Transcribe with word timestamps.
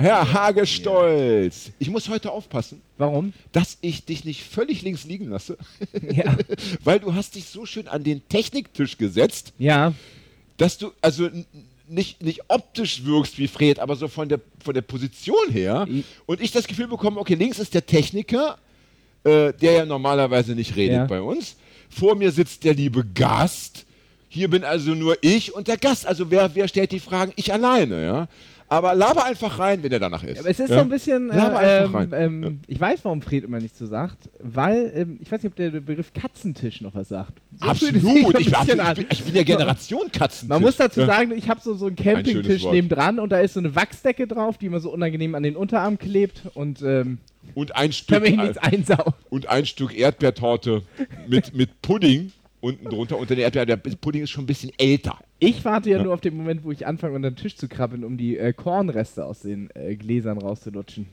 Herr 0.00 0.32
Hagestolz. 0.32 1.70
Ich 1.78 1.90
muss 1.90 2.08
heute 2.08 2.30
aufpassen, 2.32 2.80
Warum? 2.98 3.32
dass 3.52 3.78
ich 3.80 4.04
dich 4.04 4.24
nicht 4.24 4.42
völlig 4.44 4.82
links 4.82 5.04
liegen 5.04 5.28
lasse. 5.30 5.56
Ja. 6.12 6.36
Weil 6.84 7.00
du 7.00 7.14
hast 7.14 7.34
dich 7.34 7.46
so 7.46 7.66
schön 7.66 7.88
an 7.88 8.04
den 8.04 8.26
Techniktisch 8.28 8.98
gesetzt, 8.98 9.52
Ja. 9.58 9.92
dass 10.56 10.78
du 10.78 10.92
also 11.00 11.28
nicht, 11.88 12.22
nicht 12.22 12.42
optisch 12.48 13.04
wirkst 13.04 13.38
wie 13.38 13.48
Fred, 13.48 13.78
aber 13.80 13.96
so 13.96 14.06
von 14.08 14.28
der, 14.28 14.40
von 14.62 14.74
der 14.74 14.82
Position 14.82 15.50
her. 15.50 15.88
Und 16.26 16.40
ich 16.40 16.52
das 16.52 16.66
Gefühl 16.68 16.86
bekomme, 16.86 17.18
okay, 17.18 17.34
links 17.34 17.58
ist 17.58 17.74
der 17.74 17.84
Techniker, 17.84 18.58
äh, 19.24 19.52
der 19.52 19.72
ja 19.72 19.84
normalerweise 19.84 20.54
nicht 20.54 20.76
redet 20.76 20.96
Ja. 20.96 21.04
bei 21.06 21.20
uns. 21.20 21.56
Vor 21.88 22.14
mir 22.14 22.30
sitzt 22.30 22.62
der 22.64 22.74
liebe 22.74 23.04
Gast. 23.04 23.84
Hier 24.28 24.48
bin 24.48 24.62
also 24.62 24.94
nur 24.94 25.16
ich 25.22 25.52
und 25.52 25.66
der 25.66 25.76
Gast. 25.76 26.06
Also 26.06 26.30
wer, 26.30 26.54
wer 26.54 26.68
stellt 26.68 26.92
die 26.92 27.00
Fragen? 27.00 27.32
Ich 27.34 27.52
alleine, 27.52 28.04
ja. 28.04 28.28
Aber 28.70 28.94
laber 28.94 29.24
einfach 29.24 29.58
rein, 29.58 29.82
wenn 29.82 29.90
er 29.90 29.98
danach 29.98 30.22
ist. 30.22 30.38
Aber 30.38 30.48
es 30.48 30.60
ist 30.60 30.70
ja? 30.70 30.76
so 30.76 30.82
ein 30.82 30.88
bisschen. 30.88 31.26
Laber 31.26 31.60
Äh, 31.60 31.78
einfach 31.80 32.00
ähm, 32.00 32.12
rein. 32.12 32.44
ähm, 32.44 32.60
Ich 32.68 32.80
weiß, 32.80 33.00
warum 33.02 33.20
Fred 33.20 33.42
immer 33.42 33.58
nicht 33.58 33.76
so 33.76 33.84
sagt, 33.84 34.30
weil 34.38 34.92
ähm, 34.94 35.18
ich 35.20 35.30
weiß 35.30 35.42
nicht, 35.42 35.50
ob 35.50 35.56
der 35.56 35.70
Begriff 35.80 36.12
Katzentisch 36.12 36.80
noch 36.80 36.94
was 36.94 37.08
sagt. 37.08 37.42
So 37.60 37.66
Absolut. 37.66 37.96
ein 37.96 38.00
Ich, 38.38 38.46
ich, 38.46 38.66
bin, 38.66 39.06
ich 39.10 39.24
bin 39.24 39.34
der 39.34 39.44
Generation 39.44 40.12
Katzen. 40.12 40.48
Man 40.48 40.62
muss 40.62 40.76
dazu 40.76 41.00
ja. 41.00 41.06
sagen, 41.06 41.32
ich 41.32 41.48
habe 41.48 41.60
so, 41.60 41.74
so 41.74 41.86
einen 41.86 41.96
Campingtisch 41.96 42.62
Wort. 42.62 42.74
nebendran 42.74 43.18
und 43.18 43.32
da 43.32 43.40
ist 43.40 43.54
so 43.54 43.60
eine 43.60 43.74
Wachsdecke 43.74 44.28
drauf, 44.28 44.56
die 44.56 44.66
immer 44.66 44.78
so 44.78 44.92
unangenehm 44.92 45.34
an 45.34 45.42
den 45.42 45.56
Unterarm 45.56 45.98
klebt 45.98 46.42
und 46.54 46.80
ähm, 46.82 47.18
Und 47.54 47.74
ein 47.74 47.92
Stück, 47.92 48.22
nichts 48.22 48.60
und 49.30 49.48
ein 49.48 49.66
Stück 49.66 49.98
Erdbeertorte 49.98 50.82
mit, 51.26 51.54
mit 51.56 51.82
Pudding 51.82 52.30
unten 52.60 52.88
drunter. 52.88 53.18
Unter 53.18 53.34
der 53.34 53.44
Erdbeer, 53.44 53.66
der 53.66 53.76
Pudding 53.76 54.22
ist 54.22 54.30
schon 54.30 54.44
ein 54.44 54.46
bisschen 54.46 54.72
älter. 54.78 55.18
Ich 55.38 55.64
warte 55.64 55.90
ja, 55.90 56.02
nur 56.02 56.14
auf 56.14 56.20
den 56.20 56.36
Moment, 56.36 56.64
wo 56.64 56.72
ich 56.72 56.86
anfange, 56.86 57.14
unter 57.14 57.30
den 57.30 57.36
Tisch 57.36 57.56
zu 57.56 57.68
krabbeln, 57.68 58.04
um 58.04 58.16
die 58.16 58.38
äh, 58.38 58.52
Kornreste 58.52 59.24
aus 59.24 59.40
den 59.40 59.70
äh, 59.74 59.96
Gläsern 59.96 60.38
rauszulutschen. 60.38 61.06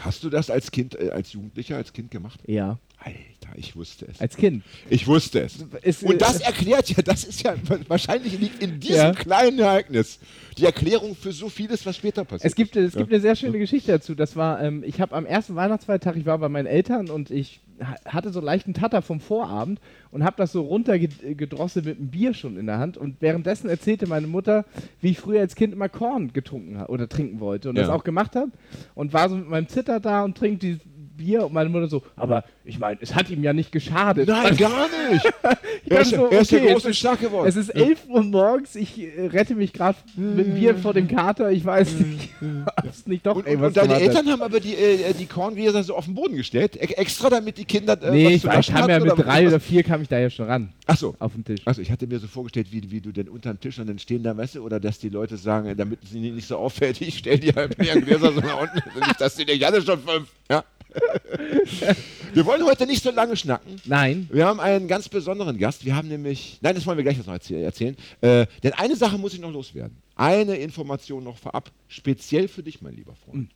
Hast 0.00 0.24
du 0.24 0.30
das 0.30 0.50
als 0.50 0.70
Kind, 0.70 0.98
äh, 0.98 1.10
als 1.10 1.32
Jugendlicher, 1.32 1.76
als 1.76 1.92
Kind 1.92 2.10
gemacht? 2.10 2.40
Ja, 2.46 2.78
Alter, 3.04 3.56
ich 3.58 3.74
wusste 3.76 4.06
es. 4.10 4.20
als 4.20 4.36
Kind. 4.36 4.62
Ich 4.88 5.06
wusste 5.06 5.40
es. 5.40 5.56
Ist, 5.82 6.02
Und 6.02 6.20
das 6.22 6.40
erklärt 6.40 6.88
ja, 6.90 7.02
das 7.02 7.24
ist 7.24 7.42
ja, 7.42 7.54
wahrscheinlich 7.88 8.38
liegt 8.38 8.62
in 8.62 8.80
diesem 8.80 8.96
Ja. 8.96 9.12
kleinen 9.12 9.58
Ereignis 9.58 10.18
die 10.58 10.64
Erklärung 10.66 11.14
für 11.16 11.32
so 11.32 11.48
vieles, 11.48 11.84
was 11.86 11.96
später 11.96 12.24
passiert. 12.24 12.44
Es 12.50 12.54
gibt, 12.54 12.76
es 12.76 12.94
Ja. 12.94 13.00
gibt 13.00 13.12
eine 13.12 13.20
sehr 13.20 13.36
schöne 13.36 13.58
Geschichte 13.58 13.92
dazu. 13.92 14.14
Das 14.14 14.36
war, 14.36 14.62
ähm, 14.62 14.82
ich 14.86 15.00
habe 15.00 15.14
am 15.16 15.26
ersten 15.26 15.54
Weihnachtsfeiertag, 15.54 16.16
ich 16.16 16.26
war 16.26 16.38
bei 16.38 16.48
meinen 16.48 16.66
Eltern 16.66 17.08
und 17.10 17.30
ich 17.30 17.60
ha- 17.80 17.96
hatte 18.04 18.30
so 18.30 18.40
leichten 18.40 18.74
Tatter 18.74 19.00
vom 19.02 19.18
Vorabend 19.20 19.80
und 20.10 20.24
habe 20.24 20.36
das 20.36 20.52
so 20.52 20.60
runtergedrosselt 20.62 21.84
mit 21.86 21.98
einem 21.98 22.08
Bier 22.08 22.34
schon 22.34 22.56
in 22.58 22.66
der 22.66 22.78
Hand. 22.78 22.96
Und 22.98 23.16
währenddessen 23.20 23.68
erzählte 23.68 24.06
meine 24.06 24.26
Mutter, 24.26 24.64
wie 25.00 25.10
ich 25.10 25.18
früher 25.18 25.40
als 25.40 25.54
Kind 25.54 25.72
immer 25.72 25.88
Korn 25.88 26.32
getrunken 26.32 26.82
oder 26.84 27.08
trinken 27.08 27.40
wollte 27.40 27.68
und 27.70 27.76
das 27.76 27.88
Ja. 27.88 27.94
auch 27.94 28.04
gemacht 28.04 28.36
habe. 28.36 28.50
Und 28.94 29.12
war 29.12 29.28
so 29.28 29.36
mit 29.36 29.48
meinem 29.48 29.68
Zitter 29.68 30.00
da 30.00 30.22
und 30.24 30.36
trinkt 30.36 30.62
dieses 30.62 30.80
Bier 31.24 31.46
und 31.46 31.52
meine 31.52 31.68
Mutter 31.68 31.88
so, 31.88 32.02
aber 32.16 32.44
ich 32.64 32.78
meine, 32.78 32.98
es 33.00 33.14
hat 33.14 33.30
ihm 33.30 33.42
ja 33.42 33.52
nicht 33.52 33.72
geschadet. 33.72 34.28
Nein, 34.28 34.56
gar 34.56 34.86
nicht. 35.10 35.24
Ich 35.84 35.90
er 35.90 36.00
ist, 36.02 36.10
so, 36.10 36.26
er 36.26 36.40
ist 36.40 36.52
okay, 36.52 36.66
groß 36.68 36.76
es 36.78 36.84
und 36.84 36.90
ist- 36.92 36.98
stark 36.98 37.20
geworden. 37.20 37.48
Es 37.48 37.56
ist 37.56 37.70
11 37.70 38.06
Uhr 38.08 38.22
morgens, 38.22 38.76
ich 38.76 39.00
äh, 39.00 39.26
rette 39.26 39.54
mich 39.56 39.72
gerade 39.72 39.98
mit 40.14 40.46
dem 40.46 40.54
Bier 40.54 40.76
vor 40.76 40.94
dem 40.94 41.08
Kater, 41.08 41.50
ich 41.50 41.64
weiß 41.64 41.94
nicht, 41.94 42.28
ob 42.76 42.84
es 42.88 43.06
nicht 43.06 43.26
doch 43.26 43.36
und, 43.36 43.46
ey, 43.48 43.56
und, 43.56 43.76
deine. 43.76 43.94
Eltern 43.94 44.28
haben 44.28 44.42
aber 44.42 44.60
die, 44.60 44.74
äh, 44.74 45.12
die 45.12 45.26
Korngläser 45.26 45.82
so 45.82 45.96
auf 45.96 46.04
den 46.04 46.14
Boden 46.14 46.36
gestellt, 46.36 46.76
e 46.76 46.84
extra 46.94 47.30
damit 47.30 47.58
die 47.58 47.64
Kinder 47.64 48.00
äh, 48.00 48.10
Nee, 48.12 48.40
was 48.44 48.60
ich 48.60 48.68
ich 48.68 48.74
kam 48.74 48.88
ja 48.88 49.00
mit 49.00 49.12
oder 49.12 49.22
drei 49.24 49.42
was? 49.44 49.48
oder 49.54 49.60
vier 49.60 49.82
kam 49.82 50.02
ich 50.02 50.08
da 50.08 50.18
ja 50.20 50.30
schon 50.30 50.46
ran 50.46 50.72
Achso. 50.86 51.16
auf 51.18 51.32
den 51.32 51.44
Tisch. 51.44 51.60
Also 51.64 51.82
ich 51.82 51.90
hatte 51.90 52.06
mir 52.06 52.20
so 52.20 52.28
vorgestellt, 52.28 52.68
wie, 52.70 52.88
wie 52.90 53.00
du 53.00 53.10
denn 53.10 53.28
unter 53.28 53.52
dem 53.52 53.58
Tisch 53.60 53.78
und 53.80 53.88
dann 53.88 53.98
stehen 53.98 54.22
da, 54.22 54.36
weißt 54.36 54.54
du, 54.56 54.62
oder 54.62 54.78
dass 54.78 54.98
die 55.00 55.08
Leute 55.08 55.36
sagen, 55.36 55.66
äh, 55.68 55.74
damit 55.74 55.98
es 56.04 56.14
ihnen 56.14 56.36
nicht 56.36 56.46
so 56.46 56.58
auffällt, 56.58 57.00
ich 57.00 57.18
stelle 57.18 57.38
die 57.38 57.52
halt 57.52 57.76
leeren 57.78 58.04
Gläser 58.04 58.32
so 58.32 58.40
nach 58.40 58.60
unten, 58.60 58.82
nicht, 59.00 59.20
dass 59.20 59.34
die 59.34 59.44
nicht 59.44 59.64
alle 59.64 59.82
schon 59.82 59.98
fünf. 60.00 60.28
Ja. 60.50 60.62
Wir 62.34 62.46
wollen 62.46 62.64
heute 62.64 62.86
nicht 62.86 63.02
so 63.02 63.10
lange 63.10 63.36
schnacken. 63.36 63.80
Nein, 63.84 64.28
Wir 64.32 64.46
haben 64.46 64.60
einen 64.60 64.88
ganz 64.88 65.08
besonderen 65.08 65.58
Gast. 65.58 65.84
Wir 65.84 65.94
haben 65.94 66.08
nämlich, 66.08 66.58
nein, 66.62 66.74
das 66.74 66.86
wollen 66.86 66.96
wir 66.96 67.04
gleich 67.04 67.18
noch 67.18 67.26
erzäh- 67.26 67.62
erzählen. 67.62 67.96
Äh, 68.20 68.46
denn 68.62 68.72
eine 68.74 68.96
Sache 68.96 69.18
muss 69.18 69.34
ich 69.34 69.40
noch 69.40 69.52
loswerden. 69.52 69.96
Eine 70.16 70.56
Information 70.56 71.24
noch 71.24 71.36
vorab, 71.38 71.70
speziell 71.88 72.48
für 72.48 72.62
dich, 72.62 72.80
mein 72.82 72.94
lieber 72.94 73.14
Freund. 73.14 73.50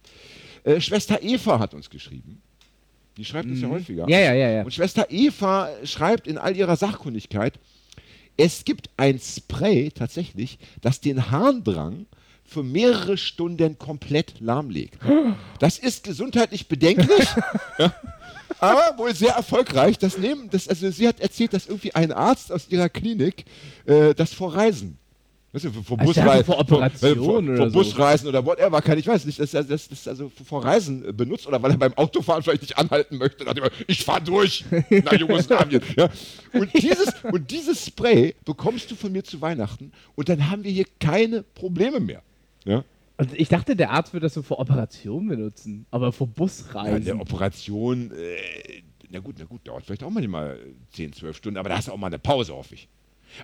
Äh, 0.64 0.80
Schwester 0.80 1.22
Eva 1.22 1.58
hat 1.58 1.74
uns 1.74 1.88
geschrieben. 1.90 2.42
Die 3.16 3.24
schreibt 3.24 3.48
uns 3.48 3.60
ja 3.62 3.68
häufiger. 3.68 4.06
ja, 4.08 4.18
ja, 4.18 4.34
ja, 4.34 4.50
ja. 4.50 4.62
Und 4.62 4.74
Schwester 4.74 5.06
Eva 5.10 5.70
schreibt 5.84 6.26
in 6.26 6.36
all 6.36 6.54
ihrer 6.56 6.76
Sachkundigkeit, 6.76 7.58
es 8.36 8.64
gibt 8.66 8.90
ein 8.98 9.18
Spray 9.18 9.90
tatsächlich, 9.90 10.58
das 10.82 11.00
den 11.00 11.30
Harndrang 11.30 12.04
für 12.46 12.62
mehrere 12.62 13.16
Stunden 13.16 13.78
komplett 13.78 14.40
lahmlegt. 14.40 14.98
Das 15.58 15.78
ist 15.78 16.04
gesundheitlich 16.04 16.68
bedenklich, 16.68 17.28
ja, 17.78 17.94
aber 18.58 18.98
wohl 18.98 19.14
sehr 19.14 19.32
erfolgreich. 19.32 19.98
Das 19.98 20.18
nehmen, 20.18 20.48
das, 20.50 20.68
also 20.68 20.90
sie 20.90 21.08
hat 21.08 21.20
erzählt, 21.20 21.52
dass 21.52 21.66
irgendwie 21.66 21.94
ein 21.94 22.12
Arzt 22.12 22.52
aus 22.52 22.68
ihrer 22.68 22.88
Klinik 22.88 23.44
äh, 23.86 24.14
das 24.14 24.32
vor 24.32 24.54
Reisen 24.54 24.98
Weißt 25.56 25.64
du, 25.64 25.82
vor, 25.82 25.98
Also 25.98 26.12
Busreisen, 26.12 26.44
vor 26.44 26.58
Operationen 26.58 27.16
vor, 27.16 27.38
oder 27.38 27.56
vor 27.56 27.70
so. 27.70 27.78
Busreisen 27.78 28.28
oder 28.28 28.44
whatever, 28.44 28.82
kann 28.82 28.98
ich 28.98 29.06
weiß 29.06 29.24
nicht, 29.24 29.40
dass 29.40 29.54
er 29.54 29.64
das, 29.64 29.88
das 29.88 30.06
also 30.06 30.30
vor 30.44 30.62
Reisen 30.62 31.08
äh, 31.08 31.12
benutzt 31.14 31.46
oder 31.46 31.62
weil 31.62 31.70
er 31.70 31.78
beim 31.78 31.94
Autofahren 31.94 32.42
vielleicht 32.42 32.60
nicht 32.60 32.76
anhalten 32.76 33.16
möchte, 33.16 33.42
nachdem 33.42 33.64
er, 33.64 33.70
ich 33.86 34.04
fahr 34.04 34.20
durch 34.20 34.66
nach 34.90 35.12
Jugoslawien. 35.18 35.80
ja. 35.96 36.10
und, 36.52 36.70
dieses, 36.74 37.08
und 37.32 37.50
dieses 37.50 37.86
Spray 37.86 38.34
bekommst 38.44 38.90
du 38.90 38.96
von 38.96 39.10
mir 39.12 39.24
zu 39.24 39.40
Weihnachten 39.40 39.92
und 40.14 40.28
dann 40.28 40.50
haben 40.50 40.62
wir 40.62 40.70
hier 40.70 40.84
keine 41.00 41.42
Probleme 41.42 42.00
mehr. 42.00 42.20
Ja. 42.66 42.84
Und 43.18 43.32
ich 43.32 43.48
dachte, 43.48 43.74
der 43.76 43.92
Arzt 43.92 44.12
würde 44.12 44.26
das 44.26 44.34
so 44.34 44.42
vor 44.42 44.58
Operationen 44.58 45.28
benutzen, 45.28 45.86
aber 45.90 46.12
vor 46.12 46.26
Ja, 46.26 46.32
Busreisen. 46.36 47.10
eine 47.12 47.20
Operation, 47.20 48.10
äh, 48.10 48.82
na 49.10 49.20
gut, 49.20 49.36
na 49.38 49.46
gut, 49.46 49.66
dauert 49.66 49.86
vielleicht 49.86 50.02
auch 50.04 50.10
manchmal 50.10 50.58
10, 50.92 51.14
12 51.14 51.36
Stunden, 51.36 51.56
aber 51.58 51.70
da 51.70 51.78
hast 51.78 51.88
du 51.88 51.92
auch 51.92 51.96
mal 51.96 52.08
eine 52.08 52.18
Pause, 52.18 52.54
hoffe 52.54 52.74
ich. 52.74 52.88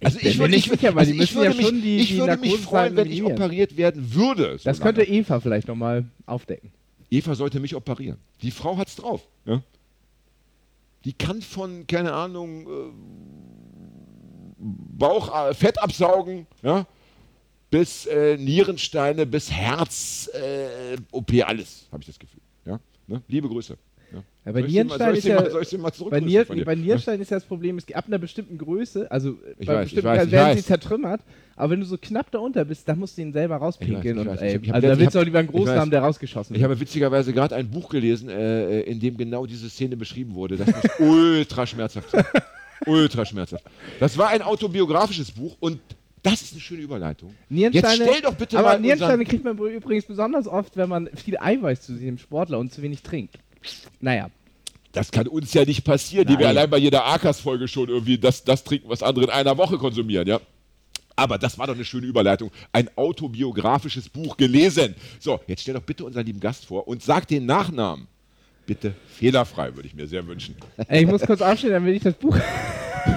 Also 0.03 0.19
ich 0.19 0.39
würde, 0.39 0.51
mir 0.51 0.57
nicht 0.57 0.67
ich, 0.67 0.73
sicher, 0.73 0.95
weil 0.95 1.01
also 1.01 1.13
die 1.13 1.19
müssen 1.19 1.43
ja 1.43 1.49
mich, 1.55 1.67
schon 1.67 1.81
die- 1.83 1.97
ich 1.99 2.09
die 2.09 2.19
würde 2.19 2.37
mich 2.37 2.51
Narkosezeiten 2.51 2.65
freuen, 2.69 2.97
wenn 2.97 3.11
ich 3.11 3.23
operiert 3.23 3.77
werden 3.77 4.15
würde. 4.15 4.59
so 4.59 4.65
das 4.65 4.79
lange. 4.79 4.93
könnte 4.95 5.11
Eva 5.11 5.41
vielleicht 5.41 5.69
nochmal 5.69 6.05
aufdecken. 6.27 6.71
Eva 7.11 7.35
sollte 7.35 7.59
mich 7.61 7.75
operieren. 7.75 8.19
Die 8.43 8.51
Frau 8.51 8.77
hat's 8.77 8.97
drauf. 8.97 9.27
Ja? 9.47 9.63
Die 11.05 11.13
kann 11.15 11.43
von, 11.43 11.87
keine 11.87 12.13
Ahnung, 12.13 12.67
äh, 12.67 12.93
Bauch, 14.59 15.49
äh, 15.49 15.55
Fett 15.55 15.83
absaugen, 15.83 16.47
ja? 16.63 16.87
Bis 17.73 18.05
äh, 18.07 18.37
Nierensteine, 18.37 19.25
bis 19.27 19.51
Herz, 19.51 20.31
äh, 20.35 20.97
OP, 21.11 21.33
alles, 21.45 21.87
habe 21.91 22.03
ich 22.03 22.07
das 22.07 22.19
Gefühl. 22.19 22.41
Ja? 22.67 22.79
Ne? 23.09 23.23
Liebe 23.29 23.49
Grüße. 23.49 23.77
Ja? 24.13 24.23
Ja, 24.45 24.53
bei 24.53 24.61
Soll 24.61 24.69
ich 24.69 24.73
sie 24.75 24.77
mal- 24.77 24.85
Nierenstein 24.85 25.11
ich 25.13 25.17
ist 25.17 25.23
sie 25.25 25.29
ja- 25.31 25.61
ich 25.63 25.69
sie 25.69 26.09
Bei, 26.11 26.21
Nier, 26.21 26.45
bei 26.67 26.75
Nierenstein 26.75 27.21
ist 27.23 27.31
ja 27.31 27.39
das 27.39 27.47
Problem, 27.47 27.79
es, 27.79 27.91
ab 27.95 28.05
einer 28.09 28.19
bestimmten 28.19 28.59
Größe, 28.59 29.11
also 29.11 29.39
Ich 29.59 29.67
bei 29.67 29.75
weiß, 29.77 29.87
ich 29.87 29.95
bestimmten 29.95 30.07
weiß, 30.19 30.27
ich 30.27 30.33
werden 30.33 30.53
sie 30.53 30.59
weiß. 30.59 30.67
zertrümmert, 30.67 31.21
aber 31.57 31.71
wenn 31.71 31.81
du 31.81 31.87
so 31.87 31.97
knapp 31.97 32.31
darunter 32.31 32.67
bist, 32.67 32.87
dann 32.87 32.99
musst 32.99 33.17
du 33.17 33.23
ihn 33.23 33.33
selber 33.33 33.57
rauspinkeln. 33.57 34.03
Ich 34.05 34.11
ich 34.13 34.19
und, 34.19 34.27
weiß. 34.29 34.41
ey, 34.43 34.61
Ich 34.63 34.75
also 34.75 34.87
da 34.87 34.93
ich 34.93 34.99
willst 35.01 35.15
du 35.15 35.19
auch 35.21 35.25
lieber 35.25 35.39
einen 35.39 35.49
ich 35.49 35.55
Großen 35.55 35.75
haben, 35.75 35.91
der 35.91 36.03
rausgeschossen 36.03 36.55
Ich 36.55 36.61
wird. 36.61 36.71
habe 36.71 36.79
witzigerweise 36.79 37.33
gerade 37.33 37.55
ein 37.57 37.71
Buch 37.71 37.89
gelesen, 37.89 38.29
äh, 38.29 38.81
in 38.83 39.01
dem 39.01 39.17
genau 39.17 39.47
diese 39.47 39.71
Szene 39.71 39.97
beschrieben 39.97 40.35
wurde. 40.35 40.59
Das 40.59 40.67
muss 40.67 40.83
ultra 40.99 41.67
schmerzhaft 41.67 42.11
sein. 42.11 42.25
ultra 42.85 43.25
schmerzhaft. 43.25 43.65
Das 43.99 44.19
war 44.19 44.29
ein 44.29 44.43
autobiografisches 44.43 45.31
Buch 45.33 45.57
und 45.59 45.79
das 46.23 46.43
ist 46.43 46.53
eine 46.53 46.61
schöne 46.61 46.83
Überleitung. 46.83 47.35
Nierensteine, 47.49 47.97
Jetzt 47.97 48.09
stell 48.09 48.23
doch 48.23 48.35
bitte 48.35 48.59
aber 48.59 48.69
mal 48.69 48.81
Nierensteine 48.81 49.25
kriegt 49.25 49.45
man 49.45 49.59
übrigens 49.59 50.05
besonders 50.05 50.47
oft, 50.47 50.77
wenn 50.77 50.89
man 50.89 51.09
viel 51.17 51.37
Eiweiß 51.39 51.83
zu 51.83 51.95
sich 51.95 52.05
nimmt, 52.05 52.21
Sportler 52.21 52.59
und 52.59 52.73
zu 52.73 52.81
wenig 52.83 53.03
trinkt. 53.03 53.39
Naja, 54.01 54.29
Das 54.93 55.11
kann 55.11 55.27
uns 55.27 55.53
ja 55.55 55.65
nicht 55.65 55.85
passieren, 55.85 56.27
die 56.27 56.35
wir 56.39 56.47
Nein. 56.47 56.57
allein 56.59 56.71
bei 56.71 56.79
jeder 56.79 57.05
Akas-Folge 57.07 57.67
schon 57.67 57.89
irgendwie 57.89 58.19
das, 58.19 58.45
das 58.45 58.63
trinken, 58.63 58.89
was 58.89 59.03
andere 59.03 59.25
in 59.25 59.31
einer 59.31 59.57
Woche 59.57 59.79
konsumieren, 59.79 60.29
ja. 60.29 60.41
Aber 61.17 61.39
das 61.39 61.59
war 61.59 61.67
doch 61.67 61.75
eine 61.75 61.85
schöne 61.85 62.07
Überleitung. 62.07 62.51
Ein 62.73 62.89
autobiografisches 62.97 64.09
Buch 64.09 64.37
gelesen. 64.37 64.95
So, 65.21 65.41
jetzt 65.47 65.63
stell 65.63 65.75
doch 65.75 65.83
bitte 65.83 66.05
unseren 66.05 66.25
lieben 66.25 66.41
Gast 66.41 66.65
vor 66.67 66.89
und 66.89 67.03
sag 67.03 67.29
den 67.29 67.47
Nachnamen. 67.47 68.07
Bitte 68.65 68.95
fehlerfrei, 69.09 69.75
würde 69.75 69.89
ich 69.89 69.95
mir 69.95 70.07
sehr 70.07 70.27
wünschen. 70.27 70.55
Ey, 70.89 71.03
ich 71.03 71.07
muss 71.09 71.23
kurz 71.23 71.41
aufstehen, 71.43 71.73
damit 71.73 71.97
ich 71.97 72.03
das 72.03 72.15
Buch 72.15 72.37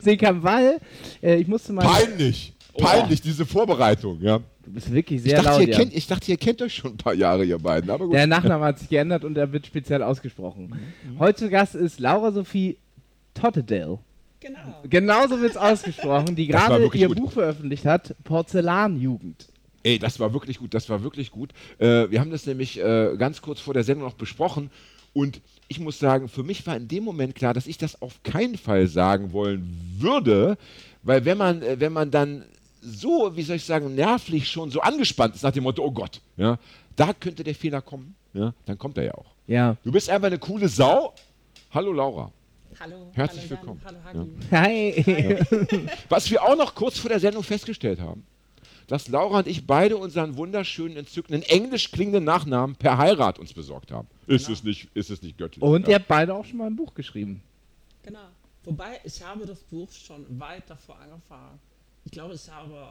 sehen 0.00 0.18
kann, 0.18 0.42
weil 0.42 0.80
äh, 1.22 1.36
ich 1.36 1.48
musste 1.48 1.72
mal. 1.72 1.84
Peinlich. 1.84 2.52
Peinlich, 2.76 3.20
diese 3.20 3.46
Vorbereitung, 3.46 4.20
ja. 4.20 4.40
Du 4.64 4.72
bist 4.72 4.92
wirklich 4.92 5.18
Ich 5.18 5.30
sehr 5.30 5.42
dachte, 5.42 5.58
laut. 5.58 5.60
ihr 5.62 5.68
ja. 5.68 5.78
kennt, 5.78 5.94
ich 5.94 6.06
dachte, 6.06 6.30
ihr 6.30 6.36
kennt 6.36 6.60
euch 6.62 6.74
schon 6.74 6.92
ein 6.92 6.96
paar 6.96 7.14
Jahre, 7.14 7.44
ihr 7.44 7.58
beiden. 7.58 7.90
Aber 7.90 8.06
gut. 8.06 8.14
Der 8.14 8.26
Nachname 8.26 8.64
hat 8.64 8.78
sich 8.78 8.88
geändert 8.88 9.24
und 9.24 9.36
er 9.36 9.52
wird 9.52 9.66
speziell 9.66 10.02
ausgesprochen. 10.02 10.74
Mhm. 11.04 11.18
Heute 11.18 11.38
zu 11.38 11.50
Gast 11.50 11.74
ist 11.74 12.00
Laura 12.00 12.32
Sophie 12.32 12.78
Pottedale. 13.34 13.98
Genau. 14.40 14.82
Genauso 14.88 15.40
wird 15.40 15.52
es 15.52 15.56
ausgesprochen, 15.56 16.34
die 16.34 16.46
gerade 16.48 16.90
ihr 16.94 17.08
gut. 17.08 17.16
Buch 17.16 17.32
veröffentlicht 17.32 17.84
hat, 17.84 18.14
Porzellanjugend. 18.24 19.48
Ey, 19.82 19.98
das 19.98 20.18
war 20.18 20.32
wirklich 20.32 20.58
gut, 20.58 20.72
das 20.72 20.88
war 20.88 21.02
wirklich 21.02 21.30
gut. 21.30 21.50
Äh, 21.78 22.10
wir 22.10 22.20
haben 22.20 22.30
das 22.30 22.46
nämlich 22.46 22.80
äh, 22.80 23.14
ganz 23.18 23.42
kurz 23.42 23.60
vor 23.60 23.74
der 23.74 23.84
Sendung 23.84 24.08
noch 24.08 24.14
besprochen 24.14 24.70
und 25.14 25.40
ich 25.68 25.80
muss 25.80 25.98
sagen, 25.98 26.28
für 26.28 26.42
mich 26.42 26.66
war 26.66 26.76
in 26.76 26.88
dem 26.88 27.04
Moment 27.04 27.34
klar, 27.34 27.54
dass 27.54 27.66
ich 27.66 27.78
das 27.78 28.02
auf 28.02 28.22
keinen 28.22 28.58
Fall 28.58 28.86
sagen 28.86 29.32
wollen 29.32 29.96
würde, 29.98 30.58
weil 31.02 31.24
wenn 31.24 31.38
man, 31.38 31.62
äh, 31.62 31.80
wenn 31.80 31.92
man 31.92 32.10
dann 32.10 32.44
so, 32.82 33.34
wie 33.34 33.42
soll 33.42 33.56
ich 33.56 33.64
sagen, 33.64 33.94
nervlich 33.94 34.50
schon 34.50 34.70
so 34.70 34.80
angespannt 34.80 35.34
ist 35.34 35.42
nach 35.42 35.52
dem 35.52 35.62
Motto, 35.62 35.82
oh 35.82 35.90
Gott, 35.90 36.20
ja, 36.36 36.58
da 36.96 37.14
könnte 37.14 37.42
der 37.42 37.54
Fehler 37.54 37.80
kommen, 37.80 38.14
ja, 38.34 38.52
dann 38.66 38.76
kommt 38.76 38.98
er 38.98 39.04
ja 39.04 39.14
auch. 39.14 39.32
Ja. 39.46 39.76
Du 39.84 39.92
bist 39.92 40.10
einfach 40.10 40.26
eine 40.26 40.38
coole 40.38 40.68
Sau. 40.68 41.14
Hallo 41.70 41.92
Laura. 41.92 42.30
Hallo. 42.80 43.10
Herzlich 43.12 43.50
hallo 43.50 43.54
Jan, 43.54 43.78
willkommen. 43.78 43.80
Hallo 43.84 44.28
Hagi. 44.50 44.96
Hi. 45.70 45.86
Was 46.08 46.30
wir 46.30 46.42
auch 46.42 46.56
noch 46.56 46.74
kurz 46.74 46.98
vor 46.98 47.08
der 47.08 47.20
Sendung 47.20 47.42
festgestellt 47.42 48.00
haben, 48.00 48.24
dass 48.86 49.08
Laura 49.08 49.38
und 49.38 49.46
ich 49.46 49.66
beide 49.66 49.96
unseren 49.96 50.36
wunderschönen, 50.36 50.96
entzückenden, 50.96 51.42
englisch 51.42 51.90
klingenden 51.90 52.24
Nachnamen 52.24 52.76
per 52.76 52.98
Heirat 52.98 53.38
uns 53.38 53.52
besorgt 53.52 53.90
haben. 53.92 54.08
Ist, 54.26 54.48
es, 54.48 54.62
nicht, 54.64 54.88
ist 54.94 55.10
es 55.10 55.22
nicht 55.22 55.38
göttlich? 55.38 55.62
Und 55.62 55.86
ihr 55.86 55.92
ja. 55.92 55.98
habt 55.98 56.08
beide 56.08 56.34
auch 56.34 56.44
schon 56.44 56.58
mal 56.58 56.66
ein 56.66 56.76
Buch 56.76 56.94
geschrieben. 56.94 57.42
Genau. 58.02 58.18
Wobei, 58.64 59.00
ich 59.04 59.22
habe 59.22 59.44
das 59.46 59.60
Buch 59.60 59.90
schon 59.92 60.24
weit 60.40 60.62
davor 60.68 60.98
angefangen. 60.98 61.58
Ich 62.04 62.12
glaube, 62.12 62.34
ich 62.34 62.50
habe 62.50 62.88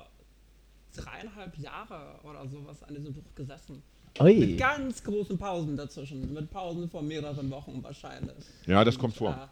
dreieinhalb 0.95 1.57
Jahre 1.57 2.19
oder 2.23 2.47
sowas 2.47 2.83
an 2.83 2.95
diesem 2.95 3.13
Buch 3.13 3.23
gesessen. 3.35 3.81
Mit 4.19 4.21
Ui. 4.21 4.55
ganz 4.57 5.03
großen 5.03 5.37
Pausen 5.37 5.75
dazwischen. 5.75 6.31
Mit 6.33 6.51
Pausen 6.51 6.87
von 6.87 7.07
mehreren 7.07 7.49
Wochen 7.49 7.81
wahrscheinlich. 7.81 8.35
ja, 8.67 8.83
das 8.83 8.97
kommt 8.99 9.15
vor. 9.15 9.31
Ja, 9.31 9.49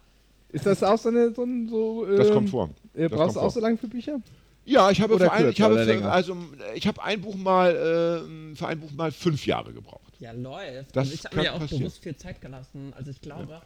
Ist 0.50 0.64
das 0.66 0.82
auch 0.84 0.98
so 0.98 1.08
eine, 1.08 1.34
so 1.34 1.42
ein, 1.42 1.68
so, 1.68 2.06
Das 2.06 2.28
ähm, 2.28 2.34
kommt 2.34 2.50
vor. 2.50 2.70
Äh, 2.94 3.08
Das 3.08 3.10
brauchst 3.10 3.18
kommt 3.18 3.34
du 3.34 3.38
auch 3.40 3.42
vor. 3.42 3.50
so 3.50 3.60
lange 3.60 3.76
für 3.76 3.88
Bücher? 3.88 4.20
Ja, 4.64 4.90
ich 4.90 5.00
habe, 5.00 5.18
für 5.18 5.32
ein, 5.32 5.50
ich 5.50 5.60
habe, 5.60 5.84
für, 5.84 6.10
also, 6.10 6.36
ich 6.74 6.86
habe 6.86 7.02
ein 7.02 7.20
Buch 7.20 7.34
mal 7.34 8.22
ähm, 8.24 8.54
für 8.54 8.68
ein 8.68 8.78
Buch 8.78 8.92
mal 8.92 9.10
fünf 9.10 9.44
Jahre 9.46 9.72
gebraucht. 9.72 10.14
ja 10.20 10.32
läuft. 10.32 10.94
Das 10.94 11.08
Und 11.08 11.14
ich 11.14 11.24
habe 11.24 11.36
mir 11.36 11.52
auch 11.54 11.58
passieren. 11.58 11.80
bewusst 11.82 12.02
viel 12.02 12.16
Zeit 12.16 12.40
gelassen. 12.40 12.92
Also 12.96 13.10
ich 13.10 13.20
glaube, 13.20 13.60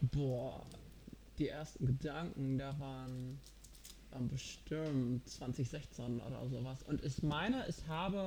boah, 0.00 0.62
die 1.38 1.48
ersten 1.48 1.86
Gedanken, 1.86 2.58
da 2.58 2.78
waren, 2.78 3.40
waren 4.10 4.28
bestimmt 4.28 5.28
2016 5.28 6.20
oder 6.20 6.48
sowas. 6.48 6.82
Und 6.86 7.02
ich 7.04 7.22
meine, 7.22 7.64
ich 7.68 7.76
habe 7.88 8.24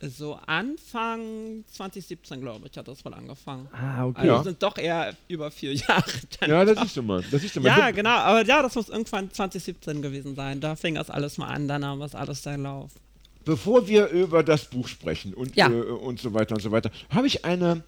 so 0.00 0.38
Anfang 0.46 1.64
2017, 1.72 2.40
glaube 2.40 2.68
ich, 2.70 2.76
hat 2.76 2.86
das 2.88 3.04
wohl 3.04 3.14
angefangen. 3.14 3.68
Ah, 3.72 4.04
okay. 4.06 4.20
Also 4.22 4.32
Ja. 4.34 4.42
sind 4.42 4.62
doch 4.62 4.76
eher 4.76 5.14
über 5.28 5.50
vier 5.50 5.72
Jahre. 5.74 6.04
dann. 6.40 6.50
Ja, 6.50 6.64
das 6.64 6.78
siehst 6.80 6.96
du 6.96 7.02
mal. 7.02 7.22
Das 7.30 7.40
siehst 7.40 7.56
du 7.56 7.60
mal. 7.60 7.68
Ja, 7.68 7.90
genau, 7.90 8.10
aber 8.10 8.44
ja, 8.44 8.62
das 8.62 8.74
muss 8.74 8.88
irgendwann 8.88 9.30
2017 9.32 10.02
gewesen 10.02 10.34
sein. 10.34 10.60
Da 10.60 10.76
fing 10.76 10.96
das 10.96 11.10
alles 11.10 11.38
mal 11.38 11.48
an, 11.48 11.68
dann 11.68 11.80
nahm 11.82 12.00
das 12.00 12.14
alles 12.14 12.42
seinen 12.42 12.64
Lauf. 12.64 12.90
Bevor 13.44 13.86
wir 13.88 14.08
über 14.08 14.42
das 14.42 14.64
Buch 14.70 14.88
sprechen 14.88 15.34
und, 15.34 15.54
Ja. 15.56 15.68
äh, 15.70 15.74
und 15.74 16.18
so 16.20 16.32
weiter 16.34 16.54
und 16.54 16.60
so 16.62 16.70
weiter, 16.70 16.90
habe 17.10 17.26
ich 17.26 17.44
eine, 17.44 17.82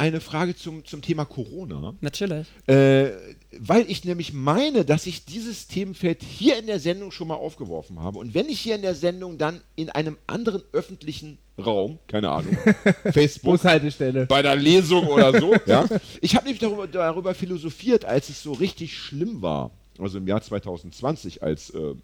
eine 0.00 0.20
Frage 0.22 0.56
zum, 0.56 0.86
zum 0.86 1.02
Thema 1.02 1.26
Corona. 1.26 1.94
Natürlich. 2.00 2.46
Äh, 2.66 3.10
weil 3.58 3.84
ich 3.86 4.02
nämlich 4.06 4.32
meine, 4.32 4.86
dass 4.86 5.06
ich 5.06 5.26
dieses 5.26 5.68
Themenfeld 5.68 6.22
hier 6.22 6.58
in 6.58 6.66
der 6.66 6.80
Sendung 6.80 7.12
schon 7.12 7.28
mal 7.28 7.34
aufgeworfen 7.34 8.00
habe. 8.00 8.18
Und 8.18 8.32
wenn 8.32 8.48
ich 8.48 8.60
hier 8.60 8.76
in 8.76 8.82
der 8.82 8.94
Sendung 8.94 9.36
dann 9.36 9.60
in 9.76 9.90
einem 9.90 10.16
anderen 10.26 10.62
öffentlichen 10.72 11.36
Raum, 11.58 11.98
keine 12.06 12.30
Ahnung, 12.30 12.56
Facebook, 13.12 13.52
Bushaltestelle. 13.52 14.24
bei 14.24 14.40
der 14.40 14.56
Lesung 14.56 15.06
oder 15.06 15.38
so, 15.38 15.54
ja, 15.66 15.84
ich 16.22 16.34
habe 16.34 16.46
nämlich 16.46 16.60
darüber, 16.60 16.86
darüber 16.86 17.34
philosophiert, 17.34 18.06
als 18.06 18.30
es 18.30 18.42
so 18.42 18.52
richtig 18.52 18.96
schlimm 18.96 19.42
war, 19.42 19.70
also 19.98 20.16
im 20.16 20.26
Jahr 20.26 20.40
2020, 20.40 21.42
als 21.42 21.68
äh, 21.70 21.94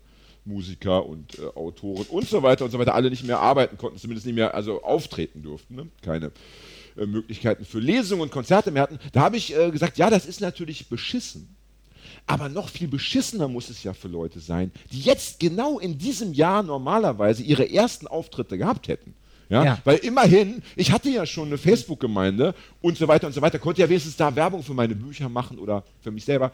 Musiker 0.45 1.07
und 1.07 1.39
äh, 1.39 1.47
Autoren 1.55 2.05
und 2.11 2.29
so 2.29 2.43
weiter 2.43 2.67
und 2.67 2.73
so 2.73 2.79
weiter 2.79 2.95
alle 2.95 3.09
nicht 3.09 3.25
mehr 3.25 3.41
arbeiten 3.41 3.79
konnten, 3.79 3.97
zumindest 3.97 4.27
nicht 4.27 4.35
mehr 4.37 4.55
also 4.55 4.83
auftreten 4.83 5.43
durften, 5.43 5.77
ne? 5.77 5.89
keine 6.03 6.31
äh, 6.97 7.07
Möglichkeiten 7.07 7.65
für 7.65 7.79
Lesungen 7.79 8.23
und 8.23 8.31
Konzerte 8.31 8.71
mehr 8.71 8.83
hatten. 8.83 8.99
Da 9.13 9.21
habe 9.21 9.37
ich 9.37 9.57
äh, 9.57 9.71
gesagt, 9.71 9.99
ja, 9.99 10.11
das 10.11 10.27
ist 10.27 10.41
natürlich 10.41 10.89
beschissen. 10.89 11.49
Aber 12.27 12.49
noch 12.49 12.69
viel 12.69 12.89
beschissener 12.89 13.49
muss 13.49 13.71
es 13.71 13.83
ja 13.85 13.93
für 13.93 14.09
Leute 14.09 14.41
sein, 14.41 14.73
die 14.91 15.01
jetzt 15.01 15.39
genau 15.39 15.79
in 15.79 15.97
diesem 15.97 16.33
Jahr 16.33 16.63
normalerweise 16.63 17.43
ihre 17.43 17.71
ersten 17.71 18.07
Auftritte 18.07 18.59
gehabt 18.59 18.89
hätten. 18.89 19.15
Ja? 19.49 19.65
Ja. 19.65 19.79
Weil 19.85 19.99
immerhin, 19.99 20.63
ich 20.75 20.91
hatte 20.91 21.09
ja 21.09 21.25
schon 21.25 21.49
eine 21.49 21.59
Facebook-Gemeinde 21.59 22.55
und 22.81 22.99
so 22.99 23.07
weiter 23.07 23.27
und 23.27 23.33
so 23.33 23.43
weiter, 23.43 23.59
konnte 23.59 23.81
ja 23.81 23.89
wenigstens 23.89 24.17
da 24.17 24.35
Werbung 24.35 24.63
für 24.63 24.75
meine 24.75 24.95
Bücher 24.95 25.29
machen 25.29 25.59
oder 25.59 25.85
für 26.01 26.11
mich 26.11 26.25
selber. 26.25 26.53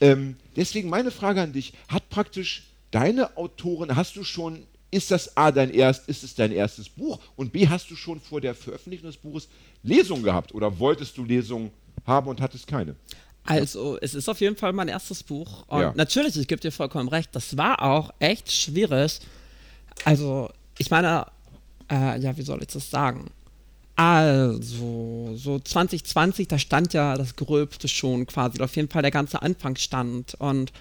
Ähm, 0.00 0.36
deswegen 0.56 0.88
meine 0.90 1.10
Frage 1.10 1.40
an 1.40 1.52
dich: 1.52 1.72
Hat 1.88 2.08
praktisch 2.10 2.64
deine 2.90 3.36
Autorin, 3.36 3.96
hast 3.96 4.16
du 4.16 4.24
schon, 4.24 4.64
ist 4.90 5.10
das 5.10 5.36
A 5.36 5.50
dein 5.50 5.70
erst, 5.70 6.08
ist 6.08 6.22
es 6.24 6.34
dein 6.34 6.52
erstes 6.52 6.88
Buch 6.88 7.18
und 7.36 7.52
B 7.52 7.68
hast 7.68 7.90
du 7.90 7.96
schon 7.96 8.20
vor 8.20 8.40
der 8.40 8.54
Veröffentlichung 8.54 9.08
des 9.08 9.16
Buches 9.16 9.48
Lesungen 9.82 10.22
gehabt 10.22 10.54
oder 10.54 10.78
wolltest 10.78 11.16
du 11.16 11.24
Lesungen 11.24 11.70
haben 12.06 12.28
und 12.28 12.40
hattest 12.40 12.66
keine? 12.66 12.96
Also, 13.44 13.98
es 14.00 14.14
ist 14.14 14.28
auf 14.28 14.40
jeden 14.40 14.56
Fall 14.56 14.72
mein 14.72 14.88
erstes 14.88 15.22
Buch. 15.22 15.64
Und 15.68 15.80
Ja. 15.80 15.92
natürlich, 15.96 16.36
ich 16.36 16.46
gebe 16.48 16.60
dir 16.60 16.72
vollkommen 16.72 17.08
recht, 17.08 17.30
das 17.32 17.56
war 17.56 17.82
auch 17.82 18.10
echt 18.18 18.52
schwierig. 18.52 19.20
Also, 20.04 20.50
ich 20.76 20.90
meine, 20.90 21.26
äh, 21.90 22.20
ja, 22.20 22.36
wie 22.36 22.42
soll 22.42 22.60
ich 22.60 22.68
das 22.68 22.90
sagen? 22.90 23.30
Also, 23.96 25.32
so 25.34 25.58
2020, 25.58 26.46
da 26.48 26.58
stand 26.58 26.92
ja 26.92 27.16
das 27.16 27.34
Gröbste 27.36 27.88
schon 27.88 28.26
quasi, 28.26 28.60
auf 28.60 28.76
jeden 28.76 28.88
Fall 28.88 29.02
der 29.02 29.10
ganze 29.10 29.42
Anfang 29.42 29.76
stand. 29.76 30.34
Und, 30.38 30.72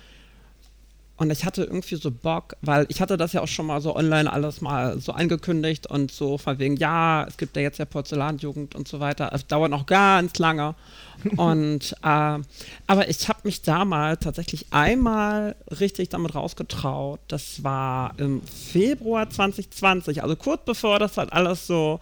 und 1.18 1.32
ich 1.32 1.46
hatte 1.46 1.64
irgendwie 1.64 1.96
so 1.96 2.12
Bock, 2.12 2.56
weil 2.62 2.86
ich 2.90 3.02
hatte 3.02 3.18
das 3.18 3.34
ja 3.34 3.42
auch 3.42 3.48
schon 3.48 3.66
mal 3.66 3.82
so 3.82 3.96
online 3.96 4.32
alles 4.32 4.62
mal 4.62 5.00
so 5.00 5.14
angekündigt 5.14 5.88
und 5.88 6.12
so 6.12 6.38
von 6.38 6.60
wegen, 6.60 6.76
ja, 6.78 7.26
es 7.28 7.38
gibt 7.38 7.56
ja 7.56 7.64
jetzt 7.64 7.80
ja 7.80 7.86
Porzellanjugend 7.86 8.76
und 8.76 8.88
so 8.88 9.00
weiter. 9.00 9.32
Es 9.34 9.48
dauert 9.48 9.72
noch 9.72 9.88
ganz 9.88 10.38
lange. 10.38 10.76
Und 11.36 11.96
äh, 12.04 12.40
aber 12.86 13.10
ich 13.10 13.28
habe 13.28 13.40
mich 13.44 13.64
damals 13.64 14.20
tatsächlich 14.20 14.68
einmal 14.70 15.56
richtig 15.80 16.10
damit 16.10 16.36
rausgetraut. 16.36 17.20
Das 17.28 17.64
war 17.64 18.14
im 18.18 18.44
Februar 18.44 19.28
2020, 19.28 20.22
also 20.22 20.36
kurz 20.36 20.64
bevor 20.64 21.00
das 21.00 21.18
halt 21.18 21.34
alles 21.34 21.66
so, 21.66 22.00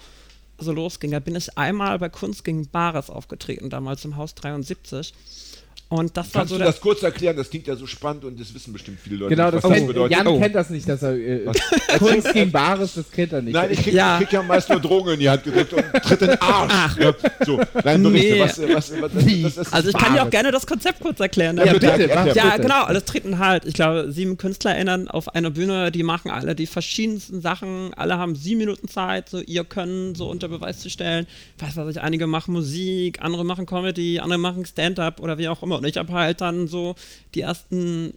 so 0.57 0.73
losging. 0.73 1.11
Da 1.11 1.21
bin 1.21 1.33
ich 1.37 1.57
einmal 1.57 1.97
bei 1.97 2.09
Kunst 2.09 2.43
gegen 2.43 2.67
Bares 2.67 3.09
aufgetreten, 3.09 3.69
damals 3.69 4.03
im 4.03 4.17
Haus 4.17 4.35
73. 4.35 5.13
Und 5.95 6.15
das 6.17 6.33
war 6.33 6.41
Kannst 6.41 6.51
so 6.53 6.57
du 6.57 6.63
das 6.63 6.79
kurz 6.81 7.01
erklären? 7.03 7.35
Das 7.37 7.49
klingt 7.49 7.67
ja 7.67 7.75
so 7.75 7.87
spannend 7.87 8.25
und 8.25 8.39
das 8.39 8.53
wissen 8.53 8.73
bestimmt 8.73 8.99
viele 8.99 9.17
Leute. 9.17 9.35
Genau, 9.35 9.45
nicht, 9.45 9.55
das 9.55 9.63
was 9.63 9.69
das 9.69 9.77
kennt, 9.77 9.87
bedeutet. 9.87 10.17
Jan 10.17 10.27
Oh. 10.27 10.39
kennt 10.39 10.55
das 10.55 10.69
nicht, 10.69 10.87
dass 10.89 11.01
er 11.03 11.13
äh, 11.15 11.45
Kunst 11.99 12.33
gegen 12.33 12.51
Bares, 12.51 12.93
das 12.95 13.09
kennt 13.11 13.33
er 13.33 13.41
nicht. 13.41 13.53
Nein, 13.53 13.69
ich 13.71 13.81
krieg, 13.81 13.93
Ja. 13.93 14.15
ich 14.19 14.25
krieg 14.27 14.33
ja 14.33 14.43
meist 14.43 14.69
nur 14.69 14.79
Drogen 14.79 15.13
in 15.13 15.19
die 15.19 15.29
Hand 15.29 15.43
gedrückt 15.43 15.73
und 15.73 15.83
tritt 16.03 16.21
in 16.21 16.27
den 16.29 16.41
Arsch. 16.41 16.97
Ja, 16.99 17.13
so, 17.45 17.59
nein, 17.83 18.03
berichte, 18.03 18.33
Nee. 18.33 18.39
was, 18.41 18.59
was, 18.61 18.69
was, 18.73 19.01
was, 19.01 19.13
was, 19.43 19.57
was 19.57 19.73
Also 19.73 19.89
ich 19.89 19.97
kann 19.97 20.13
dir 20.13 20.23
auch 20.23 20.29
gerne 20.29 20.51
das 20.51 20.65
Konzept 20.67 20.99
kurz 20.99 21.19
erklären. 21.19 21.57
Ja, 21.57 21.65
damit 21.65 21.81
bitte, 21.81 21.91
erklär. 22.09 22.33
Ja, 22.35 22.43
bitte. 22.51 22.61
genau. 22.61 22.83
Alles 22.83 23.05
treten 23.05 23.39
halt, 23.39 23.65
ich 23.65 23.73
glaube, 23.73 24.11
sieben 24.11 24.37
KünstlerInnen 24.37 25.07
auf 25.07 25.33
einer 25.35 25.51
Bühne, 25.51 25.91
die 25.91 26.03
machen 26.03 26.31
alle 26.31 26.55
die 26.55 26.67
verschiedensten 26.67 27.41
Sachen. 27.41 27.93
Alle 27.95 28.17
haben 28.17 28.35
sieben 28.35 28.59
Minuten 28.59 28.87
Zeit, 28.87 29.29
so 29.29 29.39
ihr 29.39 29.63
Können 29.63 30.15
so 30.15 30.29
unter 30.29 30.47
Beweis 30.47 30.79
zu 30.79 30.89
stellen. 30.89 31.27
Was 31.59 31.75
weiß 31.77 31.89
ich, 31.95 32.01
einige 32.01 32.27
machen 32.27 32.53
Musik, 32.53 33.21
andere 33.21 33.45
machen 33.45 33.65
Comedy, 33.65 34.19
andere 34.19 34.39
machen 34.39 34.65
Stand-up 34.65 35.19
oder 35.19 35.37
wie 35.37 35.47
auch 35.47 35.61
immer. 35.63 35.81
Und 35.85 35.89
ich 35.91 35.97
habe 35.97 36.11
halt 36.11 36.41
dann 36.41 36.67
so 36.67 36.95
die 37.35 37.41
ersten, 37.41 38.13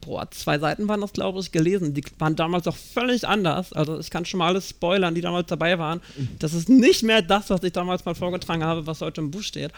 boah, 0.00 0.28
zwei 0.30 0.58
Seiten 0.58 0.88
waren 0.88 1.02
das, 1.02 1.12
glaube 1.12 1.40
ich, 1.40 1.52
gelesen. 1.52 1.92
Die 1.92 2.02
waren 2.18 2.36
damals 2.36 2.66
auch 2.66 2.76
völlig 2.76 3.28
anders. 3.28 3.72
Also 3.74 4.00
ich 4.00 4.08
kann 4.08 4.24
schon 4.24 4.38
mal 4.38 4.48
alles 4.48 4.70
spoilern, 4.70 5.14
die 5.14 5.20
damals 5.20 5.48
dabei 5.48 5.78
waren. 5.78 6.00
Das 6.38 6.54
ist 6.54 6.70
nicht 6.70 7.02
mehr 7.02 7.20
das, 7.20 7.50
was 7.50 7.62
ich 7.62 7.72
damals 7.72 8.04
mal 8.06 8.14
vorgetragen 8.14 8.64
habe, 8.64 8.86
was 8.86 9.02
heute 9.02 9.20
im 9.20 9.30
Buch 9.30 9.42
steht. 9.42 9.72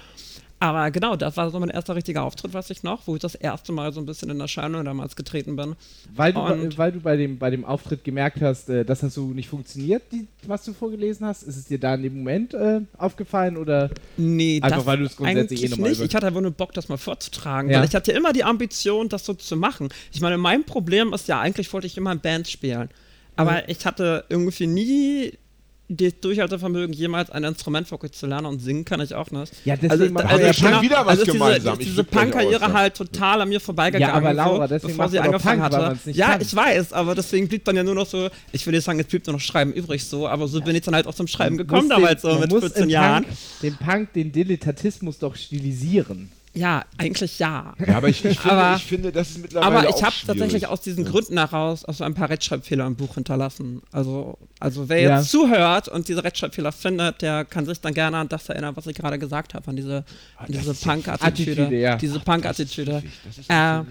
Aber 0.60 0.90
genau, 0.90 1.14
das 1.14 1.36
war 1.36 1.50
so 1.50 1.60
mein 1.60 1.68
erster 1.70 1.94
richtiger 1.94 2.24
Auftritt, 2.24 2.52
weiß 2.52 2.70
ich 2.70 2.82
noch, 2.82 3.06
wo 3.06 3.14
ich 3.14 3.20
das 3.22 3.36
erste 3.36 3.70
Mal 3.72 3.92
so 3.92 4.00
ein 4.00 4.06
bisschen 4.06 4.28
in 4.28 4.40
Erscheinung 4.40 4.84
damals 4.84 5.14
getreten 5.14 5.54
bin. 5.54 5.76
Weil 6.16 6.32
du, 6.32 6.40
Und- 6.40 6.76
weil 6.76 6.90
du 6.90 6.98
bei, 7.00 7.16
dem, 7.16 7.38
bei 7.38 7.50
dem 7.50 7.64
Auftritt 7.64 8.02
gemerkt 8.02 8.40
hast, 8.40 8.68
äh, 8.68 8.84
dass 8.84 9.00
das 9.00 9.14
so 9.14 9.26
nicht 9.28 9.48
funktioniert, 9.48 10.02
die, 10.10 10.26
was 10.46 10.64
du 10.64 10.72
vorgelesen 10.72 11.26
hast. 11.26 11.44
Ist 11.44 11.56
es 11.56 11.66
dir 11.66 11.78
da 11.78 11.94
in 11.94 12.02
dem 12.02 12.18
Moment 12.18 12.54
äh, 12.54 12.80
aufgefallen 12.96 13.56
oder? 13.56 13.90
Nee, 14.16 14.58
Einfach 14.60 14.78
das 14.78 14.86
weil 14.86 14.98
du 14.98 15.04
es 15.04 15.16
grundsätzlich 15.16 15.62
eh 15.64 15.68
nochmal 15.68 15.90
nicht. 15.90 16.00
Ich 16.00 16.14
hatte 16.14 16.26
einfach 16.26 16.40
nur 16.40 16.50
Bock, 16.50 16.72
das 16.74 16.88
mal 16.88 16.98
vorzutragen, 16.98 17.70
Ja. 17.70 17.78
weil 17.78 17.86
ich 17.86 17.94
hatte 17.94 18.10
immer 18.10 18.32
die 18.32 18.42
Ambition, 18.42 19.08
das 19.08 19.24
so 19.24 19.34
zu 19.34 19.56
machen. 19.56 19.88
Ich 20.12 20.20
meine, 20.20 20.38
mein 20.38 20.64
Problem 20.64 21.12
ist 21.12 21.28
ja, 21.28 21.40
eigentlich 21.40 21.72
wollte 21.72 21.86
ich 21.86 21.96
immer 21.96 22.10
in 22.10 22.18
Bands 22.20 22.50
spielen. 22.50 22.88
Aber 23.36 23.68
ich 23.68 23.86
hatte 23.86 24.24
irgendwie 24.28 24.66
nie 24.66 25.32
das 25.90 26.20
Durchhaltevermögen, 26.20 26.92
jemals 26.94 27.30
ein 27.30 27.44
Instrument 27.44 27.90
wirklich 27.90 28.12
zu 28.12 28.26
lernen 28.26 28.46
und 28.46 28.58
singen 28.60 28.84
kann 28.84 29.00
ich 29.00 29.14
auch 29.14 29.30
nicht. 29.30 29.52
Ja, 29.64 29.74
deswegen 29.76 30.12
macht- 30.12 30.26
haben 30.28 30.38
wir 30.38 30.46
ja 30.48 30.52
schon 30.52 30.82
wieder 30.82 30.98
was 31.00 31.08
also 31.08 31.22
ist 31.22 31.32
gemeinsam. 31.32 31.78
Diese, 31.78 31.88
Ich 31.90 31.96
diese 31.96 32.04
Punk-Karriere 32.04 32.60
ja. 32.60 32.72
halt 32.72 32.94
total 32.94 33.40
an 33.40 33.48
mir 33.48 33.58
vorbeigegangen. 33.58 34.14
Ja, 34.14 34.18
aber 34.18 34.34
Laura, 34.34 34.68
so, 34.68 34.74
deswegen 34.74 34.92
bevor 34.92 35.04
machst 35.04 35.12
sie 35.12 35.18
angefangen 35.18 35.60
Punk, 35.62 35.74
hatte. 35.74 36.10
Ja, 36.10 36.28
kann. 36.32 36.40
ich 36.42 36.54
weiß, 36.54 36.92
aber 36.92 37.14
deswegen 37.14 37.48
blieb 37.48 37.64
dann 37.64 37.76
ja 37.76 37.82
nur 37.84 37.94
noch 37.94 38.06
so, 38.06 38.28
ich 38.52 38.66
will 38.66 38.74
nicht 38.74 38.84
sagen, 38.84 39.00
es 39.00 39.06
blieb 39.06 39.26
nur 39.26 39.34
noch 39.34 39.40
Schreiben 39.40 39.72
übrig 39.72 40.04
so, 40.04 40.28
aber 40.28 40.46
so 40.46 40.60
bin 40.60 40.76
ich 40.76 40.82
dann 40.82 40.94
halt 40.94 41.06
auch 41.06 41.14
zum 41.14 41.26
Schreiben 41.26 41.56
gekommen 41.56 41.88
damals 41.88 42.20
den, 42.20 42.32
so 42.32 42.38
mit 42.38 42.50
muss 42.50 42.60
14 42.60 42.82
im 42.84 42.90
Jahren. 42.90 43.24
Punk, 43.24 43.36
den 43.62 43.76
Punk, 43.78 44.12
den 44.12 44.32
Dilettantismus 44.32 45.18
doch 45.18 45.36
stilisieren. 45.36 46.30
Ja, 46.58 46.84
eigentlich 46.96 47.38
ja. 47.38 47.74
Ja, 47.86 47.96
aber 47.98 48.08
ich, 48.08 48.24
ich, 48.24 48.38
finde, 48.40 48.56
Aber- 48.56 48.76
ich 48.76 48.84
finde, 48.84 49.12
das 49.12 49.30
ist 49.30 49.38
mittlerweile 49.38 49.76
Aber 49.88 49.88
ich 49.88 50.02
habe 50.02 50.14
tatsächlich 50.26 50.66
aus 50.66 50.80
diesen 50.80 51.04
Gründen 51.04 51.38
heraus 51.38 51.84
auch 51.84 51.94
so 51.94 52.04
ein 52.04 52.14
paar 52.14 52.28
Rechtschreibfehler 52.30 52.86
im 52.86 52.96
Buch 52.96 53.14
hinterlassen. 53.14 53.80
Also, 53.92 54.38
also 54.58 54.88
wer 54.88 55.00
Ja. 55.00 55.18
jetzt 55.18 55.30
zuhört 55.30 55.88
und 55.88 56.08
diese 56.08 56.24
Rechtschreibfehler 56.24 56.72
findet, 56.72 57.22
der 57.22 57.44
kann 57.44 57.64
sich 57.66 57.80
dann 57.80 57.94
gerne 57.94 58.16
an 58.16 58.28
das 58.28 58.48
erinnern, 58.48 58.74
was 58.76 58.86
ich 58.86 58.96
gerade 58.96 59.18
gesagt 59.18 59.54
habe, 59.54 59.68
an 59.68 59.76
diese, 59.76 60.04
an 60.36 60.46
diese 60.48 60.70
Ah, 60.70 60.72
ist 60.72 60.84
ja 60.84 60.92
Punk-Attitüde. 60.92 61.62
Attitüde, 61.62 61.76
ja. 61.80 61.96
Diese 61.96 62.18
Punk-Attitüde. 62.20 63.02
Das 63.24 63.48
Äh. 63.48 63.84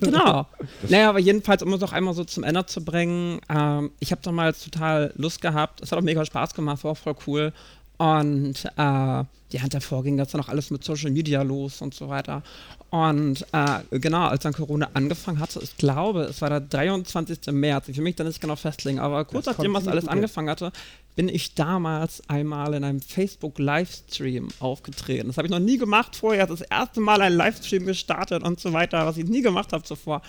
Genau. 0.00 0.46
naja, 0.88 1.08
aber 1.10 1.18
jedenfalls, 1.18 1.62
um 1.62 1.72
es 1.72 1.82
auch 1.82 1.92
einmal 1.92 2.14
so 2.14 2.24
zum 2.24 2.44
Ende 2.44 2.64
zu 2.66 2.84
bringen, 2.84 3.40
ähm, 3.48 3.90
ich 4.00 4.10
habe 4.12 4.20
damals 4.22 4.62
total 4.64 5.12
Lust 5.16 5.40
gehabt. 5.40 5.80
Es 5.82 5.92
hat 5.92 5.98
auch 5.98 6.02
mega 6.02 6.24
Spaß 6.24 6.54
gemacht, 6.54 6.84
war 6.84 6.92
auch 6.92 6.96
voll 6.96 7.14
cool. 7.26 7.52
Und 7.98 8.64
äh, 8.76 9.24
ja, 9.50 9.66
davor 9.68 10.04
ging 10.04 10.16
das 10.16 10.30
dann 10.30 10.40
auch 10.40 10.48
alles 10.48 10.70
mit 10.70 10.84
Social 10.84 11.10
Media 11.10 11.42
los 11.42 11.82
und 11.82 11.94
so 11.94 12.08
weiter. 12.08 12.42
Und 12.90 13.44
äh, 13.52 13.98
genau, 13.98 14.28
als 14.28 14.44
dann 14.44 14.52
Corona 14.52 14.88
angefangen 14.94 15.40
hatte, 15.40 15.60
ich 15.62 15.76
glaube, 15.76 16.22
es 16.22 16.40
war 16.40 16.48
der 16.48 16.60
23. 16.60 17.52
März, 17.52 17.88
ich 17.88 17.96
will 17.96 18.04
mich 18.04 18.16
da 18.16 18.24
nicht 18.24 18.40
genau 18.40 18.56
festlegen, 18.56 18.98
aber 18.98 19.24
kurz 19.24 19.44
Das 19.44 19.56
nachdem 19.56 19.74
was 19.74 19.88
alles 19.88 20.04
gut 20.04 20.12
angefangen 20.12 20.48
hatte, 20.48 20.72
bin 21.16 21.28
ich 21.28 21.54
damals 21.54 22.22
einmal 22.28 22.74
in 22.74 22.84
einem 22.84 23.00
Facebook-Livestream 23.00 24.48
aufgetreten. 24.60 25.26
Das 25.26 25.36
habe 25.36 25.48
ich 25.48 25.50
noch 25.50 25.58
nie 25.58 25.76
gemacht 25.76 26.14
vorher. 26.14 26.46
Das 26.46 26.60
erste 26.60 27.00
Mal 27.00 27.20
einen 27.20 27.36
Livestream 27.36 27.84
gestartet 27.84 28.44
und 28.44 28.60
so 28.60 28.72
weiter, 28.72 29.04
was 29.04 29.16
ich 29.16 29.26
nie 29.26 29.42
gemacht 29.42 29.72
habe 29.72 29.82
zuvor. 29.82 30.22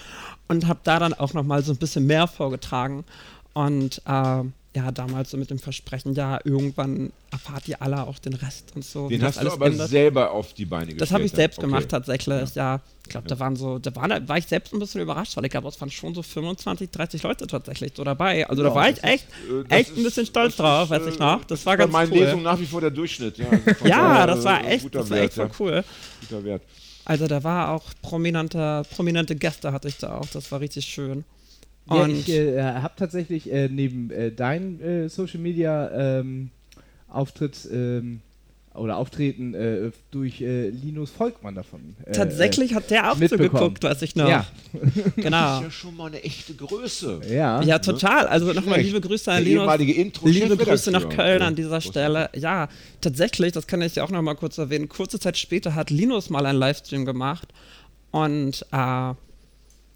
Und 0.48 0.68
habe 0.68 0.80
da 0.84 0.98
dann 0.98 1.14
auch 1.14 1.34
noch 1.34 1.44
mal 1.44 1.64
so 1.64 1.74
ein 1.74 1.78
bisschen 1.78 2.08
mehr 2.08 2.28
vorgetragen. 2.28 3.06
Und 3.54 4.02
äh, 4.06 4.44
ja, 4.76 4.92
damals 4.92 5.32
so 5.32 5.38
mit 5.38 5.50
dem 5.50 5.58
Versprechen, 5.58 6.14
ja, 6.14 6.40
irgendwann 6.44 7.12
erfahrt 7.32 7.68
ihr 7.68 7.82
alle 7.82 8.06
auch 8.06 8.20
den 8.20 8.36
Rest 8.36 8.72
und 8.76 8.86
so. 8.86 9.10
Den 9.10 9.20
das 9.20 9.38
hast 9.38 9.44
du 9.46 9.52
aber 9.52 9.66
endet. 9.66 9.90
selber 9.90 10.30
auf 10.32 10.54
die 10.54 10.66
Beine 10.66 10.86
gestellt. 10.86 11.02
Das 11.02 11.12
habe 11.12 11.24
ich 11.24 11.32
selbst 11.32 11.58
Okay. 11.58 11.66
gemacht 11.68 11.90
tatsächlich, 11.90 12.54
ja. 12.54 12.80
Ich 13.04 13.10
glaube, 13.10 13.28
da 13.28 13.40
waren 13.40 13.56
so, 13.56 13.80
da 13.80 13.96
waren, 13.96 14.28
war 14.28 14.38
ich 14.38 14.46
selbst 14.46 14.72
ein 14.72 14.78
bisschen 14.80 15.02
überrascht, 15.02 15.36
weil 15.36 15.46
ich 15.46 15.50
glaube, 15.52 15.68
es 15.70 15.82
waren 15.82 15.90
schon 15.90 16.14
so 16.14 16.22
25, 16.22 16.92
30 16.92 17.24
Leute 17.24 17.48
tatsächlich 17.48 17.94
so 17.96 18.04
dabei. 18.04 18.48
Also 18.48 18.62
da 18.62 18.70
Ja, 18.70 18.76
war 18.76 18.88
das 18.90 19.00
ich 19.00 19.04
echt, 19.04 19.24
Äh, 19.24 19.64
das 19.68 19.80
echt 19.80 19.90
ein 19.92 19.98
ist- 19.98 20.04
bisschen 20.04 20.26
stolz 20.28 20.56
drauf, 20.56 20.84
ist, 20.84 20.90
weiß 20.92 21.08
ich 21.08 21.16
äh, 21.16 21.20
noch. 21.24 21.44
Das 21.46 21.66
war 21.66 21.76
ganz 21.76 21.92
meinen 21.92 22.12
cool. 22.12 22.20
Lesungen 22.20 22.44
nach 22.44 22.60
wie 22.60 22.68
vor 22.68 22.82
der 22.82 22.92
Durchschnitt. 22.92 23.40
Ja, 23.40 23.48
Ja, 23.86 24.28
das 24.28 24.44
war 24.44 24.64
äh, 24.64 24.68
echt, 24.76 24.94
das 24.94 25.10
war 25.10 25.18
Wert, 25.18 25.26
echt 25.26 25.34
voll 25.56 25.72
ja. 25.72 25.78
cool. 25.78 25.84
Guter 26.30 26.44
Wert. 26.44 26.62
Also 27.06 27.26
da 27.26 27.44
war 27.44 27.72
auch 27.72 27.86
prominente, 28.04 28.84
prominente 28.94 29.36
Gäste 29.36 29.72
hatte 29.72 29.88
ich 29.88 29.98
da 29.98 30.20
auch, 30.20 30.28
das 30.28 30.52
war 30.52 30.60
richtig 30.60 30.86
schön. 30.86 31.24
Ja, 31.90 32.04
Und 32.04 32.12
ich 32.12 32.30
äh, 32.30 32.62
habe 32.62 32.94
tatsächlich 32.96 33.52
äh, 33.52 33.68
neben 33.70 34.12
äh, 34.12 34.32
deinem 34.32 34.82
äh, 34.82 35.10
Social 35.10 35.40
Media 35.40 36.20
ähm, 36.20 36.52
Auftritt 37.08 37.68
ähm, 37.72 38.22
oder 38.76 38.98
Auftreten 38.98 39.54
äh, 39.56 39.92
durch 40.12 40.42
äh, 40.42 40.70
Linus 40.70 41.10
Volkmann 41.10 41.56
davon. 41.56 41.96
Äh, 42.06 42.12
tatsächlich 42.12 42.74
hat 42.76 42.92
der 42.92 43.12
auch 43.12 43.20
zugeguckt, 43.20 43.84
weiß 43.84 44.02
ich 44.04 44.16
noch. 44.16 44.30
Ja. 44.30 44.46
Genau. 45.16 45.38
Das 45.38 45.58
ist 45.58 45.64
ja 45.64 45.72
schon 45.72 45.98
mal 45.98 46.08
eine 46.08 46.24
echte 46.24 46.54
Größe. 46.54 47.22
Ja. 47.30 47.62
Ja, 47.62 47.80
total. 47.80 48.28
Also 48.28 48.54
nochmal 48.54 48.80
liebe 48.80 49.02
Grüße 49.02 49.32
an 49.32 49.44
Linus. 49.44 49.78
Liebe 50.24 50.56
Grüße 50.58 50.92
nach. 50.92 51.10
Köln 51.10 51.42
Ja, 51.42 51.48
an 51.48 51.56
dieser. 51.56 51.82
Stelle. 51.82 52.30
Ja, 52.36 52.70
tatsächlich, 53.02 53.52
das 53.54 53.68
kann 53.68 53.82
ich 53.82 53.96
ja 53.96 54.04
auch 54.04 54.12
noch 54.12 54.22
mal 54.22 54.36
kurz 54.36 54.58
erwähnen. 54.58 54.88
Kurze 54.88 55.20
Zeit 55.20 55.38
später 55.38 55.76
hat 55.76 55.90
Linus 55.90 56.30
mal 56.30 56.46
einen 56.46 56.60
Livestream 56.60 57.06
gemacht 57.06 57.50
und, 58.12 58.66
äh, 58.72 59.14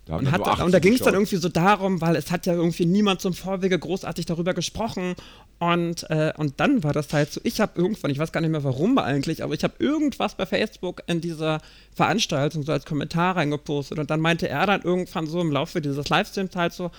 Da 0.06 0.18
und, 0.18 0.30
hat, 0.32 0.40
nur 0.40 0.46
dann- 0.46 0.54
18 0.56 0.66
und 0.66 0.72
da 0.74 0.80
ging 0.80 0.94
es 0.94 1.00
dann 1.02 1.14
irgendwie 1.14 1.38
so 1.38 1.48
darum, 1.48 2.02
weil 2.02 2.16
es 2.18 2.30
hat 2.30 2.46
ja 2.46 2.54
irgendwie 2.54 2.86
niemand 2.86 3.22
zum 3.22 3.34
Vorwege 3.34 3.80
großartig 3.80 4.26
darüber 4.26 4.54
gesprochen 4.54 5.16
und, 5.60 6.10
äh, 6.10 6.34
und 6.36 6.60
dann 6.60 6.84
war 6.84 6.92
das 6.92 7.14
halt 7.14 7.32
so, 7.32 7.40
ich 7.46 7.62
habe 7.62 7.80
irgendwann, 7.80 8.12
ich 8.12 8.20
weiß 8.20 8.34
gar 8.34 8.42
nicht 8.42 8.50
mehr 8.50 8.66
warum 8.66 8.98
eigentlich, 8.98 9.44
aber 9.44 9.54
ich 9.54 9.64
habe 9.64 9.76
irgendwas 9.80 10.36
bei 10.36 10.46
Facebook 10.46 11.04
in 11.08 11.22
dieser 11.22 11.62
Veranstaltung 11.96 12.64
so 12.64 12.74
als 12.74 12.86
Kommentar 12.86 13.38
reingepostet 13.38 13.98
und 13.98 14.10
dann 14.10 14.20
meinte 14.20 14.50
er 14.50 14.66
dann 14.66 14.82
irgendwann 14.82 15.26
so 15.26 15.40
im 15.40 15.52
Laufe 15.52 15.80
dieses 15.80 16.10
Livestreams 16.10 16.54
halt 16.58 16.74
so, 16.74 16.92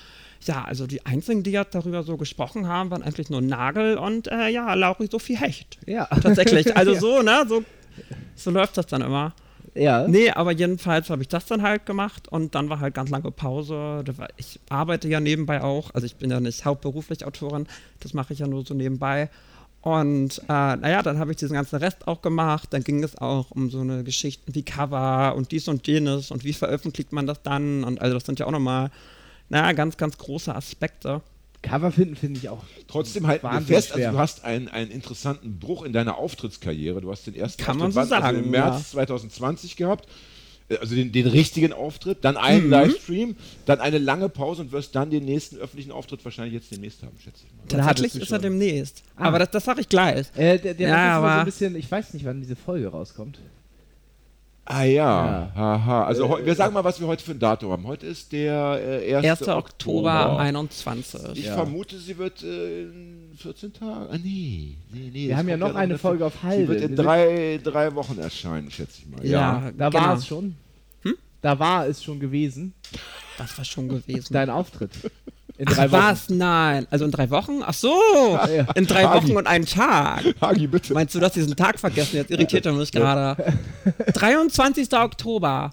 ja, 0.46 0.64
also 0.64 0.86
die 0.86 1.04
einzigen, 1.04 1.42
die 1.42 1.50
ja 1.50 1.64
darüber 1.64 2.02
so 2.04 2.16
gesprochen 2.16 2.68
haben, 2.68 2.90
waren 2.90 3.02
eigentlich 3.02 3.28
nur 3.28 3.42
Nagel 3.42 3.98
und 3.98 4.28
äh, 4.28 4.48
ja, 4.48 4.72
Lauri 4.74 5.08
Sophie 5.10 5.36
Hecht. 5.36 5.76
ja. 5.86 6.06
Tatsächlich. 6.06 6.74
Also 6.74 6.92
Ja. 6.94 7.00
so, 7.00 7.20
ne? 7.22 7.44
So, 7.48 7.64
so 8.34 8.50
läuft 8.50 8.78
das 8.78 8.86
dann 8.86 9.02
immer. 9.02 9.34
Ja. 9.74 10.06
Nee, 10.06 10.30
aber 10.30 10.52
jedenfalls 10.52 11.10
habe 11.10 11.22
ich 11.22 11.28
das 11.28 11.46
dann 11.46 11.62
halt 11.62 11.84
gemacht 11.84 12.28
und 12.28 12.54
dann 12.54 12.68
war 12.70 12.80
halt 12.80 12.94
ganz 12.94 13.10
lange 13.10 13.30
Pause. 13.30 14.04
Ich 14.36 14.60
arbeite 14.68 15.08
ja 15.08 15.18
nebenbei 15.20 15.62
auch, 15.62 15.90
also 15.94 16.06
ich 16.06 16.16
bin 16.16 16.30
ja 16.30 16.38
nicht 16.40 16.64
hauptberuflich 16.64 17.24
Autorin, 17.24 17.66
das 18.00 18.14
mache 18.14 18.32
ich 18.32 18.38
ja 18.38 18.46
nur 18.46 18.64
so 18.64 18.74
nebenbei. 18.74 19.30
Und 19.84 20.38
äh, 20.48 20.76
naja, 20.76 21.02
dann 21.02 21.18
habe 21.18 21.32
ich 21.32 21.36
diesen 21.36 21.52
ganzen 21.52 21.76
Rest 21.76 22.08
auch 22.08 22.22
gemacht. 22.22 22.70
Dann 22.72 22.82
ging 22.82 23.04
es 23.04 23.18
auch 23.18 23.50
um 23.50 23.68
so 23.68 23.80
eine 23.80 24.02
Geschichten 24.02 24.54
wie 24.54 24.62
Cover 24.62 25.34
und 25.36 25.52
dies 25.52 25.68
und 25.68 25.86
jenes 25.86 26.30
und 26.30 26.42
wie 26.42 26.54
veröffentlicht 26.54 27.12
man 27.12 27.26
das 27.26 27.42
dann. 27.42 27.84
Und 27.84 28.00
also 28.00 28.14
das 28.14 28.24
sind 28.24 28.38
ja 28.38 28.46
auch 28.46 28.50
nochmal, 28.50 28.90
naja, 29.50 29.72
ganz, 29.72 29.98
ganz 29.98 30.16
große 30.16 30.54
Aspekte. 30.54 31.20
Cover 31.64 31.90
finden 31.90 32.14
finde 32.16 32.38
ich 32.38 32.48
auch. 32.48 32.62
Trotzdem 32.88 33.26
halten 33.26 33.44
wir 33.46 33.50
Wahnsinnig 33.50 33.76
fest, 33.84 33.88
schwer. 33.94 34.06
also 34.08 34.16
du 34.18 34.22
hast 34.22 34.44
einen, 34.44 34.68
einen 34.68 34.90
interessanten 34.90 35.58
Bruch 35.58 35.82
in 35.84 35.92
deiner 35.92 36.18
Auftrittskarriere. 36.18 37.00
Du 37.00 37.10
hast 37.10 37.26
den 37.26 37.34
ersten 37.34 37.62
Kann 37.62 37.78
man 37.78 37.90
so 37.92 38.00
also 38.00 38.10
sagen, 38.10 38.44
im 38.44 38.50
März 38.50 38.92
ja. 38.92 38.98
2020 38.98 39.76
gehabt. 39.76 40.06
Äh, 40.68 40.76
Also 40.78 40.94
den, 40.94 41.12
den 41.12 41.26
richtigen 41.26 41.72
Auftritt, 41.72 42.18
dann 42.24 42.36
einen 42.36 42.64
Mhm. 42.64 42.70
Livestream, 42.70 43.36
dann 43.66 43.80
eine 43.80 43.98
lange 43.98 44.28
Pause 44.28 44.62
und 44.62 44.72
wirst 44.72 44.94
dann 44.94 45.10
den 45.10 45.24
nächsten 45.24 45.56
öffentlichen 45.56 45.92
Auftritt 45.92 46.24
wahrscheinlich 46.24 46.54
jetzt 46.54 46.70
demnächst 46.70 47.02
haben, 47.02 47.16
schätze 47.22 47.44
ich 47.46 47.52
mal. 47.76 47.82
Tatsächlich 47.84 48.22
ist 48.22 48.30
er 48.30 48.38
demnächst. 48.38 49.02
Ah. 49.16 49.24
Aber 49.28 49.38
das, 49.40 49.50
das 49.50 49.64
sage 49.64 49.80
ich 49.80 49.88
gleich. 49.88 50.26
Äh, 50.36 50.58
der 50.58 50.74
der 50.74 50.88
Ja, 50.88 50.94
immer 50.94 51.14
so 51.20 51.26
aber- 51.26 51.38
ein 51.40 51.44
bisschen, 51.46 51.76
ich 51.76 51.90
weiß 51.90 52.14
nicht, 52.14 52.24
wann 52.24 52.40
diese 52.40 52.56
Folge 52.56 52.88
rauskommt. 52.88 53.38
Ah 54.66 54.84
ja, 54.84 55.26
Ja. 55.26 55.52
haha. 55.54 56.04
Also 56.04 56.28
heu- 56.28 56.44
wir 56.44 56.54
sagen 56.54 56.72
mal, 56.72 56.84
was 56.84 56.98
wir 56.98 57.06
heute 57.06 57.22
für 57.22 57.32
ein 57.32 57.38
Datum 57.38 57.70
haben. 57.72 57.86
Heute 57.86 58.06
ist 58.06 58.32
der 58.32 58.80
äh, 59.02 59.14
1. 59.16 59.42
1. 59.42 59.48
Oktober 59.48 60.38
21. 60.38 61.20
Ich 61.34 61.44
Ja. 61.46 61.54
vermute, 61.54 61.98
sie 61.98 62.16
wird 62.16 62.42
äh, 62.42 62.82
in 62.84 63.30
14 63.36 63.72
Tagen. 63.74 64.06
Ah, 64.10 64.16
nee. 64.22 64.78
nee, 64.90 65.10
nee 65.12 65.28
Wir 65.28 65.36
haben 65.36 65.48
ja 65.48 65.56
noch 65.58 65.68
eine 65.74 65.78
eine- 65.78 65.98
Folge 65.98 66.24
auf 66.24 66.32
Sie 66.40 66.46
Halde. 66.46 66.68
wird 66.68 66.80
in 66.80 66.96
Wir 66.96 67.04
drei, 67.04 67.60
drei 67.62 67.94
Wochen 67.94 68.18
erscheinen, 68.18 68.70
schätze 68.70 69.02
ich 69.02 69.06
mal. 69.08 69.26
Ja. 69.26 69.70
Da 69.76 69.90
genau. 69.90 70.02
war 70.02 70.16
es 70.16 70.26
schon. 70.26 70.56
Da 71.42 71.58
war 71.58 71.86
es 71.86 72.02
schon 72.02 72.20
gewesen, 72.20 72.72
Das 73.36 73.58
war 73.58 73.66
schon 73.66 73.86
gewesen. 73.90 74.32
dein 74.32 74.48
Auftritt. 74.48 74.92
In 75.56 75.66
drei 75.66 75.84
Ach, 75.86 75.92
Wochen. 75.92 76.02
was? 76.02 76.28
Nein. 76.30 76.86
Also 76.90 77.04
in 77.04 77.10
drei 77.12 77.30
Wochen? 77.30 77.60
Ach 77.64 77.74
so. 77.74 77.96
ja. 78.54 78.66
In 78.74 78.86
drei 78.86 79.04
Hagi. 79.04 79.28
Wochen 79.28 79.36
und 79.36 79.46
einen 79.46 79.66
Tag. 79.66 80.24
Hagi, 80.40 80.66
bitte. 80.66 80.92
Meinst 80.94 81.14
du, 81.14 81.20
hast 81.20 81.36
diesen 81.36 81.54
Tag 81.54 81.78
vergessen? 81.78 82.16
Jetzt 82.16 82.30
irritiert 82.30 82.66
er 82.66 82.72
mich 82.72 82.90
gerade. 82.90 83.36
23. 84.14 84.92
Oktober. 84.92 85.70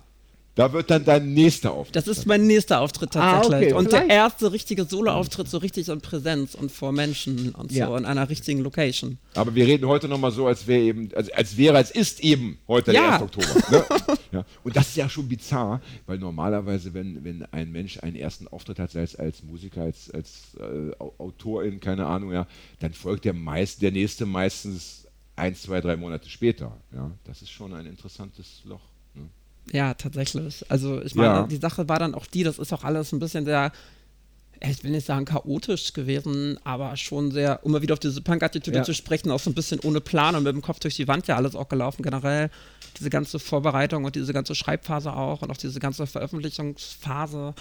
Da 0.56 0.74
wird 0.74 0.92
dann 0.92 1.06
dein 1.06 1.34
nächster 1.34 1.72
Auftritt. 1.72 1.96
Das 1.96 2.08
ist 2.10 2.26
mein 2.26 2.46
nächster 2.46 2.82
Auftritt 2.82 3.16
Ah, 3.16 3.36
tatsächlich. 3.40 3.70
okay. 3.70 3.74
Und 3.74 3.88
Vielleicht- 3.90 4.10
der 4.10 4.16
erste 4.16 4.52
richtige 4.52 4.84
Solo-Auftritt, 4.84 5.48
so 5.48 5.58
richtig 5.60 5.88
in 5.88 6.02
Präsenz 6.02 6.56
und 6.56 6.72
vor 6.74 6.92
Menschen 6.92 7.56
und 7.56 7.72
so 7.72 7.78
Ja. 7.78 7.98
in 7.98 8.04
einer 8.06 8.28
richtigen 8.30 8.60
Location. 8.60 9.18
Aber 9.34 9.56
wir 9.56 9.66
reden 9.66 9.88
heute 9.88 10.10
nochmal 10.10 10.32
so, 10.32 10.48
als 10.48 10.68
wäre 10.68 10.82
eben, 10.82 11.10
also 11.16 11.32
als 11.32 11.56
wäre, 11.56 11.78
als 11.78 11.92
ist 11.92 12.20
eben 12.20 12.58
heute 12.68 12.92
der 12.92 13.02
Ja. 13.02 13.10
1. 13.16 13.24
Oktober. 13.24 13.48
Ne? 13.72 13.86
ja. 14.34 14.46
Und 14.66 14.76
das 14.76 14.90
ist 14.90 14.98
ja 14.98 15.08
schon 15.08 15.30
bizarr, 15.30 15.82
weil 16.06 16.18
normalerweise, 16.18 16.94
wenn, 16.94 17.24
wenn 17.24 17.46
ein 17.54 17.72
Mensch 17.72 18.00
einen 18.04 18.18
ersten 18.18 18.50
Auftritt 18.50 18.78
hat, 18.80 18.92
sei 18.92 19.04
es 19.04 19.16
als 19.16 19.44
Musiker, 19.44 19.84
als, 19.84 20.12
als 20.12 20.56
äh, 20.60 20.92
Au- 21.00 21.14
Autorin, 21.18 21.80
keine 21.80 22.06
Ahnung, 22.08 22.34
ja, 22.34 22.46
dann 22.82 22.92
folgt 22.94 23.24
der 23.24 23.34
meist, 23.34 23.82
der 23.82 23.92
nächste 23.92 24.26
meistens 24.26 25.08
ein, 25.38 25.56
zwei, 25.56 25.80
drei 25.80 25.96
Monate 25.96 26.30
später. 26.30 26.76
Ja. 26.94 27.10
Das 27.24 27.42
ist 27.42 27.52
schon 27.52 27.74
ein 27.74 27.86
interessantes 27.86 28.62
Loch. 28.66 28.82
Ja, 29.72 29.94
tatsächlich. 29.94 30.66
Also 30.70 31.02
ich 31.02 31.16
meine, 31.16 31.28
Ja. 31.34 31.44
die 31.48 31.58
Sache 31.58 31.88
war 31.88 32.00
dann 32.00 32.16
auch 32.16 32.26
die, 32.26 32.44
das 32.44 32.60
ist 32.60 32.74
auch 32.74 32.84
alles 32.84 33.12
ein 33.12 33.20
bisschen 33.20 33.46
sehr, 33.46 33.72
ich 34.60 34.84
will 34.84 34.92
nicht 34.92 35.06
sagen 35.08 35.26
chaotisch 35.26 35.94
gewesen, 35.94 36.60
aber 36.64 36.96
schon 36.98 37.32
sehr, 37.32 37.60
um 37.64 37.72
mal 37.72 37.82
wieder 37.82 37.94
auf 37.94 38.00
diese 38.00 38.22
Punk-Attitüde 38.22 38.78
Ja. 38.78 38.84
zu 38.84 38.94
sprechen, 38.94 39.32
auch 39.32 39.40
so 39.40 39.50
ein 39.50 39.54
bisschen 39.56 39.80
ohne 39.82 40.02
Plan 40.02 40.36
und 40.36 40.44
mit 40.44 40.54
dem 40.54 40.62
Kopf 40.62 40.80
durch 40.80 40.96
die 40.96 41.08
Wand 41.08 41.28
ja 41.28 41.36
alles 41.36 41.56
auch 41.56 41.70
gelaufen 41.70 42.04
generell. 42.04 42.50
Diese 43.00 43.10
ganze 43.10 43.40
Vorbereitung 43.40 44.04
und 44.04 44.16
diese 44.16 44.34
ganze 44.34 44.54
Schreibphase 44.54 45.14
auch 45.14 45.42
und 45.42 45.50
auch 45.52 45.58
diese 45.58 45.80
ganze 45.80 46.06
Veröffentlichungsphase. 46.08 47.54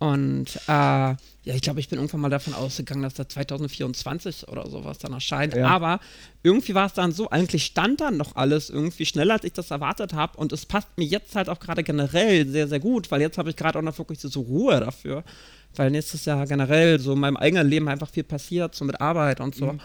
Und 0.00 0.56
äh, 0.66 0.70
ja, 0.70 1.16
ich 1.44 1.60
glaube, 1.60 1.78
ich 1.78 1.90
bin 1.90 1.98
irgendwann 1.98 2.22
mal 2.22 2.30
davon 2.30 2.54
ausgegangen, 2.54 3.02
dass 3.02 3.12
da 3.12 3.28
2024 3.28 4.48
oder 4.48 4.66
sowas 4.66 4.96
dann 4.96 5.12
erscheint. 5.12 5.54
Ja. 5.54 5.66
Aber 5.68 6.00
irgendwie 6.42 6.74
war 6.74 6.86
es 6.86 6.94
dann 6.94 7.12
so, 7.12 7.28
eigentlich 7.28 7.66
stand 7.66 8.00
dann 8.00 8.16
noch 8.16 8.34
alles 8.34 8.70
irgendwie 8.70 9.04
schneller, 9.04 9.34
als 9.34 9.44
ich 9.44 9.52
das 9.52 9.70
erwartet 9.70 10.14
habe. 10.14 10.38
Und 10.38 10.52
es 10.52 10.64
passt 10.64 10.88
mir 10.96 11.04
jetzt 11.04 11.36
halt 11.36 11.50
auch 11.50 11.60
gerade 11.60 11.82
generell 11.82 12.48
sehr, 12.48 12.66
sehr 12.66 12.80
gut, 12.80 13.10
weil 13.10 13.20
jetzt 13.20 13.36
habe 13.36 13.50
ich 13.50 13.56
gerade 13.56 13.78
auch 13.78 13.82
noch 13.82 13.98
wirklich 13.98 14.20
so 14.20 14.40
Ruhe 14.40 14.80
dafür. 14.80 15.22
Weil 15.76 15.90
nächstes 15.90 16.24
Jahr 16.24 16.46
generell 16.46 16.98
so 16.98 17.12
in 17.12 17.20
meinem 17.20 17.36
eigenen 17.36 17.68
Leben 17.68 17.86
einfach 17.86 18.08
viel 18.08 18.24
passiert, 18.24 18.74
so 18.74 18.86
mit 18.86 19.02
Arbeit 19.02 19.40
und 19.40 19.54
so. 19.54 19.76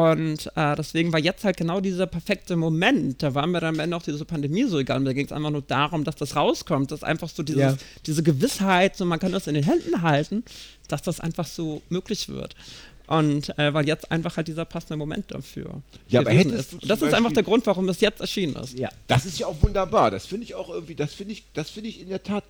Und 0.00 0.50
äh, 0.56 0.76
deswegen 0.76 1.12
war 1.12 1.20
jetzt 1.20 1.44
halt 1.44 1.56
genau 1.56 1.80
dieser 1.80 2.06
perfekte 2.06 2.56
Moment. 2.56 3.22
Da 3.22 3.34
war 3.34 3.46
mir 3.46 3.60
dann 3.60 3.74
am 3.74 3.80
Ende 3.80 3.96
auch 3.96 4.02
diese 4.02 4.24
Pandemie 4.24 4.64
so 4.64 4.78
egal. 4.78 5.00
Mir 5.00 5.14
ging 5.14 5.26
es 5.26 5.32
einfach 5.32 5.50
nur 5.50 5.62
darum, 5.62 6.04
dass 6.04 6.16
das 6.16 6.36
rauskommt, 6.36 6.90
dass 6.92 7.02
einfach 7.02 7.28
so 7.28 7.42
dieses, 7.42 7.60
Ja. 7.60 7.76
diese 8.06 8.22
Gewissheit, 8.22 8.96
so 8.96 9.04
man 9.04 9.18
kann 9.18 9.32
das 9.32 9.46
in 9.46 9.54
den 9.54 9.64
Händen 9.64 10.02
halten, 10.02 10.44
dass 10.88 11.02
das 11.02 11.20
einfach 11.20 11.46
so 11.46 11.82
möglich 11.88 12.28
wird. 12.28 12.54
Und 13.06 13.58
äh, 13.58 13.74
weil 13.74 13.88
jetzt 13.88 14.10
einfach 14.12 14.36
halt 14.36 14.46
dieser 14.46 14.64
passende 14.64 14.96
Moment 14.96 15.32
dafür 15.32 15.82
Ja, 16.08 16.20
aber 16.20 16.30
hättest 16.30 16.74
ist. 16.74 16.88
Das 16.88 17.02
ist 17.02 17.12
einfach 17.12 17.32
der 17.32 17.42
Grund, 17.42 17.66
warum 17.66 17.88
es 17.88 18.00
jetzt 18.00 18.20
erschienen 18.20 18.54
ist. 18.54 18.78
Ja. 18.78 18.88
Das 19.08 19.26
ist 19.26 19.38
ja 19.40 19.48
auch 19.48 19.56
wunderbar. 19.62 20.12
Das 20.12 20.26
finde 20.26 20.44
ich 20.44 20.54
auch 20.54 20.68
irgendwie, 20.70 20.94
das 20.94 21.12
finde 21.12 21.32
ich, 21.32 21.42
das 21.52 21.70
finde 21.70 21.88
ich 21.88 22.00
in 22.00 22.08
der 22.08 22.22
Tat 22.22 22.44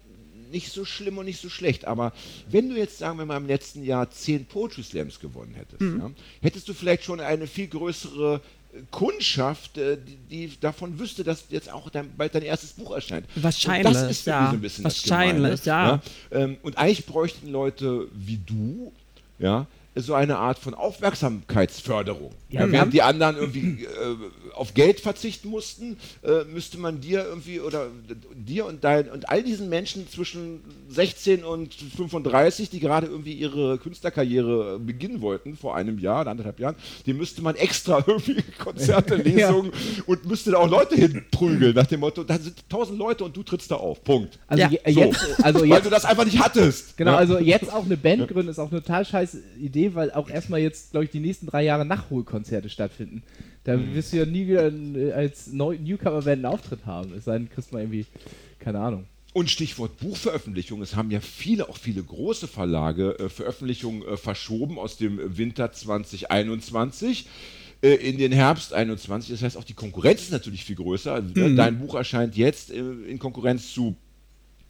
nicht 0.50 0.72
so 0.72 0.84
schlimm 0.84 1.18
und 1.18 1.26
nicht 1.26 1.40
so 1.40 1.48
schlecht. 1.48 1.84
Aber 1.86 2.12
wenn 2.48 2.68
du 2.68 2.76
jetzt, 2.76 2.98
sagen 2.98 3.18
wir 3.18 3.26
mal, 3.26 3.36
im 3.36 3.46
letzten 3.46 3.84
Jahr 3.84 4.10
zehn 4.10 4.44
Poetry 4.46 4.82
Slams 4.82 5.20
gewonnen 5.20 5.54
hättest, 5.54 5.80
Mhm. 5.80 6.00
ja, 6.00 6.10
hättest 6.42 6.68
du 6.68 6.74
vielleicht 6.74 7.04
schon 7.04 7.20
eine 7.20 7.46
viel 7.46 7.68
größere 7.68 8.40
äh, 8.72 8.78
Kundschaft, 8.90 9.78
äh, 9.78 9.96
die, 10.30 10.48
die 10.48 10.60
davon 10.60 10.98
wüsste, 10.98 11.24
dass 11.24 11.44
jetzt 11.50 11.72
auch 11.72 11.90
dein, 11.90 12.14
bald 12.16 12.34
dein 12.34 12.42
erstes 12.42 12.72
Buch 12.72 12.92
erscheint. 12.92 13.26
Wahrscheinlich, 13.34 13.86
Und 13.86 13.94
das 13.94 14.10
ist 14.10 14.26
ja. 14.26 14.48
so 14.50 14.56
ein 14.56 14.60
bisschen 14.60 14.84
Wahrscheinlich, 14.84 15.50
das 15.50 15.62
Gemeine, 15.64 16.00
ja. 16.30 16.38
Ähm, 16.38 16.56
und 16.62 16.78
eigentlich 16.78 17.06
bräuchten 17.06 17.48
Leute 17.50 18.08
wie 18.12 18.38
du, 18.46 18.92
ja, 19.38 19.66
so 19.96 20.14
eine 20.14 20.38
Art 20.38 20.58
von 20.58 20.74
Aufmerksamkeitsförderung. 20.74 22.30
Ja, 22.48 22.60
Ja, 22.60 22.66
während 22.66 22.78
haben- 22.80 22.90
die 22.90 23.02
anderen 23.02 23.36
irgendwie 23.36 23.84
äh, 23.84 24.16
auf 24.54 24.74
Geld 24.74 25.00
verzichten 25.00 25.48
mussten, 25.48 25.96
äh, 26.22 26.44
müsste 26.44 26.78
man 26.78 27.00
dir 27.00 27.24
irgendwie 27.24 27.60
oder 27.60 27.88
dir 28.34 28.66
und 28.66 28.82
dein 28.84 29.08
und 29.10 29.28
all 29.28 29.42
diesen 29.42 29.68
Menschen 29.68 30.08
zwischen 30.08 30.60
16 30.88 31.44
und 31.44 31.74
35, 31.74 32.70
die 32.70 32.80
gerade 32.80 33.06
irgendwie 33.06 33.32
ihre 33.32 33.78
Künstlerkarriere 33.78 34.78
beginnen 34.78 35.20
wollten 35.20 35.56
vor 35.56 35.76
einem 35.76 35.98
Jahr 35.98 36.22
oder 36.22 36.30
anderthalb 36.32 36.58
Jahren, 36.60 36.76
die 37.06 37.12
müsste 37.12 37.42
man 37.42 37.54
extra 37.56 38.02
irgendwie 38.06 38.42
Konzerte, 38.58 39.16
Ja. 39.16 39.22
Lesungen 39.50 39.72
und 40.06 40.24
müsste 40.26 40.52
da 40.52 40.58
auch 40.58 40.68
Leute 40.70 40.96
hinprügeln 40.96 41.74
nach 41.74 41.86
dem 41.86 42.00
Motto, 42.00 42.24
da 42.24 42.38
sind 42.38 42.56
tausend 42.68 42.98
Leute 42.98 43.24
und 43.24 43.36
du 43.36 43.42
trittst 43.42 43.70
da 43.70 43.76
auf. 43.76 44.02
Punkt. 44.04 44.38
Also, 44.48 44.62
Ja. 44.62 44.70
je, 44.70 44.92
So. 44.92 45.00
jetzt, 45.00 45.44
also 45.44 45.60
Weil 45.60 45.68
jetzt, 45.68 45.86
du 45.86 45.90
das 45.90 46.04
einfach 46.04 46.24
nicht 46.24 46.38
hattest. 46.38 46.96
genau, 46.96 47.12
Ja. 47.12 47.16
also 47.18 47.38
jetzt 47.38 47.72
auch 47.72 47.84
eine 47.84 47.96
Band 47.96 48.26
gründen 48.28 48.50
ist 48.50 48.58
auch 48.58 48.70
eine 48.70 48.80
total 48.82 49.04
scheiß 49.04 49.36
Idee, 49.60 49.89
weil 49.94 50.10
auch 50.12 50.28
erstmal 50.30 50.60
jetzt, 50.60 50.90
glaube 50.92 51.04
ich, 51.04 51.10
die 51.10 51.20
nächsten 51.20 51.46
drei 51.46 51.62
Jahre 51.64 51.84
Nachholkonzerte 51.84 52.68
stattfinden. 52.68 53.22
Da 53.64 53.76
Mhm. 53.76 53.94
wirst 53.94 54.12
du 54.12 54.16
ja 54.18 54.26
nie 54.26 54.46
wieder 54.46 54.72
äh, 54.72 55.12
als 55.12 55.48
Neu 55.48 55.76
Newcomer-Band 55.78 56.44
einen 56.44 56.46
Auftritt 56.46 56.86
haben. 56.86 57.12
Es 57.16 57.24
sei 57.24 57.38
denn, 57.38 57.50
kriegst 57.50 57.72
mal 57.72 57.80
irgendwie, 57.80 58.06
keine 58.58 58.80
Ahnung. 58.80 59.04
Und 59.32 59.48
Stichwort 59.50 59.98
Buchveröffentlichung. 59.98 60.82
Es 60.82 60.96
haben 60.96 61.10
ja 61.12 61.20
viele, 61.20 61.68
auch 61.68 61.76
viele 61.76 62.02
große 62.02 62.48
Verlage 62.48 63.16
äh, 63.18 63.28
Veröffentlichungen 63.28 64.02
äh, 64.02 64.16
verschoben 64.16 64.78
aus 64.78 64.96
dem 64.96 65.36
Winter 65.38 65.70
2021 65.70 67.26
äh, 67.82 67.94
in 67.94 68.18
den 68.18 68.32
Herbst 68.32 68.72
21. 68.72 69.30
Das 69.30 69.42
heißt, 69.42 69.56
auch 69.56 69.64
die 69.64 69.74
Konkurrenz 69.74 70.22
ist 70.22 70.32
natürlich 70.32 70.64
viel 70.64 70.76
größer. 70.76 71.12
Also, 71.14 71.28
ne, 71.34 71.54
Dein 71.54 71.78
Buch 71.78 71.94
erscheint 71.94 72.36
jetzt 72.36 72.70
äh, 72.72 72.78
in 72.78 73.18
Konkurrenz 73.18 73.72
zu 73.72 73.94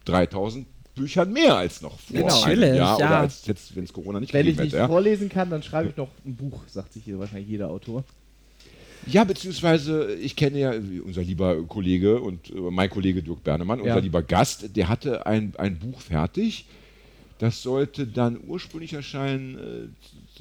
3000 0.05 0.67
Büchern 0.95 1.31
mehr 1.31 1.55
als 1.55 1.81
noch 1.81 1.97
vor 1.99 2.19
Genau. 2.19 2.43
einem 2.43 2.75
Jahr 2.75 2.99
ja. 2.99 3.07
oder 3.07 3.19
als 3.19 3.45
jetzt, 3.47 3.75
wenn 3.75 3.83
es 3.83 3.93
Corona 3.93 4.19
nicht 4.19 4.33
Wenn 4.33 4.47
ich 4.47 4.57
nicht 4.57 4.73
hätte. 4.73 4.87
Vorlesen 4.87 5.29
kann, 5.29 5.49
dann 5.49 5.63
schreibe 5.63 5.89
ich 5.89 5.97
noch 5.97 6.09
ein 6.25 6.35
Buch, 6.35 6.61
sagt 6.67 6.93
sich 6.93 7.03
hier 7.03 7.17
wahrscheinlich 7.19 7.47
jeder 7.49 7.69
Autor. 7.69 8.03
Ja, 9.07 9.23
beziehungsweise 9.23 10.13
ich 10.15 10.35
kenne 10.35 10.59
ja 10.59 10.73
unser 11.03 11.23
lieber 11.23 11.63
Kollege 11.63 12.19
und 12.21 12.49
äh, 12.51 12.53
mein 12.59 12.89
Kollege 12.89 13.23
Dirk 13.23 13.43
Bernemann, 13.43 13.79
Ja. 13.79 13.85
unser 13.85 14.01
lieber 14.01 14.21
Gast, 14.21 14.75
der 14.75 14.89
hatte 14.89 15.25
ein, 15.25 15.53
ein 15.57 15.79
Buch 15.79 15.99
fertig. 16.01 16.65
Das 17.39 17.63
sollte 17.63 18.05
dann 18.05 18.39
ursprünglich 18.45 18.93
erscheinen 18.93 19.57
äh, 19.57 19.87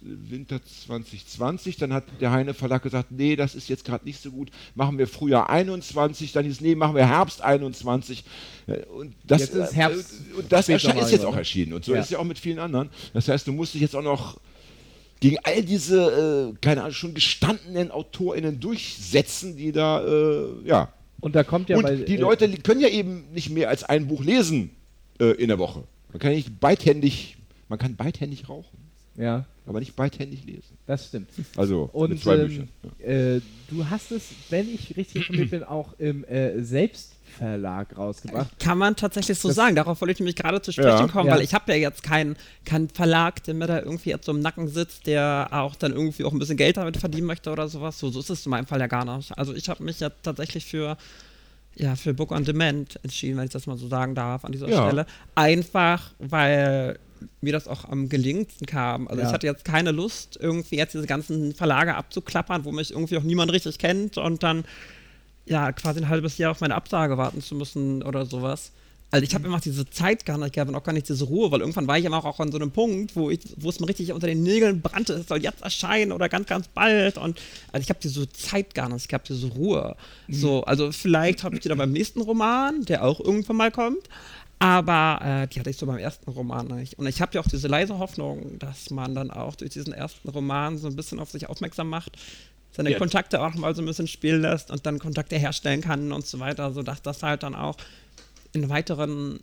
Winter 0.03 0.61
2020. 0.65 1.77
Dann 1.77 1.93
hat 1.93 2.05
der 2.21 2.31
Heine 2.31 2.55
Verlag 2.55 2.83
gesagt, 2.83 3.11
nee, 3.11 3.37
das 3.37 3.55
ist 3.55 3.69
jetzt 3.69 3.85
gerade 3.85 4.05
nicht 4.05 4.21
so 4.23 4.31
gut. 4.31 4.51
Machen 4.75 4.99
wir 4.99 5.07
Frühjahr 5.07 5.51
21. 5.51 6.33
Dann 6.33 6.45
hieß, 6.45 6.61
nee, 6.61 6.75
machen 6.75 6.95
wir 6.97 7.07
Herbst 7.07 7.43
21. 7.43 8.25
Äh, 8.67 8.81
Und 8.87 9.15
das, 9.25 9.41
Jetzt 9.43 9.55
ist 9.55 9.75
Herbst 9.75 10.13
äh, 10.33 10.39
und 10.39 10.53
das 10.53 10.69
ist 10.69 10.83
jetzt 10.85 11.25
auch 11.25 11.33
ne? 11.33 11.39
erschienen. 11.39 11.73
Und 11.75 11.85
so 11.85 11.93
Ja. 11.95 11.99
ist 12.01 12.07
es 12.07 12.11
ja 12.11 12.19
auch 12.19 12.25
mit 12.25 12.39
vielen 12.39 12.59
anderen. 12.59 12.91
Das 13.13 13.29
heißt, 13.29 13.47
du 13.47 13.53
musst 13.53 13.75
dich 13.75 13.81
jetzt 13.83 13.95
auch 13.97 14.03
noch 14.03 14.39
gegen 15.21 15.37
all 15.43 15.63
diese, 15.63 16.51
äh, 16.53 16.57
keine 16.63 16.81
Ahnung, 16.83 16.95
schon 16.95 17.13
gestandenen 17.15 17.91
AutorInnen 17.91 18.59
durchsetzen, 18.59 19.57
die 19.57 19.71
da, 19.73 20.03
äh, 20.07 20.47
ja. 20.65 20.93
Und 21.21 21.35
da 21.35 21.45
kommt 21.45 21.69
ja 21.69 21.77
Und 21.77 21.83
bei. 21.83 21.97
die 21.97 22.15
äh, 22.17 22.21
Leute 22.21 22.49
können 22.63 22.81
ja 22.81 22.89
eben 22.89 23.25
nicht 23.35 23.51
mehr 23.51 23.69
als 23.69 23.85
ein 23.85 24.07
Buch 24.09 24.25
lesen 24.25 24.71
äh, 25.21 25.33
in 25.33 25.49
der 25.49 25.59
Woche. 25.59 25.85
Man 26.13 26.19
kann 26.21 26.33
nicht 26.33 26.59
beidhändig, 26.59 27.37
man 27.69 27.79
kann 27.79 27.95
beidhändig 27.97 28.49
rauchen, 28.49 28.79
Ja, 29.17 29.45
aber 29.71 29.81
nicht 29.81 29.97
beidhändig 29.97 30.45
lesen. 30.45 30.77
das 30.87 31.07
stimmt. 31.09 31.31
Also 31.57 31.89
Und 31.93 32.11
mit 32.11 32.21
zwei 32.21 32.37
ähm, 32.37 32.47
Büchern. 32.49 32.69
Ja. 33.01 33.07
äh, 33.07 33.41
du 33.71 33.89
hast 33.89 34.11
es, 34.13 34.25
wenn 34.51 34.69
ich 34.73 34.97
richtig 34.97 35.23
informiert 35.23 35.51
bin, 35.51 35.65
auch 35.65 35.95
im 35.99 36.25
äh, 36.25 36.61
Selbstverlag 36.63 37.97
rausgebracht. 37.97 38.59
Kann 38.59 38.79
man 38.79 38.97
tatsächlich 38.97 39.39
so 39.39 39.49
Das- 39.49 39.57
sagen. 39.57 39.77
Darauf 39.77 40.01
wollte 40.01 40.13
ich 40.13 40.19
nämlich 40.19 40.37
gerade 40.37 40.61
zu 40.61 40.73
sprechen 40.73 40.89
Ja. 40.89 41.07
kommen, 41.09 41.29
Ja. 41.29 41.35
weil 41.37 41.43
ich 41.43 41.55
habe 41.55 41.71
ja 41.73 41.79
jetzt 41.79 42.03
keinen 42.03 42.37
keinen 42.65 42.89
Verlag, 42.89 43.43
der 43.45 43.55
mir 43.55 43.67
da 43.67 43.79
irgendwie 43.81 44.11
jetzt 44.11 44.27
so 44.27 44.33
im 44.33 44.41
Nacken 44.41 44.69
sitzt, 44.69 45.07
der 45.07 45.49
auch 45.53 45.75
dann 45.77 45.93
irgendwie 45.93 46.25
auch 46.25 46.33
ein 46.33 46.39
bisschen 46.39 46.57
Geld 46.57 46.77
damit 46.77 46.97
verdienen 46.97 47.27
möchte 47.27 47.51
oder 47.51 47.69
sowas. 47.69 47.99
So, 47.99 48.11
so 48.11 48.21
ist 48.21 48.31
es 48.31 48.45
in 48.47 48.51
meinem 48.51 48.67
Fall 48.67 48.81
ja 48.81 48.87
gar 48.89 49.05
nicht. 49.17 49.37
Also 49.39 49.55
ich 49.55 49.69
habe 49.69 49.83
mich 49.85 50.01
ja 50.01 50.11
tatsächlich 50.23 50.67
für 50.67 50.97
ja, 51.77 51.95
für 51.95 52.13
Book 52.13 52.33
on 52.33 52.45
Demand 52.45 52.99
entschieden, 53.05 53.39
wenn 53.39 53.45
ich 53.45 53.53
das 53.53 53.67
mal 53.69 53.79
so 53.79 53.87
sagen 53.87 54.15
darf 54.17 54.45
an 54.45 54.51
dieser 54.53 54.69
Ja. 54.69 54.87
Stelle. 54.89 55.07
Einfach, 55.37 56.11
weil 56.19 56.99
mir 57.41 57.53
das 57.53 57.69
auch 57.69 57.85
am 57.87 58.09
gelingendsten 58.09 58.67
kam. 58.67 59.09
Also 59.09 59.23
Ja. 59.23 59.29
ich 59.29 59.35
hatte 59.35 59.47
jetzt 59.47 59.65
keine 59.65 59.91
Lust, 59.93 60.39
irgendwie 60.41 60.77
jetzt 60.77 60.95
diese 60.95 61.07
ganzen 61.07 61.55
Verlage 61.55 61.95
abzuklappern, 61.95 62.65
wo 62.65 62.73
mich 62.73 62.91
irgendwie 62.93 63.17
auch 63.19 63.23
niemand 63.23 63.53
richtig 63.53 63.79
kennt 63.79 64.19
und 64.19 64.43
dann 64.43 64.65
ja 65.47 65.73
quasi 65.73 66.01
ein 66.01 66.09
halbes 66.09 66.39
Jahr 66.39 66.53
auf 66.53 66.61
meine 66.61 66.75
Absage 66.75 67.17
warten 67.19 67.41
zu 67.43 67.55
müssen 67.55 68.03
oder 68.03 68.27
sowas. 68.27 68.73
Also 69.13 69.25
ich 69.25 69.35
habe 69.35 69.45
immer 69.49 69.59
diese 69.59 69.91
Zeit 69.91 70.25
gar 70.25 70.39
nicht 70.39 70.53
gehabt 70.55 70.69
und 70.69 70.77
auch 70.77 70.85
gar 70.85 70.93
nicht 70.93 71.09
diese 71.09 71.25
Ruhe, 71.25 71.51
weil 71.51 71.61
irgendwann 71.61 71.89
war 71.89 71.99
ich 71.99 72.05
immer 72.05 72.25
auch 72.25 72.39
an 72.39 72.53
so 72.53 72.59
einem 72.59 72.71
Punkt, 72.71 73.17
wo, 73.17 73.29
ich, 73.29 73.41
wo 73.57 73.69
es 73.69 73.81
mir 73.81 73.89
richtig 73.89 74.13
unter 74.13 74.29
den 74.29 74.45
Nägeln 74.45 74.81
brannte, 74.83 75.15
es 75.15 75.27
soll 75.27 75.43
jetzt 75.43 75.63
erscheinen 75.63 76.13
oder 76.13 76.29
ganz, 76.29 76.47
ganz 76.47 76.69
bald. 76.69 77.19
Und 77.19 77.41
also 77.73 77.83
ich 77.83 77.89
habe 77.89 77.99
diese 78.01 78.29
Zeit 78.31 78.73
gar 78.73 78.89
nicht, 78.89 79.07
ich 79.07 79.13
habe 79.13 79.25
diese 79.27 79.49
Ruhe. 79.49 79.97
So, 80.29 80.63
also 80.63 80.93
vielleicht 80.93 81.43
habe 81.43 81.57
ich 81.57 81.61
die 81.61 81.69
dann 81.69 81.79
beim 81.79 81.91
nächsten 81.91 82.21
Roman, 82.21 82.85
der 82.85 83.03
auch 83.05 83.19
irgendwann 83.19 83.57
mal 83.57 83.73
kommt. 83.73 84.09
Aber 84.61 85.21
äh, 85.25 85.47
die 85.49 85.59
hatte 85.59 85.71
ich 85.71 85.79
so 85.79 85.87
beim 85.87 85.97
ersten 85.99 86.31
Roman 86.31 86.67
nicht. 86.69 86.99
Und 86.99 87.07
ich 87.07 87.23
habe 87.23 87.33
ja 87.35 87.41
auch 87.41 87.47
diese 87.47 87.67
leise 87.67 87.99
Hoffnung, 87.99 88.59
dass 88.59 88.91
man 88.91 89.15
dann 89.15 89.31
auch 89.31 89.57
durch 89.57 89.71
diesen 89.71 89.95
ersten 89.95 90.29
Roman 90.29 90.77
so 90.77 90.87
ein 90.87 90.97
bisschen 90.97 91.19
auf 91.19 91.31
sich 91.31 91.49
aufmerksam 91.49 91.89
macht, 91.89 92.19
seine 92.71 92.91
Ja. 92.91 92.99
Kontakte 92.99 93.41
auch 93.41 93.55
mal 93.55 93.75
so 93.75 93.81
ein 93.81 93.87
bisschen 93.87 94.07
spielen 94.07 94.43
lässt 94.43 94.71
und 94.71 94.85
dann 94.85 94.99
Kontakte 94.99 95.37
herstellen 95.37 95.81
kann 95.81 96.13
und 96.13 96.27
so 96.27 96.39
weiter, 96.41 96.73
sodass 96.73 97.01
das 97.01 97.23
halt 97.23 97.43
dann 97.43 97.55
auch 97.55 97.79
in 98.53 98.69
weiteren 98.69 99.41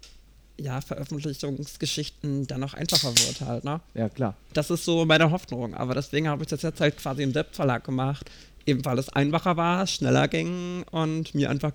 ja, 0.60 0.82
Veröffentlichungsgeschichten 0.82 2.48
dann 2.48 2.62
noch 2.62 2.74
einfacher 2.74 3.10
wird 3.10 3.42
halt, 3.42 3.64
ne? 3.64 3.80
Ja, 3.96 4.10
klar. 4.10 4.36
Das 4.54 4.70
ist 4.70 4.86
so 4.86 5.06
meine 5.06 5.32
Hoffnung. 5.32 5.74
Aber 5.74 5.94
deswegen 5.94 6.28
habe 6.28 6.44
ich 6.44 6.50
das 6.50 6.62
jetzt 6.62 6.80
halt 6.80 6.98
quasi 6.98 7.24
im 7.24 7.34
Selbstverlag 7.34 7.84
gemacht. 7.84 8.30
Eben 8.66 8.84
weil 8.84 9.00
es 9.00 9.10
einfacher 9.10 9.56
war, 9.56 9.88
schneller 9.88 10.28
ging 10.28 10.84
und 10.92 11.34
mir 11.34 11.50
einfach 11.50 11.72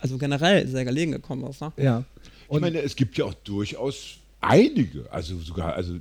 also 0.00 0.18
generell 0.18 0.66
sehr 0.66 0.84
gelegen 0.84 1.12
gekommen 1.12 1.48
ist. 1.48 1.60
Ne? 1.60 1.72
Ja. 1.76 2.04
Ich 2.56 2.60
meine, 2.60 2.80
es 2.82 2.96
gibt 2.96 3.16
ja 3.18 3.24
auch 3.24 3.34
durchaus 3.34 4.16
einige, 4.40 5.10
also 5.12 5.38
sogar, 5.38 5.74
also 5.74 5.94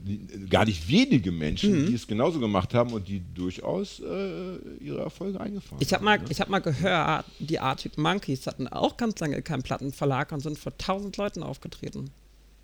gar 0.50 0.66
nicht 0.66 0.88
wenige 0.90 1.32
Menschen, 1.32 1.84
Mhm. 1.84 1.86
die 1.88 1.94
es 1.94 2.08
genauso 2.08 2.40
gemacht 2.40 2.74
haben 2.74 2.92
und 2.92 3.08
die 3.08 3.22
durchaus 3.36 4.00
äh, 4.00 4.56
ihre 4.80 5.00
Erfolge 5.02 5.40
eingefahren 5.40 5.78
Ich 5.80 5.94
habe 5.94 6.00
haben. 6.00 6.06
mal, 6.06 6.18
ne? 6.20 6.26
ich 6.32 6.42
hab 6.42 6.50
mal 6.50 6.60
gehört, 6.60 7.26
die 7.40 7.60
Arctic 7.60 7.98
Monkeys 8.00 8.48
hatten 8.48 8.68
auch 8.68 8.98
ganz 8.98 9.20
lange 9.20 9.42
keinen 9.44 9.62
Plattenverlag 9.62 10.32
und 10.32 10.40
sind 10.42 10.58
vor 10.58 10.76
tausend 10.78 11.18
Leuten 11.18 11.44
aufgetreten. 11.44 12.10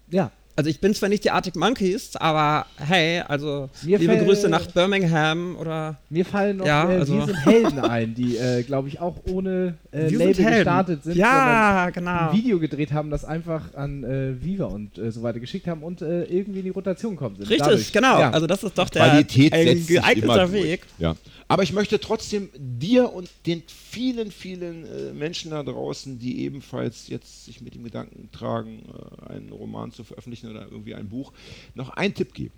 Ja. 0.09 0.31
Also 0.59 0.71
ich 0.71 0.81
bin 0.81 0.91
zwar 0.95 1.07
nicht 1.07 1.23
die 1.23 1.29
Arctic 1.29 1.55
Monkeys, 1.55 2.15
aber 2.15 2.65
hey, 2.77 3.21
also 3.27 3.69
Mir 3.83 3.99
liebe 3.99 4.13
fällt- 4.13 4.25
Grüße 4.25 4.49
nach 4.49 4.65
Birmingham 4.65 5.55
oder 5.55 5.97
Mir 6.09 6.25
fallen 6.25 6.57
noch 6.57 6.65
Ja, 6.65 6.89
äh, 6.91 6.95
also- 6.97 7.13
Wir 7.15 7.25
sind 7.27 7.45
Helden 7.45 7.79
ein, 7.79 8.15
die, 8.15 8.37
äh, 8.37 8.63
glaube 8.63 8.87
ich, 8.87 8.99
auch 8.99 9.17
ohne 9.31 9.75
äh, 9.91 10.09
Label 10.09 10.33
sind 10.33 10.45
Helden. 10.45 10.57
gestartet 10.57 11.03
sind, 11.03 11.15
Ja, 11.15 11.91
genau. 11.91 12.29
ein 12.31 12.35
Video 12.35 12.57
gedreht 12.57 12.91
haben, 12.91 13.11
das 13.11 13.23
einfach 13.23 13.75
an 13.75 14.03
äh, 14.03 14.43
Viva 14.43 14.65
und 14.65 14.97
äh, 14.97 15.11
so 15.11 15.21
weiter 15.21 15.39
geschickt 15.39 15.67
haben 15.67 15.83
und 15.83 16.01
äh, 16.01 16.23
irgendwie 16.23 16.57
in 16.59 16.65
die 16.65 16.71
Rotation 16.71 17.11
gekommen 17.11 17.35
sind. 17.35 17.43
Richtig, 17.51 17.59
Dadurch. 17.59 17.93
genau. 17.93 18.19
Ja. 18.19 18.31
Also 18.31 18.47
das 18.47 18.63
ist 18.63 18.75
doch 18.75 18.89
der 18.89 19.03
Qualität 19.09 19.53
ein 19.53 19.85
geeigneter. 19.85 20.51
Weg. 20.51 20.81
Ja. 20.97 21.15
Aber 21.47 21.63
ich 21.63 21.71
möchte 21.71 21.99
trotzdem 21.99 22.49
dir 22.57 23.13
und 23.13 23.29
den 23.45 23.63
vielen, 23.67 24.31
vielen 24.31 24.85
äh, 24.85 25.13
Menschen 25.13 25.51
da 25.51 25.63
draußen, 25.63 26.19
die 26.19 26.41
ebenfalls 26.41 27.07
jetzt 27.07 27.45
sich 27.45 27.61
mit 27.61 27.73
dem 27.73 27.83
Gedanken 27.83 28.29
tragen, 28.31 28.83
äh, 28.89 29.31
einen 29.33 29.51
Roman 29.51 29.91
zu 29.91 30.03
veröffentlichen 30.03 30.49
oder 30.49 30.63
irgendwie 30.63 30.95
ein 30.95 31.07
Buch, 31.07 31.31
noch 31.73 31.89
einen 31.91 32.13
Tipp 32.13 32.33
geben. 32.33 32.53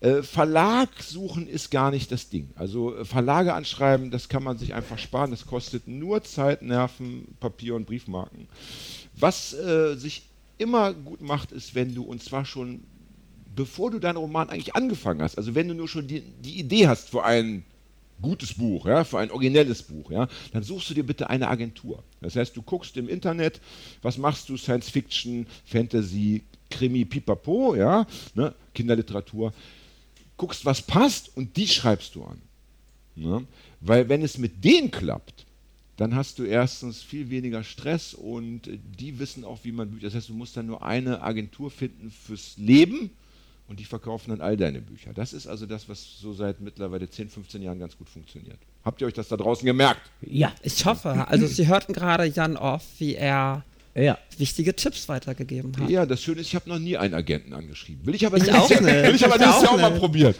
Äh, 0.00 0.22
Verlag 0.22 0.90
suchen 1.02 1.48
ist 1.48 1.70
gar 1.70 1.90
nicht 1.90 2.12
das 2.12 2.28
Ding. 2.28 2.50
Also 2.56 2.94
äh, 2.94 3.04
Verlage 3.06 3.54
anschreiben, 3.54 4.10
das 4.10 4.28
kann 4.28 4.42
man 4.42 4.58
sich 4.58 4.74
einfach 4.74 4.98
sparen. 4.98 5.30
Das 5.30 5.46
kostet 5.46 5.88
nur 5.88 6.22
Zeit, 6.24 6.60
Nerven, 6.60 7.36
Papier 7.40 7.74
und 7.74 7.86
Briefmarken. 7.86 8.48
Was 9.16 9.54
äh, 9.54 9.94
sich 9.96 10.26
immer 10.58 10.92
gut 10.92 11.22
macht, 11.22 11.52
ist, 11.52 11.74
wenn 11.74 11.94
du, 11.94 12.02
und 12.02 12.22
zwar 12.22 12.44
schon 12.44 12.84
bevor 13.56 13.90
du 13.90 13.98
deinen 13.98 14.16
Roman 14.16 14.50
eigentlich 14.50 14.74
angefangen 14.74 15.22
hast, 15.22 15.38
also 15.38 15.54
wenn 15.54 15.68
du 15.68 15.74
nur 15.74 15.88
schon 15.88 16.08
die, 16.08 16.20
die 16.20 16.58
Idee 16.58 16.88
hast 16.88 17.08
für 17.08 17.24
ein 17.24 17.64
gutes 18.20 18.54
Buch, 18.54 18.86
ja, 18.86 19.04
für 19.04 19.18
ein 19.18 19.30
originelles 19.30 19.82
Buch, 19.82 20.10
ja, 20.10 20.28
dann 20.52 20.62
suchst 20.62 20.90
du 20.90 20.94
dir 20.94 21.04
bitte 21.04 21.28
eine 21.28 21.48
Agentur. 21.48 22.02
Das 22.20 22.36
heißt, 22.36 22.56
du 22.56 22.62
guckst 22.62 22.96
im 22.96 23.08
Internet, 23.08 23.60
was 24.02 24.18
machst 24.18 24.48
du, 24.48 24.56
Science 24.56 24.88
Fiction, 24.88 25.46
Fantasy, 25.66 26.42
Krimi, 26.70 27.04
Pipapo, 27.04 27.74
ja, 27.74 28.06
ne, 28.34 28.54
Kinderliteratur. 28.74 29.52
guckst, 30.36 30.64
was 30.64 30.82
passt 30.82 31.36
und 31.36 31.56
die 31.56 31.68
schreibst 31.68 32.14
du 32.14 32.24
an. 32.24 32.40
Ne? 33.16 33.46
Weil 33.80 34.08
wenn 34.08 34.22
es 34.22 34.38
mit 34.38 34.64
denen 34.64 34.90
klappt, 34.90 35.46
dann 35.96 36.16
hast 36.16 36.38
du 36.38 36.44
erstens 36.44 37.02
viel 37.02 37.30
weniger 37.30 37.62
Stress 37.62 38.14
und 38.14 38.66
äh, 38.66 38.78
die 38.98 39.18
wissen 39.18 39.44
auch, 39.44 39.60
wie 39.62 39.72
man 39.72 39.90
Bücher. 39.90 40.06
Das 40.06 40.14
heißt, 40.14 40.28
du 40.28 40.34
musst 40.34 40.56
dann 40.56 40.66
nur 40.66 40.84
eine 40.84 41.22
Agentur 41.22 41.70
finden 41.70 42.10
fürs 42.10 42.56
Leben 42.56 43.10
und 43.68 43.80
die 43.80 43.84
verkaufen 43.84 44.30
dann 44.30 44.40
all 44.40 44.56
deine 44.56 44.80
Bücher. 44.80 45.12
Das 45.14 45.32
ist 45.32 45.46
also 45.46 45.64
das, 45.66 45.88
was 45.88 46.18
so 46.20 46.32
seit 46.34 46.60
mittlerweile 46.60 47.08
10, 47.08 47.30
15 47.30 47.62
Jahren 47.62 47.78
ganz 47.78 47.96
gut 47.96 48.08
funktioniert. 48.08 48.58
Habt 48.84 49.00
ihr 49.00 49.06
euch 49.06 49.14
das 49.14 49.28
da 49.28 49.36
draußen 49.36 49.64
gemerkt? 49.64 50.00
Ja. 50.20 50.52
Ich 50.62 50.84
hoffe. 50.84 51.26
Also 51.28 51.46
Sie 51.46 51.66
hörten 51.66 51.92
gerade 51.94 52.24
Jan 52.26 52.56
off, 52.58 52.82
wie 52.98 53.14
er 53.14 53.64
Ja. 53.94 54.18
wichtige 54.36 54.74
Tipps 54.76 55.08
weitergegeben 55.08 55.72
hat. 55.80 55.88
Ja, 55.88 56.04
das 56.04 56.22
Schöne 56.22 56.42
ist, 56.42 56.48
ich 56.48 56.54
habe 56.54 56.68
noch 56.68 56.78
nie 56.78 56.96
einen 56.98 57.14
Agenten 57.14 57.54
angeschrieben. 57.54 58.04
Will 58.04 58.14
ich 58.14 58.26
aber 58.26 58.36
Ich 58.36 58.42
nächstes 58.42 58.62
auch 58.62 58.68
nicht. 58.82 58.82
Will 58.82 59.14
ich 59.14 59.24
aber 59.24 59.34
auch 59.36 59.40
Jahr 59.40 59.72
auch 59.72 59.80
mal 59.80 59.90
nicht. 59.90 60.00
probieren. 60.00 60.34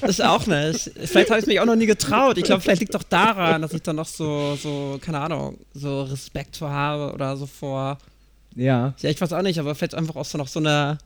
Das 0.00 0.20
auch 0.22 0.46
nicht. 0.46 0.90
Vielleicht 1.04 1.30
habe 1.30 1.40
ich 1.40 1.46
mich 1.46 1.60
auch 1.60 1.66
noch 1.66 1.76
nie 1.76 1.86
getraut. 1.86 2.38
Ich 2.38 2.44
glaube, 2.44 2.62
vielleicht 2.62 2.80
liegt 2.80 2.94
doch 2.94 3.02
daran, 3.02 3.60
dass 3.60 3.74
ich 3.74 3.82
da 3.82 3.92
noch 3.92 4.06
so, 4.06 4.56
so, 4.56 4.98
keine 5.02 5.20
Ahnung, 5.20 5.58
so 5.74 6.04
Respekt 6.04 6.56
vor 6.56 6.70
habe 6.70 7.12
oder 7.12 7.36
so 7.36 7.44
vor. 7.46 7.98
Ja. 8.56 8.94
Ja, 9.00 9.10
ich 9.10 9.20
weiß 9.20 9.32
auch 9.34 9.42
nicht, 9.42 9.58
aber 9.60 9.74
vielleicht 9.74 9.94
einfach 9.94 10.16
auch 10.16 10.24
so 10.24 10.38
noch 10.38 10.48
so 10.48 10.58
eine. 10.60 10.96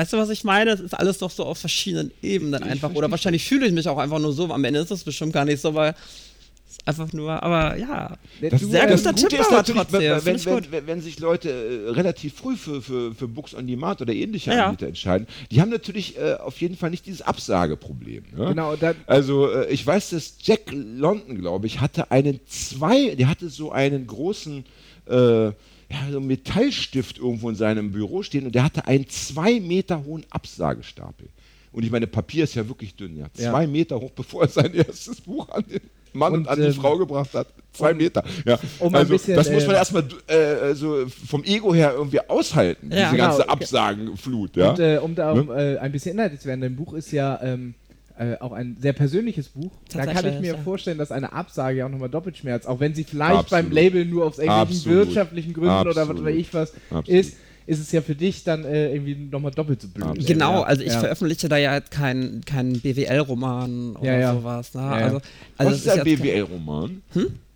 Weißt 0.00 0.14
du, 0.14 0.16
was 0.16 0.30
ich 0.30 0.44
meine? 0.44 0.70
Es 0.70 0.80
ist 0.80 0.94
alles 0.94 1.20
noch 1.20 1.30
so 1.30 1.44
auf 1.44 1.58
verschiedenen 1.58 2.10
Ebenen 2.22 2.62
einfach. 2.62 2.94
Oder 2.94 3.10
wahrscheinlich 3.10 3.44
fühle 3.44 3.66
ich 3.66 3.72
mich 3.74 3.86
auch 3.86 3.98
einfach 3.98 4.18
nur 4.18 4.32
so. 4.32 4.50
Am 4.50 4.64
Ende 4.64 4.80
ist 4.80 4.90
es 4.90 5.04
bestimmt 5.04 5.34
gar 5.34 5.44
nicht 5.44 5.60
so, 5.60 5.74
weil 5.74 5.90
es 6.66 6.76
ist 6.78 6.88
einfach 6.88 7.12
nur, 7.12 7.42
aber 7.42 7.76
ja. 7.76 8.16
Das, 8.40 8.62
Sehr 8.62 8.86
das 8.86 9.02
guter 9.02 9.12
Gute 9.12 9.28
Tipp 9.28 9.40
ist 9.40 9.46
aber 9.48 9.56
natürlich, 9.58 9.82
trotzdem. 9.82 10.00
wenn, 10.00 10.24
wenn, 10.24 10.44
wenn, 10.46 10.72
wenn, 10.72 10.86
wenn 10.86 11.00
sich 11.02 11.20
Leute 11.20 11.50
äh, 11.50 11.90
relativ 11.90 12.32
früh 12.32 12.56
für, 12.56 12.80
für, 12.80 13.14
für 13.14 13.28
Books 13.28 13.54
on 13.54 13.66
Demand 13.66 14.00
oder 14.00 14.14
ähnliche 14.14 14.54
Ja. 14.54 14.68
Anbieter 14.68 14.86
entscheiden, 14.86 15.26
die 15.50 15.60
haben 15.60 15.68
natürlich 15.68 16.16
äh, 16.16 16.36
auf 16.36 16.58
jeden 16.62 16.78
Fall 16.78 16.88
nicht 16.88 17.04
dieses 17.04 17.20
Absageproblem. 17.20 18.24
Ne? 18.34 18.46
Genau, 18.46 18.74
Also 19.06 19.52
äh, 19.52 19.70
ich 19.70 19.86
weiß, 19.86 20.10
dass 20.10 20.36
Jack 20.40 20.72
London, 20.72 21.36
glaube 21.36 21.66
ich, 21.66 21.82
hatte 21.82 22.10
einen 22.10 22.40
zwei, 22.48 23.16
der 23.16 23.28
hatte 23.28 23.50
so 23.50 23.70
einen 23.70 24.06
großen 24.06 24.64
äh, 25.90 25.94
ja, 25.94 26.10
so 26.10 26.18
einen 26.18 26.26
Metallstift 26.26 27.18
irgendwo 27.18 27.48
in 27.50 27.56
seinem 27.56 27.92
Büro 27.92 28.22
stehen 28.22 28.46
und 28.46 28.54
der 28.54 28.64
hatte 28.64 28.86
einen 28.86 29.08
zwei 29.08 29.60
Meter 29.60 30.04
hohen 30.04 30.24
Absagestapel. 30.30 31.28
Und 31.72 31.84
ich 31.84 31.90
meine, 31.90 32.06
Papier 32.06 32.44
ist 32.44 32.54
ja 32.54 32.66
wirklich 32.68 32.96
dünn, 32.96 33.16
ja. 33.16 33.26
Ja. 33.36 33.50
Zwei 33.50 33.66
Meter 33.66 34.00
hoch, 34.00 34.10
bevor 34.10 34.42
er 34.42 34.48
sein 34.48 34.74
erstes 34.74 35.20
Buch 35.20 35.48
an 35.50 35.64
den 35.70 35.80
Mann 36.12 36.32
und, 36.32 36.38
Und, 36.40 36.48
an 36.48 36.58
die 36.58 36.66
ähm, 36.66 36.74
Frau 36.74 36.98
gebracht 36.98 37.32
hat. 37.34 37.46
Zwei 37.72 37.94
Meter. 37.94 38.24
Ja. 38.44 38.58
um 38.80 38.92
also, 38.92 39.12
bisschen, 39.12 39.36
das 39.36 39.48
muss 39.50 39.64
man 39.64 39.76
äh, 39.76 39.78
erstmal 39.78 40.08
äh, 40.26 40.74
so 40.74 41.06
vom 41.06 41.44
Ego 41.44 41.72
her 41.72 41.92
irgendwie 41.96 42.20
aushalten, 42.28 42.90
Ja, 42.90 43.04
diese 43.04 43.16
genau. 43.16 43.28
ganze 43.28 43.48
Absagenflut. 43.48 44.56
Ja? 44.56 44.70
Und 44.70 44.80
äh, 44.80 44.98
um 45.00 45.14
da 45.14 45.32
Ne? 45.34 45.42
um, 45.42 45.50
äh, 45.50 45.76
ein 45.78 45.92
bisschen 45.92 46.14
inhaltlich 46.14 46.40
zu 46.40 46.48
werden, 46.48 46.62
dein 46.62 46.74
Buch 46.74 46.94
ist 46.94 47.12
ja 47.12 47.40
ähm, 47.42 47.74
äh, 48.20 48.36
auch 48.40 48.52
ein 48.52 48.76
sehr 48.78 48.92
persönliches 48.92 49.48
Buch. 49.48 49.72
Da 49.92 50.04
kann 50.04 50.26
ich 50.26 50.40
mir 50.40 50.52
ja. 50.52 50.58
vorstellen, 50.58 50.98
dass 50.98 51.10
eine 51.10 51.32
Absage 51.32 51.78
ja 51.78 51.86
auch 51.86 51.90
nochmal 51.90 52.10
doppelt 52.10 52.36
schmerzt, 52.36 52.68
auch 52.68 52.78
wenn 52.78 52.94
sie 52.94 53.04
vielleicht 53.04 53.48
beim 53.48 53.66
Absolut. 53.66 53.72
Label 53.72 54.04
nur 54.04 54.26
aus 54.26 54.38
irgendwelchen 54.38 54.76
Absolut. 54.76 55.06
wirtschaftlichen 55.06 55.52
Gründen 55.54 55.70
oder 55.70 55.94
was 55.94 56.10
Absolut. 56.10 56.24
weiß 56.26 56.36
ich 56.36 56.52
was 56.52 56.72
Absolut. 56.90 57.08
ist, 57.08 57.36
ist 57.66 57.78
es 57.78 57.92
ja 57.92 58.02
für 58.02 58.14
dich 58.14 58.44
dann 58.44 58.64
äh, 58.64 58.92
irgendwie 58.92 59.14
nochmal 59.14 59.52
doppelt 59.52 59.80
so 59.80 59.88
blöd. 59.88 60.04
Absolut. 60.08 60.26
Genau, 60.26 60.52
Ja. 60.60 60.62
also 60.64 60.82
ich 60.82 60.92
ja. 60.92 61.00
veröffentliche 61.00 61.48
da 61.48 61.56
ja 61.56 61.70
halt 61.70 61.90
keinen 61.90 62.44
kein 62.44 62.80
BWL-Roman 62.80 63.96
oder 63.96 64.12
Ja, 64.12 64.18
ja. 64.18 64.34
sowas. 64.34 64.74
Ne? 64.74 64.80
ja. 64.82 64.90
Also, 64.90 65.20
also 65.56 65.72
Was 65.72 65.78
es 65.78 65.86
ist 65.86 65.98
ein 65.98 66.04
BWL-Roman? 66.04 67.02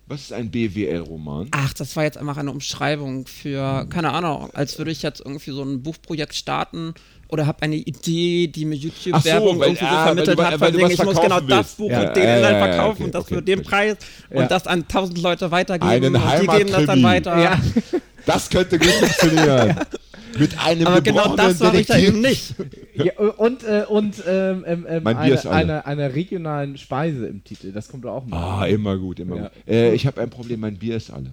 Was 0.07 0.21
ist 0.21 0.33
ein 0.33 0.51
BWL-Roman? 0.51 1.47
Ach, 1.51 1.73
das 1.73 1.95
war 1.95 2.03
jetzt 2.03 2.17
einfach 2.17 2.37
eine 2.37 2.51
Umschreibung 2.51 3.25
für, 3.25 3.87
keine 3.89 4.11
Ahnung, 4.11 4.49
als 4.53 4.77
würde 4.77 4.91
ich 4.91 5.01
jetzt 5.01 5.19
irgendwie 5.19 5.51
so 5.51 5.63
ein 5.63 5.81
Buchprojekt 5.81 6.35
starten 6.35 6.93
oder 7.29 7.47
habe 7.47 7.61
eine 7.63 7.75
Idee, 7.75 8.47
die 8.47 8.65
mir 8.65 8.75
so, 8.77 8.83
YouTube-Werbung 8.87 9.59
weil- 9.59 9.67
irgendwie 9.69 9.85
so 9.85 9.91
ah, 9.91 10.05
vermittelt 10.05 10.37
weil 10.37 10.45
du- 10.45 10.51
hat, 10.51 10.59
weil 10.61 10.71
von 10.71 10.79
du 10.79 10.85
was 10.85 10.91
ich 10.93 11.03
muss 11.03 11.15
genau 11.15 11.21
verkaufen 11.39 11.47
das 11.49 11.57
willst. 11.57 11.77
Buch 11.77 11.89
Ja, 11.91 12.07
und 12.07 12.15
den 12.15 12.23
ja, 12.23 12.37
Inhalt 12.37 12.57
verkaufen 12.57 12.91
okay, 12.91 13.03
und 13.03 13.15
das 13.15 13.23
okay, 13.25 13.35
für 13.35 13.41
den. 13.41 13.61
Preis 13.63 13.97
Ja. 14.31 14.41
und 14.41 14.51
das 14.51 14.67
an 14.67 14.87
tausend 14.87 15.21
Leute 15.21 15.51
weitergeben 15.51 15.89
Einen 15.91 16.15
und 16.15 16.21
die 16.41 16.47
geben 16.47 16.71
das 16.71 16.85
dann 16.85 17.03
weiter. 17.03 17.37
Ja. 17.41 17.59
Das 18.25 18.49
könnte 18.49 18.77
gut 18.79 18.89
funktionieren. 18.89 19.75
Mit 20.37 20.59
einem 20.65 20.87
Aber 20.87 20.99
genau 21.01 21.33
das 21.37 21.61
war 21.61 21.73
ich 21.75 21.87
da 21.87 21.97
eben 21.97 22.19
nicht. 22.19 22.55
Ja, 22.95 23.13
und 23.37 23.63
äh, 23.63 23.85
und 23.87 24.15
ähm, 24.27 24.65
ähm, 24.67 24.85
ähm, 24.89 25.07
eine, 25.07 25.49
eine, 25.49 25.85
einer 25.85 26.13
regionalen 26.13 26.77
Speise 26.77 27.27
im 27.27 27.41
Titel. 27.45 27.71
Das 27.71 27.87
kommt 27.87 28.03
doch 28.03 28.15
auch 28.15 28.25
mal. 28.25 28.63
Ah, 28.63 28.65
immer 28.65 28.97
gut, 28.97 29.19
immer 29.21 29.37
Ja. 29.37 29.41
gut. 29.43 29.51
Äh, 29.65 29.93
ich 29.93 30.05
habe 30.05 30.19
ein 30.21 30.29
Problem, 30.29 30.59
mein 30.59 30.77
Bier 30.77 30.97
ist 30.97 31.09
alle. 31.09 31.31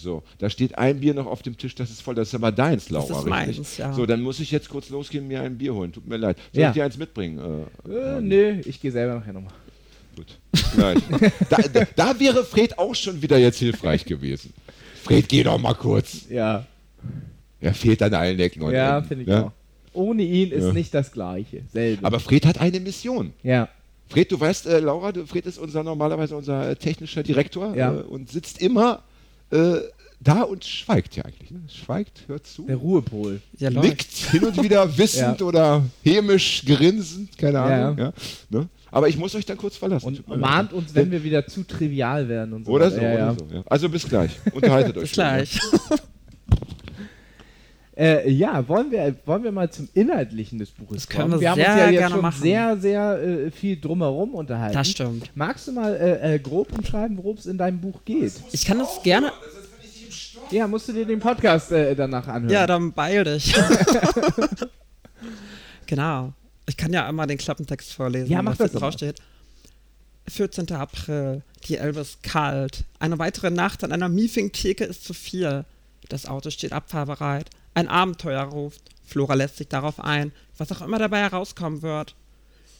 So, 0.00 0.22
da 0.38 0.48
steht 0.48 0.78
ein 0.78 1.00
Bier 1.00 1.12
noch 1.12 1.26
auf 1.26 1.42
dem 1.42 1.58
Tisch, 1.58 1.74
das 1.74 1.90
ist 1.90 2.02
voll, 2.02 2.14
das 2.14 2.28
ist 2.28 2.34
aber 2.36 2.52
deins, 2.52 2.88
Laura, 2.88 3.04
ist 3.06 3.10
richtig? 3.26 3.28
meins, 3.30 3.76
ja. 3.78 3.92
So, 3.92 4.06
dann 4.06 4.20
muss 4.22 4.38
ich 4.38 4.52
jetzt 4.52 4.68
kurz 4.68 4.90
losgehen, 4.90 5.26
mir 5.26 5.42
ein 5.42 5.58
Bier 5.58 5.74
holen. 5.74 5.90
Tut 5.92 6.06
mir 6.06 6.16
leid. 6.18 6.36
Soll 6.52 6.62
Ja. 6.62 6.68
ich 6.68 6.74
dir 6.74 6.84
eins 6.84 6.96
mitbringen? 6.96 7.38
Äh, 7.38 7.90
Äh, 7.92 8.04
Hardy? 8.14 8.26
nö, 8.28 8.60
ich 8.64 8.80
gehe 8.80 8.92
selber 8.92 9.16
nachher 9.16 9.32
nochmal. 9.32 9.52
Gut. 10.14 10.38
Gleich. 10.76 10.98
da, 11.50 11.56
da, 11.72 11.86
da 11.96 12.20
wäre 12.20 12.44
Fred 12.44 12.78
auch 12.78 12.94
schon 12.94 13.20
wieder 13.22 13.38
jetzt 13.38 13.58
hilfreich 13.58 14.04
gewesen. 14.04 14.52
Fred, 15.02 15.28
geh 15.28 15.42
doch 15.42 15.58
mal 15.58 15.74
kurz. 15.74 16.28
Ja, 16.30 16.64
Er 17.60 17.74
fehlt 17.74 18.00
an 18.02 18.14
allen 18.14 18.38
Ecken 18.38 18.62
und 18.62 18.72
ja, 18.72 19.02
finde 19.02 19.22
ich 19.22 19.28
ne? 19.28 19.46
auch. 19.46 19.52
Ohne 19.94 20.22
ihn 20.22 20.52
ist 20.52 20.62
Ja. 20.64 20.72
nicht 20.72 20.94
das 20.94 21.10
Gleiche. 21.10 21.62
Selbe. 21.72 22.06
Aber 22.06 22.20
Fred 22.20 22.46
hat 22.46 22.60
eine 22.60 22.78
Mission. 22.78 23.32
ja, 23.42 23.68
Fred, 24.08 24.30
du 24.32 24.38
weißt, 24.38 24.66
äh, 24.68 24.78
Laura, 24.78 25.12
Fred 25.26 25.44
ist 25.44 25.58
unser 25.58 25.82
normalerweise 25.82 26.36
unser 26.36 26.70
äh, 26.70 26.76
technischer 26.76 27.22
Direktor 27.24 27.74
Ja. 27.76 27.94
äh, 27.94 28.02
und 28.02 28.30
sitzt 28.30 28.62
immer 28.62 29.02
äh, 29.50 29.80
da 30.20 30.42
und 30.42 30.64
schweigt 30.64 31.14
ja 31.16 31.24
eigentlich. 31.24 31.50
Ne? 31.50 31.60
Schweigt, 31.68 32.22
hört 32.26 32.46
zu, 32.46 32.66
der 32.66 32.76
Ruhepol. 32.76 33.40
Ja, 33.58 33.70
nickt 33.70 34.12
hin 34.12 34.44
und 34.44 34.60
wieder 34.62 34.98
wissend 34.98 35.40
Ja. 35.40 35.46
oder 35.46 35.82
hämisch 36.02 36.64
grinsend, 36.66 37.38
keine 37.38 37.60
Ahnung. 37.60 37.98
Ja. 37.98 38.12
Ne? 38.50 38.68
Aber 38.90 39.08
ich 39.08 39.16
muss 39.16 39.34
euch 39.34 39.46
dann 39.46 39.56
kurz 39.58 39.76
verlassen. 39.76 40.06
Und 40.26 40.40
mahnt 40.40 40.72
uns, 40.72 40.94
wenn 40.94 41.10
wir 41.10 41.22
wieder 41.22 41.46
zu 41.46 41.62
trivial 41.62 42.28
werden 42.28 42.54
und 42.54 42.64
so. 42.64 42.72
Oder 42.72 42.90
so, 42.90 42.96
ja, 42.96 43.12
oder 43.12 43.18
ja. 43.18 43.34
so. 43.38 43.46
Ja. 43.54 43.62
Also 43.66 43.88
bis 43.88 44.08
gleich. 44.08 44.32
Unterhaltet 44.52 44.96
euch. 44.96 45.02
Bis 45.02 45.12
gleich. 45.12 45.58
Äh, 47.98 48.30
ja, 48.30 48.66
wollen 48.68 48.92
wir, 48.92 49.16
wollen 49.26 49.42
wir 49.42 49.50
mal 49.50 49.68
zum 49.72 49.88
Inhaltlichen 49.92 50.60
des 50.60 50.70
Buches 50.70 50.98
Das 50.98 51.08
können 51.08 51.30
kommen? 51.30 51.40
wir 51.40 51.50
haben 51.50 51.56
sehr 51.58 51.68
uns 51.72 51.80
ja 51.80 51.90
jetzt 51.90 51.98
gerne 51.98 52.14
schon 52.14 52.22
machen. 52.22 52.40
sehr, 52.42 52.76
sehr 52.76 53.18
äh, 53.22 53.50
viel 53.50 53.80
drumherum 53.80 54.34
unterhalten. 54.36 54.74
Das 54.74 54.88
stimmt. 54.88 55.32
Magst 55.34 55.66
du 55.66 55.72
mal 55.72 55.96
äh, 55.96 56.34
äh, 56.34 56.38
grob 56.38 56.72
umschreiben, 56.78 57.16
worum 57.18 57.36
es 57.36 57.46
in 57.46 57.58
deinem 57.58 57.80
Buch 57.80 58.04
geht? 58.04 58.34
Ich 58.52 58.64
kann 58.64 58.78
das 58.78 59.02
gerne. 59.02 59.32
Ja, 60.52 60.68
musst 60.68 60.86
du 60.88 60.92
dir 60.92 61.06
den 61.06 61.18
Podcast 61.18 61.72
äh, 61.72 61.96
danach 61.96 62.28
anhören. 62.28 62.52
Ja, 62.52 62.68
dann 62.68 62.92
beeil 62.92 63.24
dich. 63.24 63.52
genau. 65.86 66.32
Ich 66.66 66.76
kann 66.76 66.92
ja 66.92 67.06
einmal 67.06 67.26
den 67.26 67.38
Klappentext 67.38 67.92
vorlesen, 67.92 68.30
Ja, 68.30 68.42
mach 68.42 68.52
was 68.52 68.58
das 68.58 68.72
mal. 68.74 68.80
draufsteht. 68.80 69.16
14. 70.28 70.70
April. 70.72 71.42
Die 71.66 71.76
Elbe 71.78 72.00
ist 72.00 72.22
kalt. 72.22 72.84
Eine 72.98 73.18
weitere 73.18 73.50
Nacht 73.50 73.82
an 73.84 73.92
einer 73.92 74.08
Miefing-Theke 74.08 74.84
ist 74.84 75.04
zu 75.04 75.14
viel. 75.14 75.64
Das 76.08 76.26
Auto 76.26 76.50
steht 76.50 76.72
abfahrbereit. 76.72 77.48
Ein 77.78 77.86
Abenteuer 77.86 78.42
ruft. 78.42 78.82
Flora 79.04 79.34
lässt 79.34 79.58
sich 79.58 79.68
darauf 79.68 80.00
ein, 80.00 80.32
was 80.56 80.72
auch 80.72 80.80
immer 80.80 80.98
dabei 80.98 81.20
herauskommen 81.20 81.80
wird. 81.82 82.16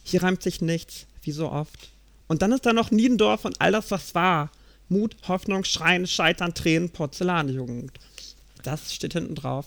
Hier 0.02 0.24
reimt 0.24 0.42
sich 0.42 0.60
nichts, 0.60 1.06
wie 1.22 1.30
so 1.30 1.52
oft. 1.52 1.90
Und 2.26 2.42
dann 2.42 2.50
ist 2.50 2.66
da 2.66 2.72
noch 2.72 2.90
Niedendorf 2.90 3.44
und 3.44 3.60
all 3.60 3.70
das, 3.70 3.92
was 3.92 4.16
war. 4.16 4.50
Mut, 4.88 5.14
Hoffnung, 5.28 5.62
Schreien, 5.62 6.08
Scheitern, 6.08 6.52
Tränen, 6.52 6.90
Porzellanjugend. 6.90 7.92
Das 8.64 8.92
steht 8.92 9.12
hinten 9.12 9.36
drauf. 9.36 9.66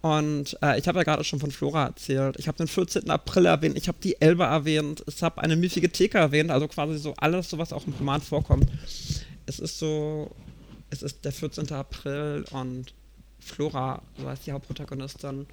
Und 0.00 0.56
äh, 0.62 0.78
ich 0.78 0.88
habe 0.88 1.00
ja 1.00 1.04
gerade 1.04 1.22
schon 1.22 1.38
von 1.38 1.50
Flora 1.50 1.84
erzählt. 1.84 2.36
Ich 2.38 2.48
habe 2.48 2.56
den 2.56 2.66
14. 2.66 3.10
April 3.10 3.44
erwähnt, 3.44 3.76
ich 3.76 3.88
habe 3.88 3.98
die 4.02 4.18
Elbe 4.22 4.44
erwähnt, 4.44 5.04
ich 5.06 5.22
habe 5.22 5.42
eine 5.42 5.54
miefige 5.54 5.92
Theke 5.92 6.16
erwähnt, 6.16 6.50
also 6.50 6.66
quasi 6.66 6.96
so 6.96 7.12
alles, 7.18 7.50
so 7.50 7.58
was 7.58 7.74
auch 7.74 7.86
im 7.86 7.92
Roman 7.92 8.22
vorkommt. 8.22 8.70
Es 9.44 9.58
ist 9.58 9.78
so, 9.78 10.30
es 10.88 11.02
ist 11.02 11.26
der 11.26 11.32
14. 11.32 11.70
April 11.72 12.46
und 12.52 12.94
Flora, 13.44 14.02
so 14.18 14.28
heißt 14.28 14.46
die 14.46 14.52
Hauptprotagonistin, 14.52 15.46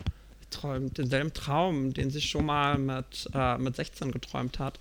träumt 0.49 0.97
denselben 0.97 1.33
Traum, 1.33 1.93
den 1.93 2.09
sie 2.09 2.21
schon 2.21 2.45
mal 2.45 2.77
mit, 2.77 3.29
äh, 3.33 3.57
mit 3.57 3.75
16 3.75 4.11
geträumt 4.11 4.59
hat. 4.59 4.79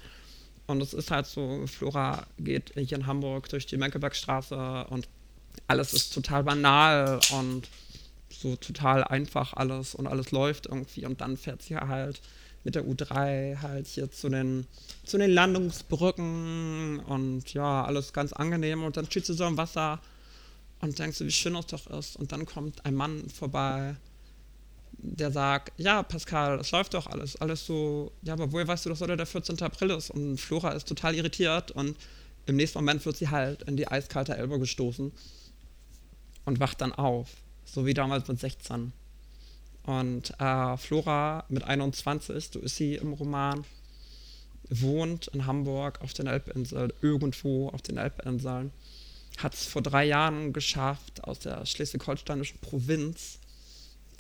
Und 0.67 0.83
es 0.83 0.93
ist 0.93 1.11
halt 1.11 1.27
so, 1.27 1.67
Flora 1.67 2.27
geht 2.39 2.73
hier 2.75 2.99
in 2.99 3.07
Hamburg 3.07 3.49
durch 3.49 3.67
die 3.67 3.77
Menkebergstraße 3.77 4.87
und 4.91 5.09
alles 5.67 5.95
ist 5.95 6.13
total 6.13 6.45
banal 6.45 7.21
und 7.33 7.69
so 8.31 8.57
total 8.57 9.03
einfach 9.05 9.55
alles 9.55 9.95
und 9.95 10.07
alles 10.07 10.31
läuft 10.31 10.67
irgendwie 10.67 11.07
und 11.07 11.21
dann 11.21 11.37
fährt 11.37 11.63
sie 11.63 11.77
halt 11.77 12.21
mit 12.65 12.75
der 12.75 12.85
U3 12.85 13.63
halt 13.63 13.87
hier 13.87 14.11
zu 14.11 14.29
den, 14.29 14.67
zu 15.05 15.17
den 15.17 15.31
Landungsbrücken 15.31 17.01
und 17.01 17.55
ja, 17.55 17.85
alles 17.85 18.13
ganz 18.13 18.33
angenehm 18.33 18.85
und 18.85 18.97
dann 18.97 19.07
steht 19.07 19.27
sie 19.27 19.35
so 19.35 19.47
im 19.47 19.57
Wasser 19.57 20.01
und 20.81 20.99
denkst 20.99 21.19
du, 21.19 21.25
wie 21.27 21.33
schön 21.33 21.57
es 21.57 21.67
doch 21.67 21.87
ist 21.89 22.17
und 22.17 22.33
dann 22.33 22.47
kommt 22.47 22.85
ein 22.85 22.95
Mann 22.95 23.29
vorbei, 23.31 23.97
der 24.93 25.31
sagt, 25.31 25.73
ja, 25.77 26.03
Pascal, 26.03 26.59
es 26.59 26.71
läuft 26.73 26.95
doch 26.95 27.07
alles, 27.07 27.37
alles 27.37 27.65
so, 27.65 28.13
ja, 28.23 28.33
aber 28.33 28.51
woher 28.53 28.67
weißt 28.67 28.85
du, 28.85 28.91
dass 28.91 29.01
heute 29.01 29.17
der 29.17 29.27
14. 29.27 29.61
April 29.63 29.91
ist? 29.91 30.11
Und 30.11 30.39
Flora 30.39 30.73
ist 30.73 30.89
total 30.89 31.15
irritiert 31.15 31.71
und 31.71 31.97
im 32.47 32.57
nächsten 32.57 32.79
Moment 32.79 33.05
wird 33.07 33.17
sie 33.17 33.29
halt 33.29 33.63
in 33.65 33.77
die 33.77 33.87
eiskalte 33.87 34.37
Elbe 34.37 34.59
gestoßen 34.59 35.13
und 36.47 36.61
wacht 36.61 36.81
dann 36.81 36.93
auf, 36.93 37.29
so 37.65 37.87
wie 37.87 37.95
damals 37.95 38.27
mit 38.27 38.41
16. 38.41 38.93
Und 39.85 40.35
äh, 40.41 40.77
Flora 40.77 41.45
mit 41.49 41.65
21, 41.65 42.51
so 42.53 42.59
ist 42.59 42.77
sie 42.77 42.97
im 42.97 43.13
Roman, 43.13 43.65
wohnt 44.69 45.29
in 45.29 45.47
Hamburg 45.47 46.01
auf 46.03 46.13
den 46.13 46.27
Elbinseln, 46.27 46.93
irgendwo 47.01 47.69
auf 47.69 47.83
den 47.83 47.97
Elbinseln. 47.97 48.73
Hat 49.39 49.55
es 49.55 49.67
vor 49.67 49.83
drei 49.83 50.05
Jahren 50.05 50.53
geschafft, 50.53 51.25
aus 51.25 51.39
der 51.41 51.65
schleswig-holsteinischen 51.65 52.59
Provinz, 52.61 53.39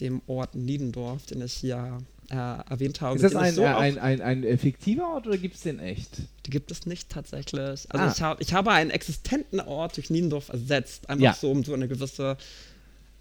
dem 0.00 0.22
Ort 0.26 0.54
Niedendorf, 0.54 1.26
den 1.26 1.42
ich 1.42 1.54
hier 1.54 1.98
äh, 2.30 2.34
erwähnt 2.34 3.00
habe. 3.00 3.16
Ist 3.16 3.22
das 3.22 3.34
ein, 3.34 3.54
so 3.54 3.62
äh, 3.62 3.66
ein, 3.66 3.98
ein, 3.98 4.20
ein, 4.20 4.44
äh, 4.44 4.56
fiktiver 4.56 5.08
Ort 5.14 5.26
oder 5.26 5.38
gibt 5.38 5.56
es 5.56 5.62
den 5.62 5.80
echt? 5.80 6.18
Die 6.46 6.50
gibt 6.50 6.70
es 6.70 6.86
nicht 6.86 7.08
tatsächlich. 7.08 7.60
Also 7.60 7.88
Ah. 7.92 8.12
ich, 8.14 8.22
hab, 8.22 8.40
ich 8.40 8.52
habe 8.52 8.70
einen 8.70 8.90
existenten 8.90 9.60
Ort 9.60 9.96
durch 9.96 10.08
Niendorf 10.10 10.50
ersetzt, 10.50 11.08
einfach 11.10 11.24
Ja. 11.24 11.34
so, 11.34 11.50
um 11.50 11.64
so 11.64 11.74
eine 11.74 11.88
gewisse, 11.88 12.36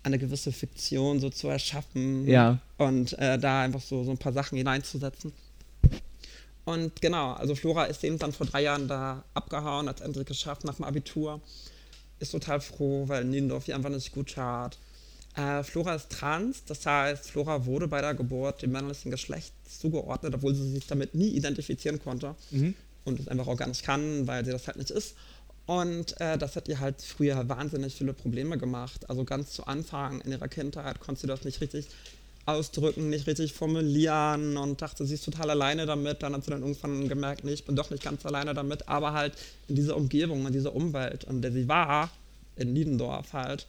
eine 0.03 0.19
gewisse 0.19 0.51
Fiktion 0.51 1.19
so 1.19 1.29
zu 1.31 1.47
erschaffen 1.47 2.27
Ja. 2.27 2.59
und 2.77 3.17
äh, 3.17 3.39
da 3.39 3.61
einfach 3.63 3.81
so, 3.81 4.03
so 4.03 4.11
ein 4.11 4.17
paar 4.19 4.33
Sachen 4.33 4.57
hineinzusetzen. 4.57 5.31
Und 6.65 7.01
genau, 7.01 7.31
also 7.33 7.55
Flora 7.55 7.85
ist 7.85 8.03
eben 8.03 8.19
dann 8.19 8.33
vor 8.33 8.45
drei 8.45 8.63
Jahren 8.63 8.87
da 8.89 9.23
abgehauen, 9.33 9.87
hat 9.87 9.99
es 10.01 10.05
endlich 10.05 10.25
geschafft 10.27 10.65
nach 10.65 10.75
dem 10.75 10.83
Abitur. 10.85 11.41
Ist 12.19 12.31
total 12.31 12.61
froh, 12.61 13.07
weil 13.07 13.23
Niendorf 13.25 13.67
ihr 13.67 13.75
einfach 13.75 13.89
nicht 13.89 14.11
gut 14.11 14.33
tat. 14.33 14.77
Äh, 15.35 15.61
Flora 15.63 15.93
ist 15.95 16.09
trans, 16.09 16.63
das 16.65 16.83
heißt, 16.85 17.29
Flora 17.29 17.65
wurde 17.65 17.87
bei 17.87 18.01
der 18.01 18.15
Geburt 18.15 18.63
dem 18.63 18.71
männlichen 18.71 19.11
Geschlecht 19.11 19.53
zugeordnet, 19.69 20.33
obwohl 20.33 20.55
sie 20.55 20.71
sich 20.71 20.87
damit 20.87 21.13
nie 21.13 21.29
identifizieren 21.29 21.99
konnte 21.99 22.33
Mhm. 22.49 22.73
und 23.05 23.19
es 23.19 23.27
einfach 23.27 23.45
auch 23.47 23.57
gar 23.57 23.67
nicht 23.67 23.83
kann, 23.83 24.25
weil 24.25 24.43
sie 24.43 24.51
das 24.51 24.65
halt 24.67 24.77
nicht 24.77 24.89
ist. 24.89 25.15
Und 25.67 26.19
äh, 26.21 26.37
das 26.39 26.55
hat 26.55 26.67
ihr 26.69 26.79
halt 26.79 27.01
früher 27.01 27.47
wahnsinnig 27.49 27.93
viele 27.93 28.13
Probleme 28.13 28.57
gemacht. 28.57 29.09
Also 29.09 29.25
ganz 29.25 29.51
zu 29.51 29.67
Anfang 29.67 30.21
in 30.21 30.31
ihrer 30.31 30.47
Kindheit 30.47 30.99
konnte 31.01 31.21
sie 31.21 31.27
das 31.27 31.43
nicht 31.43 31.61
richtig 31.61 31.87
ausdrücken, 32.47 33.09
nicht 33.09 33.27
richtig 33.27 33.53
formulieren 33.53 34.57
und 34.57 34.81
dachte, 34.81 35.05
sie 35.05 35.15
ist 35.15 35.25
total 35.25 35.49
alleine 35.49 35.85
damit. 35.85 36.23
Dann 36.23 36.33
hat 36.33 36.45
sie 36.45 36.51
dann 36.51 36.61
irgendwann 36.61 37.07
gemerkt, 37.09 37.43
nee, 37.43 37.53
ich 37.53 37.65
bin 37.65 37.75
doch 37.75 37.89
nicht 37.89 38.03
ganz 38.03 38.25
alleine 38.25 38.53
damit, 38.53 38.87
aber 38.87 39.13
halt 39.13 39.33
in 39.67 39.75
dieser 39.75 39.97
Umgebung, 39.97 40.47
in 40.47 40.53
dieser 40.53 40.73
Umwelt, 40.73 41.25
in 41.25 41.41
der 41.41 41.51
sie 41.51 41.67
war, 41.67 42.09
in 42.55 42.73
Niedendorf 42.73 43.33
halt, 43.33 43.67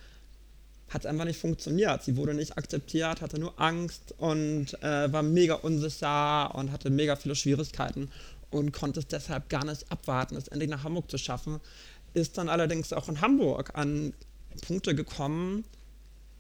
hat 0.89 1.03
es 1.03 1.07
einfach 1.07 1.25
nicht 1.25 1.41
funktioniert. 1.41 2.05
Sie 2.05 2.17
wurde 2.17 2.35
nicht 2.35 2.57
akzeptiert, 2.57 3.21
hatte 3.21 3.39
nur 3.39 3.61
Angst 3.61 4.15
und 4.19 4.81
äh, 4.83 5.13
war 5.13 5.23
mega 5.23 5.55
unsicher 5.55 6.55
und 6.55 6.71
hatte 6.71 6.89
mega 6.89 7.17
viele 7.17 7.35
Schwierigkeiten 7.35 8.09
und 8.51 8.73
konnte 8.73 9.01
es 9.01 9.09
deshalb 9.09 9.49
gar 9.49 9.65
nicht 9.65 9.91
abwarten, 9.91 10.37
es 10.37 10.49
endlich 10.49 10.71
nach 10.71 10.85
Hamburg 10.85 11.11
zu 11.11 11.19
schaffen. 11.19 11.61
Ist 12.15 12.39
dann 12.39 12.49
allerdings 12.49 12.93
auch 12.93 13.09
in 13.09 13.21
Hamburg 13.21 13.73
an 13.75 14.15
Punkte 14.67 14.95
gekommen, 14.95 15.65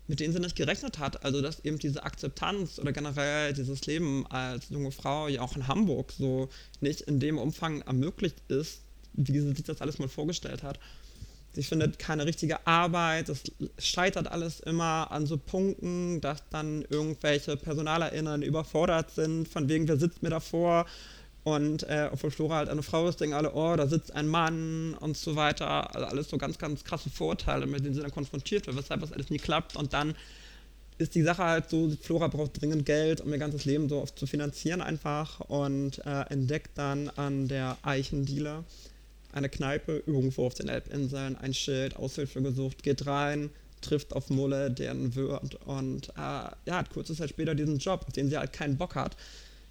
mit 0.09 0.21
denen 0.21 0.33
sie 0.33 0.41
nicht 0.41 0.57
gerechnet 0.57 0.99
hat. 0.99 1.25
Also, 1.25 1.41
dass 1.41 1.65
eben 1.65 1.79
diese 1.79 2.03
Akzeptanz 2.03 2.79
oder 2.79 2.93
generell 2.93 3.53
dieses 3.53 3.87
Leben 3.87 4.27
als 4.27 4.71
junge 4.71 4.91
Frau 4.91 5.29
ja 5.29 5.43
auch 5.43 5.55
in 5.55 5.69
Hamburg 5.69 6.13
so 6.13 6.49
nicht 6.81 7.03
in 7.03 7.21
dem 7.21 7.39
Umfang 7.39 7.83
ermöglicht 7.83 8.43
ist, 8.49 8.81
wie 9.13 9.41
sie 9.41 9.53
sich 9.53 9.65
das 9.65 9.81
alles 9.81 9.99
mal 9.99 10.09
vorgestellt 10.09 10.63
hat. 10.63 10.81
Sie 11.53 11.63
findet 11.63 11.99
keine 11.99 12.27
richtige 12.27 12.67
Arbeit, 12.67 13.29
es 13.29 13.43
scheitert 13.79 14.29
alles 14.29 14.61
immer 14.61 15.11
an 15.11 15.27
so 15.27 15.39
Punkten, 15.39 16.21
dass 16.21 16.43
dann 16.51 16.85
irgendwelche 16.89 17.57
PersonalerInnen 17.57 18.43
überfordert 18.43 19.11
sind, 19.11 19.49
von 19.49 19.69
wegen, 19.69 19.89
wer 19.89 19.97
sitzt 19.97 20.23
mir 20.23 20.31
davor? 20.31 20.87
Und 21.57 21.85
äh, 21.85 22.11
obwohl 22.13 22.31
Flora 22.31 22.57
halt 22.57 22.69
eine 22.69 22.83
Frau 22.83 23.09
ist, 23.09 23.21
denken 23.21 23.35
alle, 23.35 23.55
oh, 23.55 23.75
da 23.75 23.87
sitzt 23.87 24.15
ein 24.15 24.29
Mann 24.29 24.95
und 25.01 25.17
so 25.17 25.35
weiter. 25.35 25.95
Also 25.95 26.07
alles 26.07 26.29
so 26.29 26.37
ganz, 26.37 26.59
ganz 26.59 26.85
krasse 26.85 27.09
Vorurteile, 27.09 27.67
mit 27.67 27.85
denen 27.85 27.95
sie 27.95 28.03
dann 28.03 28.11
konfrontiert 28.11 28.67
wird, 28.67 28.77
weshalb 28.77 29.01
das 29.01 29.13
alles 29.13 29.31
nie 29.31 29.39
klappt. 29.39 29.75
Und 29.77 29.95
dann 29.95 30.15
ist 30.99 31.15
die 31.15 31.23
Sache 31.23 31.45
halt 31.45 31.71
so, 31.71 31.91
Flora 32.03 32.29
braucht 32.29 32.61
dringend 32.61 32.85
Geld, 32.85 33.23
um 33.23 33.33
ihr 33.33 33.39
ganzes 33.39 33.65
Leben 33.65 33.89
so 33.89 34.03
oft 34.03 34.19
zu 34.19 34.27
finanzieren 34.27 34.83
einfach 34.83 35.41
und 35.41 36.05
äh, 36.05 36.23
entdeckt 36.29 36.73
dann 36.77 37.09
an 37.11 37.49
der 37.49 37.79
Eichendiele 37.83 38.65
eine 39.33 39.49
Kneipe 39.49 40.03
irgendwo 40.07 40.47
auf 40.47 40.55
den 40.55 40.69
Elbinseln, 40.69 41.37
ein 41.37 41.55
Schild, 41.55 41.97
Aushilfe 41.97 42.43
gesucht, 42.43 42.83
geht 42.83 43.07
rein, 43.07 43.51
trifft 43.81 44.13
auf 44.13 44.29
Mulle, 44.29 44.71
der 44.71 44.93
ihn 44.93 45.15
wird 45.15 45.55
und 45.67 46.09
äh, 46.11 46.13
ja, 46.17 46.57
hat 46.67 46.91
kurze 46.91 47.15
Zeit 47.15 47.31
später 47.31 47.55
diesen 47.55 47.79
Job, 47.79 48.05
auf 48.07 48.13
den 48.13 48.29
sie 48.29 48.37
halt 48.37 48.53
keinen 48.53 48.77
Bock 48.77 48.97
hat. 48.97 49.17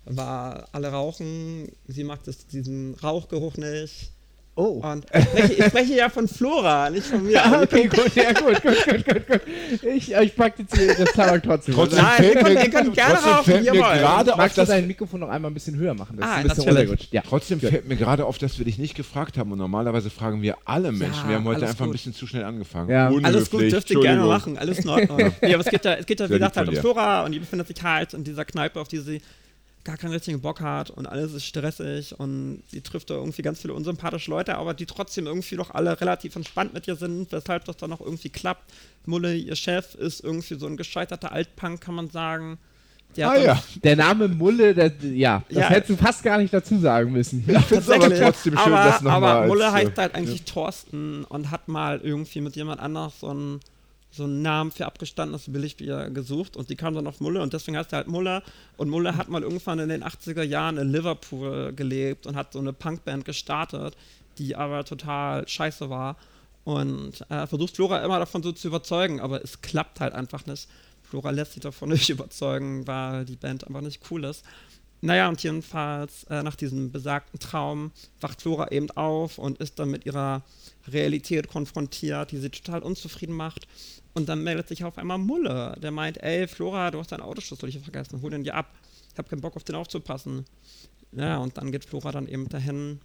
War 0.09 0.67
alle 0.71 0.89
rauchen, 0.89 1.69
sie 1.87 2.03
mag 2.03 2.23
das, 2.23 2.47
diesen 2.47 2.95
Rauchgeruch 2.95 3.57
nicht. 3.57 4.11
Oh. 4.59 4.81
Und 4.83 5.05
ich 5.13 5.23
spreche, 5.23 5.53
ich 5.53 5.65
spreche 5.65 5.93
ja 5.97 6.09
von 6.09 6.27
Flora, 6.27 6.89
nicht 6.89 7.05
von 7.05 7.21
mir. 7.23 7.33
Ja, 7.33 7.43
Also, 7.51 7.63
okay, 7.65 7.87
gut, 7.87 8.15
ja, 8.15 8.31
gut, 8.33 8.59
gut, 8.63 8.85
gut, 8.85 9.05
gut, 9.05 9.27
gut. 9.27 9.41
Ich, 9.83 10.11
ich 10.11 10.35
praktiziere 10.35 10.95
das 10.95 11.13
Tabak 11.13 11.43
trotzdem. 11.43 11.75
Trotzdem 11.75 11.99
Nein, 12.03 12.23
ihr 12.23 12.33
könnt- 12.33 12.63
ihr 12.63 12.69
könnt 12.71 12.93
gerne 12.95 13.13
trotzdem 13.13 13.31
rauchen, 13.33 13.43
fällt 13.45 13.61
wie 13.61 13.65
ihr 13.67 13.73
mir 13.73 13.79
wollt. 13.81 13.99
gerade 13.99 14.31
auf, 14.33 14.37
Magst 14.39 14.57
du 14.57 14.65
dein 14.65 14.87
Mikrofon 14.87 15.19
noch 15.19 15.29
einmal 15.29 15.51
ein 15.51 15.53
bisschen 15.53 15.75
höher 15.75 15.93
machen? 15.93 16.17
Das 16.17 16.25
Ah, 16.25 16.31
ist 16.31 16.37
ein 16.37 16.43
bisschen 16.47 16.57
natürlich. 16.65 16.79
runtergerutscht. 16.89 17.13
Ja. 17.13 17.21
Trotzdem 17.21 17.59
fällt 17.59 17.87
mir 17.87 17.97
gerade 17.97 18.25
auf, 18.25 18.39
dass 18.39 18.57
wir 18.57 18.65
dich 18.65 18.79
nicht 18.79 18.95
gefragt 18.95 19.37
haben 19.37 19.51
und 19.51 19.59
normalerweise 19.59 20.09
fragen 20.09 20.41
wir 20.41 20.57
alle 20.65 20.91
Menschen. 20.91 21.29
wir 21.29 21.35
haben 21.35 21.45
heute 21.45 21.67
einfach 21.67 21.81
ein 21.81 21.89
gut. 21.89 21.91
bisschen 21.93 22.15
zu 22.15 22.25
schnell 22.25 22.43
angefangen. 22.43 22.89
Ja. 22.89 23.11
Alles 23.21 23.51
gut, 23.51 23.61
dürft 23.61 23.91
ihr 23.91 23.99
gerne 23.99 24.23
machen, 24.25 24.57
alles 24.57 24.79
in 24.79 24.89
Ordnung. 24.89 25.19
nee, 25.43 25.53
aber 25.53 25.63
es 25.63 25.69
geht 25.69 25.85
ja, 25.85 25.93
es 25.93 26.05
geht 26.07 26.19
ja 26.19 26.27
wie 26.29 26.33
gesagt, 26.33 26.57
halt 26.57 26.69
um. 26.69 26.75
Flora 26.77 27.25
und 27.25 27.31
die 27.31 27.37
befindet 27.37 27.67
sich 27.67 27.83
halt 27.83 28.15
in 28.15 28.23
dieser 28.23 28.43
Kneipe, 28.43 28.79
auf 28.81 28.87
die 28.87 28.97
sie 29.01 29.21
gar 29.87 29.95
keinen 29.97 30.11
richtigen 30.11 30.41
Bock 30.41 30.59
hat 30.59 30.89
und 30.89 31.07
alles 31.07 31.31
ist 31.33 31.45
stressig 31.45 32.13
und 32.19 32.61
sie 32.67 32.81
trifft 32.81 33.09
da 33.09 33.13
irgendwie 33.15 33.41
ganz 33.41 33.61
viele 33.61 33.73
unsympathische 33.73 34.29
Leute, 34.29 34.57
aber 34.57 34.73
die 34.73 34.85
trotzdem 34.85 35.27
irgendwie 35.27 35.55
doch 35.55 35.71
alle 35.71 35.99
relativ 35.99 36.35
entspannt 36.35 36.73
mit 36.73 36.87
ihr 36.89 36.97
sind, 36.97 37.31
weshalb 37.31 37.63
das 37.65 37.77
dann 37.77 37.93
auch 37.93 38.01
irgendwie 38.01 38.29
klappt. 38.29 38.69
Mulle, 39.05 39.33
ihr 39.33 39.55
Chef, 39.55 39.95
ist 39.95 40.21
irgendwie 40.21 40.55
so 40.55 40.67
ein 40.67 40.75
gescheiterter 40.75 41.31
Altpunk, 41.31 41.79
kann 41.79 41.95
man 41.95 42.09
sagen. 42.09 42.57
Der 43.15 43.31
Ah 43.31 43.37
ja, 43.37 43.63
Der 43.81 43.95
Name 43.95 44.27
Mulle, 44.27 44.75
der, 44.75 44.91
ja, 45.01 45.41
das 45.47 45.57
Ja. 45.57 45.69
hättest 45.69 45.91
du 45.91 45.95
fast 45.95 46.21
gar 46.21 46.37
nicht 46.37 46.53
dazu 46.53 46.77
sagen 46.79 47.13
müssen. 47.13 47.39
ich 47.47 47.57
finde 47.59 47.77
es 47.83 47.89
aber 47.89 48.13
trotzdem 48.13 48.57
schön, 48.57 48.73
aber, 48.73 48.83
dass 48.89 49.01
nochmal 49.01 49.37
aber 49.37 49.47
Mulle 49.47 49.65
als, 49.67 49.73
heißt 49.73 49.97
äh, 49.97 50.01
halt 50.01 50.15
eigentlich 50.15 50.43
Thorsten 50.43 51.23
und 51.23 51.49
hat 51.49 51.69
mal 51.69 52.01
irgendwie 52.03 52.41
mit 52.41 52.57
jemand 52.57 52.81
anders 52.81 53.21
so 53.21 53.29
einen, 53.29 53.61
so 54.17 54.25
einen 54.25 54.41
Namen 54.41 54.71
für 54.71 54.85
abgestandenes 54.85 55.51
Billigbier 55.51 56.09
gesucht 56.09 56.57
und 56.57 56.69
die 56.69 56.75
kam 56.75 56.95
dann 56.95 57.07
auf 57.07 57.19
Mulle 57.19 57.41
und 57.41 57.53
deswegen 57.53 57.77
heißt 57.77 57.93
er 57.93 57.97
halt 57.97 58.07
Mulle 58.07 58.43
und 58.75 58.89
Mulle 58.89 59.15
hat 59.15 59.29
mal 59.29 59.43
irgendwann 59.43 59.79
in 59.79 59.89
den 59.89 60.03
80er 60.03 60.43
Jahren 60.43 60.77
in 60.77 60.91
Liverpool 60.91 61.73
gelebt 61.73 62.27
und 62.27 62.35
hat 62.35 62.53
so 62.53 62.59
eine 62.59 62.73
Punkband 62.73 63.25
gestartet, 63.25 63.95
die 64.37 64.55
aber 64.55 64.83
total 64.83 65.47
scheiße 65.47 65.89
war 65.89 66.17
und 66.63 67.21
äh, 67.29 67.47
versucht 67.47 67.75
Flora 67.75 68.03
immer 68.03 68.19
davon 68.19 68.43
so 68.43 68.51
zu 68.51 68.67
überzeugen, 68.67 69.21
aber 69.21 69.41
es 69.41 69.61
klappt 69.61 70.01
halt 70.01 70.13
einfach 70.13 70.45
nicht. 70.45 70.67
Flora 71.03 71.29
lässt 71.29 71.53
sich 71.53 71.61
davon 71.61 71.89
nicht 71.91 72.09
überzeugen, 72.09 72.85
weil 72.85 73.23
die 73.23 73.37
Band 73.37 73.65
einfach 73.65 73.81
nicht 73.81 74.01
cool 74.11 74.25
ist. 74.25 74.43
Naja, 74.99 75.29
und 75.29 75.41
jedenfalls 75.43 76.23
äh, 76.25 76.41
nach 76.43 76.55
diesem 76.55 76.91
besagten 76.91 77.39
Traum 77.39 77.91
wacht 78.19 78.41
Flora 78.41 78.71
eben 78.71 78.89
auf 78.91 79.37
und 79.37 79.59
ist 79.59 79.79
dann 79.79 79.91
mit 79.91 80.05
ihrer 80.05 80.41
Realität 80.87 81.47
konfrontiert, 81.47 82.31
die 82.31 82.37
sie 82.37 82.49
total 82.49 82.83
unzufrieden 82.83 83.35
macht. 83.35 83.67
Und 84.13 84.29
dann 84.29 84.43
meldet 84.43 84.67
sich 84.67 84.83
auf 84.83 84.97
einmal 84.97 85.17
Mulle, 85.17 85.75
der 85.81 85.91
meint, 85.91 86.21
ey, 86.23 86.47
Flora, 86.47 86.91
du 86.91 86.99
hast 86.99 87.11
deinen 87.11 87.21
Autoschlüssel 87.21 87.69
hier 87.69 87.81
vergessen, 87.81 88.21
hol 88.21 88.31
den 88.31 88.43
dir 88.43 88.55
ab. 88.55 88.73
Ich 89.11 89.17
habe 89.17 89.29
keinen 89.29 89.41
Bock 89.41 89.55
auf 89.55 89.63
den 89.63 89.75
aufzupassen. 89.75 90.45
Ja, 91.11 91.37
und 91.37 91.57
dann 91.57 91.71
geht 91.71 91.85
Flora 91.85 92.11
dann 92.11 92.27
eben 92.27 92.49
dahin, 92.49 92.99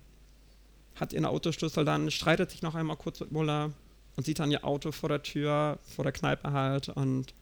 hat 0.95 1.13
ihren 1.13 1.25
Autoschlüssel 1.25 1.85
dann, 1.85 2.11
streitet 2.11 2.51
sich 2.51 2.63
noch 2.63 2.75
einmal 2.75 2.97
kurz 2.97 3.21
mit 3.21 3.33
Mulle 3.33 3.73
und 4.17 4.27
sieht 4.27 4.39
dann 4.39 4.51
ihr 4.51 4.65
Auto 4.65 4.93
vor 4.93 5.09
der 5.09 5.23
Tür, 5.23 5.79
vor 5.85 6.05
der 6.05 6.13
Kneipe 6.13 6.53
halt 6.53 6.89
und 6.89 7.35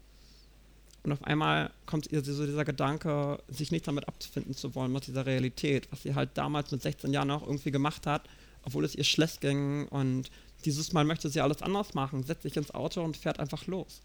und 1.03 1.13
auf 1.13 1.25
einmal 1.25 1.71
kommt 1.87 2.13
ihr 2.13 2.23
so 2.23 2.45
dieser 2.45 2.65
Gedanke, 2.65 3.39
sich 3.49 3.73
nicht 3.73 3.89
damit 3.89 4.07
abzufinden 4.07 4.55
zu 4.55 4.75
wollen 4.75 4.93
mit 4.93 5.07
dieser 5.07 5.25
Realität, 5.25 5.89
was 5.91 6.03
sie 6.03 6.15
halt 6.15 6.31
damals 6.35 6.71
mit 6.73 6.83
16 6.83 7.13
Jahren 7.13 7.31
auch 7.31 7.43
irgendwie 7.43 7.71
gemacht 7.71 8.07
hat, 8.07 8.29
obwohl 8.65 8.85
es 8.85 8.95
ihr 8.95 9.05
schlecht 9.05 9.41
ging. 9.41 9.87
Und 9.89 10.31
dieses 10.65 10.93
Mal 10.93 11.05
möchte 11.05 11.29
sie 11.29 11.41
alles 11.41 11.63
anders 11.63 11.95
machen, 11.95 12.23
setzt 12.23 12.43
sich 12.43 12.57
ins 12.57 12.73
Auto 12.73 13.03
und 13.03 13.17
fährt 13.17 13.41
einfach 13.41 13.67
los. 13.67 14.03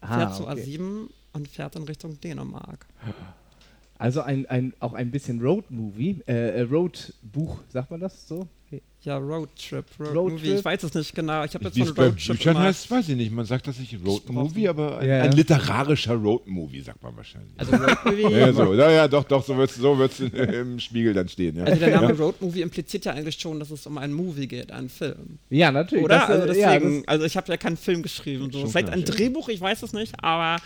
Fährt 0.00 0.36
zu 0.36 0.46
Ah, 0.46 0.52
okay. 0.52 0.62
A7 0.78 1.08
und 1.32 1.48
fährt 1.48 1.76
in 1.76 1.82
Richtung 1.84 2.20
Dänemark. 2.20 2.86
Also 3.98 4.20
ein, 4.22 4.46
ein, 4.46 4.74
auch 4.78 4.92
ein 4.92 5.10
bisschen 5.10 5.40
Road-Movie, 5.40 6.22
äh, 6.28 6.60
äh, 6.60 6.62
Road-Buch, 6.62 7.62
sagt 7.68 7.90
man 7.90 8.00
das 8.00 8.28
so? 8.28 8.46
Ja, 9.02 9.16
Roadtrip, 9.16 9.86
Road, 10.00 10.08
Road 10.14 10.32
Movie, 10.32 10.48
Trip? 10.48 10.58
ich 10.58 10.64
weiß 10.64 10.82
es 10.82 10.92
nicht 10.92 11.14
genau. 11.14 11.44
Ich 11.44 11.54
habe 11.54 11.64
jetzt 11.66 11.76
Wie 11.76 11.82
es 11.82 11.86
von 11.88 11.94
bei 11.96 12.06
Roadtrip 12.08 12.36
Büchern 12.36 12.56
immer- 12.56 12.64
heißt, 12.64 12.90
weiß 12.90 13.08
ich 13.08 13.16
nicht. 13.16 13.30
Man 13.32 13.44
sagt 13.46 13.66
das 13.68 13.78
nicht 13.78 13.96
Road. 14.04 14.28
Movie, 14.28 14.68
aber 14.68 14.98
ein, 14.98 15.08
Ja, 15.08 15.16
ja. 15.18 15.22
ein 15.22 15.32
literarischer 15.32 16.14
Road 16.14 16.46
Movie, 16.48 16.80
sagt 16.80 17.00
man 17.02 17.16
wahrscheinlich. 17.16 17.52
Also 17.56 17.76
Road 17.76 17.96
Movie, 18.04 18.22
ja, 18.36 18.52
so. 18.52 18.74
ja, 18.74 18.90
ja, 18.90 19.08
doch, 19.08 19.22
doch, 19.24 19.44
so 19.44 19.56
wird 19.56 19.70
es 19.70 19.76
so 19.76 19.96
wird's 19.96 20.18
im 20.20 20.80
Spiegel 20.80 21.14
dann 21.14 21.28
stehen. 21.28 21.56
Ja. 21.56 21.64
also 21.64 21.78
der 21.78 21.94
Name 22.00 22.12
ja. 22.12 22.14
Road 22.24 22.42
Movie 22.42 22.60
impliziert 22.60 23.04
ja 23.04 23.12
eigentlich 23.12 23.38
schon, 23.38 23.60
dass 23.60 23.70
es 23.70 23.86
um 23.86 23.96
einen 23.98 24.12
Movie 24.12 24.48
geht, 24.48 24.72
einen 24.72 24.88
Film. 24.88 25.38
Ja, 25.48 25.70
natürlich. 25.70 26.04
Oder? 26.04 26.18
Das, 26.18 26.28
äh, 26.28 26.32
also 26.32 26.60
ja, 26.60 26.72
deswegen, 26.74 26.96
das- 27.02 27.08
also 27.08 27.24
ich 27.24 27.36
habe 27.36 27.48
ja 27.52 27.56
keinen 27.56 27.76
Film 27.76 28.02
geschrieben. 28.02 28.50
So. 28.52 28.66
Vielleicht 28.66 28.90
ein. 28.90 29.04
Drehbuch, 29.04 29.48
ich 29.48 29.60
weiß 29.60 29.84
es 29.84 29.92
nicht, 29.92 30.12
aber 30.22 30.60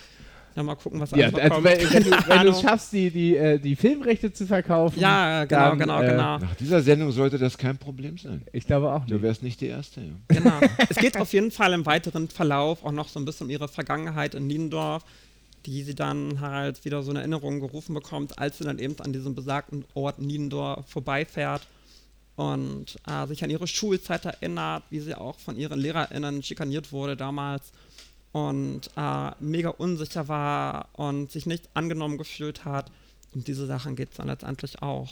ja, 0.55 0.63
mal 0.63 0.75
gucken, 0.75 1.01
was 1.01 1.11
Ja, 1.13 1.27
also 1.27 1.37
kommt. 1.49 1.65
wenn, 1.65 1.93
wenn, 1.93 2.05
du, 2.05 2.11
wenn 2.29 2.43
du 2.47 2.51
es 2.51 2.61
schaffst, 2.61 2.93
die, 2.93 3.11
die, 3.11 3.37
äh, 3.37 3.59
die 3.59 3.77
Filmrechte 3.77 4.33
zu 4.33 4.47
verkaufen. 4.47 4.99
Ja, 5.01 5.45
genau, 5.45 5.61
dann, 5.71 5.79
genau, 5.79 6.03
äh, 6.03 6.07
genau. 6.11 6.39
Nach 6.39 6.55
dieser 6.57 6.83
Sendung 6.83 7.11
sollte 7.13 7.39
das 7.39 7.57
kein 7.59 7.79
Problem 7.79 8.19
sein. 8.19 8.43
Ich 8.53 8.67
glaube 8.67 8.93
auch 8.93 9.05
Du 9.07 9.15
nicht. 9.15 9.23
wärst 9.23 9.43
nicht 9.43 9.61
die 9.61 9.67
Erste. 9.69 10.01
Ja. 10.01 10.13
genau. 10.41 10.61
Es 10.89 10.97
geht 10.97 11.19
auf 11.19 11.33
jeden 11.33 11.51
Fall 11.51 11.73
im 11.73 11.87
weiteren 11.87 12.29
Verlauf 12.29 12.85
auch 12.85 12.93
noch 12.93 13.09
so 13.09 13.19
ein 13.21 13.25
bisschen 13.25 13.47
um 13.47 13.51
ihre 13.51 13.69
Vergangenheit 13.69 14.35
in 14.35 14.47
Niendorf. 14.47 15.05
die 15.65 15.83
sie 15.85 15.95
dann 15.95 16.41
halt 16.41 16.85
wieder 16.85 17.03
so 17.05 17.11
in 17.13 17.17
Erinnerung 17.17 17.61
gerufen 17.61 17.95
bekommt, 17.95 18.39
als 18.39 18.59
sie 18.59 18.65
dann 18.65 18.79
eben 18.81 18.97
an 19.01 19.13
diesem 19.13 19.35
besagten 19.37 19.85
Ort 19.95 20.19
Niendorf 20.19 20.85
vorbeifährt 20.89 21.63
und 22.35 22.97
äh, 23.09 23.27
sich 23.27 23.45
an 23.45 23.51
ihre 23.51 23.67
Schulzeit 23.67 24.25
erinnert, 24.25 24.83
wie 24.91 25.01
sie 25.01 25.15
auch 25.15 25.39
von 25.39 25.57
ihren 25.57 25.79
LehrerInnen 25.79 26.43
schikaniert 26.43 26.91
wurde 26.91 27.17
damals 27.17 27.73
und 28.33 28.91
äh, 28.97 29.31
mega 29.41 29.69
unsicher 29.71 30.29
war 30.29 30.89
und 30.95 31.31
sich 31.31 31.47
nicht 31.47 31.69
angenommen 31.75 32.19
gefühlt 32.19 32.65
hat. 32.65 32.91
Um 33.35 33.45
diese 33.45 33.67
Sachen 33.67 33.97
geht 33.97 34.11
es 34.11 34.17
dann 34.17 34.27
letztendlich 34.27 34.83
auch. 34.83 35.11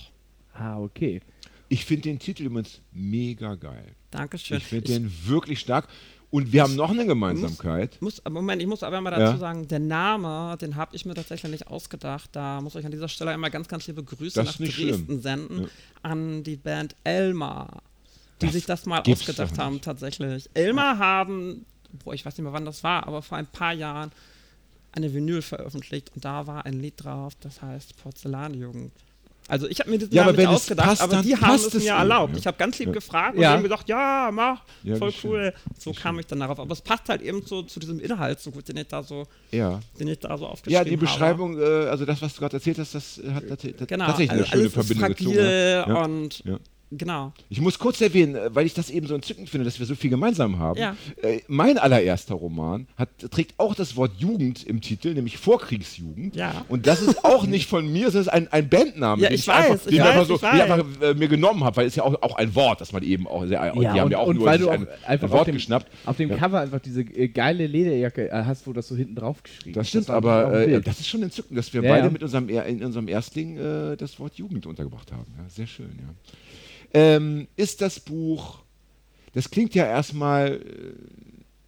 Ah, 0.55 0.79
okay. 0.79 1.21
Ich 1.69 1.85
finde 1.85 2.03
den 2.03 2.19
Titel 2.19 2.45
übrigens 2.45 2.81
mega 2.93 3.55
geil. 3.55 3.95
Dankeschön. 4.11 4.57
Ich 4.59 4.65
finde 4.65 4.93
den 4.93 5.13
wirklich 5.27 5.61
stark. 5.61 5.89
Und 6.33 6.53
wir 6.53 6.63
haben 6.63 6.77
noch 6.77 6.91
eine 6.91 7.07
Gemeinsamkeit. 7.07 8.01
Muss, 8.01 8.23
Moment, 8.29 8.63
ich 8.63 8.69
muss 8.69 8.83
aber 8.85 9.01
mal 9.01 9.11
Ja. 9.13 9.19
dazu 9.19 9.39
sagen, 9.39 9.67
der 9.67 9.81
Name, 9.81 10.57
den 10.61 10.77
habe 10.77 10.95
ich 10.95 11.05
mir 11.05 11.15
tatsächlich 11.15 11.51
nicht 11.51 11.67
ausgedacht. 11.67 12.31
Da 12.33 12.61
muss 12.61 12.75
ich 12.77 12.85
an 12.85 12.93
dieser 12.93 13.09
Stelle 13.09 13.33
einmal 13.33 13.51
ganz, 13.51 13.67
ganz 13.67 13.87
liebe 13.89 14.05
Grüße 14.05 14.37
Das 14.37 14.47
nach 14.47 14.57
Dresden 14.57 14.73
schlimm. 15.07 15.21
senden 15.23 15.61
Ja. 15.63 15.69
an 16.03 16.43
die 16.45 16.57
Band 16.57 16.95
Elmar, 17.03 17.83
die 18.41 18.47
Das 18.47 18.55
sich 18.55 18.65
das 18.67 18.87
mal 18.87 19.01
ausgedacht 19.05 19.59
haben 19.59 19.81
tatsächlich. 19.81 20.49
Elmar 20.55 20.99
haben, 20.99 21.65
boah, 22.05 22.15
ich 22.15 22.25
weiß 22.25 22.37
nicht 22.37 22.45
mehr 22.45 22.53
wann 22.53 22.65
das 22.65 22.83
war, 22.85 23.07
aber 23.07 23.23
vor 23.23 23.39
ein 23.39 23.47
paar 23.47 23.73
Jahren 23.73 24.11
eine 24.93 25.13
Vinyl 25.15 25.43
veröffentlicht 25.43 26.11
und 26.15 26.25
da 26.25 26.47
war 26.47 26.67
ein 26.67 26.81
Lied 26.81 26.95
drauf, 26.97 27.35
das 27.41 27.63
heißt 27.63 27.97
Porzellanjugend. 28.03 28.93
Also 29.49 29.67
ich 29.69 29.81
habe 29.81 29.91
mir 29.91 29.99
diesen 29.99 30.15
Ja, 30.15 30.25
Namen 30.27 30.37
nicht 30.37 30.47
ausgedacht, 30.47 30.87
passt, 30.89 31.03
aber 31.03 31.23
die 31.23 31.37
haben 31.37 31.55
es 31.57 31.75
mir 31.75 31.91
erlaubt. 31.91 32.33
ja. 32.35 32.39
Ich 32.39 32.47
habe 32.47 32.57
ganz 32.57 32.79
lieb 32.79 32.89
Ja. 32.89 32.93
gefragt 32.95 33.35
und 33.37 33.43
Ja. 33.43 33.51
die 33.51 33.57
haben 33.57 33.63
gesagt, 33.65 33.89
ja, 33.89 34.31
mach, 34.33 34.63
Ja, 34.85 34.95
voll 34.95 35.13
cool. 35.25 35.53
So 35.77 35.93
kam 35.93 36.21
ich 36.21 36.27
dann 36.27 36.39
darauf. 36.39 36.61
Aber 36.61 36.73
es 36.73 36.81
passt 36.81 37.09
halt 37.09 37.21
eben 37.21 37.45
so 37.45 37.63
zu 37.65 37.81
diesem 37.81 37.99
Inhalt 37.99 38.39
so 38.39 38.53
gut, 38.53 38.69
den 38.69 38.77
ich 38.77 38.87
da 38.87 39.03
so, 39.03 39.27
Ja. 39.51 39.81
den 39.99 40.07
ich 40.07 40.21
da 40.21 40.39
so 40.39 40.45
Ja, 40.45 40.51
aufgeschrieben 40.51 40.85
die 40.85 40.91
habe. 40.97 40.99
Beschreibung, 41.07 41.59
äh, 41.59 41.65
also 41.65 42.05
das, 42.05 42.23
was 42.23 42.35
du 42.35 42.41
gerade 42.41 42.59
erzählt 42.59 42.79
hast, 42.79 42.95
das 42.95 43.21
hat 43.35 43.45
Genau, 43.49 44.07
tatsächlich 44.07 44.31
eine 44.31 44.41
also 44.41 44.51
schöne 44.53 44.63
alles 44.63 44.73
Verbindung 44.73 45.11
ist 45.11 45.17
gezogen. 45.19 45.37
fragil 45.37 45.85
Ja. 45.89 46.03
und 46.05 46.43
Ja. 46.45 46.59
Genau. 46.91 47.33
Ich 47.49 47.61
muss 47.61 47.79
kurz 47.79 48.01
erwähnen, 48.01 48.35
äh, 48.35 48.55
weil 48.55 48.67
ich 48.67 48.75
das 48.75 48.91
eben 48.91 49.07
so 49.07 49.15
entzückend 49.15 49.49
finde, 49.49 49.65
dass 49.65 49.79
wir 49.79 49.87
so 49.87 49.95
viel 49.95 50.11
gemeinsam 50.11 50.59
haben. 50.59 50.79
Ja. 50.79 50.97
Äh, 51.23 51.41
mein 51.49 51.79
allererster 51.79 52.35
Roman 52.35 52.87
hat, 52.97 53.09
trägt 53.31 53.55
auch 53.59 53.75
das 53.75 53.97
Wort 53.97 54.13
Jugend 54.19 54.65
im 54.65 54.81
Titel, 54.81 55.15
nämlich 55.15 55.39
Vorkriegsjugend. 55.39 56.37
Ja. 56.37 56.65
Und 56.69 56.87
das 56.87 57.03
ist 57.03 57.25
auch 57.25 57.47
nicht 57.47 57.69
von 57.69 57.91
mir, 57.91 58.11
sondern 58.11 58.21
ist 58.23 58.29
ein, 58.29 58.49
ein 58.53 58.69
Bandname, 58.69 59.23
Ja, 59.23 59.29
den 59.29 59.35
ich 59.35 59.47
weiß, 59.49 59.71
einfach, 59.71 59.87
ich 59.87 59.91
den 59.97 60.01
weiß, 60.01 60.09
einfach 60.09 60.27
so, 60.27 60.35
ich 60.35 60.43
ich 60.43 60.49
weiß. 60.49 60.71
einfach 60.71 61.03
äh, 61.03 61.15
mir 61.15 61.29
genommen 61.29 61.65
habe, 61.65 61.77
weil 61.77 61.87
es 61.87 61.95
ja 61.97 62.03
auch, 62.03 62.21
auch 62.23 62.37
ein 62.37 62.55
Wort, 62.55 62.81
das 62.81 62.93
man 62.93 63.03
eben 63.03 63.27
auch 63.27 63.47
sehr, 63.47 63.73
die 63.73 63.81
Ja, 63.83 63.91
haben 63.95 64.03
und, 64.05 64.11
ja 64.13 64.19
auch 64.19 64.27
und 64.27 64.37
nur 64.37 64.47
weil 64.47 64.59
du 64.59 64.69
auch 64.69 64.73
ein, 64.75 64.87
einfach 65.07 65.27
ein 65.29 65.31
Wort 65.31 65.41
auf 65.41 65.45
dem, 65.47 65.55
geschnappt. 65.55 65.87
auf 66.07 66.17
dem 66.17 66.31
Ja. 66.31 66.37
Cover 66.37 66.61
einfach 66.61 66.81
diese 66.81 67.03
äh, 67.03 67.29
geile 67.29 67.67
Lederjacke 67.67 68.31
hast, 68.33 68.67
wo 68.67 68.73
das 68.73 68.89
so 68.89 68.97
hinten 68.97 69.15
drauf 69.15 69.43
geschrieben 69.43 69.75
Das 69.75 69.85
ist. 69.87 69.89
stimmt, 69.91 70.09
war 70.09 70.17
aber 70.17 70.61
äh, 70.67 70.81
das 70.81 71.01
ist 71.01 71.09
schon 71.09 71.23
entzückend, 71.23 71.59
dass 71.59 71.73
wir 71.73 71.83
Ja, 71.83 71.91
beide 71.91 72.07
ja. 72.07 72.11
mit 72.13 72.23
unserem 72.23 72.49
er 72.49 72.65
in 72.67 72.83
unserem 72.85 73.09
Erstling 73.09 73.57
äh, 73.59 73.97
das 73.97 74.19
Wort 74.19 74.35
Jugend 74.37 74.67
untergebracht 74.67 75.11
haben. 75.13 75.27
Ja, 75.39 75.49
sehr 75.49 75.67
schön, 75.67 75.91
ja. 75.99 76.15
Ähm, 76.93 77.49
ist 77.57 77.81
das 77.81 78.01
Buch, 78.01 78.61
das 79.33 79.51
klingt 79.51 79.75
ja 79.75 79.87
erstmal 79.87 80.55
äh, 80.55 80.95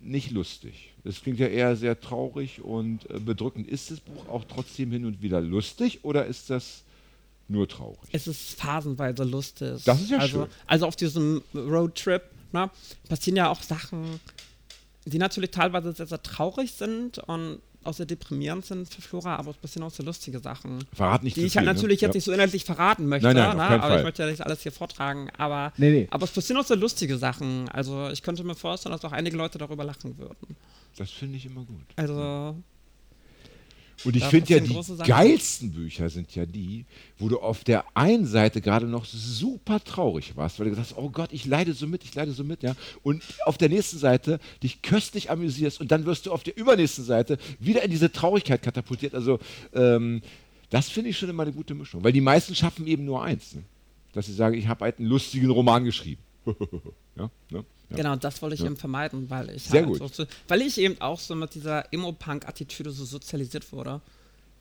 nicht 0.00 0.30
lustig. 0.30 0.92
Das 1.04 1.20
klingt 1.22 1.38
ja 1.38 1.46
eher 1.46 1.76
sehr 1.76 2.00
traurig 2.00 2.62
und 2.62 3.08
äh, 3.10 3.18
bedrückend. 3.18 3.68
Ist 3.68 3.90
das 3.90 4.00
Buch 4.00 4.28
auch 4.28 4.44
trotzdem 4.44 4.90
hin 4.90 5.04
und 5.04 5.22
wieder 5.22 5.40
lustig 5.40 6.00
oder 6.04 6.26
ist 6.26 6.50
das 6.50 6.82
nur 7.48 7.68
traurig? 7.68 8.08
Es 8.12 8.26
ist 8.26 8.60
phasenweise 8.60 9.24
lustig. 9.24 9.82
Das 9.84 10.00
ist 10.00 10.10
ja 10.10 10.18
also, 10.18 10.42
schön. 10.42 10.50
Also 10.66 10.86
auf 10.86 10.96
diesem 10.96 11.42
Roadtrip 11.54 12.22
ne, 12.52 12.70
passieren 13.08 13.36
ja 13.36 13.48
auch 13.50 13.62
Sachen, 13.62 14.20
die 15.04 15.18
natürlich 15.18 15.50
teilweise 15.50 15.92
sehr, 15.92 16.06
sehr 16.06 16.22
traurig 16.22 16.72
sind 16.72 17.18
und 17.18 17.60
auch 17.84 17.94
sehr 17.94 18.06
deprimierend 18.06 18.64
sind 18.64 18.88
für 18.92 19.02
Flora, 19.02 19.36
aber 19.36 19.50
es 19.50 19.56
passieren 19.56 19.86
auch 19.86 19.90
sehr 19.90 20.04
lustige 20.04 20.38
Sachen. 20.40 20.84
Verrat 20.92 21.22
nicht 21.22 21.36
Die 21.36 21.42
ich 21.44 21.56
halt 21.56 21.66
viel, 21.66 21.74
natürlich 21.74 22.00
ne? 22.00 22.06
jetzt 22.08 22.14
nicht 22.14 22.24
so 22.24 22.32
inhaltlich 22.32 22.64
verraten 22.64 23.06
möchte, 23.06 23.26
Nein, 23.32 23.36
nein, 23.36 23.56
ne? 23.56 23.62
aber 23.64 23.82
Fall. 23.82 23.98
ich 23.98 24.04
möchte 24.04 24.22
ja 24.22 24.30
nicht 24.30 24.40
alles 24.44 24.62
hier 24.62 24.72
vortragen. 24.72 25.30
Aber, 25.38 25.72
Nee, 25.76 25.90
nee. 25.90 26.08
aber 26.10 26.24
es 26.24 26.30
passieren 26.30 26.60
auch 26.60 26.66
sehr 26.66 26.76
lustige 26.76 27.18
Sachen. 27.18 27.68
Also 27.68 28.08
ich 28.10 28.22
könnte 28.22 28.44
mir 28.44 28.54
vorstellen, 28.54 28.92
dass 28.92 29.04
auch 29.04 29.12
einige 29.12 29.36
Leute 29.36 29.58
darüber 29.58 29.84
lachen 29.84 30.18
würden. 30.18 30.36
Ja. 30.48 30.54
Das 30.98 31.10
finde 31.10 31.36
ich 31.38 31.46
immer 31.46 31.64
gut. 31.64 31.80
Also 31.96 32.56
Und 34.04 34.16
ich 34.16 34.24
finde 34.24 34.54
ja, 34.54 34.60
die 34.60 34.78
geilsten 35.04 35.72
Bücher 35.72 36.08
sind 36.10 36.34
ja 36.34 36.46
die, 36.46 36.84
wo 37.18 37.28
du 37.28 37.38
auf 37.38 37.64
der 37.64 37.84
einen 37.94 38.26
Seite 38.26 38.60
gerade 38.60 38.86
noch 38.86 39.04
super 39.04 39.82
traurig 39.82 40.36
warst, 40.36 40.58
weil 40.58 40.64
du 40.64 40.70
gesagt 40.70 40.90
hast, 40.90 40.98
oh 40.98 41.10
Gott, 41.10 41.32
ich 41.32 41.46
leide 41.46 41.72
so 41.72 41.86
mit, 41.86 42.04
ich 42.04 42.14
leide 42.14 42.32
so 42.32 42.44
mit, 42.44 42.62
ja. 42.62 42.74
Und 43.02 43.22
auf 43.44 43.58
der 43.58 43.68
nächsten 43.68 43.98
Seite 43.98 44.40
dich 44.62 44.82
köstlich 44.82 45.30
amüsierst 45.30 45.80
und 45.80 45.92
dann 45.92 46.04
wirst 46.06 46.26
du 46.26 46.32
auf 46.32 46.42
der 46.42 46.56
übernächsten 46.56 47.04
Seite 47.04 47.38
wieder 47.60 47.82
in 47.82 47.90
diese 47.90 48.10
Traurigkeit 48.10 48.62
katapultiert. 48.62 49.14
Also, 49.14 49.38
ähm, 49.74 50.22
das 50.70 50.88
finde 50.88 51.10
ich 51.10 51.18
schon 51.18 51.28
immer 51.28 51.42
eine 51.42 51.52
gute 51.52 51.74
Mischung, 51.74 52.02
weil 52.02 52.12
die 52.12 52.20
meisten 52.20 52.54
schaffen 52.54 52.86
eben 52.86 53.04
nur 53.04 53.22
eins, 53.22 53.54
ne? 53.54 53.62
dass 54.12 54.26
sie 54.26 54.32
sagen, 54.32 54.56
ich 54.56 54.68
habe 54.68 54.84
halt 54.84 54.98
einen 54.98 55.08
lustigen 55.08 55.50
Roman 55.50 55.84
geschrieben. 55.84 56.22
ja, 57.16 57.30
ne? 57.50 57.64
Ja. 57.92 57.96
Genau, 58.02 58.16
das 58.16 58.42
wollte 58.42 58.54
ich 58.54 58.60
Ja. 58.60 58.66
eben 58.66 58.76
vermeiden, 58.76 59.30
weil 59.30 59.50
ich 59.50 59.70
halt. 59.70 60.14
So, 60.14 60.26
weil 60.48 60.62
ich 60.62 60.78
eben 60.78 61.00
auch 61.00 61.18
so 61.20 61.34
mit 61.34 61.54
dieser 61.54 61.92
Emo-Punk-Attitüde 61.92 62.90
so 62.90 63.04
sozialisiert 63.04 63.72
wurde. 63.72 64.00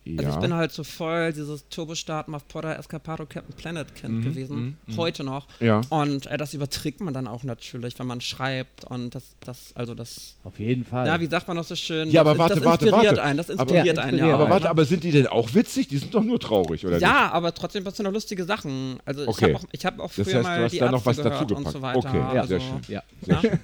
Also 0.04 0.22
Ja. 0.22 0.30
ich 0.34 0.40
bin 0.40 0.52
halt 0.54 0.72
so 0.72 0.82
voll 0.82 1.32
dieses 1.32 1.68
Turbostart, 1.68 2.26
Muff 2.26 2.48
Potter, 2.48 2.76
Escapado, 2.76 3.24
Captain 3.24 3.54
Planet 3.54 3.94
Kind 3.94 4.24
gewesen, 4.24 4.76
heute 4.96 5.22
noch. 5.22 5.46
Mhm, 5.60 5.66
Ja. 5.66 5.80
Und 5.90 6.26
äh, 6.26 6.36
das 6.36 6.54
überträgt 6.54 7.00
man 7.00 7.14
dann 7.14 7.28
auch 7.28 7.44
natürlich, 7.44 7.96
wenn 8.00 8.08
man 8.08 8.20
schreibt 8.20 8.84
und 8.84 9.14
das, 9.14 9.22
das, 9.44 9.70
also 9.76 9.94
das, 9.94 10.34
Auf 10.42 10.58
jeden 10.58 10.84
Fall. 10.84 11.06
ja, 11.06 11.20
wie 11.20 11.26
sagt 11.26 11.46
man 11.46 11.56
das 11.56 11.68
so 11.68 11.76
schön? 11.76 12.10
Ja, 12.10 12.22
aber 12.22 12.30
das, 12.30 12.38
warte, 12.40 12.54
das 12.56 12.64
warte, 12.64 12.84
inspiriert 12.86 13.16
warte. 13.16 13.22
einen, 13.22 13.36
das 13.36 13.50
Aber- 13.50 13.60
inspiriert 13.62 13.96
Ja, 13.98 14.02
einen 14.02 14.18
ja 14.18 14.34
aber 14.34 14.50
warte, 14.50 14.64
ne? 14.64 14.70
aber 14.70 14.84
sind 14.84 15.04
die 15.04 15.12
denn 15.12 15.28
auch 15.28 15.54
witzig? 15.54 15.86
Die 15.86 15.98
sind 15.98 16.12
doch 16.12 16.24
nur 16.24 16.40
traurig, 16.40 16.84
oder 16.84 16.94
nicht? 16.96 17.02
Ja, 17.02 17.30
aber 17.30 17.54
trotzdem 17.54 17.84
passieren 17.84 18.06
noch 18.06 18.12
lustige 18.12 18.44
Sachen. 18.44 18.98
Also 19.04 19.28
Okay. 19.28 19.56
ich 19.70 19.84
habe 19.86 20.02
auch, 20.02 20.04
hab 20.06 20.10
auch 20.10 20.12
Das 20.16 20.26
früher 20.26 20.34
heißt, 20.38 20.44
du 20.44 20.50
mal 20.50 20.62
hast 20.64 20.72
die 20.72 20.78
da 20.80 20.90
noch 20.90 21.06
Ärzte 21.06 21.06
was 21.06 21.16
gehört 21.18 21.50
dazu 21.50 21.54
und 21.54 21.68
so 21.70 21.80
weiter. 21.82 21.98
Okay, 21.98 22.18
also, 22.20 22.48
sehr 22.48 22.60
schön. 22.60 22.80
ja. 22.88 23.02
Sehr 23.22 23.34
Ja. 23.34 23.40
schön. 23.40 23.60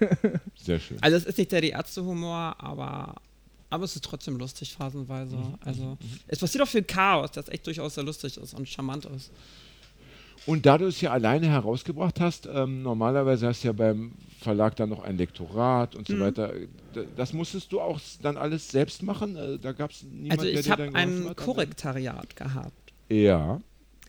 Sehr 0.54 0.78
schön. 0.78 0.96
Also 1.00 1.16
es 1.16 1.24
ist 1.24 1.36
nicht 1.38 1.50
der 1.50 1.60
die 1.62 1.70
Ärzte-Humor, 1.70 2.54
aber, 2.58 3.16
aber 3.70 3.84
es 3.84 3.94
ist 3.96 4.04
trotzdem 4.04 4.36
lustig 4.38 4.74
phasenweise. 4.74 5.36
Mhm. 5.36 5.54
Also 5.60 5.98
es 6.26 6.38
passiert 6.38 6.62
auch 6.64 6.68
viel 6.68 6.82
Chaos, 6.82 7.30
das 7.32 7.48
echt 7.48 7.66
durchaus 7.66 7.94
sehr 7.94 8.04
lustig 8.04 8.36
ist 8.36 8.54
und 8.54 8.68
charmant 8.68 9.04
ist. 9.06 9.30
Und 10.46 10.64
da 10.64 10.78
du 10.78 10.86
es 10.86 11.00
ja 11.02 11.10
alleine 11.12 11.48
herausgebracht 11.48 12.20
hast, 12.20 12.48
ähm, 12.50 12.82
normalerweise 12.82 13.46
hast 13.48 13.64
du 13.64 13.68
ja 13.68 13.72
beim 13.72 14.12
Verlag 14.40 14.76
dann 14.76 14.88
noch 14.88 15.02
ein 15.02 15.18
Lektorat 15.18 15.94
und 15.94 16.06
so 16.06 16.14
Mhm. 16.14 16.20
weiter. 16.20 16.52
Das 17.16 17.32
musstest 17.34 17.70
du 17.72 17.80
auch 17.80 18.00
dann 18.22 18.36
alles 18.38 18.68
selbst 18.70 19.02
machen? 19.02 19.36
Äh, 19.36 19.58
Da 19.58 19.72
gab 19.72 19.90
es 19.90 20.04
niemanden, 20.04 20.30
Also 20.30 20.44
der 20.44 20.54
ich 20.54 20.62
dir 20.66 20.70
habe 20.72 20.84
dann 20.84 20.94
geholfen 20.94 21.28
ein? 21.28 21.36
Korrektariat 21.36 22.36
gehabt, 22.36 22.92
Ja. 23.10 23.60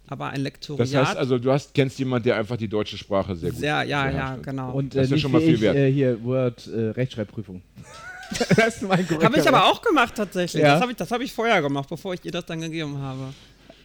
aber 0.08 0.28
ein 0.30 0.41
Lektoriat. 0.41 0.80
Das 0.80 0.95
heißt 0.95 1.17
also, 1.17 1.39
du 1.39 1.52
hast, 1.52 1.74
kennst 1.74 2.00
jemanden, 2.00 2.26
der 2.26 2.38
einfach 2.38 2.56
die 2.58 2.69
deutsche 2.69 2.98
Sprache 2.98 3.36
sehr 3.36 3.52
gut 3.52 3.62
ja, 3.62 3.84
ja, 3.84 4.06
beherrscht. 4.06 4.43
genau. 4.43 4.72
Und 4.74 4.95
Das 4.95 5.02
äh, 5.02 5.04
ist 5.06 5.12
ja 5.12 5.17
schon 5.17 5.32
mal 5.34 5.41
viel 5.41 5.56
ich, 5.56 5.62
wert. 5.62 5.76
Äh, 5.76 5.91
hier 5.91 6.24
Word 6.24 6.67
äh, 6.67 6.89
Rechtschreibprüfung. 6.91 7.62
das 8.55 8.75
ist 8.75 8.81
mein 8.83 9.07
habe 9.23 9.39
ich 9.39 9.47
aber 9.47 9.65
auch 9.65 9.81
gemacht 9.81 10.13
tatsächlich. 10.15 10.63
Ja. 10.63 10.73
Das 10.73 10.81
habe 10.81 10.91
ich, 10.91 10.97
das 10.97 11.11
hab 11.11 11.21
ich 11.21 11.33
vorher 11.33 11.61
gemacht, 11.61 11.89
bevor 11.89 12.13
ich 12.13 12.23
ihr 12.23 12.31
das 12.31 12.45
dann 12.45 12.61
gegeben 12.61 12.97
habe. 12.99 13.33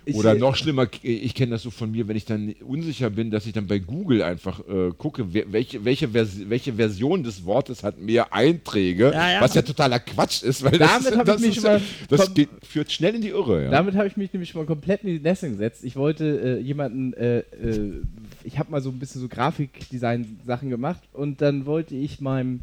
Ich, 0.06 0.16
Oder 0.16 0.34
noch 0.34 0.54
schlimmer, 0.54 0.86
ich 1.02 1.34
kenne 1.34 1.52
das 1.52 1.62
so 1.62 1.70
von 1.70 1.90
mir, 1.90 2.06
wenn 2.06 2.16
ich 2.16 2.26
dann 2.26 2.54
unsicher 2.66 3.08
bin, 3.08 3.30
dass 3.30 3.46
ich 3.46 3.54
dann 3.54 3.66
bei 3.66 3.78
Google 3.78 4.22
einfach 4.22 4.60
äh, 4.68 4.90
gucke, 4.98 5.32
welche, 5.32 5.82
welche, 5.84 6.08
Vers 6.08 6.38
welche 6.46 6.74
Version 6.74 7.22
des 7.22 7.46
Wortes 7.46 7.82
hat 7.82 7.98
mehr 7.98 8.32
Einträge, 8.32 9.12
Ja, 9.12 9.30
ja. 9.30 9.40
was 9.40 9.54
ja 9.54 9.62
totaler 9.62 10.00
Quatsch 10.00 10.42
ist, 10.42 10.62
weil 10.62 10.76
Damit 10.78 11.14
das, 11.14 11.24
das, 11.24 11.40
mich 11.40 11.56
ist, 11.56 11.62
mal 11.62 11.80
das 12.10 12.34
geht, 12.34 12.50
führt 12.68 12.92
schnell 12.92 13.14
in 13.14 13.22
die 13.22 13.30
Irre. 13.30 13.64
Ja. 13.64 13.70
Damit 13.70 13.94
habe 13.94 14.06
ich 14.06 14.18
mich 14.18 14.30
nämlich 14.32 14.50
schon 14.50 14.60
mal 14.60 14.66
komplett 14.66 15.04
in 15.04 15.08
die 15.08 15.20
Nässe 15.20 15.48
gesetzt. 15.48 15.82
Ich 15.84 15.96
wollte 15.96 16.58
äh, 16.58 16.60
jemanden, 16.60 17.14
äh, 17.14 17.38
äh, 17.38 18.02
ich 18.42 18.58
habe 18.58 18.70
mal 18.70 18.82
so 18.82 18.90
ein 18.90 18.98
bisschen 18.98 19.22
so 19.22 19.28
Grafikdesign-Sachen 19.28 20.68
gemacht 20.68 21.00
und 21.14 21.40
dann 21.40 21.64
wollte 21.64 21.94
ich 21.94 22.20
meinem 22.20 22.60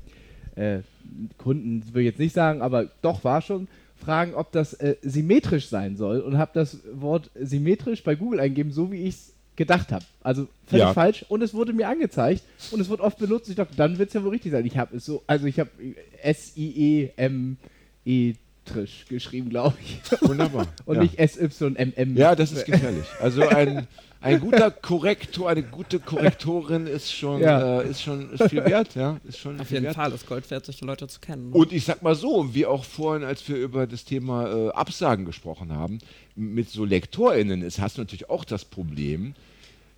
äh, 0.62 0.82
Kunden, 1.38 1.84
will 1.94 2.02
ich 2.04 2.08
jetzt 2.12 2.20
nicht 2.20 2.34
sagen, 2.36 2.62
aber 2.62 2.88
doch 3.02 3.24
war 3.24 3.42
schon, 3.42 3.68
fragen, 3.98 4.34
ob 4.34 4.52
das 4.52 4.74
äh, 4.74 4.96
symmetrisch 5.04 5.68
sein 5.70 5.96
soll 5.96 6.22
und 6.22 6.38
habe 6.38 6.52
das 6.54 6.80
Wort 6.94 7.30
symmetrisch 7.40 8.04
bei 8.04 8.16
Google 8.16 8.40
eingegeben, 8.40 8.72
so 8.72 8.92
wie 8.92 9.04
ich 9.04 9.16
es 9.16 9.34
gedacht 9.56 9.92
habe. 9.92 10.04
Also 10.24 10.48
völlig 10.66 10.86
Ja. 10.86 10.94
falsch 10.94 11.24
und 11.30 11.44
es 11.44 11.54
wurde 11.54 11.72
mir 11.74 11.88
angezeigt 11.88 12.42
und 12.72 12.80
es 12.80 12.90
wird 12.90 13.00
oft 13.00 13.20
benutzt. 13.20 13.50
Ich 13.50 13.56
dachte, 13.56 13.76
dann 13.76 14.00
wird 14.00 14.08
es 14.10 14.14
ja 14.16 14.24
wohl 14.24 14.32
richtig 14.32 14.52
sein. 14.54 14.66
Ich 14.66 14.78
habe 14.78 14.98
es 14.98 15.06
so, 15.06 15.22
also 15.28 15.46
ich 15.46 15.60
habe 15.60 15.70
S-I-E-M-E 16.24 18.34
trisch 18.66 19.06
geschrieben, 19.10 19.50
glaube 19.50 19.76
ich. 19.84 20.00
Wunderbar. 20.22 20.68
Und 20.86 20.96
ja. 20.96 21.02
nicht 21.04 21.20
S-Y-M-M. 21.20 22.16
ja, 22.16 22.36
das 22.36 22.52
ist 22.52 22.66
gefährlich. 22.72 23.06
Also 23.20 23.48
ein, 23.48 23.88
ein 24.22 24.40
guter 24.40 24.72
Korrektor, 24.72 25.50
eine 25.50 25.64
gute 25.64 26.00
Korrektorin 26.00 26.88
ist 26.88 27.12
schon, 27.14 27.42
Ja. 27.42 27.82
äh, 27.82 27.90
ist 27.90 28.02
schon 28.02 28.32
ist 28.34 28.50
viel 28.50 28.64
wert. 28.64 28.96
Ja, 28.96 29.20
ist 29.28 29.40
schon 29.40 29.60
Auf 29.60 29.68
viel 29.68 29.76
jeden 29.78 29.86
wert. 29.86 29.96
Fall 29.96 30.12
ist 30.12 30.28
Gold 30.28 30.50
wert, 30.52 30.66
solche 30.66 30.86
Leute 30.86 31.08
zu 31.08 31.20
kennen. 31.20 31.52
Und 31.52 31.74
ich 31.74 31.86
sag 31.86 32.02
mal 32.02 32.16
so, 32.16 32.54
wie 32.54 32.66
auch 32.66 32.84
vorhin, 32.86 33.24
als 33.24 33.48
wir 33.50 33.58
über 33.58 33.88
das 33.88 34.06
Thema 34.06 34.52
äh, 34.52 34.70
Absagen 34.70 35.26
gesprochen 35.26 35.74
haben, 35.74 36.00
mit 36.36 36.70
so 36.70 36.86
LektorInnen 36.86 37.62
ist, 37.62 37.80
hast 37.80 37.98
du 37.98 38.02
natürlich 38.02 38.30
auch 38.30 38.46
das 38.46 38.64
Problem, 38.66 39.34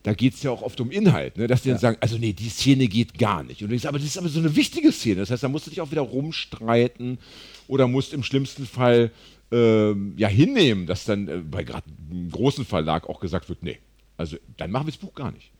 da 0.04 0.14
geht 0.14 0.34
es 0.34 0.44
ja 0.44 0.52
auch 0.52 0.62
oft 0.64 0.80
um 0.82 0.92
Inhalt, 0.92 1.38
ne? 1.38 1.48
dass 1.48 1.62
die 1.62 1.70
dann 1.70 1.78
sagen, 1.80 1.98
also 2.02 2.18
nee, 2.18 2.34
die 2.34 2.50
Szene 2.50 2.88
geht 2.88 3.18
gar 3.18 3.44
nicht. 3.44 3.62
Und 3.62 3.68
du 3.68 3.72
denkst, 3.72 3.86
aber 3.86 4.00
das 4.00 4.08
ist 4.08 4.18
aber 4.18 4.28
so 4.30 4.40
eine 4.40 4.54
wichtige 4.56 4.92
Szene. 4.92 5.16
Das 5.22 5.32
heißt, 5.32 5.44
da 5.44 5.48
musst 5.48 5.66
du 5.68 5.70
dich 5.70 5.80
auch 5.80 5.92
wieder 5.92 6.02
rumstreiten 6.02 7.20
oder 7.68 7.88
musst 7.88 8.14
im 8.14 8.24
schlimmsten 8.24 8.66
Fall 8.66 9.12
ähm, 9.52 10.14
ja 10.18 10.28
hinnehmen, 10.28 10.88
dass 10.88 11.06
dann 11.06 11.28
äh, 11.28 11.38
bei 11.38 11.64
gerade 11.64 11.86
einem 12.12 12.30
großen 12.32 12.66
Verlag 12.66 13.08
auch 13.08 13.20
gesagt 13.22 13.48
wird, 13.50 13.64
nee, 13.64 13.78
also 14.24 14.38
dann 14.56 14.72
machen 14.72 14.88
wir 14.88 14.92
das 14.92 15.00
Buch 15.00 15.14
gar 15.14 15.32
nicht. 15.32 15.52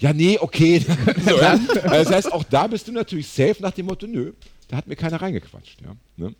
Ja, 0.00 0.12
nee, 0.12 0.38
okay. 0.38 0.78
so, 1.24 1.36
ja. 1.36 1.52
Also 1.52 1.80
Das 1.82 2.10
heißt, 2.10 2.32
auch 2.32 2.44
da 2.44 2.66
bist 2.66 2.86
du 2.88 2.92
natürlich 2.92 3.26
safe 3.26 3.56
nach 3.60 3.70
dem 3.72 3.86
Motto, 3.86 4.06
nö, 4.06 4.32
da 4.68 4.76
hat 4.76 4.86
mir 4.86 4.96
keiner 4.96 5.20
reingequatscht. 5.20 5.80
Ja, 5.80 5.96
ne? 6.16 6.34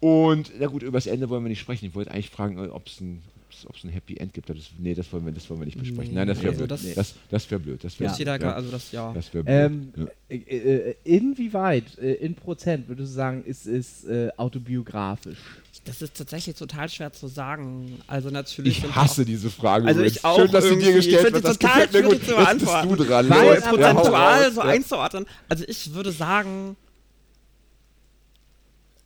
Und 0.00 0.52
na 0.58 0.66
gut, 0.66 0.82
über 0.82 0.96
das 0.96 1.06
Ende 1.06 1.28
wollen 1.28 1.44
wir 1.44 1.48
nicht 1.50 1.60
sprechen. 1.60 1.86
Ich 1.86 1.94
wollte 1.94 2.10
eigentlich 2.10 2.30
fragen, 2.30 2.58
ob 2.70 2.86
es 2.86 3.00
ein, 3.00 3.22
ob's 3.68 3.84
ein 3.84 3.90
Happy 3.90 4.16
End 4.16 4.32
gibt. 4.34 4.48
Das, 4.50 4.56
nee, 4.78 4.94
das 4.94 5.12
wollen 5.12 5.24
wir, 5.26 5.32
das 5.32 5.48
wollen 5.50 5.60
wir 5.60 5.66
nicht 5.66 5.78
besprechen. 5.78 6.14
Nein, 6.14 6.28
das 6.28 6.38
wäre 6.38 6.48
also 6.48 6.58
blöd. 6.66 6.70
das- 6.70 6.94
Das, 6.94 7.14
das 7.30 7.50
wäre 7.50 7.60
blöd. 7.60 7.84
Das 7.84 7.98
wär, 8.00 8.08
Muss 8.08 8.18
jeder, 8.18 8.40
ja, 8.40 8.52
also 8.52 8.70
das, 8.70 8.92
ja. 8.92 9.12
das 9.12 9.32
wäre 9.34 9.44
blöd. 9.44 9.54
Ähm, 9.72 9.92
ja. 10.28 10.36
äh, 10.36 10.90
äh, 10.90 10.94
inwieweit, 11.04 11.98
äh, 11.98 12.14
in 12.14 12.34
Prozent, 12.34 12.88
würdest 12.88 13.12
du 13.12 13.14
sagen, 13.16 13.44
ist 13.44 13.66
es 13.66 14.04
äh, 14.04 14.30
autobiografisch? 14.36 15.38
Das 15.84 16.00
ist 16.00 16.16
tatsächlich 16.16 16.56
total 16.56 16.88
schwer 16.88 17.12
zu 17.12 17.26
sagen. 17.28 18.00
Also 18.06 18.30
natürlich. 18.30 18.78
Ich 18.84 18.94
hasse 18.94 19.24
diese 19.24 19.50
Frage. 19.50 19.86
Also 19.86 20.02
ich 20.02 20.24
auch 20.24 20.38
Schön, 20.38 20.50
dass 20.50 20.64
sie 20.64 20.78
dir 20.78 20.92
gestellt 20.94 21.24
wird. 21.24 21.36
die 21.36 21.40
Das 21.42 21.58
total 21.58 21.86
gefällt 21.86 21.92
mir 21.92 21.98
schwierig 22.10 22.20
gut. 22.20 22.28
zu 22.28 22.40
Jetzt 22.40 22.52
bist 22.58 22.64
beantworten. 22.72 22.96
du 22.96 23.04
dran. 23.04 23.30
Weil- 23.30 23.54
ja, 23.54 23.60
prozentual 23.70 24.52
so 24.52 24.60
Ja. 24.62 24.66
einzuordnen. 24.68 25.26
Also 25.48 25.64
ich 25.68 25.92
würde 25.92 26.12
sagen, 26.12 26.76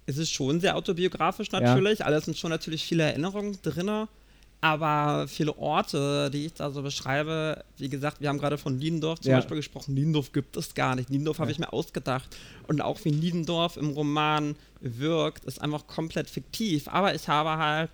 es 0.06 0.16
ist 0.18 0.30
schon 0.32 0.60
sehr 0.60 0.76
autobiografisch 0.76 1.50
natürlich. 1.50 2.04
Alles 2.04 2.24
sind 2.26 2.36
schon 2.38 2.50
natürlich 2.50 2.84
viele 2.84 3.02
Erinnerungen 3.02 3.58
drin. 3.62 4.06
Aber 4.60 5.28
viele 5.28 5.56
Orte, 5.56 6.30
die 6.32 6.46
ich 6.46 6.54
da 6.54 6.70
so 6.72 6.82
beschreibe, 6.82 7.64
wie 7.76 7.88
gesagt, 7.88 8.20
wir 8.20 8.28
haben 8.28 8.38
gerade 8.38 8.58
von 8.58 8.76
Niendorf 8.76 9.20
zum 9.20 9.30
Ja. 9.30 9.36
Beispiel 9.36 9.58
gesprochen. 9.58 9.94
Niendorf 9.94 10.32
gibt 10.32 10.56
es 10.56 10.74
gar 10.74 10.96
nicht. 10.96 11.10
Niendorf 11.10 11.38
habe 11.38 11.52
ich 11.52 11.60
mir 11.60 11.72
ausgedacht. 11.72 12.36
Und 12.66 12.80
auch 12.80 12.98
wie 13.04 13.12
Niendorf 13.12 13.76
im 13.76 13.90
Roman 13.90 14.56
wirkt, 14.80 15.44
ist 15.44 15.60
einfach 15.62 15.86
komplett 15.86 16.28
fiktiv. 16.28 16.88
Aber 16.88 17.14
ich 17.14 17.28
habe 17.28 17.50
halt 17.62 17.90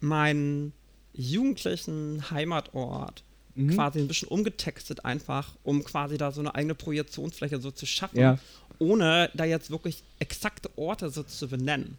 meinen 0.00 0.72
jugendlichen 1.14 2.22
Heimatort 2.30 3.22
Mhm. 3.54 3.74
quasi 3.74 3.98
ein 3.98 4.06
bisschen 4.06 4.28
umgetextet 4.28 5.04
einfach, 5.04 5.56
um 5.64 5.82
quasi 5.82 6.16
da 6.16 6.30
so 6.30 6.40
eine 6.40 6.54
eigene 6.54 6.76
Projektionsfläche 6.76 7.60
so 7.60 7.72
zu 7.72 7.86
schaffen, 7.86 8.18
Ja. 8.20 8.38
ohne 8.78 9.30
da 9.34 9.44
jetzt 9.44 9.70
wirklich 9.70 10.04
exakte 10.20 10.70
Orte 10.76 11.10
so 11.10 11.24
zu 11.24 11.48
benennen. 11.48 11.98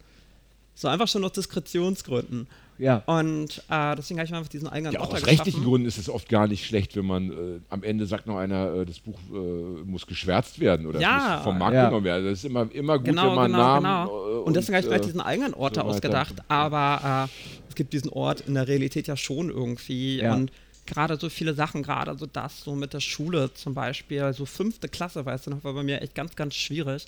So 0.74 0.88
einfach 0.88 1.06
schon 1.08 1.22
aus 1.24 1.32
Diskretionsgründen. 1.32 2.46
Ja. 2.80 3.02
Und 3.06 3.62
äh, 3.68 3.94
deswegen 3.96 4.18
habe 4.18 4.24
ich 4.24 4.30
mir 4.30 4.38
einfach 4.38 4.48
diesen 4.48 4.68
eigenen 4.68 4.94
Ja, 4.94 5.00
auch 5.00 5.12
aus 5.12 5.20
da 5.20 5.26
rechtlichen 5.26 5.44
geschaffen. 5.44 5.64
Gründen 5.64 5.86
ist 5.88 5.98
es 5.98 6.08
oft 6.08 6.28
gar 6.28 6.46
nicht 6.46 6.66
schlecht, 6.66 6.96
wenn 6.96 7.04
man 7.06 7.30
äh, 7.30 7.60
am 7.68 7.82
Ende 7.82 8.06
sagt 8.06 8.26
noch 8.26 8.36
einer, 8.38 8.74
äh, 8.74 8.86
das 8.86 8.98
Buch 9.00 9.18
äh, 9.32 9.36
muss 9.84 10.06
geschwärzt 10.06 10.58
werden 10.60 10.86
oder 10.86 10.98
Ja. 11.00 11.18
es 11.18 11.34
muss 11.36 11.44
vom 11.44 11.58
Markt 11.58 11.74
Ja. 11.74 11.86
genommen 11.86 12.04
werden. 12.04 12.24
Das 12.24 12.38
ist 12.38 12.44
immer, 12.46 12.70
immer 12.72 12.96
gut, 12.98 13.06
Genau, 13.06 13.28
wenn 13.28 13.34
man 13.34 13.52
genau, 13.52 13.58
Namen 13.80 13.84
genau. 14.08 14.40
äh, 14.40 14.42
Und 14.44 14.56
deswegen 14.56 14.76
habe 14.76 14.80
ich 14.84 14.88
mir 14.88 14.94
halt 14.94 15.02
äh, 15.04 15.06
diesen 15.06 15.20
eigenen 15.20 15.54
Ort 15.54 15.74
so 15.74 15.82
ausgedacht. 15.82 16.34
Aber 16.48 17.28
äh, 17.28 17.68
es 17.68 17.74
gibt 17.74 17.92
diesen 17.92 18.08
Ort 18.10 18.40
in 18.42 18.54
der 18.54 18.66
Realität 18.66 19.06
ja 19.08 19.16
schon 19.16 19.50
irgendwie. 19.50 20.18
Ja. 20.20 20.34
Und 20.34 20.50
gerade 20.86 21.16
so 21.20 21.28
viele 21.28 21.54
Sachen, 21.54 21.82
gerade 21.82 22.16
so 22.18 22.26
das, 22.26 22.62
so 22.62 22.74
mit 22.74 22.94
der 22.94 23.00
Schule 23.00 23.52
zum 23.54 23.74
Beispiel, 23.74 24.32
so 24.32 24.46
fünfte 24.46 24.88
Klasse, 24.88 25.24
weißt 25.26 25.46
du 25.46 25.50
noch, 25.50 25.62
war 25.64 25.74
bei 25.74 25.82
mir 25.82 26.00
echt 26.02 26.14
ganz, 26.14 26.34
ganz 26.34 26.54
schwierig. 26.54 27.06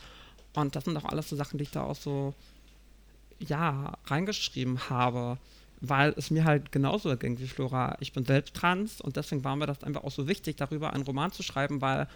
Und 0.54 0.76
das 0.76 0.84
sind 0.84 0.96
auch 0.98 1.06
alles 1.06 1.30
so 1.30 1.34
Sachen, 1.36 1.56
die 1.56 1.64
ich 1.64 1.70
da 1.70 1.82
auch 1.84 1.96
so, 1.96 2.34
ja, 3.48 3.94
reingeschrieben 4.06 4.88
habe. 4.90 5.38
Weil 5.84 6.14
es 6.16 6.30
mir 6.30 6.44
halt 6.44 6.70
genauso 6.70 7.16
ging 7.16 7.40
wie 7.40 7.48
Flora. 7.48 7.96
Ich 7.98 8.12
bin 8.12 8.24
selbst 8.24 8.54
trans 8.54 9.00
und 9.00 9.16
deswegen 9.16 9.42
war 9.42 9.56
mir 9.56 9.66
das 9.66 9.82
einfach 9.82 10.04
auch 10.04 10.12
so 10.12 10.28
wichtig, 10.28 10.56
darüber 10.56 10.92
einen 10.92 11.02
Roman 11.02 11.32
zu 11.32 11.42
schreiben, 11.42 11.80
weil 11.80 12.06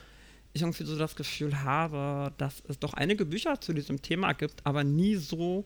ich 0.52 0.62
irgendwie 0.62 0.84
so 0.84 0.96
das 0.96 1.16
Gefühl 1.16 1.64
habe, 1.64 2.32
dass 2.38 2.62
es 2.68 2.78
doch 2.78 2.94
einige 2.94 3.26
Bücher 3.26 3.60
zu 3.60 3.72
diesem 3.72 4.00
Thema 4.02 4.32
gibt, 4.34 4.64
aber 4.64 4.84
nie 4.84 5.16
so, 5.16 5.64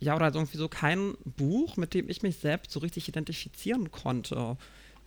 ja, 0.00 0.16
oder 0.16 0.32
irgendwie 0.34 0.56
so 0.56 0.68
kein 0.68 1.14
Buch, 1.36 1.76
mit 1.76 1.92
dem 1.92 2.08
ich 2.08 2.22
mich 2.22 2.36
selbst 2.38 2.72
so 2.72 2.80
richtig 2.80 3.06
identifizieren 3.06 3.90
konnte. 3.90 4.56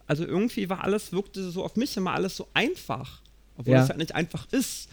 Also 0.06 0.24
irgendwie 0.24 0.70
war 0.70 0.84
alles, 0.84 1.12
wirkte 1.12 1.50
so 1.50 1.64
auf 1.66 1.76
mich 1.76 1.98
immer 1.98 2.14
alles 2.14 2.38
so 2.38 2.48
einfach, 2.54 3.22
obwohl 3.58 3.74
Ja. 3.74 3.82
es 3.84 3.89
halt 3.89 3.98
nicht 3.98 4.14
einfach 4.14 4.48
ist. 4.52 4.88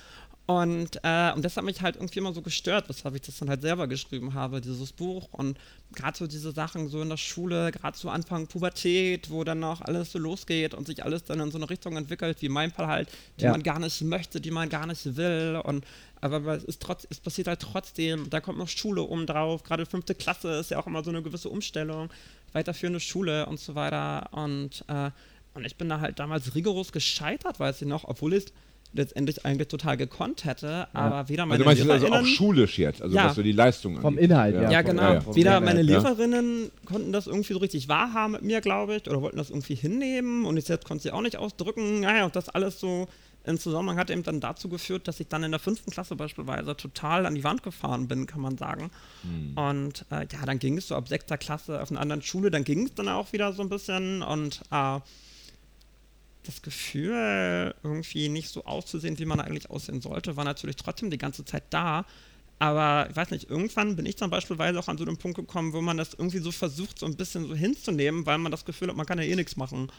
Und, 0.46 0.96
äh, 1.02 1.32
und 1.32 1.42
das 1.42 1.56
hat 1.56 1.64
mich 1.64 1.80
halt 1.80 1.96
irgendwie 1.96 2.18
immer 2.18 2.34
so 2.34 2.42
gestört, 2.42 2.86
weshalb 2.90 3.14
ich 3.14 3.22
das 3.22 3.38
dann 3.38 3.48
halt 3.48 3.62
selber 3.62 3.86
geschrieben 3.86 4.34
habe, 4.34 4.60
dieses 4.60 4.92
Buch. 4.92 5.28
Und 5.32 5.56
gerade 5.94 6.18
so 6.18 6.26
diese 6.26 6.52
Sachen 6.52 6.88
so 6.88 7.00
in 7.00 7.08
der 7.08 7.16
Schule, 7.16 7.72
gerade 7.72 7.96
so 7.96 8.10
Anfang 8.10 8.46
Pubertät, 8.46 9.30
wo 9.30 9.42
dann 9.42 9.64
auch 9.64 9.80
alles 9.80 10.12
so 10.12 10.18
losgeht 10.18 10.74
und 10.74 10.86
sich 10.86 11.02
alles 11.02 11.24
dann 11.24 11.40
in 11.40 11.50
so 11.50 11.56
eine 11.56 11.70
Richtung 11.70 11.96
entwickelt, 11.96 12.42
wie 12.42 12.46
in 12.46 12.52
meinem 12.52 12.72
Fall 12.72 12.88
halt, 12.88 13.08
die 13.40 13.44
Ja. 13.44 13.52
man 13.52 13.62
gar 13.62 13.78
nicht 13.78 13.98
möchte, 14.02 14.38
die 14.38 14.50
man 14.50 14.68
gar 14.68 14.86
nicht 14.86 15.16
will. 15.16 15.62
Und 15.64 15.86
aber 16.20 16.46
es 16.54 16.64
ist 16.64 16.82
trotz, 16.82 17.06
es 17.08 17.20
passiert 17.20 17.48
halt 17.48 17.60
trotzdem, 17.60 18.28
da 18.28 18.40
kommt 18.40 18.58
noch 18.58 18.68
Schule 18.68 19.02
oben 19.02 19.26
drauf, 19.26 19.62
gerade 19.62 19.86
fünfte 19.86 20.14
Klasse 20.14 20.56
ist 20.58 20.70
ja 20.70 20.78
auch 20.78 20.86
immer 20.86 21.02
so 21.02 21.10
eine 21.10 21.22
gewisse 21.22 21.48
Umstellung, 21.48 22.10
weiterführende 22.52 23.00
Schule 23.00 23.46
und 23.46 23.60
so 23.60 23.74
weiter. 23.74 24.28
Und, 24.32 24.84
äh, 24.88 25.10
und 25.54 25.64
ich 25.64 25.76
bin 25.76 25.88
da 25.88 26.00
halt 26.00 26.18
damals 26.18 26.54
rigoros 26.54 26.92
gescheitert, 26.92 27.60
weiß 27.60 27.80
ich 27.80 27.88
noch, 27.88 28.04
obwohl 28.04 28.34
ich 28.34 28.46
letztendlich 28.94 29.44
eigentlich 29.44 29.68
total 29.68 29.96
gekonnt 29.96 30.44
hätte, 30.44 30.86
aber 30.94 31.28
weder 31.28 31.42
Also 31.42 31.48
meine 31.48 31.58
du 31.58 31.64
meinst 31.64 31.90
also 31.90 32.06
auch 32.06 32.10
LehrerInnen- 32.22 32.26
schulisch 32.36 32.78
jetzt, 32.78 33.02
also 33.02 33.14
Ja. 33.16 33.26
was 33.26 33.34
so 33.34 33.42
die 33.42 33.52
Leistung 33.52 33.96
Vom 34.00 34.14
angeht. 34.14 34.30
Inhalt, 34.30 34.54
ja. 34.54 34.70
ja, 34.70 34.82
vom- 34.82 34.96
genau. 34.96 35.20
vom 35.20 35.34
Weder 35.36 35.60
meine 35.60 35.80
ja. 35.82 35.98
Lehrerinnen 36.00 36.70
konnten 36.86 37.12
das 37.12 37.26
irgendwie 37.26 37.52
so 37.52 37.58
richtig 37.58 37.88
wahrhaben 37.88 38.32
mit 38.32 38.42
mir, 38.42 38.60
glaube 38.60 38.96
ich, 38.96 39.08
oder 39.10 39.20
wollten 39.20 39.36
das 39.36 39.50
irgendwie 39.50 39.74
hinnehmen 39.74 40.44
und 40.46 40.56
ich 40.56 40.64
selbst 40.64 40.86
konnte 40.86 41.02
sie 41.02 41.10
auch 41.10 41.22
nicht 41.22 41.36
ausdrücken. 41.36 42.00
Naja, 42.00 42.24
und 42.24 42.36
das 42.36 42.48
alles 42.48 42.78
so 42.80 43.08
in 43.46 43.58
Zusammenhang 43.58 43.98
hat 43.98 44.08
eben 44.10 44.22
dann 44.22 44.40
dazu 44.40 44.70
geführt, 44.70 45.06
dass 45.06 45.20
ich 45.20 45.28
dann 45.28 45.42
in 45.42 45.50
der 45.50 45.60
fünften 45.60 45.90
Klasse 45.90 46.16
beispielsweise 46.16 46.74
total 46.76 47.26
an 47.26 47.34
die 47.34 47.44
Wand 47.44 47.62
gefahren 47.62 48.08
bin, 48.08 48.26
kann 48.26 48.40
man 48.40 48.56
sagen. 48.56 48.90
Und 49.56 50.06
äh, 50.10 50.26
ja, 50.32 50.46
dann 50.46 50.58
ging 50.58 50.78
es 50.78 50.88
so 50.88 50.94
ab 50.94 51.08
sechster 51.08 51.36
Klasse 51.36 51.82
auf 51.82 51.90
einer 51.90 52.00
anderen 52.00 52.22
Schule, 52.22 52.50
dann 52.50 52.64
ging 52.64 52.86
es 52.86 52.94
dann 52.94 53.08
auch 53.08 53.32
wieder 53.32 53.52
so 53.52 53.60
ein 53.62 53.68
bisschen 53.68 54.22
und 54.22 54.62
äh, 54.70 54.98
das 56.46 56.62
Gefühl, 56.62 57.74
irgendwie 57.82 58.28
nicht 58.28 58.48
so 58.48 58.64
auszusehen, 58.64 59.18
wie 59.18 59.24
man 59.24 59.40
eigentlich 59.40 59.70
aussehen 59.70 60.00
sollte, 60.00 60.36
war 60.36 60.44
natürlich 60.44 60.76
trotzdem 60.76 61.10
die 61.10 61.18
ganze 61.18 61.44
Zeit 61.44 61.64
da. 61.70 62.04
Aber 62.58 63.08
ich 63.10 63.16
weiß 63.16 63.30
nicht, 63.30 63.50
irgendwann 63.50 63.96
bin 63.96 64.06
ich 64.06 64.16
dann 64.16 64.30
beispielsweise 64.30 64.78
auch 64.78 64.88
an 64.88 64.96
so 64.96 65.04
einem 65.04 65.16
Punkt 65.16 65.36
gekommen, 65.36 65.72
wo 65.72 65.80
man 65.80 65.96
das 65.96 66.14
irgendwie 66.14 66.38
so 66.38 66.52
versucht, 66.52 66.98
so 66.98 67.06
ein 67.06 67.16
bisschen 67.16 67.46
so 67.48 67.54
hinzunehmen, 67.54 68.26
weil 68.26 68.38
man 68.38 68.52
das 68.52 68.64
Gefühl 68.64 68.88
hat, 68.88 68.96
man 68.96 69.06
kann 69.06 69.18
ja 69.18 69.24
eh 69.24 69.34
nichts 69.34 69.56
machen. 69.56 69.90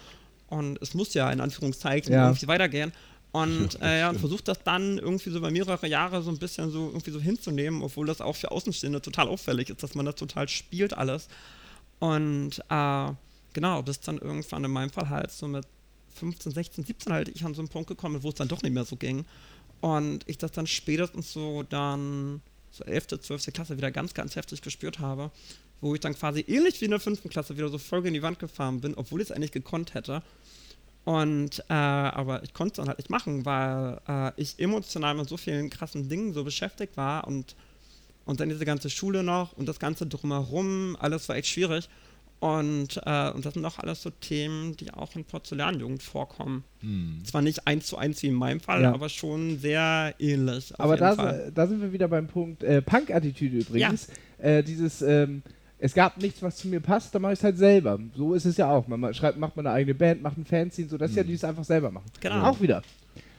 Und 0.48 0.82
es 0.82 0.93
muss 0.93 1.14
ja 1.14 1.30
in 1.32 1.41
Anführungszeichen 1.41 2.14
Ja. 2.14 2.28
irgendwie 2.28 2.48
weitergehen. 2.48 2.93
Und 3.32 3.76
äh, 3.82 4.00
ja, 4.00 4.10
und 4.10 4.20
versucht 4.20 4.48
das 4.48 4.64
dann 4.64 4.98
irgendwie 4.98 5.30
so 5.30 5.39
über 5.39 5.52
mehrere 5.52 5.88
Jahre 5.88 6.22
so 6.24 6.32
ein 6.32 6.38
bisschen 6.38 6.72
so 6.72 6.88
irgendwie 6.88 7.12
so 7.12 7.20
hinzunehmen, 7.20 7.82
obwohl 7.82 8.06
das 8.08 8.22
auch 8.22 8.36
für 8.36 8.52
Außenstehende 8.52 9.02
total 9.02 9.28
auffällig 9.28 9.70
ist, 9.70 9.84
dass 9.84 9.93
man 9.93 10.06
das 10.06 10.16
total 10.16 10.48
spielt 10.48 10.93
alles. 10.98 11.28
Und 12.00 12.62
äh, 12.70 13.12
genau, 13.54 13.82
bis 13.84 14.00
dann 14.00 14.18
irgendwann 14.18 14.64
in 14.64 14.72
meinem 14.72 14.89
Fall 14.89 15.10
halt 15.10 15.32
so 15.32 15.48
mit 15.48 15.66
15, 16.16 16.51
16, 16.51 16.84
17 16.86 17.13
halt 17.13 17.30
ich 17.30 17.43
an 17.45 17.53
so 17.53 17.61
einen 17.61 17.70
Punkt 17.70 17.88
gekommen 17.88 18.24
wo 18.24 18.30
es 18.30 18.36
dann 18.36 18.47
doch 18.47 18.61
nicht 18.61 18.74
mehr 18.74 18.86
so 18.86 18.95
ging. 18.95 19.26
Und 19.82 20.24
ich 20.28 20.38
das 20.38 20.51
dann 20.51 20.68
spätestens 20.68 21.32
so 21.32 21.63
dann 21.63 22.41
so 22.72 22.84
11., 22.84 23.20
12. 23.22 23.53
Klasse 23.53 23.78
wieder 23.78 23.91
ganz, 23.91 24.13
ganz 24.13 24.36
heftig 24.36 24.61
gespürt 24.61 24.99
habe, 24.99 25.32
wo 25.82 25.93
ich 25.93 26.01
dann 26.01 26.16
quasi 26.16 26.43
ähnlich 26.47 26.80
wie 26.82 26.86
in 26.86 26.91
der 26.91 26.99
5. 26.99 27.24
Klasse 27.30 27.57
wieder 27.57 27.70
so 27.70 27.78
voll 27.78 28.01
gegen 28.01 28.13
die 28.13 28.22
Wand 28.22 28.39
gefahren 28.39 28.82
bin, 28.82 28.95
obwohl 28.95 29.22
ich 29.22 29.30
es 29.30 29.32
eigentlich 29.32 29.51
gekonnt 29.51 29.93
hätte. 29.93 30.22
Und, 31.05 31.59
äh, 31.70 31.74
aber 31.74 32.43
ich 32.43 32.53
konnte 32.53 32.74
es 32.74 32.78
dann 32.78 32.88
halt 32.88 32.97
nicht 32.97 33.11
machen, 33.11 33.45
weil 33.45 34.01
äh, 34.07 34.32
ich 34.38 34.57
emotional 34.57 35.13
mit 35.13 35.30
so 35.30 35.38
vielen 35.38 35.70
krassen 35.70 36.09
Dingen 36.09 36.34
so 36.34 36.43
beschäftigt 36.43 36.97
war 36.97 37.28
und, 37.28 37.55
und 38.26 38.39
dann 38.39 38.49
diese 38.49 38.66
ganze 38.66 38.89
Schule 38.89 39.22
noch 39.22 39.53
und 39.53 39.68
das 39.68 39.80
Ganze 39.80 40.07
drumherum, 40.07 40.97
alles 40.99 41.30
war 41.30 41.36
echt 41.36 41.49
schwierig. 41.49 41.89
Und, 42.40 43.02
äh, 43.06 43.32
und 43.32 43.46
das 43.46 43.54
sind 43.56 43.66
auch 43.66 43.80
alles 43.80 44.04
so 44.04 44.10
Themen, 44.12 44.76
die 44.78 44.92
auch 44.94 45.16
in 45.16 45.24
Porzellanjugend 45.26 46.04
vorkommen. 46.04 46.64
Zwar 47.24 47.42
nicht 47.42 47.66
eins 47.66 47.88
zu 47.88 47.98
eins 47.98 48.22
wie 48.22 48.28
in 48.28 48.34
meinem 48.36 48.60
Fall, 48.60 48.84
Ja. 48.84 48.94
aber 48.94 49.10
schon 49.10 49.58
sehr 49.58 50.14
ähnlich. 50.20 50.72
Aber 50.78 50.96
da, 50.98 51.16
da 51.50 51.66
sind 51.68 51.82
wir 51.82 51.92
wieder 51.92 52.08
beim 52.08 52.28
Punkt 52.28 52.62
äh, 52.64 52.82
Punk-Attitüde 52.84 53.58
übrigens. 53.60 54.10
Äh, 54.38 54.62
dieses, 54.64 55.02
ähm, 55.02 55.42
es 55.80 55.94
gab 55.94 56.18
nichts, 56.22 56.42
was 56.44 56.58
zu 56.58 56.68
mir 56.68 56.82
passt, 56.82 57.16
dann 57.16 57.22
mache 57.24 57.34
ich 57.34 57.40
es 57.40 57.44
halt 57.44 57.58
selber. 57.58 58.00
So 58.16 58.34
ist 58.36 58.46
es 58.46 58.58
ja 58.58 58.70
auch. 58.70 58.88
Man 58.88 59.00
ma- 59.00 59.14
schreibt, 59.14 59.40
macht 59.40 59.56
man 59.56 59.66
eine 59.66 59.76
eigene 59.76 59.96
Band, 59.96 60.22
macht 60.22 60.38
ein 60.38 60.46
Fanzine, 60.46 60.88
so 60.90 60.98
das 60.98 61.12
ist 61.12 61.18
ja 61.18 61.24
dieses 61.24 61.44
einfach 61.44 61.64
selber 61.64 61.90
machen. 61.90 62.06
Genau. 62.22 62.44
Auch 62.44 62.62
wieder. 62.62 62.84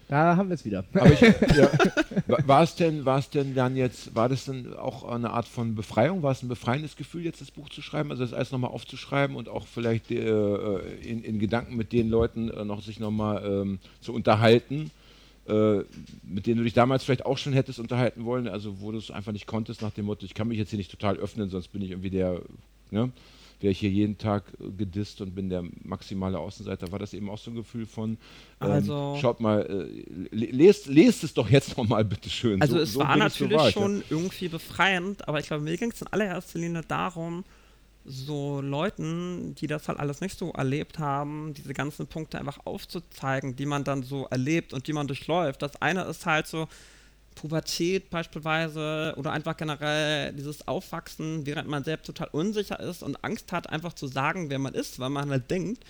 Da 0.09 0.37
haben 0.37 0.49
wir 0.49 0.55
es 0.55 0.65
wieder. 0.65 0.85
Ich, 1.13 1.21
ja. 1.21 1.69
Wa- 2.29 2.39
War 2.47 2.63
es 2.63 2.77
denn, 2.77 3.05
war 3.05 3.19
es 3.19 3.29
denn 3.31 3.55
dann 3.57 3.77
jetzt, 3.77 4.15
war 4.15 4.29
das 4.29 4.45
denn 4.45 4.73
auch 4.75 5.03
eine 5.05 5.31
Art 5.31 5.49
von 5.49 5.75
Befreiung? 5.75 6.23
War 6.23 6.31
es 6.31 6.43
ein 6.45 6.49
befreiendes 6.49 6.95
Gefühl, 6.97 7.25
jetzt 7.25 7.41
das 7.41 7.51
Buch 7.51 7.69
zu 7.71 7.83
schreiben, 7.83 8.11
also 8.13 8.23
das 8.23 8.33
alles 8.33 8.53
nochmal 8.53 8.71
aufzuschreiben 8.71 9.35
und 9.35 9.49
auch 9.49 9.67
vielleicht 9.67 10.11
äh, 10.13 10.79
in, 11.03 11.25
in 11.25 11.39
Gedanken 11.41 11.77
mit 11.77 11.93
den 11.93 12.09
Leuten 12.09 12.51
äh, 12.51 12.65
noch 12.65 12.83
sich 12.83 13.01
nochmal 13.01 13.45
ähm, 13.45 13.79
zu 14.01 14.13
unterhalten, 14.13 14.93
äh, 15.49 15.79
mit 16.23 16.47
denen 16.47 16.59
du 16.59 16.65
dich 16.65 16.75
damals 16.75 17.03
vielleicht 17.03 17.27
auch 17.27 17.39
schon 17.39 17.53
hättest 17.53 17.81
unterhalten 17.81 18.25
wollen, 18.25 18.47
also 18.47 18.81
wo 18.81 18.93
du 18.93 18.99
es 18.99 19.11
einfach 19.11 19.33
nicht 19.33 19.47
konntest 19.49 19.83
nach 19.83 19.93
dem 19.93 20.05
Motto, 20.07 20.25
ich 20.25 20.35
kann 20.35 20.47
mich 20.47 20.59
jetzt 20.59 20.71
hier 20.71 20.79
nicht 20.79 20.91
total 20.93 21.17
öffnen, 21.17 21.51
sonst 21.51 21.69
bin 21.73 21.83
ich 21.83 21.91
irgendwie 21.91 22.11
der 22.11 22.41
ne, 22.93 23.11
wäre 23.61 23.71
ich 23.73 23.79
hier 23.81 23.91
jeden 23.91 24.19
Tag 24.19 24.45
äh, 24.61 24.71
gedisst 24.71 25.21
und 25.21 25.35
bin 25.35 25.49
der 25.49 25.65
maximale 25.83 26.39
Außenseiter, 26.39 26.93
war 26.93 26.99
das 26.99 27.15
eben 27.15 27.31
auch 27.31 27.39
so 27.39 27.51
ein 27.51 27.55
Gefühl 27.55 27.87
von, 27.87 28.11
ähm, 28.11 28.71
Also- 28.71 29.17
schaut 29.21 29.41
mal, 29.41 29.63
äh, 29.63 30.27
le- 30.35 30.51
lest, 30.53 30.87
lest 30.87 31.25
es 31.25 31.33
doch 31.35 31.49
jetzt 31.49 31.77
nochmal 31.77 32.05
bitte 32.05 32.29
schön. 32.31 32.61
Also 32.61 32.77
so, 32.77 32.83
es 32.83 32.93
so 32.93 33.01
war 33.01 33.17
natürlich 33.17 33.57
war 33.59 33.69
ich, 33.69 33.75
ja. 33.75 33.81
schon 33.83 34.03
irgendwie 34.11 34.49
befreiend, 34.49 35.27
aber 35.29 35.41
ich 35.41 35.47
glaube, 35.47 35.65
mir 35.65 35.77
ging 35.77 35.91
es 35.91 36.01
in 36.03 36.09
allererster 36.09 36.59
Linie 36.59 36.83
darum, 36.87 37.45
so 38.09 38.61
Leuten, 38.61 39.55
die 39.57 39.67
das 39.67 39.89
halt 39.89 39.99
alles 39.99 40.21
nicht 40.21 40.39
so 40.39 40.53
erlebt 40.53 40.99
haben, 41.01 41.55
diese 41.55 41.75
ganzen 41.75 42.07
Punkte 42.07 42.39
einfach 42.39 42.59
aufzuzeigen, 42.65 43.57
die 43.57 43.67
man 43.67 43.83
dann 43.83 44.05
so 44.05 44.27
erlebt 44.27 44.73
und 44.73 44.87
die 44.87 44.93
man 44.93 45.09
durchläuft. 45.09 45.61
Das 45.63 45.81
eine 45.83 46.05
ist 46.05 46.25
halt 46.25 46.47
so 46.47 46.69
Pubertät 47.37 48.11
beispielsweise 48.11 49.15
oder 49.17 49.31
einfach 49.31 49.57
generell 49.57 50.33
dieses 50.33 50.67
Aufwachsen, 50.67 51.47
während 51.47 51.69
man 51.69 51.85
selbst 51.85 52.07
total 52.07 52.29
unsicher 52.33 52.81
ist 52.81 53.03
und 53.05 53.23
Angst 53.25 53.53
hat, 53.53 53.71
einfach 53.71 53.93
zu 53.93 54.09
sagen, 54.09 54.51
wer 54.51 54.59
man 54.59 54.75
ist, 54.75 54.99
weil 54.99 55.11
man 55.11 55.31
halt 55.31 55.49
denkt, 55.51 55.85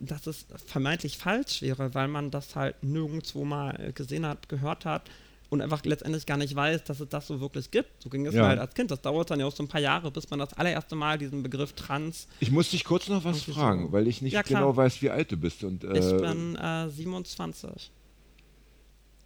dass 0.00 0.26
es 0.26 0.46
vermeintlich 0.66 1.16
falsch 1.18 1.62
wäre, 1.62 1.94
weil 1.94 2.08
man 2.08 2.32
das 2.32 2.56
halt 2.56 2.82
nirgendwo 2.82 3.44
mal 3.44 3.92
gesehen 3.94 4.26
hat, 4.26 4.48
gehört 4.48 4.84
hat 4.84 5.02
und 5.50 5.60
einfach 5.60 5.84
letztendlich 5.84 6.24
gar 6.26 6.38
nicht 6.38 6.56
weiß, 6.56 6.82
dass 6.84 6.98
es 6.98 7.08
das 7.08 7.26
so 7.28 7.40
wirklich 7.40 7.70
gibt. 7.70 8.02
So 8.02 8.08
ging 8.08 8.26
es 8.26 8.34
Ja. 8.34 8.42
mir 8.42 8.48
halt 8.48 8.58
als 8.58 8.74
Kind. 8.74 8.90
Das 8.90 9.00
dauert 9.02 9.30
dann 9.30 9.38
ja 9.38 9.46
auch 9.46 9.54
so 9.54 9.62
ein 9.62 9.68
paar 9.68 9.80
Jahre, 9.82 10.10
bis 10.10 10.28
man 10.30 10.38
das 10.40 10.54
allererste 10.54 10.96
Mal 10.96 11.18
diesen 11.18 11.42
Begriff 11.42 11.74
Trans. 11.74 12.26
Ich 12.40 12.50
muss 12.50 12.70
dich 12.70 12.82
kurz 12.84 13.06
noch 13.08 13.22
was 13.24 13.42
fragen, 13.42 13.86
so. 13.88 13.92
weil 13.92 14.08
ich 14.08 14.22
nicht 14.22 14.32
Ja, 14.32 14.40
genau 14.42 14.74
weiß, 14.74 15.02
wie 15.02 15.10
alt 15.10 15.30
du 15.30 15.36
bist. 15.36 15.62
Und, 15.62 15.84
äh, 15.84 15.98
Ich 15.98 16.20
bin 16.20 16.56
äh, 16.56 16.88
27. 16.88 17.90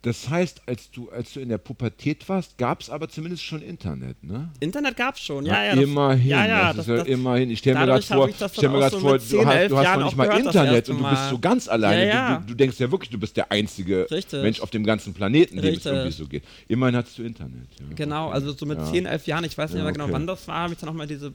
das 0.07 0.31
heißt, 0.31 0.63
als 0.67 0.89
du, 0.93 1.11
als 1.11 1.33
du 1.33 1.41
in 1.41 1.49
der 1.49 1.59
Pubertät 1.59 2.29
warst, 2.29 2.59
gab 2.59 2.81
es 2.81 2.91
aber 2.91 3.09
zumindest 3.09 3.43
schon 3.43 3.61
Internet, 3.61 4.23
ne? 4.23 4.51
Internet 4.61 4.97
gab 4.97 5.17
es 5.17 5.21
schon, 5.21 5.45
ja, 5.45 5.65
ja. 5.65 5.75
das- 5.75 5.83
immerhin. 5.83 6.29
Ja, 6.29 6.47
ja, 6.47 6.73
das, 6.73 6.87
das, 6.87 7.01
ist 7.01 7.09
ja 7.09 7.13
immerhin. 7.13 7.51
Ich 7.51 7.59
stelle 7.59 7.81
mir 7.81 7.87
gerade 7.87 8.03
vor, 8.03 8.29
stell 8.31 8.69
mir 8.69 8.89
so 8.89 9.01
vor 9.01 9.15
mit 9.15 9.23
du 9.23 9.27
10, 9.27 9.47
hast, 9.47 9.55
11 9.57 9.69
du 9.69 9.79
hast 9.79 9.99
noch 9.99 10.05
nicht 10.05 10.17
mal 10.17 10.29
gehört, 10.29 10.47
Internet 10.47 10.89
und 10.91 10.99
du 11.01 11.11
bist 11.11 11.29
so 11.31 11.39
ganz 11.41 11.67
alleine. 11.67 12.07
Ja, 12.07 12.15
ja. 12.15 12.35
Du, 12.37 12.41
du, 12.43 12.47
du 12.51 12.55
denkst 12.55 12.79
ja 12.79 12.89
wirklich, 12.93 13.11
du 13.11 13.19
bist 13.19 13.37
der 13.37 13.51
einzige 13.51 14.09
Richtig. 14.09 14.43
Mensch 14.43 14.61
auf 14.61 14.71
dem 14.71 14.85
ganzen 14.85 15.13
Planeten, 15.13 15.61
dem 15.61 15.75
es 15.75 15.85
irgendwie 15.85 16.13
so 16.13 16.27
geht. 16.29 16.45
Immerhin 16.69 16.95
hattest 16.95 17.19
du 17.19 17.25
Internet. 17.25 17.67
Ja. 17.81 17.87
Genau, 17.97 18.29
also 18.29 18.53
so 18.53 18.65
mit 18.65 18.79
Ja. 18.79 18.85
10, 18.85 19.07
11 19.07 19.27
Jahren, 19.27 19.43
ich 19.43 19.59
weiß 19.59 19.71
nicht 19.71 19.79
Ja, 19.79 19.83
mehr 19.83 19.93
genau, 19.93 20.05
okay. 20.05 20.13
wann 20.13 20.29
das 20.29 20.47
war, 20.47 20.61
habe 20.61 20.75
ich 20.75 20.79
dann 20.79 20.87
nochmal 20.87 21.09
diese 21.09 21.33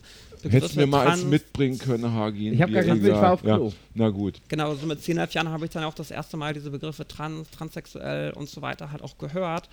Hättest 0.50 0.76
du 0.76 0.80
mir 0.80 0.88
mal 0.88 1.08
eins 1.08 1.24
mitbringen 1.24 1.78
können, 1.78 2.12
Hagin. 2.12 2.54
Ich 2.54 2.62
hab 2.62 2.72
gar 2.72 2.84
mit, 2.84 3.04
ich 3.04 3.12
war 3.12 3.34
auf 3.34 3.44
ja. 3.44 3.56
Klo. 3.56 3.72
Na 3.94 4.10
gut. 4.10 4.42
Genau, 4.48 4.74
so 4.76 4.86
mit 4.86 5.02
10, 5.02 5.18
11 5.18 5.34
Jahren 5.34 5.50
habe 5.50 5.66
ich 5.66 5.72
dann 5.72 5.84
auch 5.84 5.94
das 5.94 6.12
erste 6.12 6.38
Mal 6.38 6.54
diese 6.54 6.72
Begriffe 6.72 7.08
trans, 7.08 7.50
transsexuell 7.52 8.32
und 8.34 8.50
so 8.50 8.62
weiter 8.62 8.92
halt 8.92 9.02
auch 9.02 9.18
gehört 9.18 9.70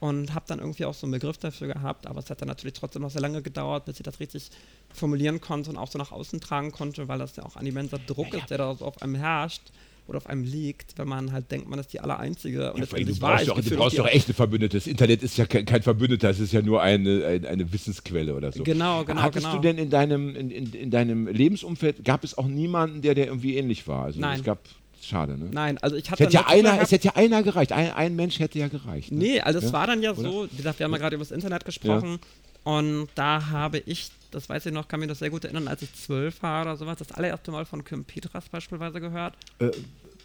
und 0.00 0.34
habe 0.34 0.44
dann 0.46 0.58
irgendwie 0.58 0.84
auch 0.84 0.94
so 0.94 1.06
einen 1.06 1.12
Begriff 1.12 1.38
dafür 1.38 1.68
gehabt, 1.68 2.06
aber 2.06 2.18
es 2.18 2.28
hat 2.28 2.40
dann 2.40 2.48
natürlich 2.48 2.74
trotzdem 2.74 3.02
noch 3.02 3.10
sehr 3.10 3.22
lange 3.22 3.40
gedauert, 3.40 3.86
bis 3.86 3.98
ich 3.98 4.02
das 4.02 4.20
richtig 4.20 4.50
formulieren 4.92 5.40
konnte 5.40 5.70
und 5.70 5.76
auch 5.76 5.90
so 5.90 5.98
nach 5.98 6.12
außen 6.12 6.40
tragen 6.40 6.72
konnte, 6.72 7.08
weil 7.08 7.18
das 7.18 7.36
ja 7.36 7.44
auch 7.44 7.56
ein 7.56 7.66
immenser 7.66 7.98
Druck 7.98 8.34
ist, 8.34 8.50
der 8.50 8.58
da 8.58 8.74
so 8.74 8.84
auf 8.84 9.00
einem 9.02 9.14
herrscht 9.14 9.62
oder 10.06 10.18
auf 10.18 10.26
einem 10.26 10.44
liegt, 10.44 10.98
wenn 10.98 11.08
man 11.08 11.32
halt 11.32 11.50
denkt, 11.50 11.68
man 11.68 11.78
ist 11.78 11.92
die 11.92 12.00
Allereinzige. 12.00 12.72
Und 12.72 12.80
Ja, 12.80 12.86
du 12.86 13.20
war 13.20 13.30
brauchst, 13.30 13.42
ich 13.42 13.48
doch, 13.48 13.60
du 13.60 13.76
brauchst 13.76 13.98
doch 13.98 14.06
echte 14.06 14.34
Verbündete. 14.34 14.76
Das 14.76 14.86
Internet 14.86 15.22
ist 15.22 15.38
ja 15.38 15.46
kein, 15.46 15.64
kein 15.64 15.82
Verbündeter, 15.82 16.30
es 16.30 16.40
ist 16.40 16.52
ja 16.52 16.62
nur 16.62 16.82
eine, 16.82 17.24
eine, 17.24 17.48
eine 17.48 17.72
Wissensquelle 17.72 18.34
oder 18.34 18.52
so. 18.52 18.62
Genau, 18.64 19.04
genau, 19.04 19.22
Hattest 19.22 19.46
genau. 19.46 19.56
du 19.56 19.62
denn 19.62 19.78
in 19.78 19.90
deinem, 19.90 20.36
in, 20.36 20.50
in, 20.50 20.72
in 20.72 20.90
deinem 20.90 21.26
Lebensumfeld, 21.26 22.04
gab 22.04 22.24
es 22.24 22.36
auch 22.36 22.46
niemanden, 22.46 23.02
der 23.02 23.14
der 23.14 23.26
irgendwie 23.26 23.56
ähnlich 23.56 23.86
war? 23.88 24.04
Also 24.04 24.20
Nein. 24.20 24.38
Es 24.40 24.44
gab, 24.44 24.58
schade, 25.02 25.38
ne? 25.38 25.48
Nein, 25.52 25.78
also 25.78 25.96
ich 25.96 26.04
Es 26.04 26.10
hatte 26.10 26.24
hätte, 26.24 26.34
ja 26.34 26.46
einer, 26.48 26.80
es 26.80 26.92
hätte 26.92 27.06
ja 27.08 27.16
einer 27.16 27.42
gereicht. 27.42 27.72
Ein, 27.72 27.92
ein 27.92 28.16
Mensch 28.16 28.38
hätte 28.40 28.58
ja 28.58 28.68
gereicht. 28.68 29.10
Ne? 29.12 29.18
Nee, 29.18 29.40
also 29.40 29.58
es 29.58 29.66
Ja? 29.66 29.72
war 29.72 29.86
dann 29.86 30.02
ja 30.02 30.12
Oder? 30.12 30.22
so, 30.22 30.46
wie 30.50 30.56
gesagt, 30.56 30.78
wir 30.78 30.84
haben 30.84 30.92
ja 30.92 30.98
gerade 30.98 31.16
über 31.16 31.24
das 31.24 31.32
Internet 31.32 31.64
gesprochen 31.64 32.18
und 32.64 33.08
da 33.14 33.48
habe 33.50 33.78
ich, 33.78 34.10
das 34.30 34.48
weiß 34.48 34.66
ich 34.66 34.72
noch, 34.72 34.88
kann 34.88 35.00
mich 35.00 35.08
das 35.08 35.20
sehr 35.20 35.30
gut 35.30 35.44
erinnern, 35.44 35.68
als 35.68 35.82
ich 35.82 35.94
zwölf 35.94 36.42
war 36.42 36.62
oder 36.62 36.76
sowas, 36.76 36.98
das 36.98 37.12
allererste 37.12 37.50
Mal 37.52 37.64
von 37.64 37.84
Kim 37.84 38.04
Petras 38.04 38.48
beispielsweise 38.48 39.00
gehört. 39.00 39.34
Äh, 39.60 39.70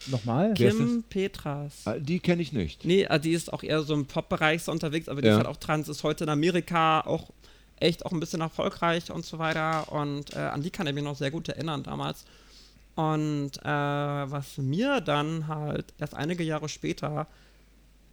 Nochmal? 0.08 0.54
Kim 0.54 1.04
Petras. 1.10 1.74
ah, 1.86 1.96
die 2.00 2.20
kenne 2.20 2.42
ich 2.42 2.54
nicht. 2.54 2.86
Nee, 2.86 3.06
also 3.06 3.22
die 3.24 3.34
ist 3.34 3.52
auch 3.52 3.64
eher 3.64 3.82
so 3.84 3.94
im 3.94 4.06
Pop-Bereich 4.06 4.64
so 4.64 4.72
unterwegs, 4.72 5.10
aber 5.10 5.22
die 5.22 5.28
Ja. 5.28 5.34
ist 5.34 5.38
halt 5.40 5.48
auch 5.48 5.58
trans, 5.58 5.90
ist 5.90 6.04
heute 6.04 6.24
in 6.24 6.30
Amerika 6.30 7.02
auch 7.02 7.30
echt 7.82 8.06
auch 8.06 8.12
ein 8.14 8.20
bisschen 8.22 8.40
erfolgreich 8.42 9.12
und 9.12 9.26
so 9.26 9.40
weiter. 9.40 9.92
Und 9.92 10.34
äh, 10.36 10.40
an 10.40 10.62
die 10.62 10.70
kann 10.70 10.88
ich 10.88 10.94
mich 10.94 11.04
noch 11.04 11.18
sehr 11.18 11.32
gut 11.32 11.50
erinnern 11.50 11.84
damals. 11.84 12.24
Und 12.96 13.52
äh, 13.62 13.66
was 13.66 14.58
mir 14.58 15.02
dann 15.02 15.48
halt 15.48 15.94
erst 16.00 16.14
einige 16.16 16.44
Jahre 16.44 16.68
später, 16.70 17.28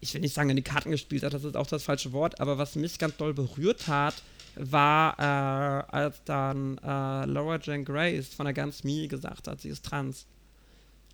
ich 0.00 0.14
will 0.14 0.20
nicht 0.20 0.34
sagen, 0.34 0.50
in 0.50 0.56
die 0.56 0.62
Karten 0.62 0.90
gespielt 0.90 1.22
hat, 1.22 1.34
das 1.34 1.44
ist 1.44 1.56
auch 1.56 1.66
das 1.66 1.82
falsche 1.82 2.12
Wort, 2.12 2.40
aber 2.40 2.58
was 2.58 2.76
mich 2.76 2.98
ganz 2.98 3.16
doll 3.16 3.34
berührt 3.34 3.88
hat, 3.88 4.14
war, 4.56 5.18
äh, 5.18 5.92
als 5.94 6.22
dann 6.24 6.78
äh, 6.78 7.26
Laura 7.26 7.58
Jane 7.62 7.84
Grace 7.84 8.28
von 8.28 8.46
der 8.46 8.54
Ganz 8.54 8.84
Me 8.84 9.06
gesagt 9.06 9.48
hat, 9.48 9.60
sie 9.60 9.68
ist 9.68 9.84
trans. 9.84 10.26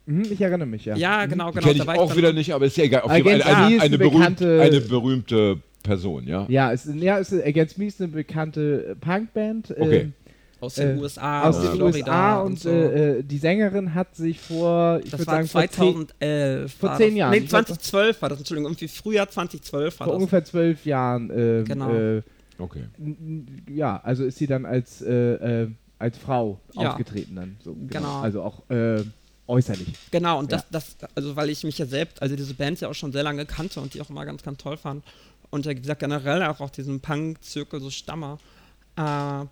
Mhm, 0.07 0.27
ich 0.31 0.41
erinnere 0.41 0.67
mich, 0.67 0.85
ja. 0.85 0.97
Ja, 0.97 1.27
genau, 1.27 1.51
Die 1.51 1.59
genau. 1.59 1.73
kenne 1.73 1.83
ich 1.83 2.01
auch 2.01 2.17
wieder 2.17 2.33
nicht, 2.33 2.53
aber 2.55 2.67
ist 2.67 2.77
ja 2.77 2.85
egal. 2.85 3.03
Auf 3.03 3.15
jeden 3.15 3.41
Fall 3.41 3.55
eine, 3.55 3.67
eine, 3.67 3.83
eine 3.83 3.99
berühmt, 3.99 4.43
eine 4.43 4.81
berühmte 4.81 5.59
Person, 5.83 6.27
ja? 6.27 6.47
Ja, 6.49 6.73
es, 6.73 6.89
ja, 6.95 7.19
es 7.19 7.33
Against 7.33 7.79
Me 7.79 7.87
ist 7.87 8.01
eine 8.01 8.09
bekannte 8.09 8.97
Punkband. 9.01 9.71
Okay. 9.73 10.01
ähm, 10.01 10.15
Aus 10.63 10.75
den 10.75 10.97
äh, 10.97 11.01
USA, 11.01 11.43
aus 11.49 11.61
den 11.61 11.73
Florida 11.73 12.07
USA 12.13 12.41
und, 12.43 12.61
so. 12.61 12.69
äh, 12.71 13.19
äh, 13.19 13.23
die 13.23 13.39
Sängerin 13.39 13.95
hat 13.95 14.15
sich 14.15 14.41
vor, 14.41 15.01
ich 15.03 15.11
Das 15.11 15.21
würde 15.21 15.27
war 15.27 15.35
sagen, 15.45 15.49
vor, 15.49 15.61
zehn, 15.63 16.09
2011. 16.21 16.75
vor 16.75 16.97
zehn 16.97 17.09
das. 17.11 17.17
Jahren. 17.19 17.31
Nee, 17.33 17.37
Ich 17.39 17.49
glaub, 17.49 17.67
2012 17.67 18.23
war 18.23 18.29
das, 18.29 18.39
Entschuldigung, 18.39 18.71
irgendwie 18.71 18.89
Frühjahr 18.89 19.29
2012 19.29 20.01
war 20.01 20.07
vor 20.07 20.15
das. 20.15 20.17
ungefähr 20.21 20.45
zwölf 20.45 20.87
Jahren, 20.87 21.31
ähm, 21.35 21.65
Genau. 21.65 21.91
äh, 21.93 22.23
Okay. 22.59 22.85
ja, 23.69 24.01
also 24.05 24.25
ist 24.25 24.39
sie 24.39 24.47
dann 24.47 24.65
als, 24.65 25.03
äh, 25.03 25.13
äh, 25.65 25.69
als 25.99 26.17
Frau 26.19 26.61
Ja. 26.75 26.91
aufgetreten 26.91 27.35
dann. 27.35 27.57
So, 27.65 27.73
genau. 27.75 27.89
Genau. 27.89 28.21
Also 28.21 28.43
auch 28.43 28.63
äh, 28.71 29.03
äußerlich. 29.49 29.89
Genau, 30.13 30.39
und 30.39 30.53
Ja. 30.53 30.59
das, 30.71 30.97
das, 30.99 31.09
also 31.17 31.35
weil 31.35 31.51
ich 31.51 31.65
mich 31.65 31.79
ja 31.79 31.87
selbst, 31.87 32.23
also 32.23 32.37
diese 32.37 32.55
Band 32.55 32.81
ja 32.81 32.89
auch 32.89 32.95
schon 32.95 33.11
sehr 33.13 33.25
lange 33.25 33.47
kannte 33.47 33.81
und 33.81 33.95
die 33.95 34.01
auch 34.01 34.11
immer 34.11 34.25
ganz, 34.25 34.43
ganz 34.45 34.59
toll 34.59 34.77
fand. 34.77 35.05
Und 35.51 35.67
ja, 35.67 35.73
wie 35.73 35.81
gesagt, 35.81 36.01
generell 36.01 36.43
auch 36.45 36.61
aus 36.61 36.71
diesem 36.73 37.01
Punk-Zirkel 37.01 37.81
so 37.81 37.91
stamme, 37.91 38.39
äh, 38.97 39.45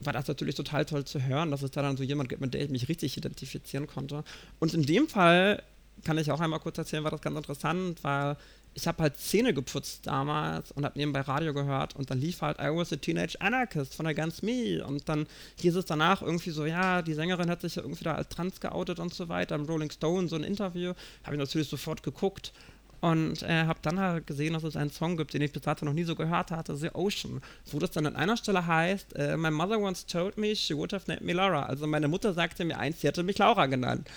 war 0.00 0.12
das 0.12 0.28
natürlich 0.28 0.54
total 0.54 0.84
toll 0.84 1.04
zu 1.04 1.22
hören, 1.22 1.50
dass 1.50 1.62
es 1.62 1.70
da 1.70 1.82
dann 1.82 1.96
so 1.96 2.02
jemand 2.02 2.28
gibt, 2.28 2.40
mit 2.40 2.54
der 2.54 2.62
ich 2.62 2.70
mich 2.70 2.88
richtig 2.88 3.16
identifizieren 3.16 3.86
konnte. 3.86 4.24
Und 4.58 4.74
in 4.74 4.82
dem 4.82 5.08
Fall 5.08 5.62
kann 6.04 6.18
ich 6.18 6.30
auch 6.30 6.40
einmal 6.40 6.60
kurz 6.60 6.78
erzählen, 6.78 7.04
war 7.04 7.10
das 7.10 7.20
ganz 7.20 7.36
interessant, 7.36 8.02
weil 8.02 8.36
ich 8.74 8.86
habe 8.86 9.02
halt 9.02 9.16
Zähne 9.16 9.52
geputzt 9.52 10.06
damals 10.06 10.70
und 10.72 10.84
habe 10.84 10.96
nebenbei 10.98 11.22
Radio 11.22 11.52
gehört 11.52 11.96
und 11.96 12.10
dann 12.10 12.20
lief 12.20 12.40
halt 12.40 12.58
I 12.60 12.68
Was 12.68 12.92
a 12.92 12.96
Teenage 12.96 13.40
Anarchist 13.40 13.94
von 13.94 14.04
der 14.04 14.14
Ganz 14.14 14.42
Me 14.42 14.84
und 14.86 15.08
dann 15.08 15.26
hieß 15.60 15.74
es 15.76 15.86
danach 15.86 16.22
irgendwie 16.22 16.50
so, 16.50 16.64
ja, 16.64 17.02
die 17.02 17.14
Sängerin 17.14 17.50
hat 17.50 17.62
sich 17.62 17.74
ja 17.74 17.82
irgendwie 17.82 18.04
da 18.04 18.14
als 18.14 18.28
trans 18.28 18.60
geoutet 18.60 19.00
und 19.00 19.12
so 19.12 19.28
weiter, 19.28 19.56
im 19.56 19.64
Rolling 19.64 19.90
Stone 19.90 20.28
so 20.28 20.36
ein 20.36 20.44
Interview, 20.44 20.94
habe 21.24 21.34
ich 21.34 21.40
natürlich 21.40 21.68
sofort 21.68 22.02
geguckt 22.02 22.52
und 23.00 23.42
äh, 23.42 23.64
habe 23.64 23.78
dann 23.82 23.98
halt 23.98 24.26
gesehen, 24.26 24.52
dass 24.52 24.62
es 24.62 24.76
einen 24.76 24.90
Song 24.90 25.16
gibt, 25.16 25.32
den 25.34 25.42
ich 25.42 25.52
bis 25.52 25.62
dato 25.62 25.84
noch 25.84 25.92
nie 25.94 26.04
so 26.04 26.14
gehört 26.14 26.50
hatte, 26.50 26.76
The 26.76 26.90
Ocean, 26.94 27.40
wo 27.70 27.78
das 27.78 27.90
dann 27.92 28.06
an 28.06 28.16
einer 28.16 28.36
Stelle 28.36 28.66
heißt, 28.66 29.16
äh, 29.16 29.36
My 29.36 29.50
mother 29.50 29.78
once 29.78 30.04
told 30.06 30.36
me 30.36 30.54
she 30.54 30.76
would 30.76 30.92
have 30.92 31.04
named 31.08 31.22
me 31.22 31.32
Laura. 31.32 31.62
Also 31.64 31.86
meine 31.86 32.08
Mutter 32.08 32.32
sagte 32.34 32.64
mir 32.64 32.78
eins, 32.78 33.00
sie 33.00 33.06
hätte 33.06 33.22
mich 33.22 33.38
Laura 33.38 33.66
genannt. 33.66 34.08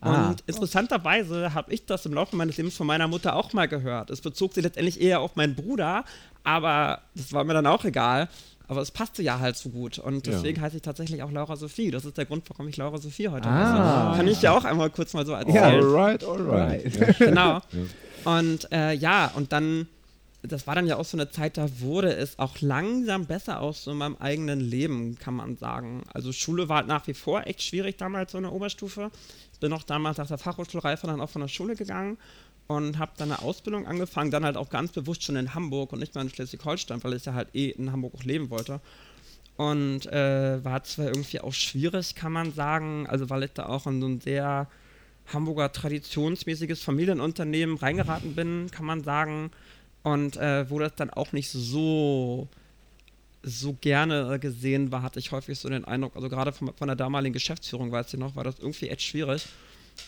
Ah. 0.00 0.28
Und 0.28 0.42
interessanterweise 0.46 1.54
habe 1.54 1.72
ich 1.72 1.86
das 1.86 2.04
im 2.06 2.12
Laufe 2.14 2.36
meines 2.36 2.56
Lebens 2.56 2.76
von 2.76 2.86
meiner 2.86 3.08
Mutter 3.08 3.36
auch 3.36 3.52
mal 3.52 3.68
gehört. 3.68 4.10
Es 4.10 4.20
bezog 4.20 4.52
sich 4.52 4.62
letztendlich 4.64 5.00
eher 5.00 5.20
auf 5.20 5.36
meinen 5.36 5.54
Bruder, 5.54 6.04
aber 6.42 7.00
das 7.14 7.32
war 7.32 7.44
mir 7.44 7.54
dann 7.54 7.66
auch 7.66 7.84
egal. 7.84 8.28
Aber 8.66 8.80
es 8.80 8.90
passte 8.90 9.22
ja 9.22 9.40
halt 9.40 9.56
so 9.58 9.68
gut. 9.68 9.98
Und 9.98 10.26
Ja. 10.26 10.32
deswegen 10.32 10.58
heiße 10.60 10.76
ich 10.76 10.82
tatsächlich 10.82 11.22
auch 11.22 11.30
Laura 11.30 11.54
Sophie. 11.56 11.90
Das 11.90 12.06
ist 12.06 12.16
der 12.16 12.24
Grund, 12.24 12.48
warum 12.48 12.66
ich 12.68 12.78
Laura 12.78 12.96
Sophie 12.96 13.28
heute 13.28 13.46
Ah. 13.46 14.08
heiße. 14.08 14.16
Kann 14.16 14.28
ich 14.28 14.40
ja 14.40 14.52
auch 14.56 14.64
einmal 14.64 14.88
kurz 14.88 15.12
mal 15.12 15.26
so 15.26 15.32
erzählen. 15.32 15.54
Ja. 15.54 15.62
Alright, 15.68 16.24
alright. 16.24 16.84
Right. 16.84 17.18
Ja. 17.18 17.26
Genau. 17.26 17.60
Und 18.24 18.70
äh, 18.72 18.92
ja, 18.92 19.30
und 19.34 19.52
dann, 19.52 19.86
das 20.42 20.66
war 20.66 20.74
dann 20.74 20.86
ja 20.86 20.96
auch 20.96 21.04
so 21.04 21.16
eine 21.16 21.30
Zeit, 21.30 21.56
da 21.56 21.68
wurde 21.80 22.14
es 22.14 22.38
auch 22.38 22.60
langsam 22.60 23.26
besser 23.26 23.60
aus 23.60 23.84
so 23.84 23.92
in 23.92 23.98
meinem 23.98 24.16
eigenen 24.16 24.60
Leben, 24.60 25.18
kann 25.18 25.34
man 25.34 25.56
sagen. 25.56 26.02
Also 26.12 26.32
Schule 26.32 26.68
war 26.68 26.78
halt 26.78 26.88
nach 26.88 27.06
wie 27.06 27.14
vor 27.14 27.46
echt 27.46 27.62
schwierig 27.62 27.96
damals 27.96 28.32
so 28.32 28.38
in 28.38 28.44
der 28.44 28.52
Oberstufe. 28.52 29.10
Ich 29.52 29.60
bin 29.60 29.72
auch 29.72 29.82
damals 29.82 30.18
nach 30.18 30.26
der 30.26 30.38
Fachhochschulreife 30.38 31.06
dann 31.06 31.20
auch 31.20 31.30
von 31.30 31.42
der 31.42 31.48
Schule 31.48 31.76
gegangen 31.76 32.18
und 32.66 32.98
habe 32.98 33.12
dann 33.16 33.30
eine 33.30 33.42
Ausbildung 33.42 33.86
angefangen, 33.86 34.30
dann 34.30 34.44
halt 34.44 34.56
auch 34.56 34.70
ganz 34.70 34.92
bewusst 34.92 35.22
schon 35.22 35.36
in 35.36 35.54
Hamburg 35.54 35.92
und 35.92 35.98
nicht 35.98 36.14
mehr 36.14 36.22
in 36.22 36.30
Schleswig-Holstein, 36.30 37.04
weil 37.04 37.12
ich 37.12 37.24
ja 37.24 37.34
halt 37.34 37.54
eh 37.54 37.70
in 37.70 37.92
Hamburg 37.92 38.14
auch 38.14 38.24
leben 38.24 38.50
wollte. 38.50 38.80
Und 39.56 40.06
äh, 40.06 40.64
war 40.64 40.82
zwar 40.82 41.06
irgendwie 41.06 41.40
auch 41.40 41.52
schwierig, 41.52 42.14
kann 42.14 42.32
man 42.32 42.52
sagen, 42.52 43.06
also 43.06 43.30
weil 43.30 43.44
ich 43.44 43.52
da 43.52 43.66
auch 43.66 43.86
in 43.86 44.00
so 44.00 44.08
ein 44.08 44.20
sehr 44.20 44.66
Hamburger 45.32 45.72
traditionsmäßiges 45.72 46.82
Familienunternehmen 46.82 47.76
reingeraten 47.76 48.34
bin, 48.34 48.70
kann 48.70 48.86
man 48.86 49.02
sagen. 49.02 49.50
Und 50.02 50.36
äh, 50.36 50.68
wo 50.68 50.78
das 50.78 50.94
dann 50.96 51.10
auch 51.10 51.32
nicht 51.32 51.50
so, 51.50 52.48
so 53.42 53.72
gerne 53.80 54.38
gesehen 54.38 54.92
war, 54.92 55.02
hatte 55.02 55.18
ich 55.18 55.32
häufig 55.32 55.58
so 55.58 55.68
den 55.68 55.84
Eindruck, 55.84 56.14
also 56.14 56.28
gerade 56.28 56.52
von, 56.52 56.72
von 56.74 56.88
der 56.88 56.96
damaligen 56.96 57.32
Geschäftsführung, 57.32 57.90
weiß 57.90 58.12
ich 58.12 58.20
noch, 58.20 58.36
war 58.36 58.44
das 58.44 58.58
irgendwie 58.58 58.88
echt 58.88 59.02
schwierig. 59.02 59.46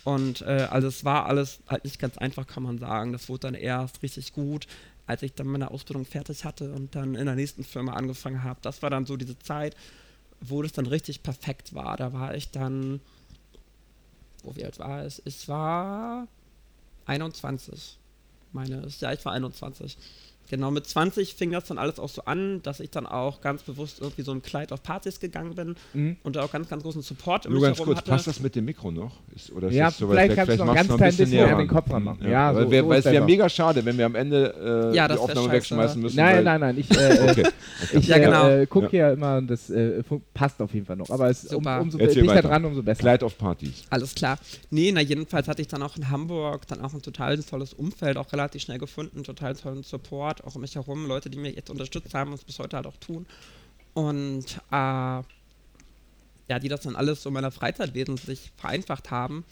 Und 0.05 0.43
äh, 0.43 0.67
also 0.71 0.89
es 0.89 1.05
war 1.05 1.27
alles 1.27 1.61
halt 1.69 1.85
nicht 1.85 1.99
ganz 1.99 2.19
einfach, 2.19 2.47
kann 2.47 2.63
man 2.63 2.79
sagen. 2.79 3.13
Das 3.13 3.29
wurde 3.29 3.41
dann 3.41 3.55
erst 3.55 4.03
richtig 4.03 4.33
gut, 4.33 4.67
als 5.07 5.23
ich 5.23 5.33
dann 5.35 5.47
meine 5.47 5.71
Ausbildung 5.71 6.05
fertig 6.05 6.45
hatte 6.45 6.73
und 6.73 6.95
dann 6.95 7.15
in 7.15 7.27
der 7.27 7.37
nächsten 7.37 7.65
Firma 7.65 7.93
angefangen 7.93 8.43
habe. 8.43 8.59
Das 8.63 8.83
war 8.83 8.91
dann 8.91 9.07
so 9.07 9.17
diese 9.17 9.39
Zeit, 9.39 9.77
wo 10.41 10.63
das 10.63 10.73
dann 10.73 10.87
richtig 10.87 11.23
perfekt 11.23 11.75
war. 11.75 11.97
Da 11.97 12.13
war 12.13 12.35
ich 12.35 12.51
dann, 12.51 13.01
wo 14.43 14.55
wie 14.57 14.65
alt 14.65 14.79
war 14.79 15.03
es? 15.05 15.21
Es 15.25 15.49
war 15.49 16.27
21, 17.07 17.99
meine. 18.53 18.87
Ja, 19.01 19.13
ich 19.13 19.25
war 19.25 19.33
21. 19.33 19.97
Genau, 20.49 20.71
mit 20.71 20.87
20 20.87 21.35
fing 21.35 21.51
das 21.51 21.65
dann 21.65 21.79
alles 21.79 21.99
auch 21.99 22.09
so 22.09 22.23
an, 22.25 22.63
dass 22.63 22.81
ich 22.81 22.91
dann 22.91 23.07
auch 23.07 23.41
ganz 23.41 23.63
bewusst 23.63 24.01
irgendwie 24.01 24.23
so 24.23 24.33
ein 24.33 24.43
Kleid 24.43 24.73
auf 24.73 24.83
Partys 24.83 25.19
gegangen 25.21 25.55
bin 25.55 25.75
Mhm. 25.95 26.17
und 26.23 26.37
da 26.37 26.43
auch 26.45 26.53
ganz, 26.53 26.69
ganz 26.69 26.83
großen 26.83 27.03
Support 27.03 27.47
um 27.47 27.53
Nur 27.55 27.63
ganz 27.63 27.79
kurz, 27.79 27.99
hatte. 27.99 28.11
passt 28.11 28.27
das 28.27 28.41
mit 28.41 28.55
dem 28.55 28.65
Mikro 28.67 28.91
noch? 28.91 29.13
Ist, 29.35 29.51
oder 29.53 29.69
ist 29.69 29.75
Ja, 29.75 29.91
so 29.91 30.09
weit 30.09 30.13
vielleicht 30.15 30.31
weg? 30.31 30.37
kannst 30.47 30.61
du 30.61 30.65
noch 30.65 30.75
ganz 30.75 30.91
ein 30.91 30.97
klein 30.97 31.09
bisschen 31.11 31.25
bisschen 31.27 31.39
näher 31.39 31.53
an 31.53 31.59
den 31.59 31.69
ran. 31.69 31.77
Kopf 31.77 31.91
ranmachen. 31.93 32.31
Ja, 32.31 32.55
weil 32.55 32.65
so- 32.65 32.71
wär- 32.71 32.83
so 32.83 32.89
weil 32.89 32.99
ist 33.01 33.07
es 33.07 33.13
wäre 33.13 33.25
mega 33.25 33.49
schade, 33.49 33.85
wenn 33.85 33.99
wir 33.99 34.07
am 34.07 34.15
Ende 34.15 34.91
äh, 34.93 34.97
Ja, 34.97 35.09
die 35.09 35.15
Aufnahme 35.19 35.51
wegschmeißen 35.53 36.01
müssen. 36.01 36.17
Nein, 36.17 36.45
nein, 36.45 36.61
nein, 36.61 36.79
ich, 36.79 36.91
äh, 36.97 37.31
Okay. 37.31 37.49
ich 37.93 38.07
Ja, 38.07 38.19
genau. 38.19 38.49
äh, 38.49 38.67
gucke 38.67 38.89
hier 38.91 39.11
immer, 39.13 39.43
das 39.43 39.69
äh, 39.71 40.03
passt 40.35 40.61
auf 40.63 40.73
jeden 40.75 40.87
Fall 40.87 40.97
noch. 40.97 41.11
Aber 41.11 41.29
es, 41.29 41.45
um, 41.47 41.51
Super. 41.65 41.81
umso 41.81 41.99
Erzähl 41.99 42.23
dichter 42.23 42.43
dran, 42.43 42.65
umso 42.65 42.83
besser. 42.83 43.01
Kleid 43.01 43.23
auf 43.23 43.37
Partys. 43.37 43.83
Alles 43.91 44.15
klar. 44.15 44.39
Nee, 44.71 44.93
na 44.93 45.01
jedenfalls 45.01 45.49
hatte 45.49 45.63
ich 45.63 45.69
dann 45.69 45.83
auch 45.83 45.97
in 45.97 46.09
Hamburg 46.11 46.67
dann 46.69 46.81
auch 46.83 46.95
ein 46.95 47.03
total 47.03 47.37
tolles 47.39 47.73
Umfeld, 47.75 48.17
auch 48.17 48.33
relativ 48.33 48.63
schnell 48.63 48.79
gefunden, 48.79 49.23
total 49.25 49.55
tollen 49.55 49.83
Support, 49.83 50.36
auch 50.45 50.55
um 50.55 50.61
mich 50.61 50.75
herum, 50.75 51.07
Leute, 51.07 51.31
die 51.31 51.39
mich 51.39 51.57
echt 51.57 51.71
unterstützt 51.71 52.15
haben 52.15 52.31
und 52.31 52.39
es 52.39 52.45
bis 52.45 52.59
heute 52.59 52.77
halt 52.77 52.87
auch 52.87 52.97
tun. 52.97 53.27
Und 53.95 54.45
äh, 54.71 55.23
ja, 56.49 56.59
die 56.61 56.69
das 56.69 56.81
dann 56.83 56.97
alles 56.97 57.23
so 57.23 57.31
in 57.31 57.35
meiner 57.35 57.51
Freizeit 57.51 57.95
wesentlich 57.95 58.53
vereinfacht 58.57 59.11
haben. 59.11 59.45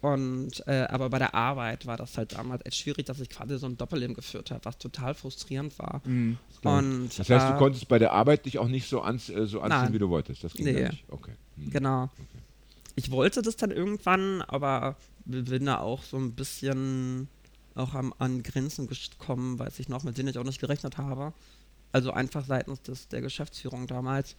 Und 0.00 0.66
äh, 0.66 0.86
aber 0.88 1.10
bei 1.10 1.18
der 1.18 1.34
Arbeit 1.34 1.84
war 1.84 1.98
das 1.98 2.16
halt 2.16 2.32
damals 2.32 2.64
echt 2.64 2.76
schwierig, 2.76 3.04
dass 3.04 3.20
ich 3.20 3.28
quasi 3.28 3.58
so 3.58 3.66
ein 3.66 3.76
Doppelleben 3.76 4.14
geführt 4.14 4.50
habe, 4.50 4.64
was 4.64 4.78
total 4.78 5.12
frustrierend 5.12 5.78
war. 5.78 6.00
Mhm. 6.04 6.38
Und 6.62 7.18
Das 7.18 7.28
heißt, 7.28 7.50
du 7.50 7.54
äh, 7.54 7.58
konntest 7.58 7.86
bei 7.88 7.98
der 7.98 8.12
Arbeit 8.12 8.46
dich 8.46 8.58
auch 8.58 8.68
nicht 8.68 8.88
so, 8.88 9.02
ans, 9.02 9.28
äh, 9.28 9.46
so 9.46 9.60
anziehen, 9.60 9.82
Nein. 9.82 9.92
wie 9.92 9.98
du 9.98 10.08
wolltest. 10.08 10.42
Das 10.42 10.54
ging 10.54 10.64
Nee. 10.64 10.80
ja 10.80 10.88
nicht. 10.88 11.04
Okay. 11.08 11.32
Hm. 11.56 11.70
Genau. 11.70 12.10
Ich 12.96 13.10
wollte 13.10 13.42
das 13.42 13.56
dann 13.56 13.70
irgendwann, 13.70 14.40
aber 14.42 14.96
bin 15.26 15.66
da 15.66 15.78
auch 15.78 16.02
so 16.02 16.16
ein 16.16 16.32
bisschen 16.32 17.28
auch 17.74 17.94
am, 17.94 18.14
an 18.18 18.42
Grenzen 18.42 18.88
gekommen, 18.88 19.58
weiß 19.58 19.78
ich 19.78 19.88
noch, 19.88 20.02
mit 20.04 20.18
denen 20.18 20.28
ich 20.28 20.38
auch 20.38 20.44
nicht 20.44 20.60
gerechnet 20.60 20.98
habe. 20.98 21.32
Also 21.92 22.12
einfach 22.12 22.44
seitens 22.44 22.82
des, 22.82 23.08
der 23.08 23.20
Geschäftsführung 23.20 23.86
damals. 23.86 24.36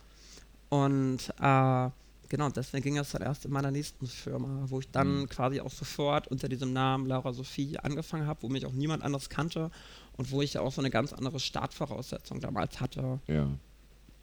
Und 0.69 1.33
äh, 1.39 1.89
genau, 2.29 2.49
deswegen 2.49 2.83
ging 2.83 2.97
es 2.97 3.11
dann 3.11 3.21
erst 3.21 3.45
in 3.45 3.51
meiner 3.51 3.71
nächsten 3.71 4.07
Firma, 4.07 4.65
wo 4.67 4.79
ich 4.79 4.89
dann 4.89 5.27
quasi 5.27 5.59
auch 5.59 5.71
sofort 5.71 6.27
unter 6.29 6.47
diesem 6.47 6.71
Namen 6.71 7.05
Laura 7.07 7.33
Sophie 7.33 7.77
angefangen 7.77 8.25
habe, 8.25 8.43
wo 8.43 8.49
mich 8.49 8.65
auch 8.65 8.71
niemand 8.71 9.03
anders 9.03 9.29
kannte 9.29 9.69
und 10.17 10.31
wo 10.31 10.41
ich 10.41 10.53
ja 10.53 10.61
auch 10.61 10.71
so 10.71 10.81
eine 10.81 10.89
ganz 10.89 11.11
andere 11.11 11.39
Startvoraussetzung 11.39 12.39
damals 12.39 12.79
hatte. 12.79 13.19
Ja. 13.27 13.49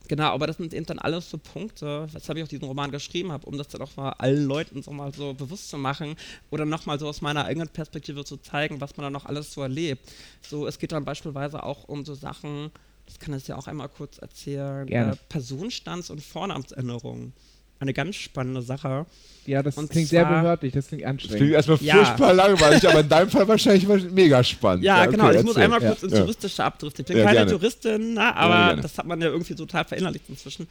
Genau, 0.07 0.31
aber 0.33 0.47
das 0.47 0.57
sind 0.57 0.73
eben 0.73 0.87
dann 0.87 0.99
alles 0.99 1.29
so 1.29 1.37
Punkte, 1.37 2.09
weshalb 2.13 2.39
ich 2.39 2.45
auch 2.45 2.49
diesen 2.49 2.65
Roman 2.65 2.91
geschrieben 2.91 3.31
habe, 3.31 3.47
um 3.47 3.59
das 3.59 3.69
dann 3.69 3.83
auch 3.83 3.95
mal 3.97 4.11
allen 4.13 4.47
Leuten 4.47 4.83
so 4.83 4.91
mal 4.91 5.13
so 5.13 5.35
bewusst 5.35 5.69
zu 5.69 5.77
machen 5.77 6.17
oder 6.51 6.65
nochmal 6.65 6.99
so 6.99 7.07
aus 7.09 7.21
meiner 7.21 7.45
eigenen 7.45 7.69
Perspektive 7.69 8.25
zu 8.25 8.39
zeigen, 8.39 8.81
was 8.81 8.97
man 8.97 9.05
dann 9.05 9.13
noch 9.13 9.27
alles 9.27 9.53
so 9.53 9.61
erlebt. 9.61 10.11
So, 10.41 10.67
es 10.67 10.79
geht 10.79 10.93
dann 10.93 11.05
beispielsweise 11.05 11.63
auch 11.63 11.89
um 11.89 12.05
so 12.07 12.15
Sachen, 12.15 12.71
das 13.05 13.19
kann 13.19 13.35
ich 13.35 13.47
ja 13.49 13.57
auch 13.57 13.67
einmal 13.67 13.89
kurz 13.89 14.19
erzählen, 14.19 14.87
äh, 15.13 15.17
Personenstands- 15.29 16.11
und 16.11 16.23
Vornamensänderungen. 16.23 17.33
Eine 17.81 17.95
ganz 17.95 18.17
spannende 18.17 18.61
Sache. 18.63 19.07
Ja, 19.47 19.63
das 19.63 19.79
Und 19.79 19.89
klingt 19.91 20.09
sehr 20.09 20.25
behördlich, 20.27 20.73
das 20.75 20.89
klingt 20.89 21.05
Das 21.05 21.17
klingt 21.17 21.33
anstrengend. 21.33 21.53
erstmal 21.55 21.79
Ja. 21.81 21.95
furchtbar 22.05 22.35
langweilig, 22.35 22.87
aber 22.89 23.01
in 23.01 23.09
deinem 23.09 23.31
Fall 23.31 23.49
wahrscheinlich 23.49 23.87
mega 24.11 24.43
spannend. 24.45 24.85
Ja, 24.85 25.03
okay, 25.03 25.13
genau. 25.13 25.31
Ich 25.31 25.37
muss 25.43 25.57
erzähl. 25.57 25.63
einmal 25.65 25.83
Ja. 25.83 25.89
kurz 25.91 26.03
ins 26.03 26.13
Ja. 26.13 26.19
Juristische 26.21 26.65
abdriften. 26.65 27.03
Ich 27.03 27.07
bin 27.09 27.17
Ja, 27.19 27.25
keine 27.25 27.37
gerne. 27.39 27.51
Juristin, 27.53 28.15
na, 28.15 28.23
Ja, 28.31 28.35
aber 28.37 28.83
das 28.83 28.99
hat 28.99 29.07
man 29.07 29.21
ja 29.21 29.29
irgendwie 29.29 29.55
total 29.55 29.85
verinnerlicht 29.85 30.25
inzwischen. 30.29 30.67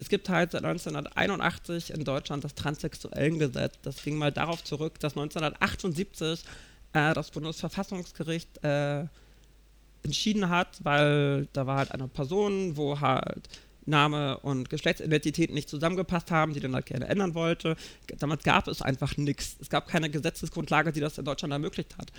Es 0.00 0.08
gibt 0.08 0.28
halt 0.28 0.50
seit 0.52 0.62
1981 0.64 1.90
in 1.92 2.04
Deutschland 2.04 2.44
das 2.44 2.54
Transsexuellengesetz. 2.54 3.74
Das 3.82 4.02
ging 4.02 4.16
mal 4.16 4.30
darauf 4.30 4.62
zurück, 4.62 5.00
dass 5.00 5.12
1978 5.16 6.42
äh, 6.92 7.14
das 7.14 7.30
Bundesverfassungsgericht 7.30 8.62
äh, 8.64 9.04
entschieden 10.04 10.48
hat, 10.48 10.68
weil 10.84 11.48
da 11.52 11.66
war 11.66 11.78
halt 11.78 11.92
eine 11.92 12.08
Person, 12.08 12.76
wo 12.76 13.00
halt 13.00 13.48
Name 13.88 14.38
und 14.38 14.70
Geschlechtsidentität 14.70 15.52
nicht 15.52 15.68
zusammengepasst 15.68 16.30
haben, 16.30 16.54
die 16.54 16.60
dann 16.60 16.74
halt 16.74 16.86
gerne 16.86 17.08
ändern 17.08 17.34
wollte. 17.34 17.76
Damals 18.18 18.42
gab 18.44 18.68
es 18.68 18.82
einfach 18.82 19.16
nichts. 19.16 19.56
Es 19.60 19.70
gab 19.70 19.88
keine 19.88 20.10
Gesetzesgrundlage, 20.10 20.92
die 20.92 21.00
das 21.00 21.18
in 21.18 21.24
Deutschland 21.24 21.52
ermöglicht 21.52 21.96
hat. 21.98 22.12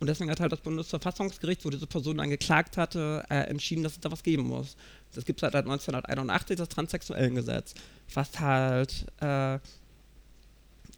Und 0.00 0.08
deswegen 0.08 0.30
hat 0.30 0.40
halt 0.40 0.52
das 0.52 0.60
Bundesverfassungsgericht, 0.60 1.64
wo 1.64 1.70
diese 1.70 1.86
Person 1.86 2.18
dann 2.18 2.30
geklagt 2.30 2.76
hatte, 2.76 3.24
äh, 3.30 3.44
entschieden, 3.48 3.82
dass 3.84 3.92
es 3.92 4.00
da 4.00 4.10
was 4.10 4.22
geben 4.22 4.42
muss. 4.42 4.76
Das 5.14 5.24
gibt 5.24 5.38
es 5.38 5.42
halt 5.44 5.52
seit 5.52 5.64
1981, 5.64 6.56
das 6.56 6.68
Transsexuellengesetz, 6.68 7.74
was 8.12 8.40
halt 8.40 9.06
äh, 9.20 9.58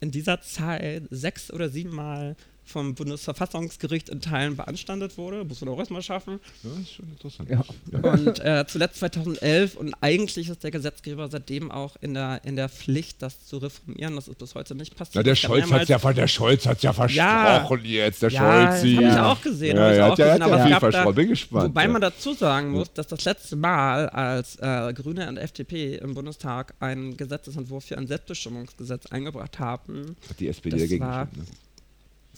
in 0.00 0.10
dieser 0.10 0.40
Zeit 0.40 1.04
sechs 1.10 1.52
oder 1.52 1.68
siebenmal 1.68 2.36
vom 2.66 2.94
Bundesverfassungsgericht 2.94 4.08
in 4.08 4.20
Teilen 4.20 4.56
beanstandet 4.56 5.16
wurde. 5.16 5.44
Muss 5.44 5.60
man 5.60 5.70
auch 5.72 5.78
erstmal 5.78 6.02
schaffen. 6.02 6.40
Ja, 6.62 6.70
ist 6.80 6.92
schon 6.94 7.08
interessant. 7.08 7.48
Ja. 7.50 8.00
Und 8.10 8.38
äh, 8.44 8.64
zuletzt 8.66 8.96
2011 9.00 9.76
und 9.76 9.94
eigentlich 10.00 10.48
ist 10.48 10.64
der 10.64 10.70
Gesetzgeber 10.70 11.28
seitdem 11.28 11.70
auch 11.70 11.96
in 12.00 12.14
der, 12.14 12.40
in 12.44 12.56
der 12.56 12.68
Pflicht, 12.68 13.22
das 13.22 13.46
zu 13.46 13.58
reformieren. 13.58 14.16
Das 14.16 14.28
ist 14.28 14.38
bis 14.38 14.54
heute 14.54 14.74
nicht 14.74 14.96
passiert. 14.96 15.14
Na, 15.16 15.22
der 15.22 15.34
Scholz 15.36 15.70
hat 15.70 15.88
ja, 15.88 15.98
der 16.12 16.28
Scholz 16.28 16.66
hat's 16.66 16.82
ja 16.82 16.92
versprochen 16.92 17.80
jetzt, 17.84 18.22
der 18.22 18.30
ja, 18.30 18.66
das 18.66 18.80
Scholzi. 18.80 18.94
habe 18.96 19.06
ich 19.06 19.14
Ja. 19.14 19.32
auch 19.32 19.40
gesehen. 19.42 19.76
Ja, 19.76 19.92
ja, 19.92 20.06
auch 20.06 20.10
hat 20.12 20.18
ja- 20.18 20.26
gesehen, 20.36 20.42
hat 20.44 20.50
ja 20.50 20.62
viel 20.64 20.72
da, 20.72 20.80
versprochen. 20.80 21.14
Bin 21.14 21.28
gespannt, 21.28 21.64
Wobei 21.68 21.82
ja. 21.82 21.88
man 21.88 22.00
dazu 22.00 22.34
sagen 22.34 22.70
muss, 22.70 22.92
dass 22.92 23.06
das 23.06 23.24
letzte 23.24 23.56
Mal, 23.56 24.08
als 24.08 24.56
äh, 24.56 24.92
Grüne 24.92 25.28
und 25.28 25.36
FDP 25.36 25.96
im 25.96 26.14
Bundestag 26.14 26.74
einen 26.80 27.16
Gesetzesentwurf 27.16 27.84
für 27.84 27.96
ein 27.98 28.06
Selbstbestimmungsgesetz 28.06 29.06
eingebracht 29.06 29.58
haben, 29.58 30.16
Hat 30.28 30.40
die 30.40 30.48
SPD 30.48 30.70
Das 30.76 30.80
dagegen 30.80 31.04
war- 31.04 31.26
gestimmt, 31.26 31.48
ne? 31.48 31.54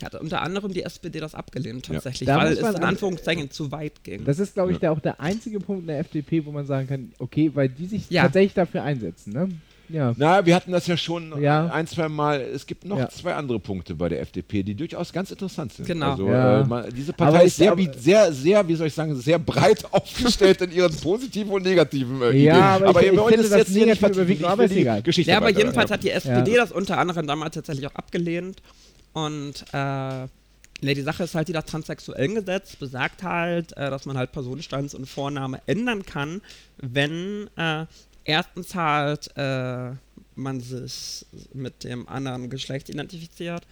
Hat 0.05 0.15
unter 0.15 0.43
anderem 0.43 0.73
die 0.73 0.83
SPD 0.83 1.21
das 1.21 1.35
abgelehnt 1.35 1.87
Ja. 1.89 1.95
tatsächlich, 1.95 2.27
Da 2.27 2.37
weil 2.37 2.53
es 2.53 2.59
in 2.59 2.65
an- 2.67 2.77
Anführungszeichen 2.85 3.51
zu 3.51 3.71
weit 3.73 4.03
ging. 4.05 4.25
Das 4.25 4.39
ist, 4.39 4.55
glaube 4.55 4.71
ich, 4.73 4.77
Ja. 4.77 4.81
der, 4.81 4.93
auch 4.93 5.01
der 5.01 5.21
einzige 5.21 5.61
Punkt 5.61 5.83
in 5.83 5.89
der 5.89 5.99
FDP, 6.01 6.45
wo 6.47 6.53
man 6.53 6.67
sagen 6.67 6.87
kann, 6.89 7.13
okay, 7.19 7.51
weil 7.55 7.69
die 7.69 7.87
sich 7.87 8.09
Ja. 8.11 8.23
tatsächlich 8.25 8.55
dafür 8.55 8.83
einsetzen, 8.83 9.33
ne? 9.33 9.49
Ja. 9.91 10.13
Na, 10.19 10.45
wir 10.45 10.55
hatten 10.55 10.71
das 10.71 10.87
ja 10.87 10.99
schon 10.99 11.41
Ja. 11.41 11.69
ein, 11.69 11.87
zwei 11.87 12.11
Mal. 12.11 12.43
Es 12.43 12.67
gibt 12.67 12.85
noch 12.85 12.99
Ja. 12.99 13.09
zwei 13.09 13.35
andere 13.35 13.59
Punkte 13.59 13.95
bei 13.95 14.11
der 14.11 14.21
FDP, 14.21 14.63
die 14.63 14.75
durchaus 14.75 15.15
ganz 15.15 15.31
interessant 15.31 15.73
sind. 15.73 15.87
Genau. 15.87 16.11
Also, 16.11 16.29
Ja. 16.29 16.61
äh, 16.61 16.67
man, 16.67 16.91
diese 16.95 17.15
Aber 17.15 17.25
Partei 17.33 17.47
ist 17.47 17.57
sehr, 17.57 17.75
sehr, 17.97 18.31
sehr, 18.35 18.69
wie 18.69 18.75
soll 18.75 18.89
ich 18.89 18.93
sagen, 18.93 19.17
sehr 19.17 19.39
breit 19.39 19.87
aufgestellt 19.91 20.61
in 20.61 20.73
ihren 20.73 20.95
positiven 20.95 21.51
und 21.53 21.63
negativen 21.65 22.21
äh, 22.21 22.33
Ja, 22.37 22.77
Ideen. 22.77 22.87
aber 22.87 23.01
ich- 23.03 23.13
ich 23.13 23.19
finde, 23.19 23.49
das 23.49 23.51
jetzt 23.73 24.03
überwiegt, 24.15 24.41
Ich 24.43 24.47
aber 24.47 24.65
ist 24.65 24.75
die 24.75 24.81
egal. 24.81 25.01
Geschichte 25.01 25.31
Ja, 25.31 25.39
aber 25.39 25.47
weiter- 25.47 25.59
jedenfalls 25.61 25.89
ja. 25.89 25.95
hat 25.95 26.05
die 26.05 26.11
SPD 26.11 26.55
das 26.57 26.71
unter 26.71 26.99
anderem 26.99 27.27
damals 27.27 27.55
tatsächlich 27.55 27.87
auch 27.87 27.95
abgelehnt. 27.95 28.61
Und 29.13 29.65
äh, 29.73 30.27
ne, 30.81 30.95
die 30.95 31.03
Sache 31.03 31.25
ist 31.25 31.35
halt, 31.35 31.49
die 31.49 31.53
das 31.53 31.67
Transsexuellengesetz 31.67 32.77
besagt 32.77 33.23
halt, 33.23 33.77
äh, 33.77 33.91
dass 33.91 34.07
man 34.07 34.17
halt 34.17 34.33
Personenstands- 34.33 34.95
und 34.95 35.07
Vorname 35.07 35.61
ändern 35.67 36.05
kann, 36.05 36.41
wenn 36.79 37.49
äh, 37.57 37.87
erstens 38.25 38.75
halt 38.75 39.31
äh, 39.37 39.93
man 40.35 40.61
sich 40.61 41.27
mit 41.53 41.85
dem 41.85 42.09
anderen 42.09 42.51
Geschlecht 42.51 42.89
identifiziert, 42.89 43.67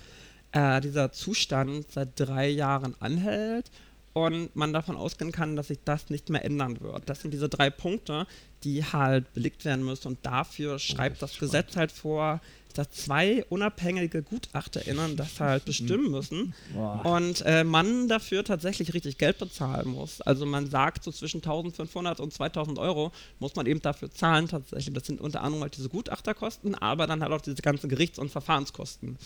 äh, 0.53 0.81
dieser 0.81 1.13
Zustand 1.13 1.91
seit 1.93 2.19
drei 2.19 2.49
Jahren 2.49 2.95
anhält 3.01 3.71
und 4.13 4.57
man 4.57 4.73
davon 4.73 4.97
ausgehen 4.97 5.31
kann, 5.31 5.57
dass 5.57 5.69
sich 5.69 5.79
das 5.85 6.09
nicht 6.09 6.31
mehr 6.31 6.45
ändern 6.45 6.81
wird. 6.81 7.03
Das 7.07 7.21
sind 7.21 7.33
diese 7.33 7.51
drei 7.51 7.69
Punkte, 7.69 8.27
die 8.65 8.83
halt 8.83 9.33
belegt 9.35 9.65
werden 9.67 9.85
müssen 9.85 10.09
und 10.09 10.19
dafür 10.23 10.79
schreibt 10.79 11.21
das 11.21 11.39
Gesetz 11.39 11.77
halt 11.77 11.93
vor, 11.93 12.41
dass 12.79 12.91
zwei 12.91 13.45
unabhängige 13.49 14.23
GutachterInnen 14.23 15.17
das 15.17 15.41
halt 15.41 15.65
bestimmen 15.65 16.11
müssen 16.11 16.55
Boah. 16.75 17.05
und 17.05 17.43
äh, 17.47 17.65
man 17.65 18.09
dafür 18.09 18.45
tatsächlich 18.45 18.95
richtig 18.95 19.19
Geld 19.19 19.39
bezahlen 19.39 19.89
muss. 19.89 20.21
Also 20.21 20.47
man 20.47 20.69
sagt, 20.69 21.05
so 21.05 21.13
zwischen 21.13 21.39
1500 21.39 22.21
und 22.21 22.33
2000 22.33 22.79
Euro 22.79 23.13
muss 23.39 23.57
man 23.57 23.67
eben 23.67 23.81
dafür 23.83 24.11
zahlen 24.11 24.49
tatsächlich. 24.49 24.95
Das 24.95 25.07
sind 25.07 25.21
unter 25.21 25.43
anderem 25.43 25.63
halt 25.63 25.77
diese 25.77 25.89
Gutachterkosten, 25.89 26.75
aber 26.75 27.07
dann 27.07 27.23
halt 27.23 27.33
auch 27.33 27.41
diese 27.41 27.63
ganzen 27.63 27.89
Gerichts- 27.89 28.19
und 28.19 28.31
Verfahrenskosten. 28.31 29.17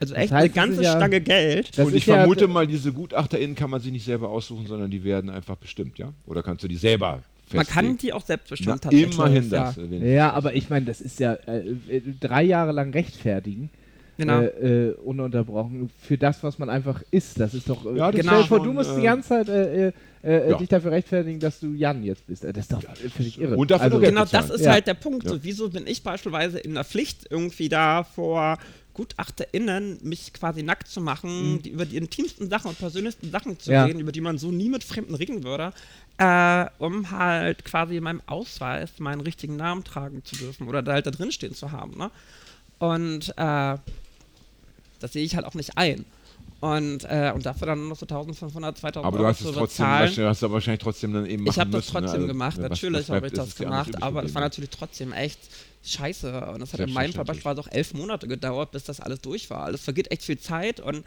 Also 0.00 0.14
echt 0.14 0.32
heißt, 0.32 0.44
eine 0.44 0.50
ganze 0.50 0.82
ja- 0.82 0.96
Stange 0.96 1.20
Geld. 1.20 1.76
Das 1.78 1.86
und 1.86 1.94
ich 1.94 2.06
ja- 2.06 2.16
vermute 2.16 2.48
mal, 2.48 2.66
diese 2.66 2.92
GutachterInnen 2.92 3.56
kann 3.56 3.70
man 3.70 3.80
sich 3.80 3.92
nicht 3.92 4.04
selber 4.04 4.28
aussuchen, 4.28 4.66
sondern 4.66 4.90
die 4.90 5.04
werden 5.04 5.30
einfach 5.30 5.56
bestimmt, 5.56 5.98
ja? 5.98 6.12
Oder 6.26 6.42
kannst 6.42 6.64
du 6.64 6.68
die 6.68 6.76
selber 6.76 7.22
Man 7.52 7.66
kann 7.66 7.96
die 7.96 8.12
auch 8.12 8.24
selbst 8.24 8.46
Na, 8.48 8.50
bestimmen 8.50 8.80
tatsächlich. 8.80 9.14
immerhin 9.14 9.50
ja. 9.50 9.64
das. 9.64 9.76
Ja. 9.76 10.06
Ja, 10.06 10.32
aber 10.32 10.54
ich 10.54 10.70
meine, 10.70 10.86
das 10.86 11.00
ist 11.00 11.18
ja 11.20 11.34
äh, 11.34 11.68
äh, 11.88 12.02
drei 12.20 12.42
Jahre 12.42 12.72
lang 12.72 12.92
rechtfertigen. 12.92 13.70
Genau. 14.16 14.40
Äh, 14.40 14.88
äh, 14.88 14.94
ununterbrochen 14.96 15.88
für 15.98 16.18
das, 16.18 16.42
was 16.42 16.58
man 16.58 16.68
einfach 16.68 17.02
ist. 17.10 17.40
Das 17.40 17.54
ist 17.54 17.68
doch. 17.70 17.86
Äh, 17.86 17.96
Ja, 17.96 18.10
das 18.12 18.20
stell 18.20 18.34
dir 18.36 18.40
ist 18.42 18.48
vor, 18.48 18.62
du 18.62 18.72
musst 18.72 18.90
äh, 18.90 18.96
die 18.96 19.02
ganze 19.02 19.28
Zeit 19.30 19.48
äh, 19.48 19.88
äh, 19.88 19.92
äh, 20.22 20.50
ja. 20.50 20.58
dich 20.58 20.68
dafür 20.68 20.90
rechtfertigen, 20.90 21.40
dass 21.40 21.58
du 21.60 21.72
Jan 21.72 22.04
jetzt 22.04 22.26
bist. 22.26 22.44
Äh, 22.44 22.52
Das 22.52 22.64
ist 22.64 22.72
doch 22.74 22.82
völlig 23.16 23.40
irre. 23.40 23.56
Und 23.56 23.70
dafür 23.70 23.84
also, 23.86 23.98
Genau 24.00 24.26
das 24.26 24.50
ist 24.50 24.64
Ja. 24.66 24.72
halt 24.72 24.86
der 24.86 24.92
Punkt. 24.94 25.24
Ja. 25.24 25.30
So, 25.30 25.38
wieso 25.42 25.70
bin 25.70 25.86
ich 25.86 26.02
beispielsweise 26.02 26.58
in 26.58 26.74
der 26.74 26.84
Pflicht, 26.84 27.28
irgendwie 27.30 27.70
da 27.70 28.04
vor 28.04 28.58
GutachterInnen 29.00 29.98
mich 30.02 30.34
quasi 30.34 30.62
nackt 30.62 30.86
zu 30.86 31.00
machen, 31.00 31.62
die, 31.62 31.70
über 31.70 31.86
die 31.86 31.96
intimsten 31.96 32.50
Sachen 32.50 32.68
und 32.68 32.78
persönlichsten 32.78 33.30
Sachen 33.30 33.58
zu 33.58 33.72
Ja. 33.72 33.86
reden, 33.86 33.98
über 34.00 34.12
die 34.12 34.20
man 34.20 34.36
so 34.36 34.50
nie 34.50 34.68
mit 34.68 34.84
Fremden 34.84 35.14
reden 35.14 35.42
würde, 35.42 35.72
äh, 36.18 36.66
um 36.78 37.10
halt 37.10 37.64
quasi 37.64 37.96
in 37.96 38.04
meinem 38.04 38.20
Ausweis 38.26 38.90
meinen 38.98 39.22
richtigen 39.22 39.56
Namen 39.56 39.84
tragen 39.84 40.22
zu 40.22 40.36
dürfen 40.36 40.68
oder 40.68 40.82
da 40.82 40.92
halt 40.92 41.06
da 41.06 41.10
drin 41.10 41.32
stehen 41.32 41.54
zu 41.54 41.72
haben. 41.72 41.96
Ne? 41.96 42.10
Und 42.78 43.30
äh, 43.38 43.78
das 45.00 45.12
sehe 45.14 45.24
ich 45.24 45.34
halt 45.34 45.46
auch 45.46 45.54
nicht 45.54 45.78
ein. 45.78 46.04
Und, 46.60 47.04
äh, 47.04 47.32
und 47.34 47.46
dafür 47.46 47.68
dann 47.68 47.88
noch 47.88 47.96
so 47.96 48.04
1500, 48.04 48.76
2000 48.76 49.06
Aber 49.06 49.18
du 49.18 49.26
hast 49.26 49.40
es 49.40 49.46
trotzdem, 49.46 49.62
bezahlen. 49.62 50.00
wahrscheinlich- 50.08 50.28
hast 50.28 50.42
du 50.42 50.50
wahrscheinlich 50.52 50.82
trotzdem 50.82 51.12
dann 51.14 51.24
eben 51.26 51.42
machen 51.44 51.52
Ich 51.54 51.58
habe 51.58 51.70
das 51.70 51.86
ne? 51.86 51.92
trotzdem 51.92 52.14
Also, 52.20 52.26
gemacht, 52.26 52.56
was- 52.58 52.68
natürlich 52.70 53.10
habe 53.10 53.26
ich 53.28 53.32
das 53.32 53.48
es 53.48 53.58
ja 53.58 53.64
gemacht, 53.64 54.02
aber 54.02 54.22
das 54.22 54.34
war 54.34 54.42
natürlich 54.42 54.68
trotzdem 54.70 55.12
echt 55.14 55.38
scheiße. 55.84 56.50
Und 56.52 56.60
das 56.60 56.74
hat 56.74 56.80
in 56.80 56.92
meinem 56.92 57.14
Fall 57.14 57.24
beispielsweise 57.24 57.60
auch 57.62 57.68
elf 57.72 57.94
Monate 57.94 58.28
gedauert, 58.28 58.72
bis 58.72 58.84
das 58.84 59.00
alles 59.00 59.20
durch 59.22 59.48
war. 59.48 59.62
Also 59.64 59.76
es 59.76 59.84
vergeht 59.84 60.10
echt 60.10 60.22
viel 60.22 60.38
Zeit 60.38 60.80
und 60.80 61.02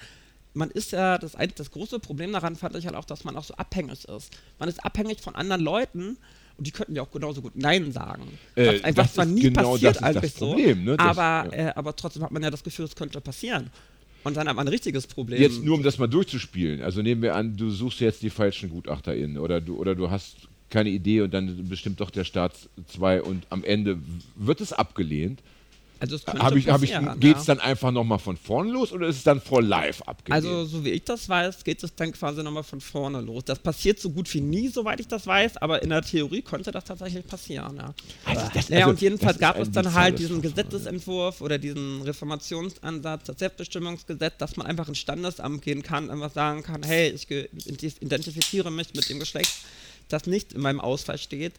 man 0.56 0.72
ist 0.72 0.92
ja, 0.92 1.18
das, 1.20 1.34
das 1.56 1.70
große 1.72 2.00
Problem 2.00 2.32
daran 2.32 2.56
fand 2.56 2.76
ich 2.76 2.86
halt 2.88 2.96
auch, 2.96 3.06
dass 3.06 3.24
man 3.24 3.36
auch 3.38 3.44
so 3.44 3.54
abhängig 3.56 4.06
ist. 4.06 4.32
Man 4.60 4.70
ist 4.70 4.84
abhängig 4.84 5.22
von 5.22 5.36
anderen 5.36 5.62
Leuten 5.62 6.18
und 6.58 6.66
die 6.68 6.72
könnten 6.72 6.96
ja 6.96 7.04
auch 7.04 7.12
genauso 7.12 7.42
gut 7.44 7.56
Nein 7.56 7.92
sagen. 7.92 8.40
Äh, 8.56 8.68
was 8.78 8.84
einfach 8.84 9.12
zwar 9.12 9.26
nie 9.26 9.42
genau 9.42 9.74
passiert 9.74 10.02
das 10.02 10.16
ist 10.16 10.24
das 10.24 10.32
Problem, 10.34 10.78
so, 10.80 10.92
ne? 10.92 10.98
Das- 10.98 11.08
aber, 11.18 11.56
ja. 11.56 11.70
äh, 11.70 11.74
aber 11.76 11.96
trotzdem 11.96 12.24
hat 12.24 12.32
man 12.32 12.42
ja 12.42 12.50
das 12.50 12.64
Gefühl, 12.64 12.86
es 12.86 12.96
könnte 12.96 13.22
passieren. 13.22 13.70
Und 14.24 14.38
dann 14.38 14.48
hat 14.48 14.56
man 14.56 14.68
ein 14.68 14.72
richtiges 14.72 15.08
Problem. 15.08 15.42
Jetzt 15.42 15.64
nur 15.64 15.76
um 15.76 15.84
das 15.84 15.98
mal 15.98 16.08
durchzuspielen. 16.08 16.82
Also 16.82 17.02
nehmen 17.02 17.22
wir 17.22 17.36
an, 17.36 17.58
du 17.58 17.70
suchst 17.70 18.00
jetzt 18.00 18.22
die 18.22 18.30
falschen 18.30 18.70
GutachterInnen 18.70 19.38
oder 19.38 19.60
du, 19.62 19.78
oder 19.78 19.96
du 19.96 20.10
hast 20.10 20.48
keine 20.70 20.90
Idee 20.90 21.22
und 21.22 21.34
dann 21.34 21.68
bestimmt 21.70 22.00
doch 22.00 22.10
der 22.10 22.24
Staat 22.24 22.54
zwei 22.88 23.22
und 23.22 23.46
am 23.50 23.64
Ende 23.64 24.00
wird 24.36 24.60
es 24.62 24.74
abgelehnt. 24.74 25.42
Also 26.04 26.18
es 26.18 26.26
könnte 26.26 26.44
Hab 26.44 26.54
ich, 26.54 26.68
hab 26.68 26.84
ich, 26.84 26.92
passieren, 26.92 27.18
Geht 27.22 27.38
es 27.38 27.48
ja. 27.48 27.56
dann 27.56 27.64
einfach 27.66 27.90
nochmal 27.90 28.20
von 28.20 28.36
vorne 28.36 28.70
los 28.72 28.92
oder 28.92 29.08
ist 29.08 29.16
es 29.16 29.24
dann 29.24 29.40
vor 29.40 29.62
live 29.62 30.02
abgelehnt? 30.02 30.46
Also, 30.46 30.66
so 30.66 30.84
wie 30.84 30.90
ich 30.90 31.06
das 31.06 31.30
weiß, 31.30 31.64
geht 31.64 31.82
es 31.82 31.96
dann 31.96 32.12
quasi 32.12 32.44
nochmal 32.44 32.64
von 32.64 32.82
vorne 32.82 33.22
los. 33.22 33.46
Das 33.46 33.58
passiert 33.58 34.02
so 34.02 34.10
gut 34.10 34.32
wie 34.34 34.42
nie, 34.42 34.68
soweit 34.68 35.00
ich 35.00 35.08
das 35.08 35.26
weiß, 35.26 35.56
aber 35.58 35.82
in 35.82 35.92
der 35.92 36.02
Theorie 36.02 36.42
könnte 36.42 36.72
das 36.72 36.84
tatsächlich 36.84 37.26
passieren, 37.26 37.78
ja. 37.78 37.94
Also 38.26 38.42
das- 38.54 38.68
Ja, 38.68 38.80
also 38.80 38.90
und 38.90 39.02
jedenfalls 39.02 39.40
gab 39.40 39.58
es 39.58 39.72
dann 39.72 39.94
halt 39.94 40.20
diesen 40.20 40.42
Verfahren, 40.42 40.56
Gesetzesentwurf 40.70 41.40
oder 41.40 41.58
diesen 41.58 42.02
Reformationsansatz, 42.02 43.24
das 43.24 43.40
Selbstbestimmungsgesetz, 43.40 44.34
dass 44.40 44.58
man 44.58 44.68
einfach 44.68 44.90
ins 44.90 44.98
Standesamt 45.00 45.62
gehen 45.62 45.84
kann, 45.84 46.10
einfach 46.10 46.32
sagen 46.34 46.64
kann, 46.64 46.84
hey, 46.84 47.12
ich 47.12 47.32
identifiziere 47.32 48.72
mich 48.72 48.94
mit 48.94 49.10
dem 49.10 49.20
Geschlecht, 49.20 49.54
das 50.10 50.26
nicht 50.26 50.52
in 50.52 50.60
meinem 50.60 50.82
Ausweis 50.82 51.22
steht. 51.24 51.54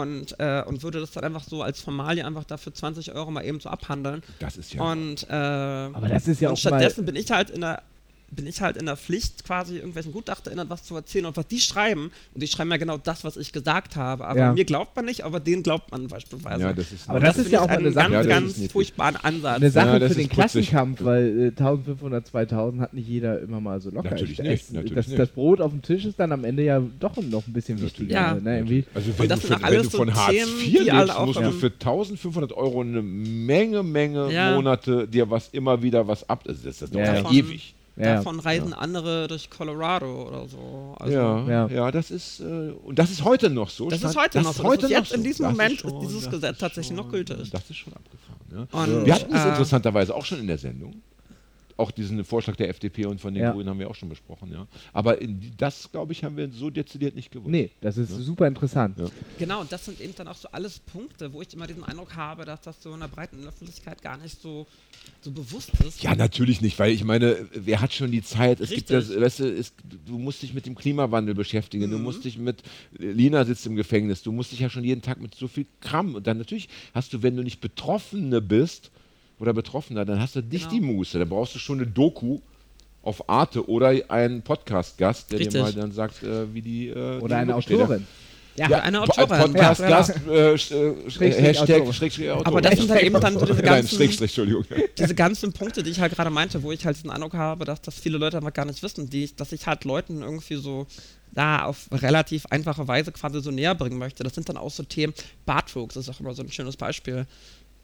Und, 0.00 0.38
äh, 0.38 0.62
und 0.66 0.82
würde 0.82 1.00
das 1.00 1.10
dann 1.12 1.24
einfach 1.24 1.42
so 1.44 1.62
als 1.62 1.80
Formalie 1.80 2.24
einfach 2.24 2.44
dafür 2.44 2.72
20 2.74 3.12
Euro 3.14 3.30
mal 3.30 3.44
eben 3.44 3.60
so 3.60 3.68
abhandeln. 3.68 4.22
Das 4.38 4.56
ist 4.56 4.72
ja. 4.74 4.82
Und, 4.82 5.26
äh, 5.28 5.32
Aber 5.32 6.08
das 6.08 6.26
ist 6.28 6.40
ja 6.40 6.48
und 6.48 6.54
auch 6.58 6.64
mal- 6.64 6.70
stattdessen 6.70 7.04
bin 7.04 7.16
ich 7.16 7.30
halt 7.30 7.50
in 7.50 7.60
der 7.62 7.82
bin 8.30 8.46
ich 8.46 8.60
halt 8.60 8.76
in 8.76 8.86
der 8.86 8.96
Pflicht, 8.96 9.44
quasi 9.44 9.76
irgendwelchen 9.76 10.12
GutachterInnen 10.12 10.68
was 10.68 10.82
zu 10.82 10.96
erzählen 10.96 11.26
und 11.26 11.36
was 11.36 11.46
die 11.46 11.60
schreiben. 11.60 12.10
Und 12.34 12.42
die 12.42 12.48
schreiben 12.48 12.70
ja 12.70 12.76
genau 12.76 12.98
das, 12.98 13.22
was 13.24 13.36
ich 13.36 13.52
gesagt 13.52 13.94
habe. 13.96 14.26
Aber 14.26 14.38
Ja. 14.38 14.52
mir 14.52 14.64
glaubt 14.64 14.96
man 14.96 15.04
nicht, 15.04 15.22
aber 15.24 15.38
denen 15.38 15.62
glaubt 15.62 15.90
man 15.92 16.08
beispielsweise. 16.08 16.62
ja, 16.62 16.72
das 16.72 16.90
ist 16.92 17.08
Aber 17.08 17.18
Und 17.18 17.24
das 17.24 17.38
ist 17.38 17.50
ja 17.52 17.60
auch 17.60 17.68
Sache, 17.68 17.82
ganz, 17.82 17.94
Ja, 17.96 18.10
das 18.10 18.26
ganz 18.26 18.72
furchtbaren 18.72 19.16
Ansatz. 19.16 19.56
Eine 19.56 19.70
Sache 19.70 19.86
Ja, 19.86 19.98
das 20.00 20.12
für 20.12 20.18
den. 20.18 20.28
Klassenkampf, 20.28 21.04
weil 21.04 21.38
äh, 21.40 21.46
1500, 21.50 22.26
2000 22.26 22.82
hat 22.82 22.94
nicht 22.94 23.08
jeder 23.08 23.40
immer 23.40 23.60
mal 23.60 23.80
so 23.80 23.90
locker. 23.90 24.10
Natürlich 24.10 24.32
Ich- 24.32 24.38
nicht, 24.44 24.62
es- 24.64 24.72
natürlich 24.72 24.94
das, 24.94 25.06
nicht. 25.06 25.18
das 25.18 25.28
Brot 25.28 25.60
auf 25.60 25.70
dem 25.70 25.82
Tisch 25.82 26.04
ist 26.04 26.18
dann 26.18 26.32
am 26.32 26.44
Ende 26.44 26.64
ja 26.64 26.82
doch 26.98 27.16
noch 27.16 27.46
ein 27.46 27.52
bisschen 27.52 27.80
wichtiger. 27.80 28.12
Ja. 28.12 28.34
Ne? 28.34 28.56
Irgendwie, 28.58 28.84
Also 28.92 29.16
wenn, 29.18 29.28
das 29.28 29.40
du, 29.40 29.46
für, 29.46 29.62
wenn 29.62 29.74
du 29.74 29.84
so 29.84 29.96
von 29.98 30.14
Hartz 30.14 30.34
IV 30.34 30.72
lebst, 30.84 31.10
auch 31.16 31.26
musst 31.26 31.38
du 31.40 31.52
für 31.52 31.66
1500 31.72 32.52
Euro 32.52 32.80
eine 32.80 33.02
Menge, 33.02 33.82
Menge 33.84 34.32
Ja. 34.32 34.54
Monate 34.56 35.06
dir 35.06 35.30
was 35.30 35.48
immer 35.50 35.80
wieder 35.82 36.08
was 36.08 36.28
ab. 36.28 36.42
Das 36.44 36.64
ist 36.64 36.82
das 36.82 36.90
doch 36.90 37.32
ewig. 37.32 37.75
Ja, 37.96 38.16
Davon 38.16 38.40
reisen 38.40 38.74
andere 38.74 39.26
durch 39.26 39.48
Colorado 39.48 40.28
oder 40.28 40.46
so. 40.48 40.94
Also, 40.98 41.14
ja, 41.14 41.48
ja, 41.48 41.66
ja. 41.68 41.90
das 41.90 42.10
ist 42.10 42.40
äh, 42.40 42.44
und 42.84 42.98
das 42.98 43.10
ist 43.10 43.24
heute 43.24 43.48
noch 43.50 43.70
so. 43.70 43.88
Das 43.88 44.02
ist 44.02 44.16
heute 44.16 44.42
noch 44.42 44.52
so. 44.52 44.62
Das 44.62 44.70
heute 44.70 44.84
ist 44.86 44.90
jetzt 44.90 45.10
noch 45.10 45.16
in 45.16 45.22
so. 45.22 45.26
diesem 45.28 45.42
Das 45.44 45.52
Moment 45.52 45.72
ist 45.72 45.80
schon- 45.80 45.92
ist 45.94 46.00
dieses 46.08 46.22
das 46.24 46.30
Gesetz 46.30 46.52
ist 46.52 46.58
tatsächlich 46.60 46.96
noch 46.96 47.04
schon- 47.04 47.12
gültig. 47.12 47.50
Das 47.50 47.70
ist 47.70 47.76
schon 47.76 47.92
abgefahren. 47.94 48.68
Ja. 48.72 48.80
Und, 48.80 49.06
Wir 49.06 49.14
hatten 49.14 49.34
es 49.34 49.44
äh, 49.44 49.48
interessanterweise 49.48 50.14
auch 50.14 50.24
schon 50.24 50.40
in 50.40 50.46
der 50.46 50.58
Sendung. 50.58 51.00
Auch 51.78 51.90
diesen 51.90 52.24
Vorschlag 52.24 52.56
der 52.56 52.70
FDP 52.70 53.04
und 53.04 53.20
von 53.20 53.34
den 53.34 53.42
Ja. 53.42 53.52
Grünen 53.52 53.68
haben 53.68 53.78
wir 53.78 53.90
auch 53.90 53.94
schon 53.94 54.08
besprochen, 54.08 54.50
ja. 54.50 54.66
Aber 54.94 55.20
in, 55.20 55.52
das, 55.58 55.90
glaube 55.92 56.12
ich, 56.12 56.24
haben 56.24 56.36
wir 56.36 56.50
so 56.50 56.70
dezidiert 56.70 57.14
nicht 57.14 57.30
gewusst. 57.30 57.50
nee, 57.50 57.70
das 57.82 57.98
ist 57.98 58.10
super 58.10 58.46
interessant. 58.46 58.98
Ja. 58.98 59.06
Genau, 59.38 59.60
und 59.60 59.70
das 59.70 59.84
sind 59.84 60.00
eben 60.00 60.14
dann 60.16 60.26
auch 60.28 60.36
so 60.36 60.48
alles 60.52 60.78
Punkte, 60.78 61.32
wo 61.34 61.42
ich 61.42 61.52
immer 61.52 61.66
diesen 61.66 61.84
Eindruck 61.84 62.16
habe, 62.16 62.46
dass 62.46 62.62
das 62.62 62.82
so 62.82 62.94
in 62.94 63.00
der 63.00 63.08
breiten 63.08 63.46
Öffentlichkeit 63.46 64.00
gar 64.00 64.16
nicht 64.16 64.40
so, 64.40 64.66
so 65.20 65.30
bewusst 65.30 65.72
ist. 65.86 66.02
Ja, 66.02 66.14
natürlich 66.14 66.62
nicht, 66.62 66.78
weil 66.78 66.92
ich 66.92 67.04
meine, 67.04 67.46
wer 67.52 67.80
hat 67.82 67.92
schon 67.92 68.10
die 68.10 68.22
Zeit? 68.22 68.60
Es 68.60 68.70
gibt 68.70 68.88
das, 68.90 69.08
Richtig. 69.08 69.20
weißt 69.22 69.40
du, 69.40 69.52
es, 69.52 69.74
du 70.06 70.16
musst 70.18 70.40
dich 70.42 70.54
mit 70.54 70.64
dem 70.64 70.74
Klimawandel 70.76 71.34
beschäftigen, 71.34 71.86
Mhm. 71.88 71.90
du 71.90 71.98
musst 71.98 72.24
dich 72.24 72.38
mit, 72.38 72.62
Lina 72.96 73.44
sitzt 73.44 73.66
im 73.66 73.76
Gefängnis, 73.76 74.22
du 74.22 74.32
musst 74.32 74.50
dich 74.52 74.60
ja 74.60 74.70
schon 74.70 74.82
jeden 74.84 75.02
Tag 75.02 75.20
mit 75.20 75.34
so 75.34 75.46
viel 75.46 75.66
Kram 75.80 76.14
und 76.14 76.26
dann 76.26 76.38
natürlich 76.38 76.70
hast 76.94 77.12
du, 77.12 77.22
wenn 77.22 77.36
du 77.36 77.42
nicht 77.42 77.60
Betroffene 77.60 78.40
bist 78.40 78.90
oder 79.38 79.52
Betroffener, 79.52 80.04
dann 80.04 80.20
hast 80.20 80.36
du 80.36 80.40
nicht 80.40 80.70
Genau. 80.70 80.80
die 80.88 80.94
Muße, 80.94 81.18
dann 81.18 81.28
brauchst 81.28 81.54
du 81.54 81.58
schon 81.58 81.78
eine 81.78 81.86
Doku 81.86 82.40
auf 83.02 83.28
Arte 83.28 83.68
oder 83.68 83.92
einen 84.08 84.42
Podcast-Gast, 84.42 85.30
der 85.30 85.38
Richtig. 85.38 85.54
dir 85.54 85.62
mal 85.62 85.72
dann 85.72 85.92
sagt, 85.92 86.22
äh, 86.22 86.52
wie 86.52 86.62
die 86.62 86.88
äh, 86.88 87.18
Oder 87.18 87.28
die 87.28 87.34
eine. 87.42 87.54
Autorin. 87.54 88.06
Ja, 88.56 88.70
Ja, 88.70 88.78
eine 88.80 89.00
Po- 89.02 89.20
Autorin. 89.20 89.52
Podcast-Gast, 89.52 90.10
äh, 90.26 90.54
sch- 90.54 90.74
äh, 90.74 91.10
Schrägstrich 91.10 91.36
Hashtag, 91.44 91.70
Autorin. 91.76 91.92
Schrägstrich 91.92 92.30
Autorin. 92.30 92.46
Aber 92.46 92.60
das 92.62 92.78
sind 92.80 92.90
halt 92.90 93.02
eben 93.02 93.20
dann 93.20 93.38
so 93.38 93.44
diese 93.46 93.52
Nein, 93.62 93.64
ganzen, 93.64 93.96
Schrägstrich, 93.96 94.38
Entschuldigung. 94.38 94.64
diese 94.98 95.14
ganzen 95.14 95.52
Punkte, 95.52 95.82
die 95.82 95.90
ich 95.90 96.00
halt 96.00 96.14
gerade 96.14 96.30
meinte, 96.30 96.62
wo 96.62 96.72
ich 96.72 96.84
halt 96.86 96.96
diesen 96.96 97.10
Eindruck 97.10 97.34
habe, 97.34 97.64
dass 97.66 97.82
das 97.82 97.94
viele 98.00 98.16
Leute 98.16 98.38
einfach 98.38 98.54
gar 98.54 98.64
nicht 98.64 98.82
wissen, 98.82 99.10
die 99.10 99.24
ich, 99.24 99.36
dass 99.36 99.52
ich 99.52 99.66
halt 99.66 99.84
Leuten 99.84 100.22
irgendwie 100.22 100.56
so 100.56 100.86
da 101.32 101.64
auf 101.66 101.88
relativ 101.92 102.46
einfache 102.46 102.88
Weise 102.88 103.12
quasi 103.12 103.42
so 103.42 103.50
näher 103.50 103.74
bringen 103.74 103.98
möchte. 103.98 104.24
Das 104.24 104.34
sind 104.34 104.48
dann 104.48 104.56
auch 104.56 104.70
so 104.70 104.82
Themen, 104.84 105.12
Bartwuchs 105.44 105.94
ist 105.96 106.08
auch 106.08 106.18
immer 106.18 106.32
so 106.32 106.42
ein 106.42 106.50
schönes 106.50 106.78
Beispiel. 106.78 107.26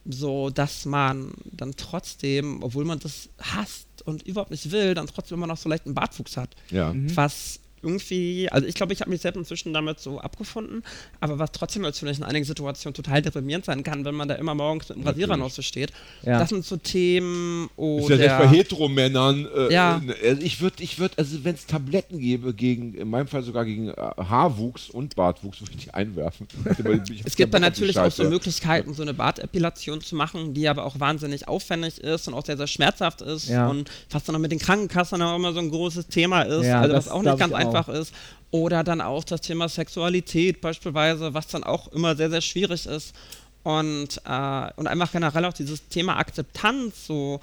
So, 0.05 0.51
dass 0.51 0.85
man 0.85 1.33
dann 1.45 1.75
trotzdem, 1.77 2.63
obwohl 2.63 2.85
man 2.85 2.99
das 2.99 3.29
hasst 3.41 3.87
und 4.05 4.23
überhaupt 4.23 4.51
nicht 4.51 4.71
will, 4.71 4.95
dann 4.95 5.07
trotzdem 5.07 5.39
immer 5.39 5.47
noch 5.47 5.57
so 5.57 5.69
leicht 5.69 5.87
einen 5.87 5.95
Bartwuchs 5.95 6.37
hat. 6.37 6.57
Ja. 6.71 6.93
was 7.15 7.61
irgendwie, 7.83 8.49
also 8.51 8.67
ich 8.67 8.75
glaube, 8.75 8.93
ich 8.93 9.01
habe 9.01 9.11
mich 9.11 9.21
selbst 9.21 9.37
inzwischen 9.39 9.73
damit 9.73 10.01
so 10.01 10.21
abgefunden, 10.21 10.83
aber 11.21 11.39
was 11.39 11.53
trotzdem 11.53 11.83
natürlich 11.83 12.19
in 12.19 12.25
einigen 12.25 12.45
Situationen 12.45 12.95
total 12.95 13.23
deprimierend 13.23 13.65
sein 13.65 13.83
kann, 13.83 14.05
wenn 14.05 14.15
man 14.15 14.29
da 14.29 14.35
immer 14.37 14.55
morgens 14.55 14.89
mit 14.89 14.99
dem 14.99 15.07
Rasierer 15.07 15.37
noch 15.37 15.51
so 15.51 15.63
steht. 15.63 15.93
Ja. 16.23 16.39
Das 16.39 16.49
sind 16.51 16.65
so 16.65 16.77
Themen 16.77 17.65
Ist 17.67 17.71
oder... 17.79 18.17
ja 18.17 18.17
selbst 18.17 18.39
bei 18.39 18.49
Heteromännern. 18.49 19.47
Äh, 19.57 19.73
Ja. 19.73 20.01
äh, 20.23 20.29
also 20.31 20.43
ich 20.43 20.61
würde, 20.61 20.83
ich 20.83 20.99
würd, 20.99 21.13
also 21.19 21.45
wenn 21.45 21.55
es 21.55 21.67
Tabletten 21.67 22.19
gäbe 22.19 22.55
gegen, 22.55 22.95
in 22.95 23.09
meinem 23.11 23.27
Fall 23.27 23.43
sogar 23.43 23.65
gegen 23.65 23.89
äh, 23.89 23.95
Haarwuchs 23.97 24.91
und 24.91 25.17
Bartwuchs, 25.17 25.61
würde 25.61 25.73
ich 25.77 25.85
die 25.85 25.95
einwerfen. 25.95 26.47
es 27.25 27.37
gibt 27.37 27.53
dann 27.55 27.63
natürlich 27.63 27.99
auch 27.99 28.11
so 28.11 28.25
Möglichkeiten, 28.25 28.95
so 28.95 29.03
eine 29.03 29.15
Bartepilation 29.15 30.01
zu 30.01 30.17
machen, 30.17 30.55
die 30.55 30.69
aber 30.69 30.85
auch 30.85 31.01
wahnsinnig 31.01 31.49
aufwendig 31.49 31.99
ist 31.99 32.29
und 32.29 32.35
auch 32.35 32.45
sehr, 32.45 32.57
sehr 32.57 32.67
schmerzhaft 32.67 33.23
ist 33.23 33.49
Ja. 33.49 33.69
und 33.69 33.91
was 34.11 34.25
dann 34.25 34.37
auch 34.37 34.41
mit 34.41 34.53
den 34.53 34.59
Krankenkassen 34.59 35.21
auch 35.23 35.37
immer 35.37 35.53
so 35.53 35.61
ein 35.61 35.71
großes 35.71 36.07
Thema 36.09 36.43
ist, 36.43 36.67
Ja, 36.67 36.81
also 36.81 36.95
das 36.95 37.07
was 37.07 37.13
auch 37.13 37.23
nicht 37.23 37.39
ganz 37.39 37.53
auch. 37.53 37.59
Einfach 37.77 37.93
ist. 37.93 38.15
Oder 38.51 38.85
dann 38.85 39.01
auch 39.01 39.25
das 39.25 39.41
Thema 39.41 39.69
Sexualität 39.69 40.61
beispielsweise, 40.61 41.35
was 41.35 41.47
dann 41.49 41.65
auch 41.65 41.89
immer 41.89 42.17
sehr, 42.17 42.31
sehr 42.31 42.43
schwierig 42.43 42.87
ist. 42.87 43.15
Und, 43.63 44.21
äh, 44.27 44.71
und 44.77 44.87
einfach 44.89 45.13
generell 45.13 45.45
auch 45.45 45.53
dieses 45.53 45.89
Thema 45.89 46.17
Akzeptanz 46.17 47.07
so 47.07 47.41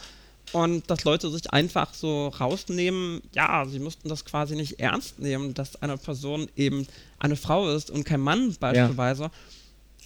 und 0.51 0.89
dass 0.89 1.03
Leute 1.03 1.29
sich 1.29 1.51
einfach 1.53 1.93
so 1.93 2.29
rausnehmen, 2.29 3.21
ja, 3.33 3.65
sie 3.65 3.79
mussten 3.79 4.09
das 4.09 4.25
quasi 4.25 4.55
nicht 4.55 4.79
ernst 4.79 5.19
nehmen, 5.19 5.53
dass 5.53 5.81
eine 5.81 5.97
Person 5.97 6.49
eben 6.55 6.87
eine 7.19 7.35
Frau 7.35 7.69
ist 7.69 7.91
und 7.91 8.03
kein 8.03 8.21
Mann 8.21 8.55
beispielsweise. 8.59 9.29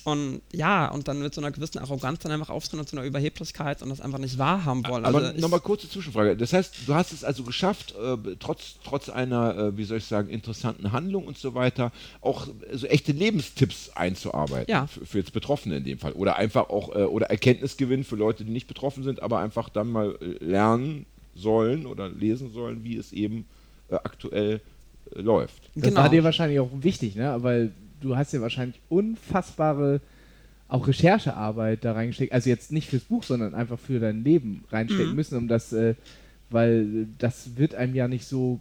Und 0.05 0.41
ja, 0.51 0.89
und 0.91 1.07
dann 1.07 1.21
mit 1.21 1.33
so 1.33 1.39
einer 1.39 1.51
gewissen 1.51 1.79
Arroganz 1.79 2.19
dann 2.19 2.31
einfach 2.33 2.49
auftreten 2.49 2.79
und 2.81 2.89
so 2.89 2.97
einer 2.97 3.05
Überheblichkeit 3.05 3.81
und 3.81 3.87
das 3.89 4.01
einfach 4.01 4.17
nicht 4.19 4.37
wahrhaben 4.37 4.85
wollen. 4.85 5.05
Aber 5.05 5.19
Also 5.19 5.39
nochmal 5.39 5.61
kurze 5.61 5.89
Zwischenfrage. 5.89 6.35
Das 6.35 6.51
heißt, 6.51 6.75
du 6.85 6.93
hast 6.93 7.13
es 7.13 7.23
also 7.23 7.43
geschafft, 7.43 7.93
äh, 7.95 8.17
trotz, 8.37 8.75
trotz 8.83 9.07
einer, 9.07 9.57
äh, 9.57 9.77
wie 9.77 9.85
soll 9.85 9.99
ich 9.99 10.05
sagen, 10.05 10.27
interessanten 10.29 10.91
Handlung 10.91 11.25
und 11.25 11.37
so 11.37 11.55
weiter, 11.55 11.93
auch 12.19 12.47
so 12.73 12.85
echte 12.87 13.13
Lebenstipps 13.13 13.91
einzuarbeiten. 13.95 14.69
Ja. 14.69 14.87
Für, 14.87 15.05
für 15.05 15.17
jetzt 15.19 15.31
Betroffene 15.31 15.77
in 15.77 15.85
dem 15.85 15.99
Fall. 15.99 16.11
Oder 16.13 16.35
einfach 16.35 16.69
auch, 16.69 16.93
äh, 16.93 17.03
oder 17.03 17.27
Erkenntnisgewinn 17.27 18.03
für 18.03 18.17
Leute, 18.17 18.43
die 18.43 18.51
nicht 18.51 18.67
betroffen 18.67 19.03
sind, 19.03 19.21
aber 19.23 19.39
einfach 19.39 19.69
dann 19.69 19.87
mal 19.89 20.17
äh, 20.21 20.43
lernen 20.43 21.05
sollen 21.35 21.85
oder 21.85 22.09
lesen 22.09 22.51
sollen, 22.51 22.83
wie 22.83 22.97
es 22.97 23.13
eben 23.13 23.45
äh, 23.89 23.95
aktuell 23.95 24.59
äh, 25.15 25.21
läuft. 25.21 25.63
Das 25.75 25.85
Genau. 25.85 26.01
war 26.01 26.09
dir 26.09 26.23
wahrscheinlich 26.25 26.59
auch 26.59 26.69
wichtig, 26.73 27.15
ne? 27.15 27.37
Weil 27.41 27.71
du 28.03 28.15
hast 28.15 28.33
ja 28.33 28.41
wahrscheinlich 28.41 28.79
unfassbare 28.89 30.01
auch 30.67 30.87
Recherchearbeit 30.87 31.83
da 31.85 31.93
reingesteckt. 31.93 32.33
Also 32.33 32.49
jetzt 32.49 32.71
nicht 32.71 32.89
fürs 32.89 33.03
Buch, 33.03 33.23
sondern 33.23 33.53
einfach 33.53 33.79
für 33.79 33.99
dein 33.99 34.23
Leben 34.23 34.63
reinstecken 34.71 35.09
Mhm. 35.09 35.15
müssen, 35.15 35.37
um 35.37 35.47
das, 35.47 35.71
äh, 35.73 35.95
weil 36.49 37.07
das 37.19 37.57
wird 37.57 37.75
einem 37.75 37.95
ja 37.95 38.07
nicht 38.07 38.25
so 38.25 38.59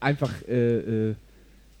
einfach 0.00 0.30
äh, 0.48 1.10
äh, 1.10 1.14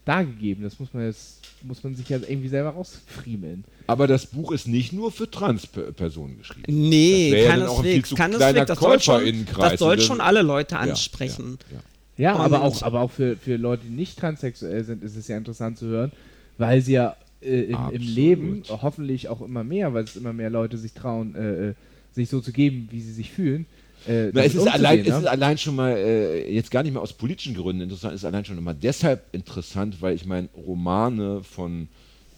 dargegeben. 0.04 0.62
Das 0.64 0.78
muss 0.78 0.92
man 0.92 1.04
jetzt 1.04 1.36
muss 1.62 1.82
man 1.82 1.96
sich 1.96 2.08
ja 2.08 2.18
irgendwie 2.18 2.48
selber 2.48 2.70
rausfriemeln. 2.70 3.64
Aber 3.88 4.06
das 4.06 4.26
Buch 4.26 4.52
ist 4.52 4.68
nicht 4.68 4.92
nur 4.92 5.10
für 5.10 5.28
Trans-Personen 5.28 6.38
geschrieben. 6.38 6.62
Nee, 6.68 7.30
Das 7.30 7.32
wär 7.32 7.42
ja 7.42 7.48
keineswegs. 7.66 8.08
zu 8.10 8.14
Keineswegs. 8.14 8.38
kleiner 8.52 8.64
Das 8.64 8.78
soll 8.78 9.00
schon, 9.00 9.46
das 9.58 9.78
soll 9.80 10.00
schon 10.00 10.20
alle 10.20 10.42
Leute 10.42 10.76
Ja, 10.76 10.82
ansprechen. 10.82 11.58
Ja, 11.70 11.76
ja. 11.78 11.82
Ja, 12.18 12.34
Und- 12.34 12.40
aber 12.40 12.62
auch, 12.62 12.82
aber 12.82 13.00
auch 13.00 13.10
für, 13.10 13.36
für 13.36 13.56
Leute, 13.56 13.84
die 13.86 13.94
nicht 13.94 14.18
transsexuell 14.18 14.84
sind, 14.84 15.02
ist 15.02 15.16
es 15.16 15.28
ja 15.28 15.36
interessant 15.36 15.78
zu 15.78 15.86
hören, 15.86 16.12
weil 16.58 16.82
sie 16.82 16.94
ja 16.94 17.16
äh, 17.40 17.62
im, 17.62 17.78
im. 17.92 18.02
Leben 18.02 18.62
hoffentlich 18.68 19.28
auch 19.28 19.40
immer 19.40 19.64
mehr, 19.64 19.94
weil 19.94 20.04
es 20.04 20.16
immer 20.16 20.32
mehr 20.32 20.50
Leute 20.50 20.76
sich 20.76 20.92
trauen, 20.92 21.34
äh, 21.36 21.68
äh, 21.68 21.74
sich 22.12 22.28
so 22.28 22.40
zu 22.40 22.52
geben, 22.52 22.88
wie 22.90 23.00
sie 23.00 23.12
sich 23.12 23.30
fühlen. 23.30 23.66
Äh, 24.06 24.30
Na, 24.32 24.42
es, 24.42 24.54
ist 24.54 24.66
allein, 24.66 25.02
ne? 25.02 25.08
es 25.08 25.18
ist 25.18 25.26
allein 25.26 25.58
schon 25.58 25.76
mal, 25.76 25.96
äh, 25.96 26.52
jetzt 26.52 26.70
gar 26.70 26.82
nicht 26.82 26.92
mehr 26.92 27.02
aus 27.02 27.12
politischen 27.12 27.54
Gründen 27.54 27.82
interessant, 27.82 28.14
es 28.14 28.20
ist 28.22 28.24
allein 28.24 28.44
schon 28.44 28.62
mal 28.62 28.74
deshalb 28.74 29.22
interessant, 29.32 30.00
weil 30.02 30.14
ich 30.14 30.26
meine, 30.26 30.48
Romane 30.56 31.42
von 31.42 31.88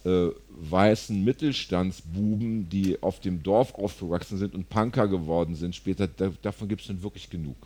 äh, 0.03 0.27
weißen 0.49 1.23
Mittelstandsbuben, 1.23 2.69
die 2.69 3.01
auf 3.01 3.19
dem 3.19 3.43
Dorf 3.43 3.75
aufgewachsen 3.75 4.37
sind 4.37 4.53
und 4.55 4.69
Punker 4.69 5.07
geworden 5.07 5.55
sind, 5.55 5.75
später, 5.75 6.07
da, 6.07 6.31
davon 6.41 6.67
gibt 6.67 6.81
es 6.81 6.87
dann 6.87 7.01
wirklich 7.03 7.29
genug. 7.29 7.57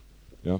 Ja? 0.43 0.59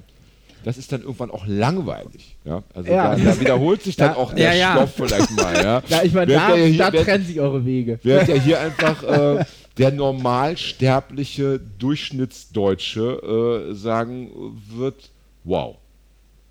Das 0.66 0.78
ist 0.80 0.92
dann 0.92 1.02
irgendwann 1.04 1.30
auch 1.30 1.46
langweilig. 1.46 2.36
Ja? 2.44 2.64
Also 2.74 2.90
Ja. 2.92 3.16
da, 3.16 3.24
da 3.24 3.40
wiederholt 3.40 3.84
sich 3.84 3.96
dann 3.96 4.14
Da- 4.14 4.18
auch 4.18 4.34
der 4.34 4.54
Ja, 4.56 4.60
ja. 4.60 4.72
Stoff 4.74 4.94
vielleicht 4.96 5.32
mal. 5.32 5.54
Ja? 5.64 5.84
Ja, 5.90 6.02
ich 6.04 6.12
meine, 6.12 6.34
da, 6.34 6.56
der 6.56 6.66
hier- 6.66 6.78
da 6.80 6.90
trennen 6.92 7.24
sich 7.24 7.40
eure 7.40 7.64
Wege. 7.66 8.00
Während 8.02 8.30
ja 8.30 8.36
hier 8.36 8.60
einfach 8.60 9.04
äh, 9.04 9.46
der 9.78 9.92
normalsterbliche 9.92 11.60
Durchschnittsdeutsche 11.78 13.70
äh, 13.72 13.76
sagen 13.76 14.32
wird, 14.76 15.12
wow, 15.44 15.76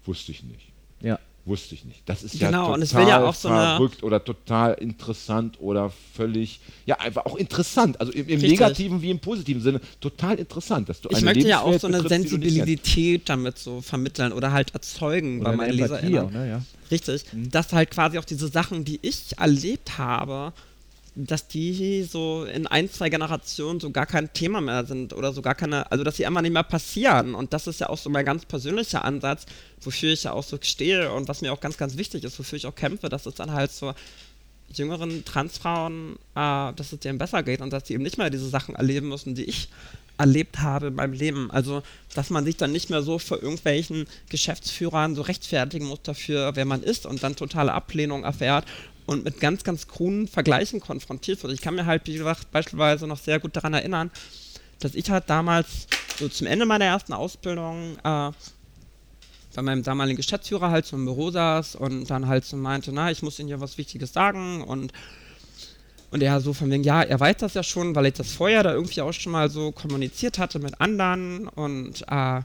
wusste 0.05 0.31
ich 0.33 0.45
nicht. 0.45 0.69
Wusste 1.47 1.75
ich 1.75 1.85
nicht. 1.85 2.01
Das 2.07 2.23
ist 2.23 2.39
Genau, 2.39 2.45
ja 2.47 2.59
total 2.59 2.75
und 2.75 2.83
es 2.83 2.95
will 2.95 3.07
ja 3.07 3.23
auch 3.23 3.35
so 3.35 3.49
verrückt 3.49 4.03
oder 4.03 4.25
total 4.25 4.75
interessant 4.75 5.61
oder 5.61 5.93
völlig, 6.15 6.61
ja, 6.87 6.99
einfach 7.01 7.27
auch 7.27 7.37
interessant. 7.37 8.01
Also 8.01 8.13
im, 8.13 8.27
im 8.29 8.41
negativen 8.41 9.03
wie 9.03 9.11
im 9.11 9.19
positiven 9.19 9.61
Sinne 9.61 9.81
total 10.01 10.39
interessant, 10.39 10.89
dass 10.89 11.03
du 11.03 11.11
Ich 11.13 11.21
möchte 11.21 11.47
ja 11.47 11.61
auch 11.61 11.79
so 11.79 11.87
eine. 11.87 12.09
Sensibilität 12.09 13.29
damit 13.29 13.59
so 13.59 13.83
vermitteln 13.83 14.33
oder 14.33 14.53
halt 14.53 14.73
erzeugen 14.73 15.41
Oder 15.41 15.51
bei 15.51 15.57
meinen 15.57 15.83
auch, 15.93 16.31
ne? 16.31 16.49
ja. 16.49 16.63
Richtig. 16.91 17.25
Dass 17.33 17.73
halt 17.73 17.91
quasi 17.91 18.19
auch 18.19 18.25
diese 18.25 18.49
Sachen, 18.49 18.85
die 18.85 18.99
ich 19.03 19.37
erlebt 19.39 19.99
habe, 19.99 20.53
dass 21.17 21.47
die 21.47 22.03
so 22.03 22.45
in 22.45 22.67
ein, 22.67 22.91
zwei 22.91 23.09
Generationen 23.09 23.79
so 23.79 23.91
gar 23.91 24.07
kein 24.07 24.33
Thema 24.33 24.61
mehr 24.61 24.85
sind 24.85 25.13
oder 25.13 25.33
so 25.33 25.43
gar 25.43 25.55
keine, 25.55 25.91
also 25.91 26.03
dass 26.03 26.17
sie 26.17 26.27
einfach 26.27 26.43
nicht 26.43 26.53
mehr 26.53 26.65
passieren. 26.65 27.35
Und 27.35 27.53
das 27.53 27.69
ist 27.69 27.81
ja 27.81 27.89
auch 27.89 27.99
so 27.99 28.11
mein 28.11 28.25
ganz 28.25 28.45
persönlicher 28.45 29.05
Ansatz, 29.05 29.47
wofür 29.81 30.13
ich 30.13 30.25
ja 30.25 30.33
auch 30.33 30.43
so 30.43 30.59
stehe 30.61 31.13
und 31.13 31.29
was 31.29 31.41
mir 31.41 31.53
auch 31.53 31.61
ganz, 31.61 31.77
ganz 31.77 31.97
wichtig 31.97 32.25
ist, 32.25 32.39
wofür 32.39 32.57
ich 32.57 32.67
auch 32.67 32.75
kämpfe, 32.75 33.09
dass 33.09 33.27
es 33.27 33.35
dann 33.35 33.53
halt 33.53 33.71
so 33.71 33.95
jüngeren 34.73 35.25
Transfrauen, 35.25 36.17
äh, 36.35 36.73
dass 36.73 36.93
es 36.93 36.99
denen 36.99 37.19
besser 37.19 37.45
geht 37.45 37.61
und 37.61 37.73
dass 37.73 37.87
sie 37.87 37.95
eben 37.95 38.03
nicht 38.03 38.19
mehr 38.19 38.31
diese 38.31 38.49
Sachen 38.49 38.75
erleben 38.75 39.09
müssen, 39.09 39.37
die 39.37 39.45
ich 39.45 39.69
erlebt 40.17 40.61
habe 40.61 40.89
in 40.89 40.95
meinem 40.95 41.13
Leben. 41.13 41.51
Also, 41.51 41.83
dass 42.15 42.31
man 42.31 42.45
sich 42.45 42.57
dann 42.57 42.73
nicht 42.73 42.91
mehr 42.91 43.03
so 43.03 43.19
vor 43.19 43.41
irgendwelchen 43.43 44.07
Geschäftsführern 44.31 45.15
so 45.15 45.23
rechtfertigen 45.23 45.87
muss 45.87 46.03
dafür, 46.03 46.53
wer 46.55 46.65
man 46.65 46.83
ist 46.83 47.07
und 47.07 47.23
dann 47.23 47.37
totale 47.37 47.73
Ablehnung 47.73 48.25
erfährt 48.25 48.65
und 49.07 49.25
mit 49.25 49.41
ganz, 49.41 49.65
ganz 49.65 49.89
kruden 49.89 50.29
Vergleichen 50.29 50.81
konfrontiert 50.81 51.43
wird. 51.43 51.53
Ich 51.53 51.61
kann 51.61 51.75
mir 51.75 51.87
halt, 51.87 52.07
wie 52.07 52.15
gesagt, 52.15 52.51
beispielsweise 52.51 53.07
noch 53.07 53.19
sehr 53.19 53.39
gut 53.41 53.57
daran 53.57 53.75
erinnern, 53.75 54.11
dass 54.81 54.95
ich 54.95 55.11
halt 55.11 55.25
damals 55.29 55.87
so 56.19 56.29
zum 56.29 56.47
Ende 56.47 56.67
meiner 56.67 56.87
ersten 56.87 57.13
Ausbildung 57.13 57.97
äh, 58.03 58.31
bei 59.55 59.63
meinem 59.63 59.83
damaligen 59.83 60.17
Geschäftsführer 60.17 60.71
halt 60.71 60.87
so 60.87 60.97
im 60.97 61.05
Büro 61.05 61.31
saß 61.31 61.77
und 61.77 62.11
dann 62.11 62.27
halt 62.27 62.45
so 62.45 62.57
meinte, 62.57 62.93
na, 62.93 63.11
ich 63.11 63.23
muss 63.23 63.39
Ihnen 63.39 63.49
hier 63.49 63.61
was 63.61 63.79
Wichtiges 63.79 64.13
sagen 64.13 64.63
und 64.63 64.93
und 66.15 66.23
er 66.23 66.41
so 66.41 66.53
von 66.53 66.71
wegen, 66.71 66.85
ja, 66.85 67.03
er 67.03 67.19
weiß 67.19 67.39
das 67.39 67.55
ja 67.55 67.65
schon, 67.65 67.97
weil 67.97 68.07
ich 68.07 68.13
das 68.13 68.31
vorher 68.31 68.63
da 68.63 68.73
irgendwie 68.73 69.01
auch 69.01 69.13
schon 69.13 69.33
mal 69.33 69.51
so 69.51 69.73
kommuniziert 69.73 70.39
hatte 70.39 70.61
mit 70.61 70.81
anderen 70.81 71.49
und, 71.49 72.05
äh, 72.09 72.41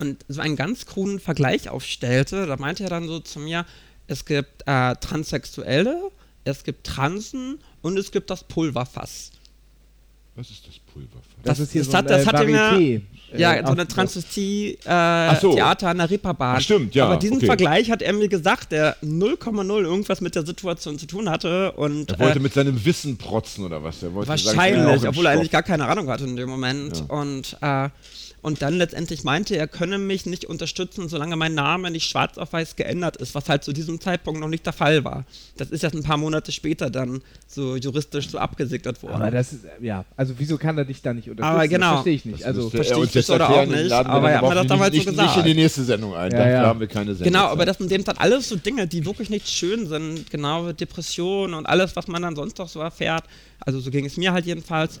und 0.00 0.24
so 0.26 0.40
einen 0.40 0.56
ganz 0.56 0.86
kruden 0.86 1.20
Vergleich 1.20 1.68
aufstellte. 1.68 2.46
Da 2.46 2.56
meinte 2.56 2.82
er 2.82 2.90
dann 2.90 3.06
so 3.06 3.20
zu 3.20 3.38
mir, 3.38 3.64
es 4.08 4.24
gibt 4.24 4.62
äh, 4.66 4.94
Transsexuelle, 4.96 6.10
es 6.44 6.62
gibt 6.64 6.86
Transen 6.86 7.58
und 7.82 7.98
es 7.98 8.10
gibt 8.12 8.30
das 8.30 8.44
Pulverfass. 8.44 9.30
Was 10.36 10.50
ist 10.50 10.66
das 10.66 10.78
Pulverfass? 10.92 11.22
Das, 11.42 11.58
Das- 11.58 11.66
ist 11.66 11.72
hier 11.72 11.82
das 11.82 11.90
so 11.90 11.96
hat- 11.98 12.04
ein 12.10 12.18
das 12.18 12.22
äh, 12.22 12.26
hatte 12.26 12.44
mir- 12.46 12.58
Varieté. 12.72 13.00
Ja, 13.36 13.54
äh, 13.54 13.66
so 13.66 13.72
eine 13.72 13.88
Transvestie-Theater 13.88 15.80
so. 15.80 15.86
an 15.86 15.98
der 15.98 16.08
Reeperbahn. 16.10 16.56
Ach, 16.56 16.60
stimmt, 16.60 16.94
ja, 16.94 17.06
Aber 17.06 17.16
diesen 17.16 17.38
okay. 17.38 17.46
Vergleich 17.46 17.90
hat 17.90 18.00
er 18.02 18.12
mir 18.12 18.28
gesagt, 18.28 18.72
der 18.72 18.96
0,0 19.02 19.82
irgendwas 19.84 20.20
mit 20.20 20.34
der 20.34 20.46
Situation 20.46 20.98
zu 20.98 21.06
tun 21.06 21.28
hatte. 21.28 21.72
Und, 21.72 22.10
Er 22.12 22.18
wollte 22.18 22.38
äh, 22.38 22.42
mit 22.42 22.54
seinem 22.54 22.84
Wissen 22.84 23.16
protzen 23.16 23.64
oder 23.64 23.82
was? 23.82 24.02
Er 24.02 24.14
wollte 24.14 24.28
sagen, 24.28 24.44
Wahrscheinlich, 24.46 25.02
im 25.02 25.08
obwohl 25.08 25.26
er 25.26 25.32
eigentlich 25.32 25.50
gar 25.50 25.62
keine 25.64 25.86
Ahnung 25.86 26.08
hatte 26.08 26.24
in 26.24 26.36
dem 26.36 26.48
Moment. 26.48 26.98
Ja. 26.98 27.04
Und, 27.16 27.56
äh, 27.60 27.88
und 28.46 28.62
dann 28.62 28.74
letztendlich 28.78 29.24
meinte, 29.24 29.56
er 29.56 29.66
könne 29.66 29.98
mich 29.98 30.24
nicht 30.24 30.44
unterstützen, 30.44 31.08
solange 31.08 31.34
mein 31.34 31.54
Name 31.54 31.90
nicht 31.90 32.08
schwarz 32.08 32.38
auf 32.38 32.52
weiß 32.52 32.76
geändert 32.76 33.16
ist, 33.16 33.34
was 33.34 33.48
halt 33.48 33.64
zu 33.64 33.72
diesem 33.72 34.00
Zeitpunkt 34.00 34.38
noch 34.40 34.46
nicht 34.46 34.64
der 34.64 34.72
Fall 34.72 35.02
war. 35.02 35.24
Das 35.56 35.70
ist 35.70 35.82
erst 35.82 35.96
ein 35.96 36.04
paar 36.04 36.16
Monate 36.16 36.52
später 36.52 36.88
dann 36.88 37.22
so 37.48 37.74
juristisch 37.74 38.28
so 38.28 38.38
abgesegnet 38.38 39.02
worden. 39.02 39.14
Aber 39.14 39.32
das 39.32 39.52
ist, 39.52 39.64
ja, 39.80 40.04
also 40.16 40.34
wieso 40.38 40.58
kann 40.58 40.78
er 40.78 40.84
dich 40.84 41.02
da 41.02 41.12
nicht 41.12 41.28
unterstützen? 41.28 41.56
Aber 41.56 41.66
genau. 41.66 41.86
Das 41.86 41.92
verstehe 41.94 42.14
ich 42.14 42.24
nicht. 42.24 42.40
Das 42.42 42.46
Also, 42.46 42.70
verstehe 42.70 42.98
er 42.98 43.02
ich 43.02 43.14
jetzt 43.14 43.28
das 43.28 43.34
oder 43.34 43.50
auch 43.50 43.66
nicht, 43.66 43.90
aber 43.90 44.30
er 44.30 44.36
hat 44.36 44.42
mir 44.44 44.54
das 44.54 44.62
nicht- 44.62 44.70
damals 44.70 44.90
so 44.90 44.96
nicht, 44.96 45.06
gesagt. 45.08 45.28
Nicht 45.36 45.46
in 45.46 45.52
die 45.56 45.62
nächste 45.62 45.82
Sendung 45.82 46.14
ein, 46.14 46.30
Ja, 46.30 46.38
dafür 46.38 46.52
ja. 46.52 46.66
haben 46.66 46.78
wir 46.80 46.86
keine 46.86 47.14
Sendung. 47.16 47.32
Genau, 47.32 47.46
aber 47.46 47.64
das 47.66 47.78
sind 47.78 47.90
eben 47.90 48.04
dann 48.04 48.16
alles 48.18 48.48
so 48.48 48.54
Dinge, 48.54 48.86
die 48.86 49.04
wirklich 49.04 49.28
nicht 49.28 49.48
schön 49.48 49.88
sind. 49.88 50.30
Genau, 50.30 50.70
Depressionen 50.70 51.54
und 51.54 51.66
alles, 51.66 51.96
was 51.96 52.06
man 52.06 52.22
dann 52.22 52.36
sonst 52.36 52.58
noch 52.58 52.68
so 52.68 52.78
erfährt. 52.78 53.24
Also 53.58 53.80
so 53.80 53.90
ging 53.90 54.04
es 54.06 54.16
mir 54.16 54.32
halt 54.32 54.46
jedenfalls. 54.46 55.00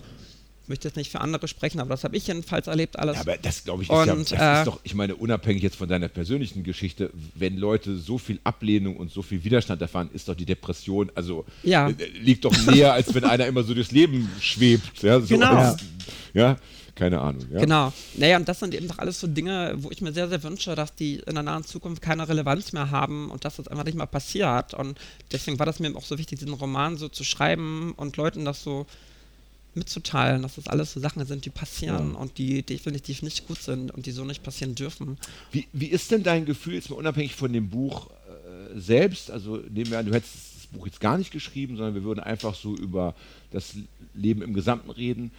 Ich 0.66 0.68
möchte 0.68 0.88
jetzt 0.88 0.96
nicht 0.96 1.12
für 1.12 1.20
andere 1.20 1.46
sprechen, 1.46 1.78
aber 1.78 1.90
das 1.90 2.02
habe 2.02 2.16
ich 2.16 2.26
jedenfalls 2.26 2.66
erlebt 2.66 2.98
alles. 2.98 3.14
Ja, 3.14 3.20
aber 3.20 3.36
das 3.36 3.62
glaube 3.62 3.84
ich 3.84 3.88
ist 3.88 3.94
ja, 4.06 4.12
Und, 4.12 4.32
das 4.32 4.40
äh, 4.40 4.58
ist 4.58 4.66
doch, 4.66 4.80
ich 4.82 4.96
meine, 4.96 5.14
unabhängig 5.14 5.62
jetzt 5.62 5.76
von 5.76 5.88
deiner 5.88 6.08
persönlichen 6.08 6.64
Geschichte, 6.64 7.10
wenn 7.36 7.56
Leute 7.56 7.96
so 7.96 8.18
viel 8.18 8.40
Ablehnung 8.42 8.96
und 8.96 9.12
so 9.12 9.22
viel 9.22 9.44
Widerstand 9.44 9.80
erfahren, 9.80 10.10
ist 10.12 10.28
doch 10.28 10.34
die 10.34 10.44
Depression, 10.44 11.12
also 11.14 11.44
Ja. 11.62 11.88
äh, 11.88 11.94
liegt 12.20 12.44
doch 12.44 12.66
näher, 12.66 12.92
als 12.94 13.14
wenn 13.14 13.22
einer 13.22 13.46
immer 13.46 13.62
so 13.62 13.74
durchs 13.74 13.92
Leben 13.92 14.28
schwebt. 14.40 15.04
Ja, 15.04 15.20
so 15.20 15.28
Genau. 15.28 15.54
als, 15.54 15.76
ja 16.34 16.56
keine 16.96 17.20
Ahnung. 17.20 17.46
Ja? 17.52 17.60
Genau. 17.60 17.92
Naja, 18.14 18.38
und 18.38 18.48
das 18.48 18.58
sind 18.58 18.74
eben 18.74 18.88
doch 18.88 18.98
alles 18.98 19.20
so 19.20 19.28
Dinge, 19.28 19.74
wo 19.76 19.90
ich 19.92 20.00
mir 20.00 20.12
sehr, 20.12 20.28
sehr 20.28 20.42
wünsche, 20.42 20.74
dass 20.74 20.94
die 20.96 21.16
in 21.26 21.34
der 21.34 21.42
nahen 21.44 21.62
Zukunft 21.62 22.02
keine 22.02 22.26
Relevanz 22.28 22.72
mehr 22.72 22.90
haben 22.90 23.30
und 23.30 23.44
dass 23.44 23.56
das 23.56 23.68
einfach 23.68 23.84
nicht 23.84 23.96
mehr 23.98 24.06
passiert. 24.06 24.74
Und 24.74 24.98
deswegen 25.30 25.58
war 25.60 25.66
das 25.66 25.78
mir 25.78 25.94
auch 25.94 26.02
so 26.04 26.18
wichtig, 26.18 26.38
diesen 26.40 26.54
Roman 26.54 26.96
so 26.96 27.08
zu 27.08 27.22
schreiben 27.22 27.92
und 27.96 28.16
Leuten 28.16 28.44
das 28.44 28.62
so 28.64 28.86
mitzuteilen, 29.76 30.42
dass 30.42 30.56
das 30.56 30.66
alles 30.66 30.92
so 30.92 31.00
Sachen 31.00 31.24
sind, 31.26 31.44
die 31.44 31.50
passieren 31.50 32.12
Ja. 32.14 32.18
und 32.18 32.38
die 32.38 32.62
definitiv 32.62 33.22
nicht 33.22 33.46
gut 33.46 33.58
sind 33.60 33.90
und 33.92 34.06
die 34.06 34.10
so 34.12 34.24
nicht 34.24 34.42
passieren 34.42 34.74
dürfen. 34.74 35.18
Wie, 35.52 35.66
wie 35.72 35.86
ist 35.86 36.10
denn 36.10 36.22
dein 36.22 36.44
Gefühl, 36.46 36.74
jetzt 36.74 36.90
mal 36.90 36.96
unabhängig 36.96 37.34
von 37.34 37.52
dem 37.52 37.68
Buch 37.68 38.08
äh, 38.10 38.78
selbst? 38.78 39.30
Also 39.30 39.56
nehmen 39.58 39.90
wir 39.90 39.98
an, 39.98 40.06
du 40.06 40.14
hättest 40.14 40.34
das 40.56 40.66
Buch 40.66 40.86
jetzt 40.86 41.00
gar 41.00 41.18
nicht 41.18 41.30
geschrieben, 41.30 41.76
sondern 41.76 41.94
wir 41.94 42.02
würden 42.04 42.20
einfach 42.20 42.54
so 42.54 42.74
über 42.76 43.14
das 43.52 43.74
Leben 44.14 44.42
im 44.42 44.54
Gesamten 44.54 44.90
reden. 44.90 45.30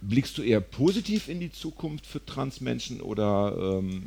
Blickst 0.00 0.38
du 0.38 0.42
eher 0.42 0.60
positiv 0.62 1.28
in 1.28 1.40
die 1.40 1.52
Zukunft 1.52 2.06
für 2.06 2.24
Transmenschen 2.24 3.00
oder 3.02 3.78
ähm, 3.78 4.04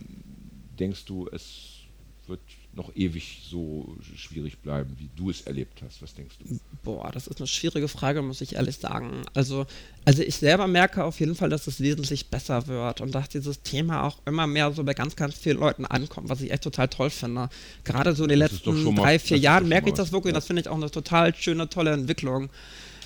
denkst 0.80 1.06
du, 1.06 1.28
es 1.32 1.82
wird 2.26 2.40
noch 2.76 2.96
ewig 2.96 3.42
so 3.50 3.96
schwierig 4.16 4.58
bleiben, 4.60 4.96
wie 4.98 5.10
du 5.16 5.30
es 5.30 5.42
erlebt 5.42 5.82
hast? 5.86 6.02
Was 6.02 6.14
denkst 6.16 6.36
du? 6.40 6.60
Boah, 6.84 7.12
das 7.12 7.28
ist 7.28 7.38
eine 7.40 7.48
schwierige 7.48 7.88
Frage, 7.88 8.22
muss 8.22 8.42
ich 8.42 8.56
ehrlich 8.56 8.78
sagen. 8.78 9.22
Also, 9.34 9.66
also 10.06 10.24
ich 10.24 10.36
selber 10.36 10.68
merke 10.68 11.04
auf 11.04 11.20
jeden 11.20 11.36
Fall, 11.36 11.50
dass 11.50 11.68
es 11.68 11.80
wesentlich 11.80 12.28
besser 12.28 12.66
wird 12.68 13.02
und 13.02 13.14
dass 13.14 13.30
dieses 13.30 13.62
Thema 13.62 14.04
auch 14.04 14.18
immer 14.26 14.48
mehr 14.48 14.72
so 14.72 14.84
bei 14.84 14.94
ganz, 14.94 15.16
ganz 15.16 15.36
vielen 15.36 15.60
Leuten 15.60 15.86
ankommt, 15.86 16.30
was 16.30 16.42
ich 16.42 16.52
echt 16.52 16.64
total 16.64 16.88
toll 16.88 17.10
finde. 17.12 17.50
Gerade 17.84 18.16
so 18.16 18.24
in 18.24 18.30
den 18.30 18.40
Das 18.40 18.52
letzten 18.52 18.84
mal- 18.84 18.96
drei, 18.96 19.20
vier 19.20 19.38
Jahren 19.38 19.68
merke 19.68 19.90
ich 19.90 19.96
das 19.96 20.12
wirklich 20.12 20.32
und 20.32 20.36
ja. 20.36 20.40
das 20.40 20.48
finde 20.48 20.62
ich 20.62 20.68
auch 20.68 20.76
eine 20.76 20.90
total 20.90 21.36
schöne, 21.36 21.70
tolle 21.70 21.92
Entwicklung. 21.92 22.50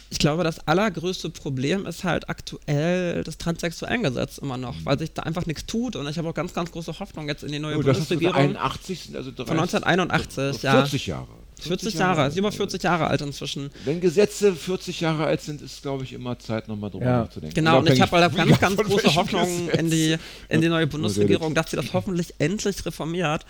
Ich 0.09 0.19
glaube, 0.19 0.43
das 0.43 0.65
allergrößte 0.67 1.29
Problem 1.29 1.85
ist 1.85 2.03
halt 2.03 2.29
aktuell 2.29 3.23
das 3.23 3.37
Transsexuellengesetz 3.37 4.37
immer 4.37 4.57
noch, 4.57 4.75
weil 4.85 4.97
sich 4.97 5.13
da 5.13 5.23
einfach 5.23 5.45
nichts 5.45 5.65
tut 5.65 5.95
und 5.95 6.07
ich 6.07 6.17
habe 6.17 6.29
auch 6.29 6.33
ganz, 6.33 6.53
ganz 6.53 6.71
große 6.71 6.97
Hoffnung 6.99 7.27
jetzt 7.27 7.43
in 7.43 7.51
die 7.51 7.59
neue 7.59 7.77
Oh, 7.77 7.81
das 7.81 7.97
ist 7.99 8.07
von 8.07 8.17
Bundesregierung. 8.17 8.55
81, 8.55 9.09
also 9.15 9.31
30, 9.31 9.47
Von 9.47 9.59
1981, 9.59 10.63
ja. 10.63 10.71
40 10.73 11.07
Jahre. 11.07 11.27
40 11.59 11.93
Jahre, 11.95 12.27
ist 12.27 12.37
über 12.37 12.51
40 12.51 12.83
Jahre 12.83 13.07
alt 13.07 13.21
inzwischen. 13.21 13.71
Wenn 13.83 13.99
Gesetze 13.99 14.55
40 14.55 15.01
Jahre 15.01 15.25
alt 15.25 15.41
sind, 15.41 15.61
ist, 15.61 15.81
glaube 15.81 16.03
ich, 16.03 16.13
immer 16.13 16.37
Zeit, 16.37 16.67
nochmal 16.67 16.91
drüber 16.91 17.05
Ja. 17.05 17.17
nachzudenken. 17.23 17.55
Genau, 17.55 17.79
und 17.79 17.89
ich 17.89 17.99
habe 17.99 18.11
halt 18.11 18.35
ganz, 18.35 18.59
ganz 18.59 18.75
große 18.83 19.15
Hoffnung 19.15 19.69
in 19.71 19.89
die, 19.89 20.17
in 20.49 20.61
die 20.61 20.69
neue 20.69 20.85
Bundesregierung, 20.87 21.55
dass 21.55 21.71
sie 21.71 21.75
das 21.75 21.93
hoffentlich 21.93 22.35
endlich 22.37 22.85
reformiert. 22.85 23.43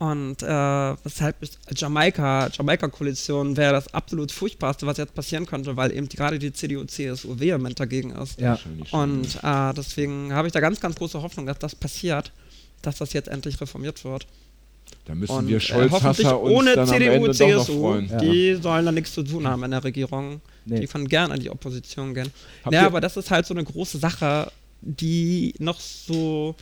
Und 0.00 0.42
äh, 0.42 0.46
weshalb 1.04 1.42
ist 1.42 1.58
Jamaika, 1.76 2.48
Jamaika-Koalition 2.50 3.54
wäre 3.58 3.74
das 3.74 3.92
absolut 3.92 4.32
furchtbarste, 4.32 4.86
was 4.86 4.96
jetzt 4.96 5.14
passieren 5.14 5.44
könnte, 5.44 5.76
weil 5.76 5.92
eben 5.92 6.08
die, 6.08 6.16
gerade 6.16 6.38
die 6.38 6.54
CDU, 6.54 6.84
CSU 6.84 7.38
vehement 7.38 7.78
dagegen 7.78 8.10
ist. 8.12 8.40
ja. 8.40 8.58
Und 8.92 9.38
äh, 9.42 9.74
deswegen 9.74 10.32
habe 10.32 10.48
ich 10.48 10.52
da 10.54 10.60
ganz, 10.60 10.80
ganz 10.80 10.96
große 10.96 11.20
Hoffnung, 11.20 11.44
dass 11.44 11.58
das 11.58 11.74
passiert, 11.74 12.32
dass 12.80 12.96
das 12.96 13.12
jetzt 13.12 13.28
endlich 13.28 13.60
reformiert 13.60 14.02
wird. 14.04 14.26
Da 15.04 15.14
müssen 15.14 15.32
Und, 15.36 15.48
wir 15.48 15.58
äh, 15.58 15.60
Scholz-Hasser 15.60 16.02
hoffentlich 16.08 16.26
uns 16.32 16.50
ohne 16.50 16.70
dann 16.76 16.88
am 16.88 16.94
CDU, 16.94 17.10
Ende 17.10 17.28
doch 17.34 17.48
noch 17.48 17.64
CSU, 17.66 17.80
freuen. 17.80 18.08
Ja. 18.08 18.18
die 18.20 18.54
sollen 18.54 18.86
da 18.86 18.92
nichts 18.92 19.12
zu 19.12 19.22
tun 19.22 19.46
haben 19.46 19.62
in 19.64 19.70
der 19.70 19.84
Regierung. 19.84 20.40
Nee. 20.64 20.80
Die 20.80 20.86
können 20.86 21.08
gerne 21.08 21.34
in 21.34 21.40
die 21.42 21.50
Opposition 21.50 22.14
gehen. 22.14 22.30
Habt 22.64 22.72
ja, 22.74 22.80
ihr- 22.80 22.86
aber 22.86 23.02
das 23.02 23.18
ist 23.18 23.30
halt 23.30 23.44
so 23.44 23.52
eine 23.52 23.64
große 23.64 23.98
Sache, 23.98 24.50
die 24.80 25.52
noch 25.58 25.78
so 25.78 26.54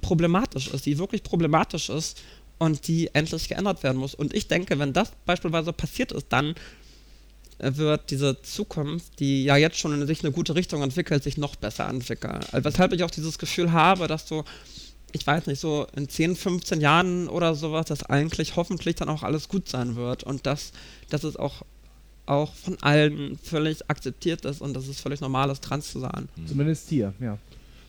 problematisch 0.00 0.68
ist, 0.68 0.86
die 0.86 0.96
wirklich 0.96 1.24
problematisch 1.24 1.88
ist 1.88 2.20
und 2.64 2.88
die 2.88 3.14
endlich 3.14 3.48
geändert 3.48 3.82
werden 3.82 3.98
muss. 3.98 4.14
Und 4.14 4.34
ich 4.34 4.48
denke, 4.48 4.78
wenn 4.78 4.92
das 4.92 5.12
beispielsweise 5.26 5.72
passiert 5.72 6.12
ist, 6.12 6.26
dann 6.30 6.54
wird 7.58 8.10
diese 8.10 8.40
Zukunft, 8.42 9.20
die 9.20 9.44
ja 9.44 9.56
jetzt 9.56 9.78
schon 9.78 9.98
in 9.98 10.06
sich 10.06 10.24
eine 10.24 10.32
gute 10.32 10.54
Richtung 10.54 10.82
entwickelt, 10.82 11.22
sich 11.22 11.38
noch 11.38 11.56
besser 11.56 11.88
entwickeln. 11.88 12.40
Also 12.52 12.64
weshalb 12.64 12.92
ich 12.92 13.04
auch 13.04 13.10
dieses 13.10 13.38
Gefühl 13.38 13.72
habe, 13.72 14.08
dass 14.08 14.28
so, 14.28 14.44
ich 15.12 15.26
weiß 15.26 15.46
nicht, 15.46 15.60
so 15.60 15.86
in 15.94 16.08
10, 16.08 16.36
15 16.36 16.80
Jahren 16.80 17.28
oder 17.28 17.54
sowas, 17.54 17.86
dass 17.86 18.02
eigentlich 18.04 18.56
hoffentlich 18.56 18.96
dann 18.96 19.08
auch 19.08 19.22
alles 19.22 19.48
gut 19.48 19.68
sein 19.68 19.96
wird 19.96 20.24
und 20.24 20.46
dass, 20.46 20.72
dass 21.10 21.24
es 21.24 21.36
auch, 21.36 21.62
auch 22.26 22.52
von 22.54 22.76
allen 22.82 23.38
völlig 23.38 23.88
akzeptiert 23.88 24.44
ist 24.44 24.60
und 24.60 24.74
dass 24.74 24.88
es 24.88 25.00
völlig 25.00 25.20
normal 25.20 25.50
ist, 25.50 25.62
trans 25.62 25.92
zu 25.92 26.00
sein. 26.00 26.28
Zumindest 26.46 26.88
hier, 26.88 27.14
ja. 27.20 27.38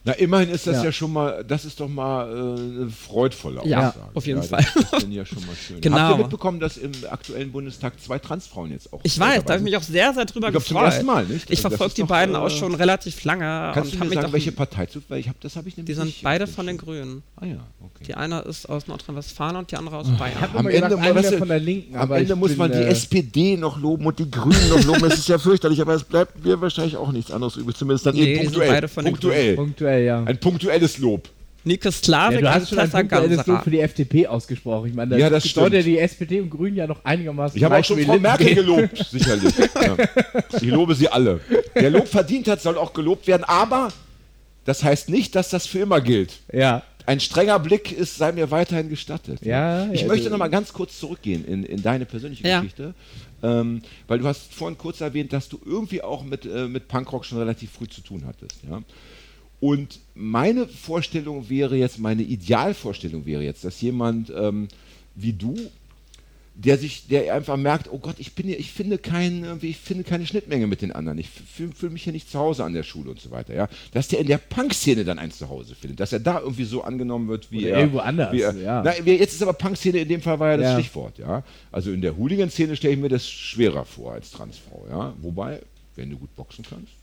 Na, 0.06 0.14
immerhin 0.14 0.50
ist 0.50 0.68
das 0.68 0.78
ja, 0.78 0.84
Ja. 0.86 0.92
schon 0.92 1.12
mal, 1.12 1.44
das 1.44 1.66
ist 1.66 1.80
doch 1.80 1.88
mal 1.90 2.28
äh, 2.30 2.82
eine 2.82 2.90
freudvolle 2.92 3.62
Ja, 3.66 3.90
Aussage. 3.90 4.06
auf 4.14 4.28
jeden 4.28 4.40
das 4.42 4.50
Fall. 4.50 4.60
ist 4.76 4.94
dann 4.94 5.12
ja 5.12 5.26
schon 5.26 5.40
mal 5.46 5.56
schön. 5.56 5.82
Genau. 5.82 5.98
Habt 5.98 6.12
ihr 6.14 6.18
mitbekommen, 6.20 6.60
dass 6.60 6.78
im 6.78 6.92
aktuellen 7.10 7.52
Bundestag 7.52 8.00
zwei 8.00 8.20
Transfrauen 8.20 8.72
jetzt 8.72 8.94
auch 8.94 9.00
Ich 9.04 9.20
weiß, 9.20 9.44
da 9.46 9.54
habe 9.54 9.58
ich 9.60 9.64
mich 9.64 9.76
auch 9.78 9.82
sehr, 9.82 10.14
sehr 10.14 10.26
drüber 10.26 10.48
Ich 10.48 10.52
glaub, 10.52 10.64
zum 10.64 10.76
gefreut. 10.76 10.92
ersten 10.94 11.06
Mal, 11.08 11.26
nicht? 11.26 11.50
Ich 11.50 11.58
Also 11.58 11.64
das 11.64 11.72
verfolge 11.72 11.90
ist 11.90 11.98
die 11.98 12.02
doch, 12.02 12.08
beiden 12.10 12.36
äh, 12.36 12.38
auch 12.38 12.50
schon 12.52 12.76
relativ 12.76 13.24
lange. 13.24 13.72
Kannst 13.74 13.94
du 13.96 14.00
hab 14.00 14.08
mir 14.08 14.14
sagen, 14.14 14.28
doch- 14.28 14.34
welche 14.34 14.52
Partei 14.52 14.86
zu? 14.86 15.02
Weil 15.10 15.20
ich 15.22 15.28
habe 15.28 15.38
das 15.42 15.56
habe 15.56 15.68
ich 15.70 15.74
Die 15.76 15.82
nämlich 15.82 15.96
sind 15.96 16.06
nicht 16.06 16.24
beide 16.24 16.46
von 16.48 16.68
den. 16.68 16.78
Grünen. 16.78 17.24
Ah 17.38 17.46
ja, 17.46 17.56
okay. 17.82 18.04
Die 18.08 18.14
eine 18.16 18.42
ist 18.42 18.70
aus 18.70 18.88
Nordrhein-Westfalen 18.88 19.56
und 19.56 19.72
die 19.72 19.76
andere 19.78 19.98
aus 19.98 20.08
Ich 20.08 20.18
Bayern. 20.20 20.40
habe 20.42 20.60
Am 20.60 20.66
gedacht, 20.68 20.92
Ende 20.92 21.04
eine 21.04 21.14
muss 21.22 21.34
von 21.36 21.48
der 21.48 21.60
Linken, 21.60 21.96
Am 21.96 22.12
Ende 22.12 22.34
ich 22.34 22.40
muss 22.40 22.56
man 22.58 22.72
die 22.72 22.78
äh, 22.78 22.90
SPD 22.90 23.58
noch 23.58 23.80
loben 23.80 24.06
und 24.06 24.20
die 24.20 24.30
Grünen 24.30 24.70
noch 24.70 24.84
loben. 24.84 25.02
Das 25.02 25.18
ist 25.18 25.28
ja 25.30 25.38
fürchterlich, 25.40 25.82
aber 25.82 25.96
es 25.96 26.04
bleibt 26.04 26.44
mir 26.46 26.60
wahrscheinlich 26.62 26.96
auch 26.98 27.12
nichts 27.12 27.32
anderes 27.32 27.56
übrig. 27.56 27.76
Zumindest 27.76 28.06
dann 28.06 28.14
Nee, 28.16 28.26
die 28.26 28.32
eben 28.34 28.44
punktuell. 28.44 28.70
beide 28.70 28.88
von 28.88 29.06
den 29.06 29.14
punktuell. 29.14 29.56
Punktuell, 29.96 30.06
ja. 30.06 30.24
Ein 30.24 30.38
punktuelles 30.38 30.98
Lob. 30.98 31.30
Nike 31.64 31.86
Ja, 31.86 31.92
Slavik 31.92 32.40
du 32.42 32.46
und 32.46 32.54
hast 32.54 32.70
schon 32.70 32.80
ein 32.80 32.90
punktuelles 32.92 33.48
Lob 33.48 33.64
für 33.64 33.72
die 33.72 33.80
FDP 33.80 34.28
ausgesprochen. 34.28 34.90
Ich 34.90 34.94
meine, 34.96 35.12
das, 35.12 35.20
Ja, 35.20 35.30
das 35.32 35.48
stimmt. 35.48 35.74
die 35.74 35.98
SPD 35.98 36.40
und 36.40 36.52
Grünen 36.52 36.78
ja 36.78 36.86
noch 36.86 37.04
einigermaßen 37.04 37.58
Ich 37.58 37.64
habe 37.64 37.78
auch 37.78 37.84
schon 37.84 38.00
Frau 38.02 38.20
Merkel 38.20 38.54
gelobt, 38.54 38.98
sicherlich. 39.10 39.54
Ja. 39.58 39.98
Ich 40.62 40.70
lobe 40.70 40.94
sie 40.94 41.10
alle. 41.10 41.40
Wer 41.74 41.90
Lob 41.90 42.08
verdient 42.08 42.48
hat, 42.48 42.62
soll 42.62 42.78
auch 42.78 42.94
gelobt 42.94 43.26
werden, 43.26 43.44
aber 43.46 43.90
das 44.66 44.84
heißt 44.84 45.10
nicht, 45.10 45.36
dass 45.36 45.50
das 45.50 45.66
für 45.66 45.80
immer 45.80 46.02
gilt. 46.02 46.34
Ja, 46.54 46.84
Ein 47.08 47.20
strenger 47.20 47.60
Blick 47.60 47.92
ist, 47.92 48.18
sei 48.18 48.32
mir 48.32 48.50
weiterhin 48.50 48.90
gestattet. 48.90 49.40
Ja, 49.44 49.86
ich 49.92 50.02
ja, 50.02 50.08
möchte 50.08 50.24
also- 50.26 50.30
noch 50.32 50.38
mal 50.40 50.48
ganz 50.50 50.72
kurz 50.74 51.00
zurückgehen 51.00 51.46
in, 51.46 51.64
in 51.64 51.82
deine 51.84 52.06
persönliche 52.06 52.48
Ja. 52.48 52.60
Geschichte. 52.60 52.94
Ähm, 53.44 53.82
weil 54.08 54.18
du 54.20 54.26
hast 54.28 54.54
vorhin 54.56 54.76
kurz 54.78 55.02
erwähnt, 55.02 55.32
dass 55.34 55.48
du 55.50 55.60
irgendwie 55.66 56.02
auch 56.02 56.24
mit, 56.24 56.46
äh, 56.46 56.68
mit 56.68 56.88
Punkrock 56.88 57.26
schon 57.26 57.38
relativ 57.38 57.72
früh 57.72 57.88
zu 57.88 58.02
tun 58.02 58.24
hattest. 58.26 58.60
Ja? 58.68 58.82
Und 59.66 60.00
meine 60.14 60.68
Vorstellung 60.68 61.50
wäre 61.50 61.76
jetzt, 61.76 61.98
meine 61.98 62.22
Idealvorstellung 62.22 63.26
wäre 63.26 63.42
jetzt, 63.42 63.64
dass 63.64 63.82
jemand 63.82 64.30
ähm, 64.30 64.68
wie 65.16 65.34
du, 65.34 65.56
der 66.54 66.78
sich, 66.78 67.08
der 67.08 67.34
einfach 67.34 67.58
merkt, 67.58 67.92
oh 67.92 67.98
Gott, 67.98 68.18
ich 68.20 68.36
bin 68.36 68.46
hier, 68.46 68.60
ich 68.60 68.72
finde 68.72 69.00
kein, 69.00 69.44
irgendwie, 69.44 69.70
ich 69.70 69.78
finde 69.78 70.04
keine 70.04 70.28
Schnittmenge 70.28 70.68
mit 70.68 70.84
den 70.84 70.92
anderen. 70.92 71.18
Ich 71.18 71.32
fühle 71.32 71.72
fühl 71.72 71.90
mich 71.90 72.04
hier 72.04 72.14
nicht 72.14 72.30
zu 72.30 72.38
Hause 72.38 72.64
an 72.64 72.74
der 72.74 72.84
Schule 72.84 73.10
und 73.10 73.20
so 73.20 73.32
weiter, 73.32 73.56
ja. 73.56 73.68
Dass 73.92 74.08
der 74.08 74.20
in 74.20 74.28
der 74.28 74.38
Punk-Szene 74.38 75.04
dann 75.04 75.18
ein 75.18 75.32
Zuhause 75.32 75.74
findet, 75.74 76.00
dass 76.00 76.14
er 76.14 76.20
da 76.20 76.42
irgendwie 76.42 76.66
so 76.66 76.84
angenommen 76.84 77.28
wird 77.28 77.52
wie 77.52 77.62
Oder 77.62 77.70
er. 77.70 77.80
irgendwo 77.80 78.00
anders, 78.02 78.34
wie 78.34 78.42
er, 78.42 78.56
ja. 78.58 78.84
Na, 78.86 78.96
jetzt 79.00 79.34
ist 79.34 79.42
aber 79.42 79.54
Punk-Szene 79.54 79.98
in 79.98 80.10
dem 80.10 80.22
Fall 80.22 80.40
war 80.40 80.52
ja 80.52 80.58
das 80.58 80.66
Ja. 80.74 80.80
Stichwort, 80.80 81.18
ja. 81.18 81.44
Also 81.72 81.92
in 81.92 82.02
der 82.02 82.16
Hooligan-Szene 82.16 82.76
stelle 82.76 82.94
ich 82.94 83.00
mir 83.00 83.10
das 83.10 83.28
schwerer 83.28 83.84
vor 83.84 84.12
als 84.14 84.30
Transfrau, 84.30 84.86
ja. 84.92 85.16
Wobei, 85.24 85.60
wenn 85.96 86.12
du 86.12 86.18
gut 86.18 86.36
boxen 86.36 86.64
kannst. 86.70 86.94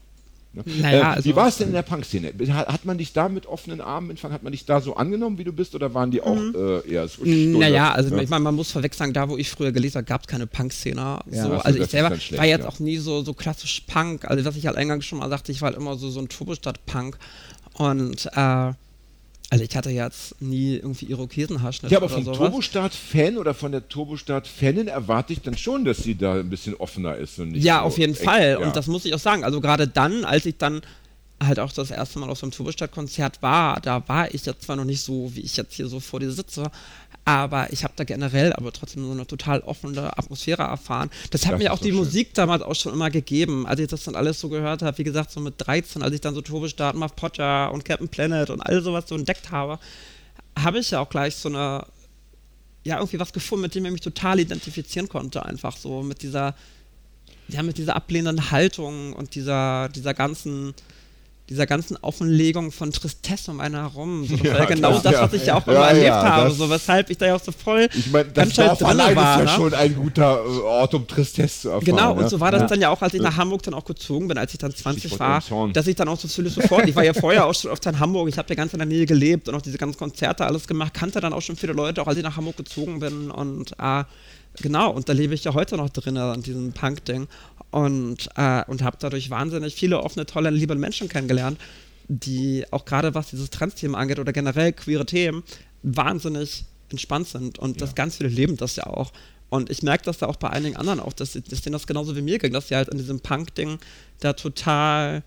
Ne? 0.55 0.63
Naja, 0.81 0.99
äh, 0.99 1.03
also- 1.17 1.31
wie 1.31 1.35
war 1.37 1.49
es 1.49 1.57
denn 1.57 1.69
in 1.69 1.73
der 1.75 1.83
Punk-Szene? 1.83 2.33
Hat, 2.51 2.69
hat 2.69 2.85
man 2.85 2.99
dich 2.99 3.13
da 3.13 3.29
mit 3.29 3.47
offenen 3.47 3.81
Armen 3.81 4.11
empfangen? 4.11 4.35
Hat 4.35 4.43
man 4.43 4.53
dich 4.53 4.67
da 4.67 4.81
so 4.81 4.97
angenommen, 4.97 5.39
wie 5.39 5.45
du 5.45 5.53
bist, 5.53 5.75
oder 5.75 5.95
waren 5.95 6.11
die 6.11 6.21
auch 6.21 6.37
äh, 6.37 6.89
eher 6.91 7.09
so 7.09 7.25
Stunde? 7.25 7.59
Naja, 7.59 7.93
also 7.93 8.15
Ja. 8.15 8.21
ich 8.23 8.29
meine, 8.29 8.43
man 8.45 8.55
muss 8.55 8.71
vorweg 8.71 8.93
sagen, 8.95 9.13
da 9.13 9.29
wo 9.29 9.37
ich 9.39 9.51
früher 9.51 9.73
gelesen 9.73 9.97
habe, 9.97 10.07
gab 10.07 10.23
es 10.23 10.27
keine 10.27 10.47
Punk-Szene. 10.47 11.21
Ja. 11.31 11.43
So, 11.47 11.53
also 11.55 11.79
ich 11.79 11.87
selber 11.89 12.15
schlecht, 12.19 12.39
war 12.39 12.47
jetzt 12.47 12.63
ja. 12.65 12.69
auch 12.69 12.79
nie 12.81 12.99
so, 12.99 13.23
so 13.23 13.33
klassisch 13.33 13.81
Punk. 13.87 14.27
Also 14.27 14.45
was 14.45 14.57
ich 14.57 14.67
halt 14.67 14.77
eingangs 14.77 15.05
schon 15.07 15.19
mal 15.21 15.29
sagte, 15.31 15.53
ich 15.53 15.63
war 15.63 15.71
halt 15.71 15.79
immer 15.79 15.97
so, 15.97 16.11
so 16.11 16.21
ein 16.21 16.29
Turbostadt-Punk. 16.29 17.17
Und 17.75 18.27
äh, 18.35 18.73
also 19.53 19.65
ich 19.65 19.77
hatte 19.77 19.91
jetzt 19.91 20.41
nie 20.41 20.77
irgendwie 20.77 21.05
Irokesenhaarschnitt 21.11 21.93
Ja, 21.93 21.99
aber 21.99 22.09
vom. 22.09 22.25
Turbostart-Fan 22.25 23.37
oder 23.37 23.53
von 23.53 23.71
der 23.71 23.87
Turbostart-Fanin 23.87 24.89
erwarte 24.89 25.35
ich 25.35 25.43
dann 25.43 25.59
schon, 25.59 25.85
dass 25.85 25.99
sie 25.99 26.15
da 26.15 26.37
ein 26.37 26.49
bisschen 26.49 26.75
offener 26.77 27.17
ist. 27.17 27.39
Und 27.39 27.51
nicht 27.51 27.63
Ja, 27.63 27.81
so 27.81 27.85
auf 27.85 27.99
jeden 27.99 28.17
eng. 28.17 28.25
Fall. 28.25 28.51
Ja. 28.53 28.67
Und 28.67 28.75
das 28.77 28.87
muss 28.87 29.05
ich 29.05 29.13
auch 29.13 29.19
sagen. 29.19 29.45
Also 29.45 29.61
gerade 29.61 29.87
dann, 29.87 30.25
als 30.25 30.47
ich 30.47 30.57
dann 30.57 30.81
halt 31.39 31.61
auch 31.61 31.71
das 31.71 31.91
erste 31.91 32.19
Mal 32.19 32.31
auf 32.31 32.39
so 32.39 32.47
einem 32.47 32.53
Turbostadt-Konzert 32.53 33.43
war, 33.43 33.79
da 33.83 34.09
war 34.09 34.33
ich 34.33 34.47
jetzt 34.47 34.63
zwar 34.63 34.77
noch 34.77 34.87
nicht 34.87 35.03
so, 35.03 35.31
wie 35.35 35.41
ich 35.41 35.55
jetzt 35.59 35.75
hier 35.75 35.87
so 35.87 36.01
vor 36.01 36.19
dir 36.19 36.33
sitze, 36.33 36.71
aber 37.25 37.73
ich 37.73 37.85
habe 37.85 37.95
da 37.97 38.05
generell 38.05 38.53
aber 38.53 38.73
trotzdem 38.73 39.05
so 39.05 39.13
eine 39.13 39.27
total 39.27 39.61
offene 39.61 40.19
Atmosphäre 40.19 40.63
erfahren. 40.63 41.11
Das 41.31 41.47
hat 41.47 41.53
Das 41.53 41.61
mir 41.61 41.73
auch 41.73 41.79
die 41.79 41.91
schön. 41.91 41.99
Musik 41.99 42.35
damals 42.35 42.63
auch 42.63 42.75
schon 42.75 42.93
immer 42.93 43.11
gegeben, 43.11 43.67
als 43.67 43.81
ich 43.81 43.89
das 43.89 44.05
dann 44.05 44.17
alles 44.17 44.41
so 44.41 44.49
gehört 44.49 44.83
habe, 44.83 44.99
wie 44.99 45.05
gesagt, 45.05 45.31
so 45.31 45.41
mit 45.41 45.55
13, 45.59 46.03
als 46.03 46.15
ich 46.15 46.21
dann 46.21 46.35
so 46.35 46.41
Turbostart, 46.41 46.97
Muff 46.97 47.15
Potter 47.15 47.73
und 47.73 47.85
Captain 47.85 48.09
Planet 48.09 48.51
und 48.51 48.61
all 48.61 48.83
sowas 48.83 49.05
so 49.07 49.15
entdeckt 49.15 49.51
habe, 49.51 49.79
habe 50.59 50.79
ich 50.81 50.91
ja 50.91 51.01
auch 51.01 51.09
gleich 51.09 51.37
so 51.37 51.49
eine 51.49 51.87
ja, 52.85 52.97
irgendwie 52.97 53.21
was 53.21 53.33
gefunden, 53.33 53.63
mit 53.63 53.75
dem 53.75 53.85
ich 53.87 53.93
mich 53.93 54.01
total 54.01 54.41
identifizieren 54.41 55.09
konnte, 55.09 55.45
einfach 55.45 55.77
so 55.77 56.03
mit 56.03 56.23
dieser, 56.23 56.55
ja, 57.49 57.63
mit 57.63 57.79
dieser 57.79 57.97
ablehnenden 57.97 58.51
Haltung 58.51 59.13
und 59.13 59.35
dieser, 59.35 59.89
dieser 59.89 60.15
ganzen, 60.15 60.75
dieser 61.49 61.67
ganzen 61.67 61.97
Offenlegung 61.99 62.73
von 62.73 62.93
Tristesse 62.93 63.51
um 63.51 63.61
einen 63.61 63.75
herum. 63.75 64.27
So, 64.29 64.37
das 64.37 64.45
Ja, 64.47 64.53
war 64.55 64.61
ja 64.61 64.65
genau 64.67 64.91
klar, 64.91 65.03
das, 65.03 65.13
ja. 65.13 65.23
was 65.23 65.33
ich 65.35 65.47
ja 65.47 65.55
auch 65.57 65.67
immer 65.67 65.89
erlebt 65.89 66.11
habe, 66.13 66.49
das- 66.49 66.57
so 66.59 66.71
weshalb 66.71 67.11
ich 67.11 67.19
da 67.19 67.27
ja 67.27 67.35
auch 67.35 67.43
so 67.43 67.53
voll 67.53 67.89
Ich 67.95 68.11
meine, 68.11 68.27
das 68.27 68.35
ganz 68.35 68.55
schnell 68.55 68.69
allein 68.89 69.17
war, 69.17 69.35
ist 69.35 69.39
ja 69.39 69.45
ne? 69.45 69.51
schon 69.57 69.75
ein 69.75 69.95
guter 69.95 70.37
äh, 70.45 70.61
Ort, 70.61 70.95
um 70.95 71.07
Tristesse 71.07 71.61
zu 71.63 71.69
erfahren. 71.71 71.85
Genau, 71.85 72.13
und 72.15 72.29
so 72.31 72.41
war 72.41 72.51
das 72.53 72.71
dann 72.71 72.81
ja 72.81 72.89
auch, 72.91 73.03
als 73.03 73.13
ich 73.15 73.21
nach 73.21 73.37
Hamburg 73.37 73.63
dann 73.65 73.75
auch 73.75 73.85
gezogen 73.85 74.29
bin, 74.29 74.39
als 74.39 74.53
ich 74.55 74.59
dann 74.59 74.75
20 74.75 75.03
Stichwort 75.11 75.51
war, 75.51 75.69
dass 75.73 75.87
ich 75.87 75.97
dann 75.97 76.09
auch 76.09 76.19
so 76.19 76.29
völlig 76.29 76.55
sofort, 76.55 76.89
ich 76.89 76.95
war 76.97 77.05
ja 77.05 77.13
vorher 77.13 77.47
auch 77.47 77.55
schon 77.55 77.71
oft 77.71 77.85
in 77.87 77.99
Hamburg, 77.99 78.29
ich 78.29 78.39
habe 78.39 78.49
ja 78.49 78.55
ganz 78.55 78.73
in 78.73 78.79
der 78.79 78.87
Nähe 78.87 79.05
gelebt 79.07 79.49
und 79.49 79.55
auch 79.55 79.63
diese 79.63 79.79
ganzen 79.79 79.99
Konzerte 79.99 80.47
alles 80.47 80.67
gemacht, 80.67 80.95
kannte 80.95 81.21
dann 81.21 81.33
auch 81.33 81.43
schon 81.43 81.57
viele 81.57 81.73
Leute, 81.73 82.01
auch 82.03 82.07
als 82.07 82.17
ich 82.17 82.23
nach 82.23 82.37
Hamburg 82.37 82.57
gezogen 82.57 83.01
bin 83.01 83.31
und 83.31 83.73
äh, 83.79 84.05
genau, 84.61 84.91
und 84.91 85.09
da 85.09 85.13
lebe 85.13 85.35
ich 85.35 85.45
ja 85.45 85.55
heute 85.55 85.77
noch 85.77 85.89
drin 85.91 86.17
an 86.17 86.43
diesem 86.43 86.73
Punk-Ding 86.73 87.27
und, 87.73 88.29
äh, 88.37 88.63
und 88.69 88.83
habe 88.83 88.97
dadurch 89.01 89.31
wahnsinnig 89.31 89.75
viele 89.75 90.01
offene, 90.01 90.27
tolle, 90.27 90.51
liebe 90.51 90.77
Menschen 90.77 91.09
kennengelernt, 91.09 91.59
die 92.07 92.65
auch 92.71 92.85
gerade 92.85 93.15
was 93.15 93.31
dieses 93.31 93.51
Trans-Thema 93.51 93.99
angeht 93.99 94.21
oder 94.21 94.33
generell 94.33 94.73
queere 94.73 95.07
Themen 95.07 95.43
wahnsinnig 95.83 96.65
entspannt 96.91 97.27
sind 97.29 97.59
und 97.59 97.81
das 97.81 97.95
ganz 97.95 98.19
viele 98.19 98.29
leben 98.29 98.57
das 98.57 98.77
ja 98.77 98.87
auch. 98.87 99.13
Und 99.49 99.71
ich 99.71 99.83
merke 99.83 100.05
das 100.05 100.19
da 100.19 100.27
auch 100.27 100.37
bei 100.37 100.51
einigen 100.51 100.77
anderen 100.77 101.01
auch, 101.01 101.13
dass, 101.13 101.33
dass 101.33 101.61
denen 101.61 101.73
das 101.73 101.87
genauso 101.87 102.17
wie 102.17 102.23
mir 102.23 102.39
ging, 102.39 102.53
dass 102.53 102.69
sie 102.69 102.77
halt 102.77 102.89
in 102.89 102.99
diesem 102.99 103.21
Punk-Ding 103.21 103.79
da 104.21 104.35
total 104.35 105.23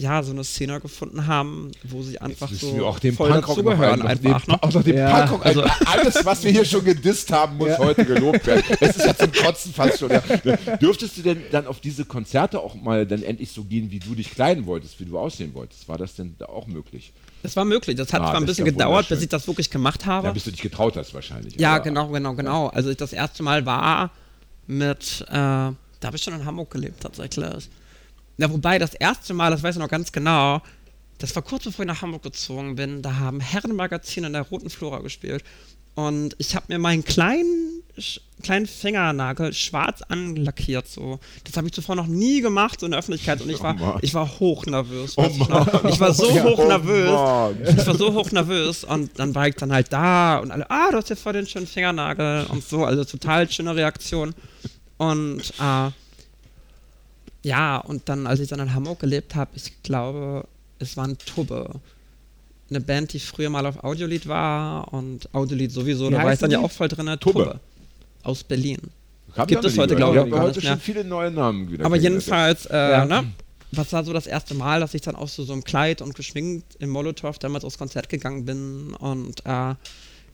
ja, 0.00 0.22
so 0.22 0.30
eine 0.30 0.44
Szene 0.44 0.78
gefunden 0.80 1.26
haben, 1.26 1.72
wo 1.82 2.02
sie 2.02 2.20
einfach 2.20 2.48
so 2.52 2.76
wir 2.76 2.86
auch 2.86 3.00
den 3.00 3.14
voll 3.16 3.30
Punkrock 3.32 3.56
noch 3.58 3.64
dazugehören 3.64 4.02
ein- 4.02 4.06
einfach. 4.24 4.46
Ne? 4.46 4.62
Auch 4.62 4.72
noch 4.72 4.82
den 4.84 4.96
Ja. 4.96 5.26
Punkrock. 5.26 5.44
ein- 5.46 5.58
alles, 5.86 6.24
was 6.24 6.44
wir 6.44 6.52
hier 6.52 6.64
schon 6.64 6.84
gedisst 6.84 7.32
haben, 7.32 7.56
muss 7.56 7.70
Ja. 7.70 7.78
heute 7.78 8.04
gelobt 8.04 8.46
werden. 8.46 8.62
Es 8.80 8.96
ist 8.96 9.04
ja 9.06 9.16
zum 9.16 9.32
Kotzen 9.32 9.72
fast 9.74 9.98
schon. 9.98 10.10
Ja. 10.10 10.22
Dürftest 10.76 11.16
du 11.18 11.22
denn 11.22 11.42
dann 11.50 11.66
auf 11.66 11.80
diese 11.80 12.04
Konzerte 12.04 12.60
auch 12.60 12.76
mal 12.76 13.06
dann 13.06 13.24
endlich 13.24 13.50
so 13.50 13.64
gehen, 13.64 13.90
wie 13.90 13.98
du 13.98 14.14
dich 14.14 14.30
kleiden 14.30 14.66
wolltest, 14.66 15.00
wie 15.00 15.04
du 15.04 15.18
aussehen 15.18 15.52
wolltest? 15.54 15.88
War 15.88 15.98
das 15.98 16.14
denn 16.14 16.36
da 16.38 16.46
auch 16.46 16.68
möglich? 16.68 17.12
Das 17.42 17.56
war 17.56 17.64
möglich. 17.64 17.96
Das 17.96 18.12
hat 18.12 18.20
Ah, 18.22 18.30
zwar 18.30 18.36
ein 18.40 18.46
bisschen 18.46 18.66
ja 18.66 18.72
gedauert, 18.72 19.08
bis 19.08 19.20
ich 19.22 19.28
das 19.28 19.48
wirklich 19.48 19.68
gemacht 19.68 20.06
habe. 20.06 20.28
Ja, 20.28 20.32
bis 20.32 20.44
du 20.44 20.52
dich 20.52 20.62
getraut 20.62 20.96
hast 20.96 21.12
wahrscheinlich. 21.12 21.58
Ja, 21.58 21.74
aber- 21.74 21.84
genau, 21.84 22.06
genau, 22.08 22.34
genau. 22.34 22.68
Also 22.68 22.88
ich 22.90 22.96
das 22.96 23.12
erste 23.12 23.42
Mal 23.42 23.66
war 23.66 24.10
mit, 24.68 25.24
äh, 25.28 25.32
da 25.32 25.74
habe 26.04 26.16
ich 26.16 26.22
schon 26.22 26.34
in 26.34 26.44
Hamburg 26.44 26.70
gelebt 26.70 27.00
tatsächlich. 27.02 27.68
Ja, 28.38 28.50
wobei 28.50 28.78
das 28.78 28.94
erste 28.94 29.34
Mal, 29.34 29.50
das 29.50 29.62
weiß 29.62 29.74
ich 29.74 29.80
noch 29.80 29.88
ganz 29.88 30.12
genau, 30.12 30.62
das 31.18 31.34
war 31.34 31.42
kurz 31.42 31.64
bevor 31.64 31.84
ich 31.84 31.88
nach 31.88 32.02
Hamburg 32.02 32.22
gezogen 32.22 32.76
bin, 32.76 33.02
da 33.02 33.16
haben 33.16 33.40
Herrenmagazine 33.40 34.28
in 34.28 34.32
der 34.32 34.42
Roten 34.42 34.70
Flora 34.70 35.00
gespielt. 35.00 35.42
Und 35.96 36.36
ich 36.38 36.54
habe 36.54 36.66
mir 36.68 36.78
meinen 36.78 37.04
kleinen, 37.04 37.82
kleinen 38.44 38.66
Fingernagel 38.66 39.52
schwarz 39.52 40.00
anlackiert. 40.02 40.86
So. 40.86 41.18
Das 41.42 41.56
habe 41.56 41.66
ich 41.66 41.72
zuvor 41.72 41.96
noch 41.96 42.06
nie 42.06 42.40
gemacht 42.40 42.78
so 42.78 42.86
in 42.86 42.92
der 42.92 43.00
Öffentlichkeit. 43.00 43.42
Und 43.42 43.50
ich 43.50 43.58
Oh 43.58 43.64
war, 43.64 43.74
Mann. 43.74 43.98
ich 44.02 44.14
war 44.14 44.38
hochnervös. 44.38 45.18
Oh 45.18 45.24
ich. 45.28 45.40
Ich 45.40 45.98
war 45.98 46.14
so 46.14 46.28
oh 46.30 46.44
hochnervös. 46.44 47.76
Ich 47.76 47.84
war 47.84 47.96
so 47.96 48.14
hochnervös 48.14 48.84
und 48.84 49.18
dann 49.18 49.34
war 49.34 49.48
ich 49.48 49.56
dann 49.56 49.72
halt 49.72 49.92
da 49.92 50.38
und 50.38 50.52
alle, 50.52 50.70
ah, 50.70 50.92
du 50.92 50.98
hast 50.98 51.10
ja 51.10 51.16
voll 51.16 51.32
den 51.32 51.48
schönen 51.48 51.66
Fingernagel 51.66 52.46
und 52.48 52.62
so, 52.62 52.84
also 52.84 53.04
total 53.04 53.50
schöne 53.50 53.74
Reaktion. 53.74 54.36
Und 54.98 55.40
äh, 55.60 55.90
ja, 57.48 57.78
und 57.78 58.08
dann, 58.08 58.26
als 58.26 58.40
ich 58.40 58.48
dann 58.48 58.60
in 58.60 58.74
Hamburg 58.74 59.00
gelebt 59.00 59.34
habe, 59.34 59.50
ich 59.54 59.82
glaube, 59.82 60.44
es 60.78 60.96
war 60.96 61.06
ein 61.06 61.16
Tubbe. 61.18 61.80
eine 62.70 62.80
Band, 62.82 63.14
die 63.14 63.18
früher 63.20 63.48
mal 63.48 63.64
auf 63.64 63.82
Audiolied 63.82 64.28
war 64.28 64.92
und 64.92 65.32
Audiolied 65.34 65.72
sowieso, 65.72 66.08
Wie 66.08 66.12
da 66.12 66.22
war 66.22 66.32
ich 66.34 66.38
dann 66.38 66.50
ja 66.50 66.58
auch 66.60 66.70
voll 66.70 66.88
drin. 66.88 67.08
Tubbe. 67.18 67.60
Aus 68.22 68.44
Berlin. 68.44 68.78
Kam 69.34 69.46
Gibt 69.46 69.64
es 69.64 69.78
heute, 69.78 69.94
mehr. 69.94 69.96
glaube 69.96 70.18
ich, 70.18 70.26
Ich 70.26 70.32
habe 70.32 70.42
heute 70.42 70.60
mehr. 70.60 70.70
schon 70.72 70.80
viele 70.80 71.02
neue 71.04 71.30
Namen 71.30 71.70
wieder. 71.70 71.86
Aber 71.86 71.96
jedenfalls, 71.96 72.66
äh, 72.66 72.76
Ja. 72.76 73.04
ne? 73.06 73.24
Was 73.72 73.92
war 73.92 74.02
so 74.04 74.12
das 74.12 74.26
erste 74.26 74.54
Mal, 74.54 74.80
dass 74.80 74.92
ich 74.94 75.00
dann 75.02 75.14
auch 75.16 75.28
so, 75.28 75.44
so 75.44 75.52
im 75.54 75.62
Kleid 75.64 76.00
und 76.02 76.14
geschminkt 76.14 76.76
im 76.78 76.90
Molotow 76.90 77.38
damals 77.38 77.64
aufs 77.64 77.76
Konzert 77.78 78.08
gegangen 78.10 78.44
bin 78.46 78.94
und 78.98 79.40
äh, 79.46 79.74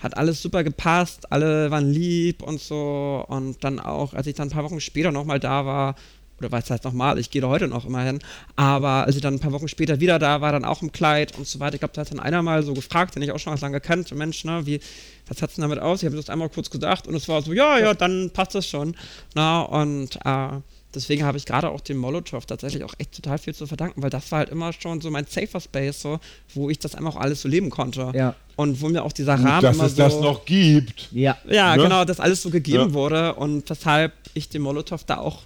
hat 0.01 0.17
alles 0.17 0.41
super 0.43 0.63
gepasst, 0.65 1.31
alle 1.33 1.71
waren 1.71 1.91
lieb 1.93 2.43
und 2.43 2.61
so 2.61 3.25
und 3.29 3.63
dann 3.65 3.79
auch, 3.81 4.13
als 4.15 4.27
ich 4.27 4.35
dann 4.35 4.49
ein 4.49 4.51
paar 4.53 4.65
Wochen 4.65 4.81
später 4.81 5.11
nochmal 5.13 5.41
da 5.41 5.65
war, 5.67 5.95
oder 6.39 6.51
was 6.51 6.71
heißt 6.71 6.85
nochmal, 6.85 7.19
ich 7.19 7.31
gehe 7.31 7.43
da 7.43 7.49
heute 7.49 7.69
noch 7.69 7.85
immer 7.85 8.03
hin, 8.03 8.19
aber 8.57 9.05
als 9.07 9.17
ich 9.17 9.23
dann 9.23 9.35
ein 9.35 9.41
paar 9.41 9.53
Wochen 9.53 9.69
später 9.69 10.01
wieder 10.01 10.19
da 10.19 10.41
war, 10.41 10.53
dann 10.53 10.65
auch 10.65 10.83
im 10.83 10.93
Kleid 10.93 11.37
und 11.39 11.47
so 11.47 11.61
weiter, 11.61 11.75
ich 11.75 11.81
glaube, 11.81 11.95
da 11.95 12.01
hat 12.01 12.11
dann 12.11 12.21
einer 12.21 12.43
mal 12.43 12.63
so 12.63 12.75
gefragt, 12.75 13.15
den 13.15 13.23
ich 13.23 13.31
auch 13.33 13.39
schon 13.39 13.53
ganz 13.53 13.61
lange 13.61 13.81
kennt, 13.81 14.13
Mensch, 14.15 14.45
ne, 14.45 14.67
wie, 14.67 14.81
was 15.29 15.41
hat's 15.43 15.55
denn 15.55 15.63
damit 15.63 15.79
aus? 15.79 16.03
Ich 16.03 16.07
habe 16.07 16.17
das 16.17 16.29
einmal 16.31 16.49
kurz 16.49 16.71
gesagt 16.71 17.07
und 17.07 17.15
es 17.15 17.29
war 17.29 17.41
so, 17.43 17.53
ja, 17.53 17.79
ja, 17.79 17.95
dann 17.95 18.31
passt 18.31 18.55
das 18.55 18.67
schon. 18.67 18.97
Na, 19.35 19.63
und 19.63 20.17
äh, 20.25 20.61
deswegen 20.95 21.25
habe 21.25 21.39
ich 21.39 21.47
gerade 21.47 21.71
auch 21.71 21.81
dem 21.81 21.99
Molotow 21.99 22.45
tatsächlich 22.45 22.85
auch 22.85 22.95
echt 22.99 23.13
total 23.13 23.39
viel 23.39 23.55
zu 23.55 23.67
verdanken, 23.67 24.03
weil 24.03 24.11
das 24.11 24.31
war 24.33 24.41
halt 24.41 24.51
immer 24.51 24.73
schon 24.73 25.01
so 25.01 25.11
mein 25.11 25.27
safer 25.27 25.61
Space, 25.61 26.03
so, 26.03 26.21
wo 26.55 26.71
ich 26.71 26.79
das 26.79 26.95
einfach 26.95 27.17
auch 27.17 27.21
alles 27.21 27.43
so 27.43 27.49
leben 27.49 27.71
konnte. 27.71 28.13
Ja. 28.15 28.35
Und 28.57 28.81
wo 28.81 28.89
mir 28.89 29.03
auch 29.03 29.13
dieser 29.13 29.35
Rahmen 29.35 29.63
dass 29.63 29.77
immer 29.77 29.87
es 29.87 29.97
so, 29.97 30.03
das 30.03 30.21
noch 30.21 30.45
gibt. 30.45 31.09
Ja. 31.13 31.37
ja, 31.49 31.77
ne? 31.77 31.83
genau, 31.83 32.05
dass 32.05 32.21
alles 32.21 32.43
so 32.43 32.51
gegeben 32.51 32.89
Ja. 32.89 32.93
wurde 32.93 33.35
und 33.35 33.69
weshalb 33.69 34.13
ich 34.35 34.49
dem 34.49 34.63
Molotow 34.63 35.03
da 35.05 35.19
auch, 35.19 35.43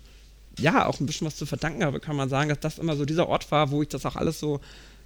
ja, 0.59 0.87
auch 0.87 1.01
ein 1.01 1.07
bisschen 1.07 1.27
was 1.27 1.37
zu 1.37 1.47
verdanken 1.47 1.85
habe, 1.85 2.01
kann 2.01 2.17
man 2.17 2.29
sagen, 2.29 2.49
dass 2.49 2.61
das 2.61 2.79
immer 2.79 2.97
so 2.97 3.05
dieser 3.05 3.29
Ort 3.29 3.51
war, 3.51 3.71
wo 3.71 3.83
ich 3.83 3.89
das 3.89 4.05
auch 4.07 4.17
alles 4.17 4.39
so 4.41 4.61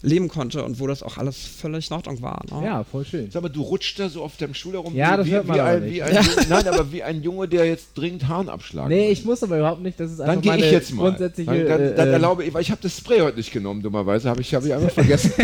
leben 0.05 0.27
konnte 0.29 0.65
und 0.65 0.81
wo 0.81 0.89
das 0.89 1.05
auch 1.05 1.17
alles 1.17 1.37
völlig 1.39 1.89
in 1.89 1.95
Ordnung 1.97 2.21
war. 2.23 2.43
Ne? 2.51 2.67
Ja, 2.67 2.83
voll 2.83 3.05
schön. 3.05 3.31
Sag 3.31 3.43
mal, 3.45 3.49
du 3.49 3.63
rutscht 3.63 4.01
da 4.01 4.09
so 4.09 4.25
auf 4.25 4.37
deinem 4.37 4.53
Stuhl 4.53 4.73
herum. 4.73 4.97
Ja, 4.97 5.13
wie, 5.13 5.17
das 5.19 5.27
wie, 5.27 5.31
hört 5.31 5.47
man 5.47 5.57
wie 5.57 5.61
ein, 5.61 5.83
nicht. 5.85 5.95
wie 5.95 6.03
ein 6.03 6.15
Junge, 6.25 6.37
Nein, 6.49 6.67
aber 6.69 6.93
wie 6.93 7.03
ein 7.05 7.23
Junge, 7.23 7.47
der 7.47 7.67
jetzt 7.67 7.87
dringend 7.95 8.27
Haaren 8.27 8.49
abschlagen 8.49 8.89
Nee, 8.89 9.07
will. 9.07 9.13
ich 9.13 9.25
muss 9.25 9.45
aber 9.45 9.59
überhaupt 9.59 9.81
nicht. 9.83 10.01
Das 10.01 10.11
ist 10.11 10.21
einfach 10.21 10.35
Dann 10.43 10.43
gehe 10.43 10.57
ich 10.67 10.73
jetzt 10.73 10.93
mal. 10.93 11.03
grundsätzliche. 11.11 11.51
dann, 11.53 11.67
dann, 11.69 11.97
dann 11.97 12.09
äh, 12.09 12.13
erlaube 12.13 12.43
ich, 12.45 12.53
weil 12.53 12.63
ich 12.63 12.73
habe 12.73 12.81
das 12.83 12.97
Spray 12.97 13.21
heute 13.21 13.37
nicht 13.37 13.53
genommen, 13.53 13.81
dummerweise. 13.81 14.29
Habe 14.29 14.41
ich, 14.41 14.53
hab 14.55 14.65
ich 14.65 14.75
einfach 14.75 14.91
vergessen. 14.91 15.33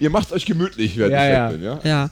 Ihr 0.00 0.10
macht 0.10 0.32
euch 0.32 0.46
gemütlich, 0.46 0.96
während 0.96 1.12
Ja, 1.12 1.26
ich 1.26 1.32
ja. 1.32 1.50
weg 1.50 1.56
bin, 1.56 1.64
ja? 1.64 1.80
Ja. 1.84 1.88
Ja. 1.90 2.10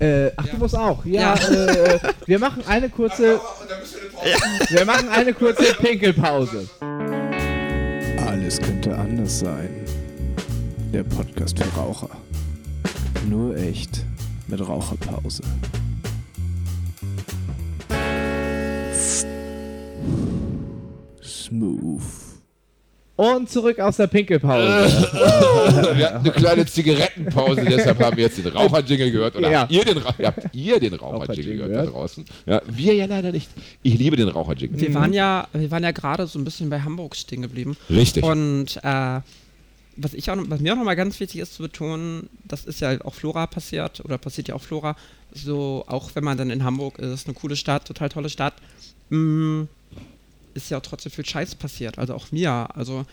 Äh, 0.00 0.30
ach, 0.36 0.46
Ja. 0.46 0.52
du 0.52 0.58
musst 0.58 0.76
auch. 0.76 1.04
Ja, 1.04 1.34
Ja. 1.34 1.64
Äh, 1.66 1.98
wir 2.26 2.38
machen 2.38 2.62
eine 2.66 2.88
kurze. 2.88 3.40
Wir 4.70 4.84
machen 4.84 5.08
eine 5.10 5.32
kurze 5.32 5.74
Pinkelpause. 5.74 6.68
Alles 8.26 8.58
könnte 8.60 8.96
anders 8.96 9.40
sein. 9.40 9.68
Der 10.92 11.04
Podcast 11.04 11.58
für 11.58 11.68
Raucher. 11.78 12.08
Nur 13.28 13.56
echt 13.56 14.04
mit 14.48 14.66
Raucherpause. 14.66 15.42
Smooth. 21.22 22.29
Und 23.20 23.50
zurück 23.50 23.78
aus 23.80 23.96
der 23.98 24.06
Pinkelpause. 24.06 24.66
Wir 25.96 26.06
hatten 26.06 26.16
eine 26.20 26.30
kleine 26.32 26.64
Zigarettenpause, 26.64 27.64
deshalb 27.66 27.98
haben 28.02 28.16
wir 28.16 28.24
jetzt 28.24 28.38
den 28.38 28.46
Raucherjingle 28.46 29.10
gehört. 29.10 29.36
Oder 29.36 29.50
Ja. 29.50 29.60
habt 29.60 29.72
ihr 29.72 29.84
den, 29.84 29.98
Ra 29.98 30.14
habt 30.22 30.54
ihr 30.54 30.80
den 30.80 30.94
Raucherjingle 30.94 31.28
Raucherjingle 31.28 31.56
gehört 31.56 31.70
da 31.70 31.80
gehört? 31.82 31.94
draußen? 31.94 32.24
Ja, 32.46 32.62
wir 32.66 32.94
ja 32.94 33.04
leider 33.04 33.30
nicht. 33.32 33.50
Ich 33.82 33.98
liebe 33.98 34.16
den 34.16 34.28
Raucherjingle. 34.28 34.80
Wir 34.80 34.94
waren 34.94 35.12
ja, 35.12 35.48
wir 35.52 35.70
waren 35.70 35.82
ja 35.84 35.90
gerade 35.90 36.26
so 36.26 36.38
ein 36.38 36.44
bisschen 36.44 36.70
bei 36.70 36.80
Hamburg 36.80 37.14
stehen 37.14 37.42
geblieben. 37.42 37.76
Richtig. 37.90 38.24
Und 38.24 38.78
äh, 38.82 39.20
was 39.96 40.14
ich 40.14 40.30
auch, 40.30 40.36
was 40.48 40.60
mir 40.60 40.72
auch 40.72 40.78
nochmal 40.78 40.96
ganz 40.96 41.20
wichtig 41.20 41.40
ist 41.42 41.52
zu 41.54 41.62
betonen, 41.62 42.30
das 42.44 42.64
ist 42.64 42.80
ja 42.80 42.98
auch 43.04 43.12
Flora 43.12 43.46
passiert 43.46 44.02
oder 44.02 44.16
passiert 44.16 44.48
ja 44.48 44.54
auch 44.54 44.62
Flora. 44.62 44.96
So 45.34 45.84
auch 45.88 46.10
wenn 46.14 46.24
man 46.24 46.38
dann 46.38 46.48
in 46.48 46.64
Hamburg 46.64 46.98
ist, 46.98 47.26
eine 47.26 47.34
coole 47.34 47.56
Stadt, 47.56 47.84
total 47.84 48.08
tolle 48.08 48.30
Stadt, 48.30 48.54
mh, 49.10 49.66
ist 50.54 50.70
ja 50.70 50.78
auch 50.78 50.82
trotzdem 50.82 51.12
viel 51.12 51.26
Scheiß 51.26 51.54
passiert. 51.54 51.98
Also 51.98 52.14
auch 52.14 52.32
mir. 52.32 52.68
Also 52.74 53.04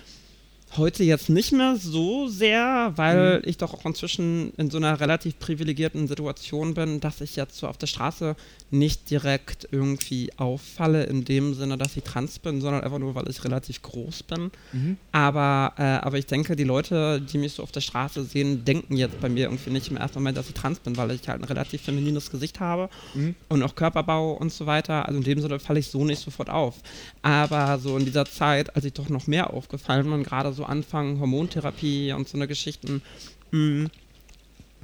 heute 0.75 1.03
jetzt 1.03 1.29
nicht 1.29 1.53
mehr 1.53 1.77
so 1.77 2.27
sehr, 2.27 2.91
weil 2.95 3.41
ich 3.45 3.57
doch 3.57 3.73
auch 3.73 3.85
inzwischen 3.85 4.53
in 4.57 4.69
so 4.69 4.77
einer 4.77 4.99
relativ 4.99 5.39
privilegierten 5.39 6.07
Situation 6.07 6.73
bin, 6.73 6.99
dass 6.99 7.21
ich 7.21 7.35
jetzt 7.35 7.57
so 7.57 7.67
auf 7.67 7.77
der 7.77 7.87
Straße 7.87 8.35
nicht 8.69 9.09
direkt 9.09 9.67
irgendwie 9.71 10.31
auffalle 10.37 11.03
in 11.05 11.23
dem 11.23 11.53
Sinne, 11.53 11.77
dass 11.77 11.95
ich 11.95 12.03
trans 12.03 12.37
bin, 12.39 12.59
sondern 12.59 12.83
einfach 12.83 12.99
nur, 12.99 13.15
weil 13.15 13.29
ich 13.29 13.43
relativ 13.45 13.81
groß 13.81 14.23
bin. 14.23 14.51
Aber, 15.13 15.73
äh, 15.77 15.83
aber 15.83 16.17
ich 16.17 16.25
denke, 16.25 16.55
die 16.57 16.65
Leute, 16.65 17.21
die 17.21 17.37
mich 17.37 17.53
so 17.53 17.63
auf 17.63 17.71
der 17.71 17.79
Straße 17.81 18.23
sehen, 18.25 18.65
denken 18.65 18.97
jetzt 18.97 19.19
bei 19.21 19.29
mir 19.29 19.45
irgendwie 19.45 19.69
nicht 19.69 19.89
im 19.89 19.95
ersten 19.97 20.19
Moment, 20.19 20.37
dass 20.37 20.49
ich 20.49 20.53
trans 20.53 20.79
bin, 20.79 20.97
weil 20.97 21.11
ich 21.11 21.27
halt 21.29 21.41
ein 21.41 21.45
relativ 21.45 21.81
feminines 21.81 22.29
Gesicht 22.29 22.59
habe 22.59 22.89
und 23.47 23.63
auch 23.63 23.75
Körperbau 23.75 24.33
und 24.33 24.51
so 24.51 24.65
weiter. 24.65 25.07
Also 25.07 25.17
in 25.19 25.23
dem 25.23 25.39
Sinne 25.41 25.59
falle 25.59 25.79
ich 25.79 25.87
so 25.87 26.03
nicht 26.03 26.19
sofort 26.21 26.49
auf. 26.49 26.75
Aber 27.21 27.79
so 27.79 27.97
in 27.97 28.03
dieser 28.05 28.25
Zeit, 28.25 28.75
als 28.75 28.83
ich 28.83 28.93
doch 28.93 29.07
noch 29.09 29.27
mehr 29.27 29.53
aufgefallen 29.53 30.09
bin, 30.11 30.23
gerade 30.23 30.51
so 30.51 30.65
Anfang 30.65 31.19
Hormontherapie 31.19 32.11
und 32.11 32.27
so 32.27 32.37
eine 32.37 32.47
Geschichten, 32.47 33.01
mh, 33.51 33.87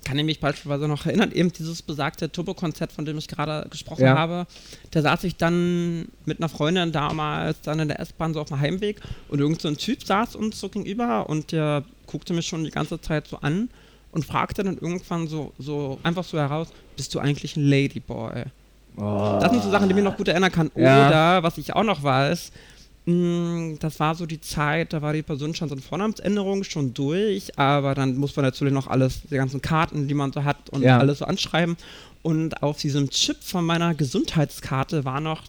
kann 0.03 0.17
ich 0.19 0.25
mich 0.25 0.39
beispielsweise 0.39 0.87
noch 0.87 1.05
erinnern, 1.05 1.31
eben 1.31 1.51
dieses 1.51 1.81
besagte 1.81 2.31
Turbo-Konzert, 2.31 2.91
von 2.91 3.05
dem 3.05 3.17
ich 3.17 3.27
gerade 3.27 3.67
gesprochen 3.69 4.03
Ja. 4.03 4.17
habe. 4.17 4.45
Da 4.91 5.01
saß 5.01 5.23
ich 5.23 5.35
dann 5.37 6.07
mit 6.25 6.39
einer 6.39 6.49
Freundin 6.49 6.91
damals 6.91 7.61
dann 7.61 7.79
in 7.79 7.87
der 7.87 7.99
S-Bahn 7.99 8.33
so 8.33 8.41
auf 8.41 8.47
dem 8.49 8.59
Heimweg 8.59 8.99
und 9.29 9.39
irgend 9.39 9.61
so 9.61 9.67
ein 9.67 9.77
Typ 9.77 10.03
saß 10.03 10.35
uns 10.35 10.59
so 10.59 10.69
gegenüber 10.69 11.29
und 11.29 11.51
der 11.51 11.83
guckte 12.07 12.33
mich 12.33 12.47
schon 12.47 12.63
die 12.63 12.71
ganze 12.71 12.99
Zeit 13.01 13.27
so 13.27 13.37
an 13.37 13.69
und 14.11 14.25
fragte 14.25 14.63
dann 14.63 14.77
irgendwann 14.77 15.27
so, 15.27 15.53
so 15.57 15.99
einfach 16.03 16.23
so 16.23 16.37
heraus, 16.37 16.67
bist 16.95 17.13
du 17.15 17.19
eigentlich 17.19 17.55
ein 17.57 17.65
Ladyboy? 17.67 18.43
Das 18.95 19.51
sind 19.51 19.63
so 19.63 19.71
Sachen, 19.71 19.87
die 19.89 19.95
mir 19.95 20.03
noch 20.03 20.17
gut 20.17 20.27
erinnern 20.27 20.51
kann. 20.51 20.69
Ja. 20.75 21.07
Oder, 21.07 21.43
was 21.43 21.57
ich 21.57 21.73
auch 21.75 21.83
noch 21.83 22.03
weiß, 22.03 22.51
das 23.05 23.99
war 23.99 24.15
so 24.15 24.25
die 24.25 24.39
Zeit, 24.39 24.93
da 24.93 25.01
war 25.01 25.11
die 25.11 25.23
Person 25.23 25.53
schon 25.53 25.67
so 25.67 25.75
eine 25.75 25.81
Vornamensänderung 25.81 26.63
schon 26.63 26.93
durch, 26.93 27.57
aber 27.59 27.95
dann 27.95 28.15
muss 28.15 28.35
man 28.35 28.45
natürlich 28.45 28.73
noch 28.73 28.87
alles, 28.87 29.21
die 29.29 29.35
ganzen 29.35 29.61
Karten, 29.61 30.07
die 30.07 30.13
man 30.13 30.31
so 30.31 30.43
hat 30.45 30.69
und 30.69 30.81
Ja. 30.83 30.99
alles 30.99 31.19
so 31.19 31.25
anschreiben. 31.25 31.75
Und 32.21 32.63
auf 32.63 32.77
diesem 32.77 33.09
Chip 33.09 33.43
von 33.43 33.65
meiner 33.65 33.93
Gesundheitskarte 33.93 35.03
war 35.03 35.19
noch 35.19 35.41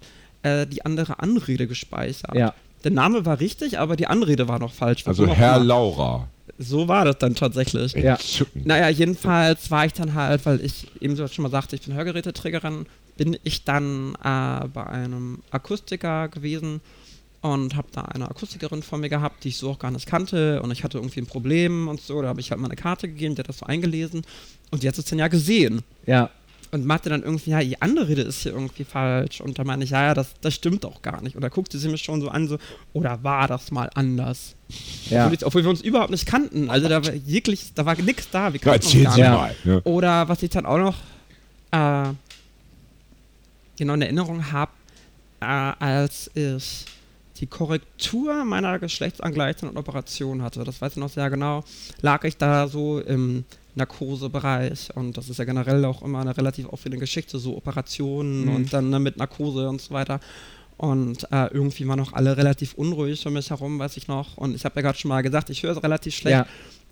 äh, 0.42 0.66
die 0.66 0.84
andere 0.84 1.20
Anrede 1.20 1.68
gespeichert. 1.68 2.34
Ja. 2.34 2.54
Der 2.82 2.90
Name 2.90 3.24
war 3.24 3.38
richtig, 3.38 3.78
aber 3.78 3.94
die 3.96 4.08
Anrede 4.08 4.48
war 4.48 4.58
noch 4.58 4.72
falsch. 4.72 5.06
Also 5.06 5.26
Herr 5.26 5.56
immer. 5.56 5.64
Laura. 5.64 6.28
So 6.58 6.88
war 6.88 7.04
das 7.04 7.18
dann 7.18 7.34
tatsächlich. 7.34 7.92
Ja. 7.94 8.18
Naja, 8.64 8.88
jedenfalls 8.88 9.70
war 9.70 9.86
ich 9.86 9.92
dann 9.92 10.14
halt, 10.14 10.44
weil 10.44 10.60
ich 10.60 10.88
eben 11.00 11.16
so 11.16 11.26
schon 11.28 11.44
mal 11.44 11.50
sagte, 11.50 11.76
ich 11.76 11.82
bin 11.82 11.94
Hörgeräteträgerin, 11.94 12.86
bin 13.16 13.36
ich 13.44 13.64
dann 13.64 14.14
äh, 14.16 14.66
bei 14.68 14.86
einem 14.86 15.38
Akustiker 15.50 16.28
gewesen 16.28 16.80
und 17.44 17.76
habe 17.76 17.88
da 17.92 18.00
eine 18.02 18.26
Akustikerin 18.30 18.82
vor 18.82 18.96
mir 18.98 19.10
gehabt, 19.10 19.44
die 19.44 19.48
ich 19.48 19.58
so 19.58 19.68
auch 19.72 19.78
gar 19.78 19.90
nicht 19.90 20.06
kannte 20.06 20.62
und 20.62 20.70
ich 20.70 20.82
hatte 20.82 20.96
irgendwie 20.96 21.20
ein 21.20 21.26
Problem 21.26 21.88
und 21.88 22.00
so, 22.00 22.22
da 22.22 22.28
habe 22.28 22.40
ich 22.40 22.50
halt 22.50 22.58
meine 22.58 22.74
Karte 22.74 23.06
gegeben, 23.06 23.34
die 23.34 23.40
hat 23.40 23.48
das 23.50 23.58
so 23.58 23.66
eingelesen 23.66 24.22
und 24.70 24.82
die 24.82 24.88
hat 24.88 24.96
es 24.96 25.04
dann 25.04 25.18
ja 25.18 25.28
gesehen 25.28 25.82
Ja. 26.06 26.30
und 26.70 26.86
machte 26.86 27.10
dann 27.10 27.22
irgendwie, 27.22 27.50
ja, 27.50 27.60
die 27.60 27.82
andere 27.82 28.08
Rede 28.08 28.22
ist 28.22 28.44
hier 28.44 28.52
irgendwie 28.52 28.84
falsch 28.84 29.42
und 29.42 29.58
da 29.58 29.64
meine 29.64 29.84
ich, 29.84 29.90
ja, 29.90 30.04
ja, 30.06 30.14
das, 30.14 30.28
das 30.40 30.54
stimmt 30.54 30.84
doch 30.84 31.02
gar 31.02 31.20
nicht 31.22 31.36
und 31.36 31.42
da 31.42 31.50
guckte 31.50 31.76
sie 31.76 31.90
mich 31.90 32.02
schon 32.02 32.22
so 32.22 32.30
an, 32.30 32.48
so, 32.48 32.56
oder 32.94 33.22
war 33.22 33.46
das 33.46 33.70
mal 33.70 33.90
anders? 33.94 34.54
Ja. 35.10 35.24
Obwohl, 35.26 35.34
ich, 35.34 35.44
obwohl 35.46 35.62
wir 35.64 35.70
uns 35.70 35.82
überhaupt 35.82 36.12
nicht 36.12 36.24
kannten, 36.24 36.70
also 36.70 36.88
da 36.88 37.04
war 37.04 37.12
jeglich, 37.12 37.72
da 37.74 37.84
war 37.84 37.94
nichts 38.00 38.30
da, 38.30 38.54
wir 38.54 38.60
Ja, 38.60 38.72
kannten 38.72 38.86
uns 38.86 38.94
erzählen 38.94 39.04
gar 39.04 39.12
Sie 39.14 39.20
nicht. 39.20 39.28
Ja. 39.28 39.36
mal. 39.36 39.54
Ne? 39.64 39.82
Oder 39.82 40.28
was 40.30 40.42
ich 40.42 40.48
dann 40.48 40.64
auch 40.64 40.78
noch 40.78 40.96
äh, 41.72 42.14
genau 43.76 43.92
in 43.92 44.00
Erinnerung 44.02 44.50
habe, 44.50 44.72
äh, 45.40 45.44
als 45.44 46.30
ich 46.34 46.86
die 47.38 47.46
Korrektur 47.46 48.44
meiner 48.44 48.78
geschlechtsangleichenden 48.78 49.76
Operation 49.76 50.42
hatte, 50.42 50.62
das 50.64 50.80
weiß 50.80 50.92
ich 50.92 50.98
noch 50.98 51.08
sehr 51.08 51.30
genau, 51.30 51.64
lag 52.00 52.22
ich 52.24 52.36
da 52.36 52.68
so 52.68 53.00
im 53.00 53.44
Narkosebereich 53.76 54.90
und 54.94 55.16
das 55.16 55.28
ist 55.28 55.38
ja 55.38 55.44
generell 55.44 55.84
auch 55.84 56.02
immer 56.02 56.20
eine 56.20 56.36
relativ 56.36 56.68
aufwendige 56.68 57.00
Geschichte, 57.00 57.38
so 57.38 57.56
Operationen 57.56 58.44
Mhm. 58.44 58.54
und 58.54 58.72
dann 58.72 58.90
ne, 58.90 59.00
mit 59.00 59.16
Narkose 59.16 59.68
und 59.68 59.80
so 59.80 59.92
weiter. 59.94 60.20
Und 60.76 61.24
äh, 61.30 61.46
irgendwie 61.52 61.86
waren 61.86 62.00
auch 62.00 62.12
alle 62.12 62.36
relativ 62.36 62.74
unruhig 62.74 63.24
um 63.26 63.32
mich 63.34 63.50
herum, 63.50 63.78
weiß 63.78 63.96
ich 63.96 64.08
noch. 64.08 64.36
Und 64.36 64.54
ich 64.56 64.64
habe 64.64 64.76
ja 64.76 64.82
gerade 64.82 64.98
schon 64.98 65.08
mal 65.08 65.22
gesagt, 65.22 65.48
ich 65.50 65.62
höre 65.62 65.80
relativ 65.82 66.14
schlecht. 66.14 66.36
Ja. 66.36 66.46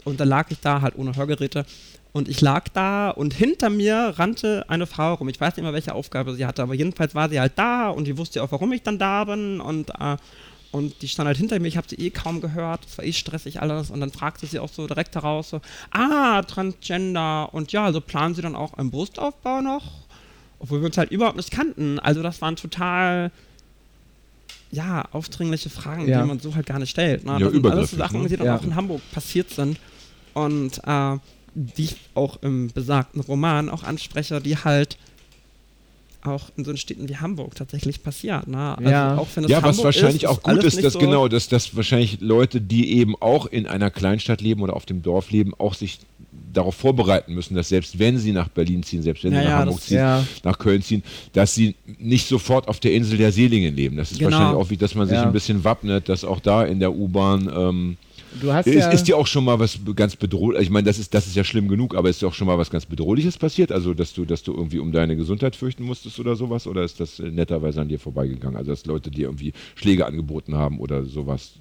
Und 0.05 0.20
dann 0.20 0.28
lag 0.28 0.51
ich 0.51 0.60
da 0.60 0.81
halt 0.81 0.97
ohne 0.97 1.14
Hörgeräte. 1.16 1.66
Und 2.13 2.29
ich 2.29 2.41
lag 2.43 2.69
da 2.69 3.09
und 3.11 3.33
hinter 3.33 3.71
mir 3.71 4.15
rannte 4.19 4.67
eine 4.69 4.87
Frau 4.87 5.15
rum. 5.15 5.29
Ich 5.31 5.41
weiß 5.41 5.57
nicht 5.57 5.63
mehr, 5.65 5.73
welche 5.73 5.95
Aufgabe 5.95 6.35
sie 6.35 6.45
hatte, 6.45 6.63
aber 6.63 6.75
jedenfalls 6.75 7.15
war 7.15 7.31
sie 7.31 7.41
halt 7.41 7.53
da 7.57 7.89
und 7.89 8.05
die 8.07 8.19
wusste 8.19 8.43
auch, 8.43 8.53
warum 8.53 8.73
ich 8.73 8.83
dann 8.83 8.99
da 8.99 9.25
bin. 9.25 9.61
Und, 9.63 9.91
äh, 9.99 10.17
und 10.73 11.01
die 11.01 11.09
stand 11.09 11.27
halt 11.27 11.39
hinter 11.39 11.59
mir. 11.59 11.69
Ich 11.69 11.77
habe 11.79 11.89
sie 11.89 11.97
eh 11.97 12.11
kaum 12.11 12.43
gehört. 12.43 12.81
Es 12.87 12.99
war 12.99 13.05
eh 13.07 13.13
stressig 13.15 13.63
alles. 13.63 13.91
Und 13.91 14.01
dann 14.01 14.11
fragte 14.11 14.47
sie 14.47 14.59
auch 14.59 14.69
so 14.69 14.87
direkt 14.87 15.15
heraus: 15.15 15.49
so, 15.51 15.61
Ah, 15.91 16.43
Transgender. 16.43 17.53
Und 17.55 17.73
ja, 17.73 17.85
also 17.87 18.01
planen 18.03 18.35
sie 18.35 18.43
dann 18.43 18.57
auch 18.57 18.75
einen 18.75 18.91
Brustaufbau 18.91 19.63
noch? 19.63 19.85
Obwohl 20.59 20.81
wir 20.81 20.87
uns 20.87 20.99
halt 20.99 21.11
überhaupt 21.11 21.37
nicht 21.37 21.51
kannten. 21.51 21.99
Also, 21.99 22.23
das 22.23 22.41
waren 22.43 22.57
total 22.57 23.31
ja, 24.71 25.05
aufdringliche 25.13 25.69
Fragen, 25.71 26.09
Ja. 26.09 26.23
die 26.23 26.29
man 26.29 26.41
so 26.41 26.55
halt 26.55 26.67
gar 26.67 26.79
nicht 26.79 26.91
stellt. 26.91 27.25
Ne? 27.25 27.33
Ja, 27.33 27.39
das 27.41 27.53
sind 27.53 27.67
alles 27.67 27.91
so 27.91 27.97
Sachen, 27.97 28.23
ne? 28.23 28.29
die 28.29 28.37
dann 28.37 28.47
Ja. 28.47 28.57
auch 28.57 28.63
in 28.65 28.75
Hamburg 28.75 29.03
passiert 29.13 29.51
sind. 29.51 29.79
Und 30.35 30.79
äh, 30.87 31.17
die 31.55 31.85
ich 31.85 31.97
auch 32.15 32.39
im 32.43 32.70
besagten 32.73 33.20
Roman 33.20 33.69
auch 33.69 33.83
anspreche, 33.83 34.41
die 34.41 34.57
halt 34.57 34.97
auch 36.24 36.51
in 36.57 36.65
so 36.65 36.74
Städten 36.77 37.09
wie 37.09 37.16
Hamburg 37.16 37.57
tatsächlich 37.57 38.03
passieren. 38.03 38.45
Ne? 38.53 38.79
Also 38.79 38.91
Ja. 38.91 39.16
auch 39.19 39.27
wenn 39.35 39.45
es 39.45 39.51
Ja, 39.51 39.57
Hamburg 39.57 39.79
was 39.79 39.85
wahrscheinlich 39.85 40.23
ist, 40.23 40.29
auch 40.29 40.43
gut 40.43 40.62
ist, 40.62 40.83
dass 40.85 40.93
so, 40.93 40.99
genau, 41.01 41.27
dass, 41.27 41.49
dass 41.49 41.74
wahrscheinlich 41.74 42.20
Leute, 42.20 42.61
die 42.61 42.93
eben 42.93 43.16
auch 43.20 43.47
in 43.47 43.66
einer 43.66 43.91
Kleinstadt 43.91 44.41
leben 44.41 44.62
oder 44.62 44.77
auf 44.77 44.87
dem 44.87 45.03
Dorf 45.03 45.31
leben, 45.33 45.53
auch 45.59 45.74
sich 45.74 45.99
darauf 46.53 46.77
vorbereiten 46.77 47.35
müssen, 47.35 47.57
dass 47.57 47.70
selbst 47.70 47.99
wenn 47.99 48.19
sie 48.19 48.31
nach 48.33 48.49
Berlin 48.49 48.83
ziehen, 48.85 49.03
selbst 49.03 49.24
wenn 49.24 49.33
Ja, 49.33 49.39
sie 49.41 49.45
nach 49.47 49.51
ja, 49.53 49.59
Hamburg 49.59 49.79
das- 49.79 49.87
ziehen, 49.87 49.97
Ja. 49.97 50.24
nach 50.45 50.59
Köln 50.59 50.83
ziehen, 50.83 51.03
dass 51.33 51.55
sie 51.57 51.74
nicht 51.99 52.29
sofort 52.29 52.69
auf 52.69 52.79
der 52.79 52.93
Insel 52.95 53.19
der 53.19 53.33
Seligen 53.33 53.74
leben. 53.74 53.97
Das 53.97 54.12
ist 54.12 54.19
Genau. 54.19 54.31
wahrscheinlich 54.31 54.57
auch 54.65 54.70
wie, 54.70 54.77
dass 54.77 54.95
man 54.95 55.09
sich 55.09 55.16
Ja. 55.16 55.24
ein 55.24 55.33
bisschen 55.33 55.65
wappnet, 55.65 56.09
dass 56.09 56.23
auch 56.24 56.39
da 56.41 56.65
in 56.65 56.79
der 56.79 56.93
U-Bahn 56.95 57.51
ähm, 57.53 57.97
Du 58.41 58.53
hast 58.53 58.67
ist, 58.67 58.75
ja, 58.77 58.91
ist 58.91 59.05
dir 59.05 59.17
auch 59.17 59.27
schon 59.27 59.45
mal 59.45 59.59
was 59.59 59.79
ganz 59.95 60.17
bedrohlich, 60.17 60.63
ich 60.63 60.71
meine, 60.71 60.85
das 60.87 60.99
ist, 60.99 61.13
das 61.15 61.27
ist 61.27 61.37
ja 61.37 61.45
schlimm 61.45 61.69
genug, 61.69 61.95
aber 61.95 62.09
ist 62.09 62.23
dir 62.23 62.29
auch 62.29 62.35
schon 62.35 62.47
mal 62.47 62.57
was 62.59 62.71
ganz 62.71 62.87
Bedrohliches 62.87 63.37
passiert? 63.39 63.71
Also, 63.73 63.95
dass 63.95 64.15
du, 64.15 64.25
dass 64.25 64.43
du 64.43 64.53
irgendwie 64.55 64.79
um 64.79 64.91
deine 64.93 65.17
Gesundheit 65.17 65.55
fürchten 65.57 65.85
musstest 65.85 66.19
oder 66.19 66.35
sowas? 66.37 66.67
Oder 66.67 66.83
ist 66.83 66.99
das 67.01 67.19
äh, 67.21 67.31
netterweise 67.31 67.81
an 67.81 67.89
dir 67.89 67.99
vorbeigegangen? 67.99 68.57
Also, 68.57 68.71
dass 68.71 68.87
Leute 68.87 69.11
dir 69.11 69.27
irgendwie 69.27 69.53
Schläge 69.75 70.07
angeboten 70.07 70.55
haben 70.57 70.81
oder 70.81 71.05
sowas? 71.05 71.53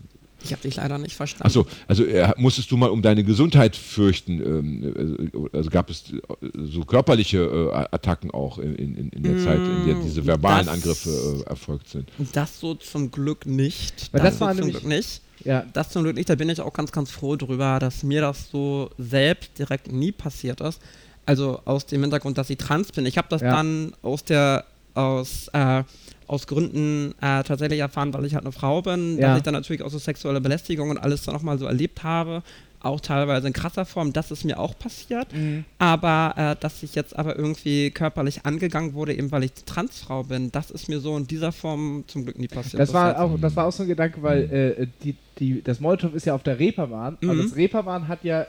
Ich 0.43 0.52
habe 0.52 0.61
dich 0.64 0.76
leider 0.77 0.98
nicht 0.98 1.15
verstanden. 1.15 1.45
Achso, 1.45 1.68
also 1.88 2.03
äh, 2.03 2.31
musstest 2.35 2.72
du 2.72 2.77
mal 2.77 2.89
um 2.89 3.03
deine 3.03 3.23
Gesundheit 3.23 3.76
fürchten? 3.76 4.41
Ähm, 4.41 5.30
äh, 5.52 5.56
also 5.57 5.69
gab 5.69 5.89
es 5.91 6.06
äh, 6.11 6.18
so 6.64 6.81
körperliche 6.81 7.38
äh, 7.72 7.95
Attacken 7.95 8.31
auch 8.31 8.57
in, 8.57 8.73
in, 8.76 9.10
in 9.10 9.22
der 9.22 9.38
Zeit, 9.38 9.60
in 9.60 9.85
der 9.85 9.95
diese 10.03 10.26
verbalen 10.26 10.65
das- 10.65 10.73
Angriffe 10.73 11.43
äh, 11.45 11.49
erfolgt 11.49 11.89
sind? 11.89 12.10
Das 12.34 12.60
so 12.60 12.73
zum 12.73 13.11
Glück 13.11 13.45
nicht. 13.45 14.10
Weil 14.14 14.22
das 14.23 14.35
so 14.39 14.45
war 14.45 14.52
zum 14.56 14.61
nämlich- 14.65 14.77
Glück 14.81 14.88
nicht. 14.98 15.22
Ja, 15.43 15.65
Das 15.73 15.89
zum 15.89 16.03
Glück 16.03 16.15
nicht. 16.15 16.30
Da 16.30 16.35
bin 16.35 16.49
ich 16.49 16.59
auch 16.61 16.73
ganz, 16.73 16.91
ganz 16.91 17.11
froh 17.11 17.35
drüber, 17.35 17.80
dass 17.80 18.03
mir 18.03 18.22
das 18.22 18.49
so 18.51 18.89
selbst 18.97 19.57
direkt 19.59 19.91
nie 19.91 20.11
passiert 20.11 20.61
ist. 20.61 20.81
Also 21.26 21.61
aus 21.65 21.85
dem 21.85 22.01
Hintergrund, 22.01 22.38
dass 22.38 22.49
ich 22.49 22.57
trans 22.57 22.91
bin. 22.91 23.05
Ich 23.05 23.18
habe 23.18 23.27
das 23.30 23.41
Ja. 23.41 23.51
dann 23.51 23.93
aus 24.01 24.23
der 24.23 24.65
aus 24.93 25.47
äh, 25.53 25.84
aus 26.27 26.47
Gründen 26.47 27.13
äh, 27.22 27.43
tatsächlich 27.43 27.80
erfahren, 27.80 28.13
weil 28.13 28.26
ich 28.26 28.34
halt 28.35 28.45
eine 28.45 28.51
Frau 28.53 28.81
bin, 28.81 29.18
Ja. 29.18 29.30
dass 29.30 29.38
ich 29.38 29.43
dann 29.43 29.53
natürlich 29.53 29.81
auch 29.84 29.89
so 29.89 29.97
sexuelle 29.99 30.39
Belästigung 30.41 30.89
und 30.89 30.97
alles 30.97 31.23
dann 31.23 31.34
nochmal 31.35 31.57
so 31.59 31.65
erlebt 31.65 32.03
habe. 32.03 32.41
Auch 32.83 32.99
teilweise 32.99 33.47
in 33.47 33.53
krasser 33.53 33.85
Form, 33.85 34.11
das 34.13 34.31
ist 34.31 34.43
mir 34.43 34.59
auch 34.59 34.77
passiert. 34.77 35.31
Mhm. 35.33 35.65
Aber 35.77 36.33
äh, 36.35 36.55
dass 36.59 36.81
ich 36.83 36.95
jetzt 36.95 37.15
aber 37.17 37.35
irgendwie 37.37 37.91
körperlich 37.91 38.45
angegangen 38.45 38.93
wurde, 38.93 39.13
eben 39.13 39.31
weil 39.31 39.43
ich 39.43 39.53
Transfrau 39.65 40.23
bin, 40.23 40.51
das 40.51 40.71
ist 40.71 40.89
mir 40.89 40.99
so 40.99 41.15
in 41.17 41.27
dieser 41.27 41.51
Form 41.51 42.03
zum 42.07 42.23
Glück 42.23 42.39
nie 42.39 42.47
passiert. 42.47 42.79
das 42.79 42.89
bis 42.89 42.93
war 42.93 43.19
auch, 43.19 43.39
das 43.39 43.55
war 43.55 43.65
auch 43.67 43.71
so 43.71 43.83
ein 43.83 43.89
Gedanke, 43.89 44.21
weil 44.23 44.43
äh, 44.51 44.87
die, 45.03 45.15
die, 45.39 45.61
das 45.61 45.79
Molotow 45.79 46.13
ist 46.13 46.25
ja 46.25 46.33
auf 46.35 46.43
der 46.43 46.57
Reeperbahn, 46.59 47.17
aber 47.21 47.33
Mhm. 47.33 47.41
das 47.43 47.55
Reeperbahn 47.55 48.07
hat 48.07 48.23
ja, 48.23 48.45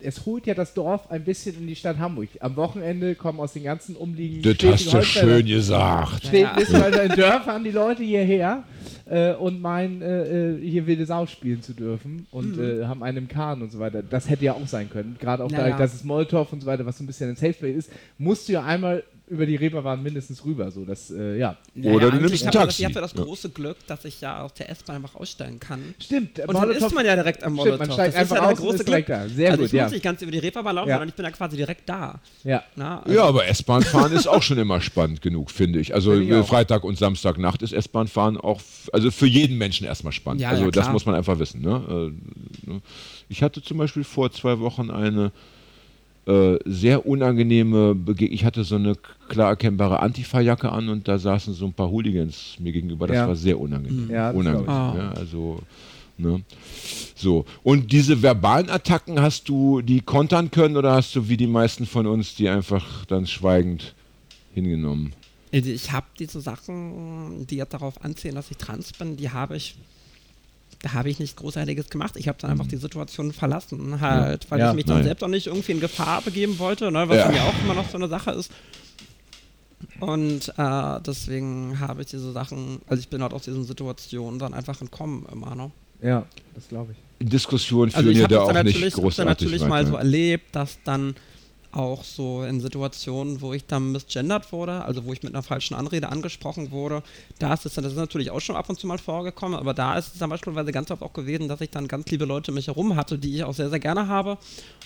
es 0.00 0.26
holt 0.26 0.46
ja 0.46 0.54
das 0.54 0.74
Dorf 0.74 1.10
ein 1.10 1.24
bisschen 1.24 1.56
in 1.56 1.66
die 1.66 1.76
Stadt 1.76 1.98
Hamburg. 1.98 2.28
Am 2.40 2.56
Wochenende 2.56 3.14
kommen 3.14 3.40
aus 3.40 3.52
den 3.54 3.64
ganzen 3.64 3.96
umliegenden 3.96 4.56
Das 4.58 4.72
hast 4.84 4.92
du 4.92 5.02
schön 5.02 5.46
gesagt. 5.46 6.26
Steht 6.26 6.42
Ja. 6.42 6.52
ein 6.52 6.56
bisschen 6.58 6.80
weiter 6.80 7.04
in 7.04 7.12
Dörfern 7.12 7.64
die 7.64 7.70
Leute 7.70 8.02
hierher 8.02 8.64
äh, 9.06 9.32
und 9.34 9.60
meinen, 9.60 10.02
äh, 10.02 10.54
äh, 10.56 10.60
hier 10.68 10.86
wilde 10.86 11.06
Sau 11.06 11.26
spielen 11.26 11.62
zu 11.62 11.72
dürfen 11.72 12.26
und 12.30 12.58
äh, 12.58 12.84
haben 12.86 13.02
einen 13.02 13.18
im 13.18 13.28
Kahn 13.28 13.62
und 13.62 13.70
so 13.72 13.78
weiter. 13.78 14.02
Das 14.02 14.28
hätte 14.28 14.44
ja 14.44 14.52
auch 14.54 14.66
sein 14.66 14.90
können. 14.90 15.16
Gerade 15.20 15.42
auch 15.44 15.50
Ja, 15.50 15.58
da, 15.58 15.68
ja. 15.68 15.76
dass 15.78 15.94
es 15.94 16.04
Molotow 16.04 16.52
und 16.52 16.60
so 16.60 16.66
weiter, 16.66 16.84
was 16.86 16.98
so 16.98 17.04
ein 17.04 17.06
bisschen 17.06 17.30
ein 17.30 17.36
Safeplay 17.36 17.72
ist, 17.72 17.90
musst 18.18 18.48
du 18.48 18.54
ja 18.54 18.64
einmal 18.64 19.04
über 19.26 19.46
die 19.46 19.56
Reeperbahn 19.56 20.02
mindestens 20.02 20.44
rüber. 20.44 20.70
So, 20.70 20.84
das, 20.84 21.10
äh, 21.10 21.38
ja. 21.38 21.56
Oder 21.82 22.10
du 22.10 22.18
nimmst 22.18 22.34
ich 22.34 22.42
ein 22.42 22.48
habe 22.48 22.66
das, 22.66 22.76
Taxi. 22.76 22.86
ich 22.86 22.92
das 22.92 23.12
Ja. 23.14 23.22
große 23.24 23.48
Glück, 23.48 23.78
dass 23.86 24.04
ich 24.04 24.20
ja 24.20 24.42
aus 24.42 24.52
der 24.52 24.68
S-Bahn 24.68 24.96
einfach 24.96 25.14
aussteigen 25.14 25.58
kann. 25.58 25.94
Stimmt, 25.98 26.38
Und 26.40 26.52
dann 26.54 26.70
ist 26.70 26.94
man 26.94 27.06
ja 27.06 27.14
direkt 27.14 27.42
am 27.42 27.54
Stimmt, 27.54 27.66
Molotow. 27.66 27.78
man 27.86 27.92
steigt 27.92 28.14
das 28.14 28.20
einfach 28.20 28.36
ist 28.36 28.40
ja 28.42 28.46
aus 28.46 28.50
das 28.50 28.58
große 28.60 28.74
ist 28.76 28.84
Glück. 28.84 29.06
direkt 29.06 29.08
da. 29.08 29.28
Sehr 29.34 29.50
also 29.52 29.62
gut, 29.62 29.66
ich 29.68 29.72
ja. 29.72 29.82
muss 29.84 29.92
nicht 29.92 30.02
ganz 30.02 30.20
über 30.20 30.30
die 30.30 30.38
Reeperbahn 30.38 30.74
laufen, 30.76 30.88
Ja. 30.90 30.94
sondern 30.96 31.08
ich 31.08 31.14
bin 31.14 31.24
ja 31.24 31.30
quasi 31.30 31.56
direkt 31.56 31.88
da. 31.88 32.20
Ja. 32.44 32.64
Na, 32.76 33.00
also- 33.02 33.14
Ja, 33.16 33.24
aber 33.24 33.46
S-Bahn 33.46 33.82
fahren 33.82 34.12
ist 34.12 34.26
auch 34.26 34.42
schon 34.42 34.58
immer 34.58 34.82
spannend 34.82 35.22
genug, 35.22 35.50
finde 35.50 35.78
ich. 35.80 35.94
Also 35.94 36.12
äh, 36.12 36.40
auch. 36.40 36.46
Freitag 36.46 36.84
und 36.84 36.98
Samstagnacht 36.98 37.62
ist 37.62 37.72
S-Bahn 37.72 38.08
fahren 38.08 38.36
auch, 38.36 38.60
also 38.92 39.10
für 39.10 39.26
jeden 39.26 39.56
Menschen 39.56 39.86
erstmal 39.86 40.12
spannend. 40.12 40.42
Ja, 40.42 40.50
also 40.50 40.64
ja, 40.64 40.70
das 40.70 40.90
muss 40.90 41.06
man 41.06 41.14
einfach 41.14 41.38
wissen. 41.38 41.62
Ne? 41.62 42.12
Äh, 42.66 42.70
ne? 42.70 42.82
Ich 43.30 43.42
hatte 43.42 43.62
zum 43.62 43.78
Beispiel 43.78 44.04
vor 44.04 44.30
zwei 44.32 44.60
Wochen 44.60 44.90
eine 44.90 45.32
äh, 46.26 46.58
sehr 46.64 47.06
unangenehme 47.06 47.94
Begegnung. 47.94 48.34
Ich 48.34 48.44
hatte 48.44 48.64
so 48.64 48.76
eine 48.76 48.94
klar 49.28 49.50
erkennbare 49.50 50.00
Antifa-Jacke 50.00 50.70
an 50.72 50.88
und 50.88 51.06
da 51.08 51.18
saßen 51.18 51.54
so 51.54 51.66
ein 51.66 51.72
paar 51.72 51.90
Hooligans 51.90 52.56
mir 52.58 52.72
gegenüber. 52.72 53.06
Das 53.06 53.16
Ja. 53.16 53.28
war 53.28 53.36
sehr 53.36 53.58
unangenehm. 53.60 54.10
Ja, 54.10 54.28
das 54.32 54.36
unangenehm. 54.40 54.64
ich. 54.64 54.98
Ja, 55.02 55.10
also 55.12 55.60
Ne? 56.16 56.42
So. 57.16 57.44
Und 57.64 57.90
diese 57.90 58.22
verbalen 58.22 58.70
Attacken, 58.70 59.20
hast 59.20 59.48
du 59.48 59.82
die 59.82 60.00
kontern 60.00 60.48
können 60.52 60.76
oder 60.76 60.92
hast 60.94 61.16
du 61.16 61.28
wie 61.28 61.36
die 61.36 61.48
meisten 61.48 61.86
von 61.86 62.06
uns 62.06 62.36
die 62.36 62.48
einfach 62.48 63.04
dann 63.06 63.26
schweigend 63.26 63.94
hingenommen? 64.54 65.12
Also 65.52 65.70
Ich 65.70 65.90
habe 65.90 66.06
diese 66.18 66.40
Sachen, 66.40 67.46
die 67.48 67.56
jetzt 67.56 67.74
darauf 67.74 68.04
anziehen, 68.04 68.36
dass 68.36 68.48
ich 68.50 68.56
trans 68.58 68.92
bin, 68.92 69.16
die 69.16 69.30
habe 69.30 69.56
ich, 69.56 69.74
da 70.84 70.92
habe 70.92 71.08
ich 71.08 71.18
nichts 71.18 71.34
Großartiges 71.36 71.88
gemacht. 71.88 72.14
Ich 72.16 72.28
habe 72.28 72.36
dann 72.40 72.50
einfach 72.50 72.66
die 72.66 72.76
Situation 72.76 73.32
verlassen, 73.32 74.00
halt, 74.02 74.50
weil 74.50 74.58
Ja. 74.60 74.68
ich 74.70 74.76
mich 74.76 74.84
dann 74.84 74.96
Nein. 74.96 75.04
selbst 75.04 75.24
auch 75.24 75.28
nicht 75.28 75.46
irgendwie 75.46 75.72
in 75.72 75.80
Gefahr 75.80 76.20
begeben 76.20 76.58
wollte, 76.58 76.92
ne, 76.92 77.08
was 77.08 77.16
Ja. 77.16 77.30
mir 77.30 77.42
auch 77.42 77.54
immer 77.64 77.72
noch 77.74 77.88
so 77.88 77.96
eine 77.96 78.08
Sache 78.08 78.32
ist. 78.32 78.50
Und 80.00 80.52
äh, 80.58 81.00
deswegen 81.06 81.78
habe 81.80 82.02
ich 82.02 82.08
diese 82.08 82.32
Sachen, 82.32 82.80
also 82.86 83.00
ich 83.00 83.08
bin 83.08 83.22
halt 83.22 83.32
aus 83.32 83.42
diesen 83.44 83.64
Situationen 83.64 84.38
dann 84.38 84.52
einfach 84.52 84.80
entkommen 84.80 85.26
immer, 85.32 85.54
ne? 85.54 85.70
Ja, 86.02 86.26
das 86.54 86.68
glaube 86.68 86.92
ich. 86.92 87.28
Diskussionen 87.28 87.90
führen 87.90 87.98
Also 88.00 88.10
ich 88.10 88.18
ja 88.18 88.24
habe 88.24 88.34
da 88.34 88.40
dann 88.46 88.56
auch 88.58 88.62
nicht 88.64 88.74
natürlich, 88.74 88.94
großartig 88.94 89.16
dann 89.16 89.26
natürlich 89.28 89.60
mal 89.62 89.70
weiter. 89.70 89.90
so 89.90 89.96
erlebt, 89.96 90.54
dass 90.54 90.78
dann 90.84 91.14
auch 91.74 92.04
so 92.04 92.42
in 92.44 92.60
Situationen, 92.60 93.40
wo 93.40 93.52
ich 93.52 93.66
dann 93.66 93.92
misgendert 93.92 94.52
wurde, 94.52 94.84
also 94.84 95.04
wo 95.04 95.12
ich 95.12 95.22
mit 95.22 95.34
einer 95.34 95.42
falschen 95.42 95.74
Anrede 95.74 96.08
angesprochen 96.10 96.70
wurde, 96.70 97.02
da 97.38 97.52
ist 97.54 97.66
es 97.66 97.74
dann, 97.74 97.84
das 97.84 97.92
ist 97.94 97.98
natürlich 97.98 98.30
auch 98.30 98.40
schon 98.40 98.56
ab 98.56 98.68
und 98.70 98.78
zu 98.78 98.86
mal 98.86 98.98
vorgekommen, 98.98 99.58
aber 99.58 99.74
da 99.74 99.98
ist 99.98 100.12
es 100.14 100.18
dann 100.18 100.30
beispielsweise 100.30 100.72
ganz 100.72 100.90
oft 100.90 101.02
auch 101.02 101.12
gewesen, 101.12 101.48
dass 101.48 101.60
ich 101.60 101.70
dann 101.70 101.88
ganz 101.88 102.08
liebe 102.10 102.24
Leute 102.24 102.50
um 102.50 102.54
mich 102.56 102.66
herum 102.68 102.96
hatte, 102.96 103.18
die 103.18 103.34
ich 103.36 103.44
auch 103.44 103.54
sehr, 103.54 103.70
sehr 103.70 103.80
gerne 103.80 104.08
habe 104.08 104.38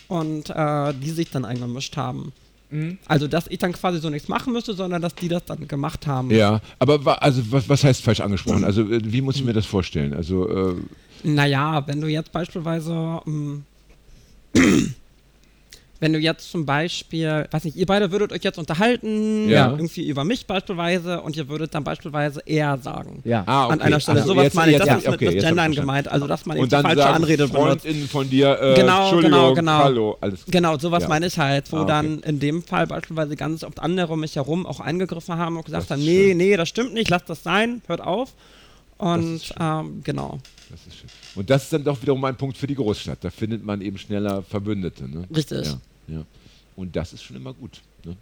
und 0.09 0.51
äh, 0.51 0.94
die 0.94 1.10
sich 1.10 1.31
dann 1.31 1.44
eingemischt 1.44 1.97
haben. 1.97 2.32
Mhm. 2.70 2.98
Also, 3.06 3.28
dass 3.28 3.47
ich 3.48 3.59
dann 3.59 3.73
quasi 3.73 3.98
so 3.98 4.10
nichts 4.10 4.28
machen 4.28 4.52
müsste, 4.52 4.74
sondern 4.74 5.01
dass 5.01 5.15
die 5.15 5.28
das 5.28 5.44
dann 5.47 5.66
gemacht 5.69 6.06
haben. 6.06 6.31
Ja, 6.31 6.60
aber 6.78 7.02
wa- 7.05 7.15
also 7.15 7.40
was, 7.51 7.66
was 7.69 7.82
heißt 7.82 8.02
falsch 8.02 8.20
angesprochen? 8.20 8.62
Also 8.65 8.82
äh, 8.82 9.01
wie 9.05 9.23
muss 9.23 9.36
ich 9.36 9.44
mir 9.44 9.55
das 9.55 9.65
vorstellen? 9.65 10.12
Also 10.12 10.48
äh, 10.48 10.74
Naja, 11.23 11.86
wenn 11.86 12.01
du 12.02 12.09
jetzt 12.09 12.31
beispielsweise, 12.31 13.20
ähm, 13.27 13.65
wenn 16.00 16.12
du 16.12 16.18
jetzt 16.18 16.50
zum 16.50 16.64
Beispiel, 16.64 17.46
weiß 17.50 17.64
nicht, 17.64 17.76
ihr 17.76 17.86
beide 17.86 18.12
würdet 18.12 18.32
euch 18.32 18.42
jetzt 18.44 18.58
unterhalten, 18.58 19.48
Ja. 19.48 19.70
irgendwie 19.70 20.06
über 20.08 20.24
mich 20.24 20.46
beispielsweise, 20.46 21.20
und 21.22 21.36
ihr 21.36 21.48
würdet 21.48 21.74
dann 21.74 21.84
beispielsweise 21.84 22.40
er 22.46 22.78
sagen. 22.78 23.20
Ja. 23.24 23.42
ah, 23.46 23.64
okay. 23.64 23.72
An 23.72 23.80
einer 23.80 24.00
Stelle. 24.00 24.20
Also 24.20 24.32
Sowas 24.32 24.44
jetzt- 24.44 24.54
meine 24.54 24.70
ich, 24.72 24.78
jetzt 24.78 24.86
das 24.86 24.90
hab 24.90 24.98
ist 24.98 25.06
mit, 25.06 25.14
okay, 25.14 25.24
mit 25.26 25.34
jetzt 25.34 25.44
Gendern 25.46 25.72
gemeint, 25.72 26.08
also 26.08 26.26
dass 26.26 26.46
man 26.46 26.56
eben 26.56 26.70
falsche 26.70 26.96
sagen 26.96 27.14
Anrede 27.16 27.48
benutzt. 27.48 27.86
Von 28.10 28.30
dir, 28.30 28.58
äh, 28.60 28.74
Genau, 28.76 29.02
Entschuldigung, 29.02 29.38
genau, 29.40 29.54
genau. 29.54 29.78
hallo, 29.84 30.18
alles 30.20 30.44
Genau, 30.46 30.78
sowas 30.78 31.02
Ja. 31.04 31.08
meine 31.08 31.26
ich 31.26 31.38
halt, 31.38 31.70
wo 31.72 31.78
Ah, 31.78 31.80
okay. 31.82 31.88
dann 31.88 32.18
in 32.20 32.38
dem 32.40 32.62
Fall 32.62 32.86
beispielsweise 32.86 33.34
ganz 33.36 33.64
oft 33.64 33.80
andere 33.80 34.12
um 34.12 34.20
mich 34.20 34.36
herum 34.36 34.66
auch 34.66 34.80
eingegriffen 34.80 35.36
haben 35.36 35.56
und 35.56 35.64
gesagt 35.64 35.84
Das 35.84 35.90
haben, 35.90 36.04
nee, 36.04 36.28
schön. 36.28 36.36
nee, 36.36 36.56
das 36.56 36.68
stimmt 36.68 36.94
nicht, 36.94 37.10
lasst 37.10 37.28
das 37.28 37.42
sein, 37.42 37.82
hört 37.88 38.00
auf. 38.02 38.34
Und 38.98 39.40
ähm, 39.60 40.00
genau, 40.02 40.38
Das 40.70 40.86
ist 40.86 40.96
schön. 40.98 41.08
Und 41.36 41.48
das 41.48 41.64
ist 41.64 41.72
dann 41.72 41.84
doch 41.84 42.00
wiederum 42.02 42.24
ein 42.24 42.36
Punkt 42.36 42.56
für 42.56 42.66
die 42.66 42.74
Großstadt. 42.74 43.18
Da 43.22 43.30
findet 43.30 43.64
man 43.64 43.80
eben 43.80 43.96
schneller 43.96 44.42
Verbündete. 44.42 45.08
Ne? 45.08 45.24
Richtig. 45.34 45.66
Ja, 45.66 45.78
ja. 46.08 46.24
Und 46.74 46.94
das 46.96 47.12
ist 47.12 47.22
schon 47.22 47.36
immer 47.36 47.54
gut. 47.54 47.80
Ne? 48.04 48.16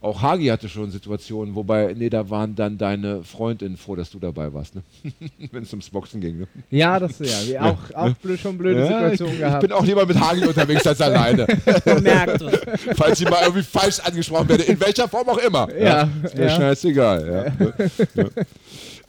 Auch 0.00 0.20
Hagi 0.20 0.46
hatte 0.46 0.68
schon 0.68 0.90
Situationen, 0.90 1.54
wobei, 1.54 1.94
nee, 1.96 2.10
da 2.10 2.28
waren 2.28 2.54
dann 2.54 2.76
deine 2.76 3.22
Freundinnen 3.22 3.78
froh, 3.78 3.96
dass 3.96 4.10
du 4.10 4.18
dabei 4.18 4.52
warst, 4.52 4.74
ne? 4.74 4.82
wenn 5.50 5.62
es 5.62 5.70
ums 5.70 5.88
Boxen 5.88 6.20
ging. 6.20 6.40
Ne? 6.40 6.48
Ja, 6.70 6.98
das 6.98 7.18
ja. 7.20 7.46
Wir 7.46 7.64
auch, 7.64 7.78
auch 7.94 8.14
blöd, 8.16 8.38
schon 8.38 8.58
blöde 8.58 8.80
Ja, 8.80 9.06
ich, 9.06 9.12
Situationen 9.12 9.34
ich 9.34 9.40
gehabt. 9.40 9.60
bin 9.62 9.72
auch 9.72 9.84
lieber 9.84 10.04
mit 10.04 10.18
Hagi 10.20 10.46
unterwegs 10.46 10.86
als 10.86 11.00
alleine. 11.00 11.46
man 11.86 12.02
merkt 12.02 12.42
es. 12.42 12.60
Falls 12.96 13.20
ich 13.20 13.28
mal 13.30 13.42
irgendwie 13.44 13.62
falsch 13.62 14.00
angesprochen 14.00 14.48
werde, 14.48 14.64
in 14.64 14.78
welcher 14.80 15.08
Form 15.08 15.28
auch 15.28 15.38
immer. 15.38 15.74
Ja, 15.74 16.08
ist 16.22 16.36
mir 16.36 16.44
ja. 16.44 16.56
scheißegal. 16.56 17.54
Ja. 18.14 18.24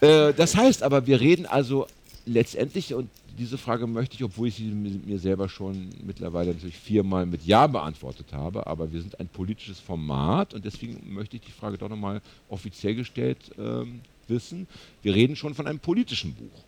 Äh, 0.02 0.34
das 0.34 0.56
heißt 0.56 0.84
aber, 0.84 1.08
wir 1.08 1.20
reden 1.20 1.46
also 1.46 1.88
letztendlich, 2.26 2.94
und 2.94 3.10
diese 3.38 3.58
Frage 3.58 3.86
möchte 3.88 4.16
ich, 4.16 4.24
obwohl 4.24 4.48
ich 4.48 4.56
sie 4.56 4.72
mi- 4.72 5.00
mir 5.06 5.20
selber 5.20 5.50
schon 5.50 5.90
mittlerweile 6.06 6.54
natürlich 6.54 6.78
viermal 6.78 7.26
mit 7.26 7.46
Ja 7.46 7.68
beantwortet 7.68 8.28
habe, 8.34 8.66
aber 8.68 8.92
wir 8.92 9.02
sind 9.02 9.20
ein 9.20 9.28
politisches 9.28 9.80
Format 9.80 10.54
und 10.54 10.64
deswegen 10.66 11.14
möchte 11.14 11.36
ich 11.36 11.42
die 11.44 11.52
Frage 11.52 11.78
doch 11.78 11.90
nochmal 11.90 12.22
offiziell 12.50 12.96
gestellt 12.96 13.52
ähm, 13.58 14.02
wissen. 14.28 14.68
Wir 15.02 15.14
reden 15.14 15.36
schon 15.36 15.54
von 15.54 15.68
einem 15.68 15.80
politischen 15.80 16.34
Buch, 16.34 16.64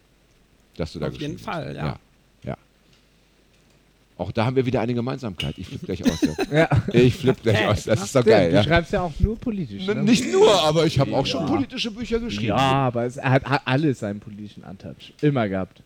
das 0.76 0.94
du 0.94 1.00
da 1.00 1.08
Auf 1.08 1.14
jeden 1.14 1.38
geschrieben 1.38 1.48
hast. 1.48 1.64
Fall, 1.64 1.76
ja. 1.76 1.86
ja. 1.86 2.00
Ja. 4.18 4.24
Auch 4.26 4.32
da 4.32 4.46
haben 4.46 4.56
wir 4.56 4.66
wieder 4.66 4.82
eine 4.82 4.94
Gemeinsamkeit. 4.94 5.56
Ich 5.58 5.68
flippe 5.68 5.86
gleich 5.86 6.04
aus. 6.04 6.22
Ja. 6.22 6.28
Ja. 6.52 6.70
Ich 6.94 7.16
flippe 7.16 7.42
gleich 7.44 7.68
aus. 7.68 7.84
Das 7.84 8.02
ist 8.04 8.16
doch 8.16 8.26
geil. 8.26 8.50
du 8.50 8.56
Ja. 8.56 8.64
schreibst 8.64 8.94
ja 8.94 9.02
auch 9.02 9.14
nur 9.20 9.38
politisch. 9.38 9.86
Ne? 9.86 9.96
Nicht 9.96 10.32
nur, 10.32 10.52
aber 10.64 10.86
ich 10.86 11.00
habe 11.00 11.16
auch 11.16 11.26
schon 11.26 11.42
Ja. 11.42 11.48
politische 11.48 11.92
Bücher 11.92 12.20
geschrieben. 12.20 12.48
Ja, 12.50 12.58
aber 12.58 13.06
es, 13.06 13.18
er 13.18 13.30
hat, 13.32 13.46
hat 13.46 13.62
alles 13.66 14.00
seinen 14.00 14.20
politischen 14.20 14.64
Untouch. 14.64 15.14
Immer 15.22 15.48
gehabt. 15.50 15.82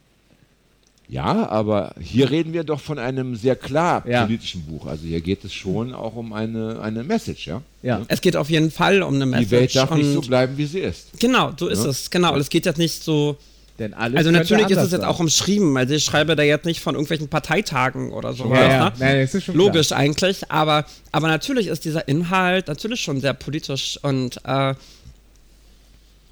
Ja, 1.10 1.49
aber 1.49 1.94
hier 1.99 2.30
reden 2.32 2.53
wir 2.53 2.64
doch 2.64 2.80
von 2.80 2.98
einem 2.98 3.36
sehr 3.36 3.58
klar 3.58 4.08
Ja. 4.08 4.24
politischen 4.26 4.62
Buch. 4.62 4.86
Also 4.88 5.06
hier 5.06 5.20
geht 5.20 5.44
es 5.44 5.53
schon 5.53 5.94
auch 5.94 6.16
um 6.16 6.32
eine, 6.32 6.80
eine 6.82 7.03
Message, 7.03 7.48
ja? 7.48 7.62
Ja. 7.84 8.02
Es 8.08 8.22
geht 8.22 8.38
auf 8.38 8.49
jeden 8.49 8.72
Fall 8.72 9.02
um 9.03 9.16
eine 9.16 9.26
Message. 9.26 9.45
Die 9.49 9.52
Welt 9.52 9.76
darf 9.76 9.94
nicht 9.94 10.14
so 10.14 10.22
bleiben, 10.22 10.58
wie 10.58 10.66
sie 10.66 10.80
ist. 10.80 11.20
Genau, 11.20 11.52
so 11.58 11.68
ist 11.68 11.84
Ja. 11.84 11.90
es. 11.90 12.10
Genau. 12.10 12.34
Und 12.34 12.40
es 12.40 12.49
geht 12.49 12.66
jetzt 12.66 12.78
nicht 12.78 13.03
so. 13.03 13.36
Denn 13.82 13.94
alles 13.95 14.18
Also 14.18 14.32
natürlich 14.32 14.70
ist 14.70 14.78
es 14.78 14.91
jetzt 14.91 15.02
sein. 15.02 15.10
auch 15.10 15.20
umschrieben. 15.20 15.76
Also 15.76 15.94
ich 15.95 16.03
schreibe 16.06 16.36
da 16.36 16.44
jetzt 16.44 16.66
nicht 16.66 16.80
von 16.82 16.94
irgendwelchen 16.95 17.28
Parteitagen 17.30 18.12
oder 18.14 18.34
so. 18.34 18.45
Ja, 18.53 18.70
ja. 18.70 18.86
Ne? 18.86 18.94
Nein, 18.99 19.16
es 19.18 19.34
ist 19.36 19.45
schon 19.45 19.56
Logisch 19.56 19.91
eigentlich, 19.91 20.49
aber, 20.52 20.86
aber 21.12 21.28
natürlich 21.28 21.68
ist 21.68 21.84
dieser 21.84 22.08
Inhalt 22.08 22.68
natürlich 22.68 23.02
schon 23.02 23.20
sehr 23.20 23.34
politisch 23.34 23.99
und, 24.03 24.40
äh, 24.45 24.76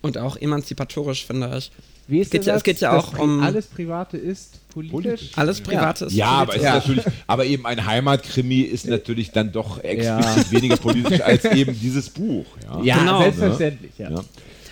und 0.01 0.17
auch 0.17 0.37
emanzipatorisch, 0.37 1.25
finde 1.25 1.51
ich. 1.57 1.71
Wie 2.07 2.19
ist 2.21 2.31
geht 2.31 2.45
der 2.45 2.53
ja- 2.53 2.57
es 2.57 2.63
geht 2.63 2.79
ja 2.81 2.97
auch 2.97 3.17
um- 3.19 3.43
Alles 3.43 3.67
Private 3.67 4.17
ist 4.17 4.67
politisch. 4.69 4.91
Politisch. 4.91 5.31
Alles 5.35 5.61
Private 5.61 6.05
ist 6.05 6.13
Ja, 6.13 6.27
aber, 6.27 6.55
es 6.55 6.61
politisch. 6.61 6.67
ist 6.69 6.87
natürlich, 7.05 7.05
aber 7.27 7.45
eben 7.45 7.65
ein 7.67 7.85
Heimatkrimi 7.85 8.61
ist 8.61 8.87
natürlich 8.87 9.31
dann 9.31 9.51
doch 9.51 9.83
explizit 9.83 10.45
Ja. 10.45 10.51
weniger 10.51 10.77
politisch 10.77 11.21
als 11.21 11.45
eben 11.45 11.79
dieses 11.79 12.09
Buch. 12.09 12.45
Ja. 12.63 12.81
Ja, 12.83 12.97
Genau. 12.97 13.21
selbstverständlich. 13.21 13.91
Ja. 13.99 14.09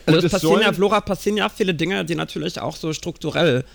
Also 0.08 0.20
Und 0.20 0.26
es 0.26 0.32
passieren 0.32 0.62
ja, 0.62 0.74
Flora, 0.74 1.02
passieren 1.02 1.38
ja 1.38 1.50
viele 1.50 1.74
Dinge, 1.76 2.04
die 2.06 2.16
natürlich 2.16 2.60
auch 2.60 2.76
so 2.76 2.94
strukturell 2.94 3.66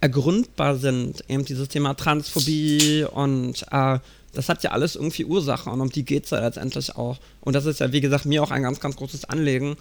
ergründbar 0.00 0.76
sind. 0.76 1.24
Eben 1.28 1.44
dieses 1.44 1.68
Thema 1.68 1.94
Transphobie 1.94 3.04
und 3.12 3.64
äh, 3.70 3.98
das 4.32 4.48
hat 4.48 4.62
ja 4.64 4.70
alles 4.72 4.96
irgendwie 4.96 5.24
Ursachen 5.24 5.72
und 5.72 5.80
um 5.80 5.90
die 5.90 6.04
geht 6.04 6.24
es 6.24 6.30
ja 6.30 6.40
letztendlich 6.40 6.96
auch. 6.96 7.18
Und 7.40 7.54
das 7.54 7.66
ist 7.66 7.80
ja, 7.80 7.92
wie 7.92 8.00
gesagt, 8.00 8.24
mir 8.26 8.42
auch 8.42 8.50
ein 8.50 8.62
ganz, 8.62 8.80
ganz 8.80 8.96
großes 8.96 9.26
Anliegen, 9.26 9.76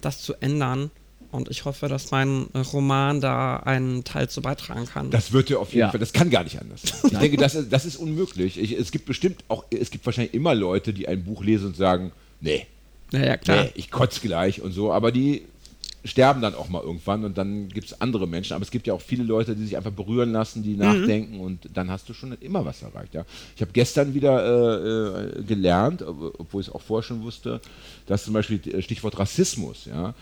das 0.00 0.22
zu 0.22 0.34
ändern. 0.34 0.90
Und 1.32 1.50
ich 1.50 1.64
hoffe, 1.64 1.88
dass 1.88 2.12
mein 2.12 2.44
Roman 2.72 3.20
da 3.20 3.56
einen 3.56 4.04
Teil 4.04 4.28
zu 4.30 4.40
beitragen 4.40 4.86
kann. 4.86 5.10
Das 5.10 5.32
wird 5.32 5.50
ja 5.50 5.58
auf 5.58 5.70
jeden 5.70 5.80
Ja. 5.80 5.90
Fall, 5.90 6.00
das 6.00 6.12
kann 6.12 6.30
gar 6.30 6.44
nicht 6.44 6.60
anders. 6.60 6.82
Ich 7.04 7.18
denke, 7.18 7.36
das 7.36 7.54
ist, 7.56 7.72
das 7.72 7.84
ist 7.84 7.96
unmöglich. 7.96 8.58
Ich, 8.58 8.72
es 8.72 8.92
gibt 8.92 9.06
bestimmt 9.06 9.42
auch, 9.48 9.64
es 9.70 9.90
gibt 9.90 10.06
wahrscheinlich 10.06 10.34
immer 10.34 10.54
Leute, 10.54 10.92
die 10.92 11.08
ein 11.08 11.24
Buch 11.24 11.42
lesen 11.42 11.66
und 11.68 11.76
sagen, 11.76 12.12
nee, 12.40 12.66
ja, 13.12 13.24
ja, 13.24 13.36
klar. 13.36 13.64
nee, 13.64 13.70
ich 13.74 13.90
kotze 13.90 14.20
gleich 14.20 14.60
und 14.62 14.72
so, 14.72 14.92
aber 14.92 15.12
die 15.12 15.42
sterben 16.04 16.40
dann 16.40 16.54
auch 16.54 16.68
mal 16.68 16.82
irgendwann 16.82 17.24
und 17.24 17.36
dann 17.36 17.68
gibt 17.68 17.88
es 17.88 18.00
andere 18.00 18.28
Menschen. 18.28 18.52
Aber 18.54 18.62
es 18.62 18.70
gibt 18.70 18.86
ja 18.86 18.94
auch 18.94 19.00
viele 19.00 19.24
Leute, 19.24 19.56
die 19.56 19.64
sich 19.64 19.76
einfach 19.76 19.90
berühren 19.90 20.30
lassen, 20.30 20.60
Mhm. 20.60 20.62
die 20.62 20.76
nachdenken 20.76 21.40
und 21.40 21.68
dann 21.74 21.90
hast 21.90 22.08
du 22.08 22.14
schon 22.14 22.32
immer 22.40 22.64
was 22.64 22.82
erreicht. 22.82 23.14
Ja? 23.14 23.24
Ich 23.56 23.60
habe 23.62 23.72
gestern 23.72 24.14
wieder 24.14 24.44
äh, 25.34 25.40
äh, 25.40 25.42
gelernt, 25.42 26.02
ob- 26.02 26.38
obwohl 26.38 26.60
ich 26.60 26.68
es 26.68 26.72
auch 26.74 26.80
vorher 26.82 27.02
schon 27.02 27.22
wusste, 27.24 27.60
dass 28.06 28.24
zum 28.24 28.34
Beispiel 28.34 28.60
äh, 28.72 28.82
Stichwort 28.82 29.18
Rassismus, 29.18 29.86
ja, 29.86 30.14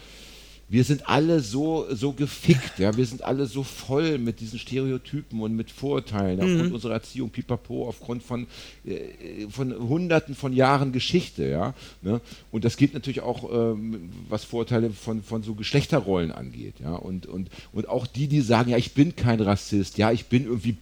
wir 0.69 0.85
sind 0.85 1.09
alle 1.09 1.41
so, 1.41 1.87
so 1.91 2.13
gefickt, 2.13 2.79
ja, 2.79 2.97
wir 2.97 3.05
sind 3.05 3.23
alle 3.23 3.47
so 3.47 3.63
voll 3.63 4.19
mit 4.19 4.41
diesen 4.41 4.59
Stereotypen 4.59 5.41
und 5.41 5.55
mit 5.55 5.71
Vorurteilen 5.71 6.41
aufgrund 6.41 6.73
unserer 6.73 6.95
Erziehung, 6.95 7.31
pipapo, 7.31 7.87
aufgrund 7.87 8.23
von, 8.23 8.47
äh, 8.85 9.47
von 9.51 9.75
hunderten 9.77 10.35
von 10.35 10.53
Jahren 10.53 10.93
Geschichte, 10.93 11.47
ja. 11.47 11.75
Ne? 12.03 12.21
Und 12.51 12.65
das 12.65 12.77
gilt 12.77 12.95
natürlich 12.95 13.21
auch, 13.21 13.51
ähm, 13.53 14.11
was 14.29 14.45
Vorurteile 14.45 14.91
von, 14.91 15.23
von 15.23 15.43
so 15.43 15.55
Geschlechterrollen 15.55 16.33
angeht, 16.33 16.75
ja. 16.83 16.95
Und, 16.95 17.27
und, 17.27 17.51
und 17.73 17.89
auch 17.89 18.07
die, 18.07 18.27
die 18.27 18.41
sagen, 18.41 18.71
ja, 18.71 18.79
ich 18.79 18.95
bin 18.95 19.17
kein 19.17 19.41
Rassist, 19.41 19.99
ja, 19.99 20.13
ich 20.13 20.27
bin 20.27 20.45
irgendwie 20.45 20.77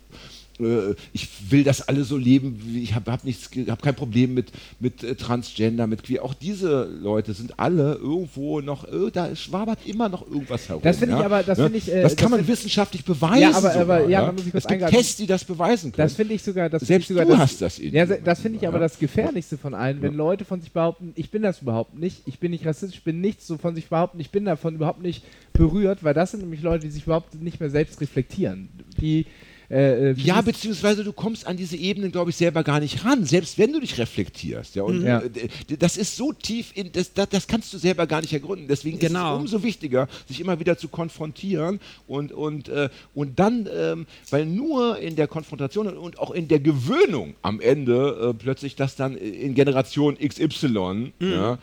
äh, 0.61 0.95
ich 1.12 1.29
will, 1.51 1.65
dass 1.65 1.87
alle 1.89 2.05
so 2.05 2.16
leben, 2.16 2.61
ich 2.81 2.95
habe 2.95 3.11
hab 3.12 3.24
nichts, 3.24 3.51
kein 3.51 3.95
Problem 3.95 4.35
mit, 4.35 4.53
mit 4.81 5.03
äh, 5.03 5.15
Transgender, 5.15 5.87
mit 5.87 6.03
Queer. 6.03 6.24
Auch 6.24 6.35
diese 6.35 6.85
Leute 6.85 7.35
sind 7.35 7.59
alle 7.59 7.95
irgendwo 7.95 8.61
noch, 8.61 8.85
äh, 8.85 9.11
da 9.12 9.35
schwabert 9.35 9.79
immer 9.87 10.09
noch 10.09 10.27
irgendwas 10.27 10.69
herum. 10.69 10.83
Das 10.83 10.99
finde 10.99 11.15
ich 11.15 11.20
ja? 11.20 11.27
aber- 11.27 11.43
das 11.43 11.59
Ja? 11.59 11.65
finde 11.65 11.79
ich, 11.79 11.89
äh, 11.93 12.03
das 12.03 12.12
das 12.12 12.16
kann 12.20 12.31
man 12.31 12.41
find- 12.41 12.51
wissenschaftlich 12.51 13.05
beweisen. 13.05 13.41
Ja, 13.43 13.49
aber- 13.51 13.73
sogar, 13.73 13.81
aber- 13.99 14.09
ja, 14.09 14.27
da 14.27 14.33
muss 14.33 14.47
ich 14.47 14.55
es 14.55 14.66
gibt. 14.66 14.87
Tests, 14.89 15.16
die 15.16 15.27
das 15.27 15.45
beweisen 15.45 15.93
können. 15.93 16.05
Das 16.07 16.15
finde 16.15 16.35
ich 16.35 16.43
sogar, 16.43 16.69
das 16.69 16.83
Selbst 16.83 17.05
ich 17.05 17.09
sogar 17.09 17.24
du 17.24 17.33
das, 17.33 17.41
hast 17.41 17.62
das 17.62 17.79
Ja, 17.79 18.07
das 18.07 18.41
finde 18.41 18.59
ich 18.59 18.66
aber 18.69 18.77
Ja. 18.79 18.83
das 18.83 18.99
Gefährlichste 18.99 19.59
von 19.59 19.74
allen, 19.74 20.03
wenn 20.03 20.15
Leute 20.15 20.45
von 20.45 20.61
sich 20.61 20.73
behaupten, 20.73 21.12
ich 21.16 21.31
bin 21.31 21.43
das 21.43 21.62
überhaupt 21.62 21.99
nicht, 21.99 22.23
ich 22.27 22.39
bin 22.39 22.51
nicht 22.51 22.66
rassistisch, 22.66 22.99
ich 22.99 23.05
bin 23.05 23.20
nichts 23.20 23.47
so 23.47 23.59
von 23.59 23.74
sich 23.74 23.89
behaupten, 23.89 24.20
ich 24.20 24.31
bin 24.31 24.45
davon 24.45 24.74
überhaupt 24.74 25.03
nicht 25.03 25.24
berührt, 25.53 26.03
weil 26.05 26.15
das 26.15 26.31
sind 26.33 26.41
nämlich 26.41 26.62
Leute, 26.62 26.85
die 26.87 26.91
sich 26.93 27.05
überhaupt 27.05 27.35
nicht 27.41 27.61
mehr 27.61 27.70
selbst 27.70 28.01
reflektieren. 28.01 28.69
Die 29.01 29.27
äh, 29.73 30.11
äh, 30.11 30.15
Ja, 30.19 30.40
beziehungsweise 30.43 31.03
du 31.03 31.12
kommst 31.12 31.47
an 31.47 31.57
diese 31.57 31.77
Ebenen, 31.77 32.12
glaube 32.12 32.31
ich, 32.31 32.36
selber 32.36 32.62
gar 32.62 32.78
nicht 32.78 33.05
ran, 33.05 33.24
selbst 33.24 33.57
wenn 33.59 33.73
du 33.73 33.81
dich 33.81 33.97
reflektierst. 33.99 34.74
Ja, 34.74 34.82
und 34.82 35.03
Ja. 35.03 35.20
äh, 35.20 35.31
d- 35.31 35.77
das 35.78 35.97
ist 35.97 36.15
so 36.16 36.32
tief, 36.32 36.73
in, 36.74 36.93
das, 36.93 37.12
das, 37.15 37.28
das 37.31 37.47
kannst 37.47 37.73
du 37.73 37.78
selber 37.78 38.07
gar 38.07 38.20
nicht 38.20 38.32
ergründen. 38.32 38.69
Deswegen 38.69 38.99
Genau. 38.99 39.31
ist 39.39 39.44
es 39.47 39.53
umso 39.55 39.62
wichtiger, 39.65 40.09
sich 40.28 40.40
immer 40.40 40.61
wieder 40.61 40.77
zu 40.77 40.89
konfrontieren 40.89 41.81
und, 42.07 42.32
und, 42.32 42.69
äh, 42.69 42.90
und 43.15 43.39
dann, 43.39 43.66
ähm, 43.74 44.07
weil 44.31 44.44
nur 44.47 44.99
in 44.99 45.16
der 45.16 45.27
Konfrontation 45.27 45.86
und 45.89 46.19
auch 46.19 46.32
in 46.32 46.49
der 46.49 46.61
Gewöhnung 46.61 47.35
am 47.43 47.61
Ende 47.61 48.31
äh, 48.31 48.35
plötzlich 48.35 48.77
das 48.77 48.94
dann 48.97 49.16
in 49.16 49.55
Generation 49.55 50.19
XY 50.19 51.12
ja, 51.20 51.59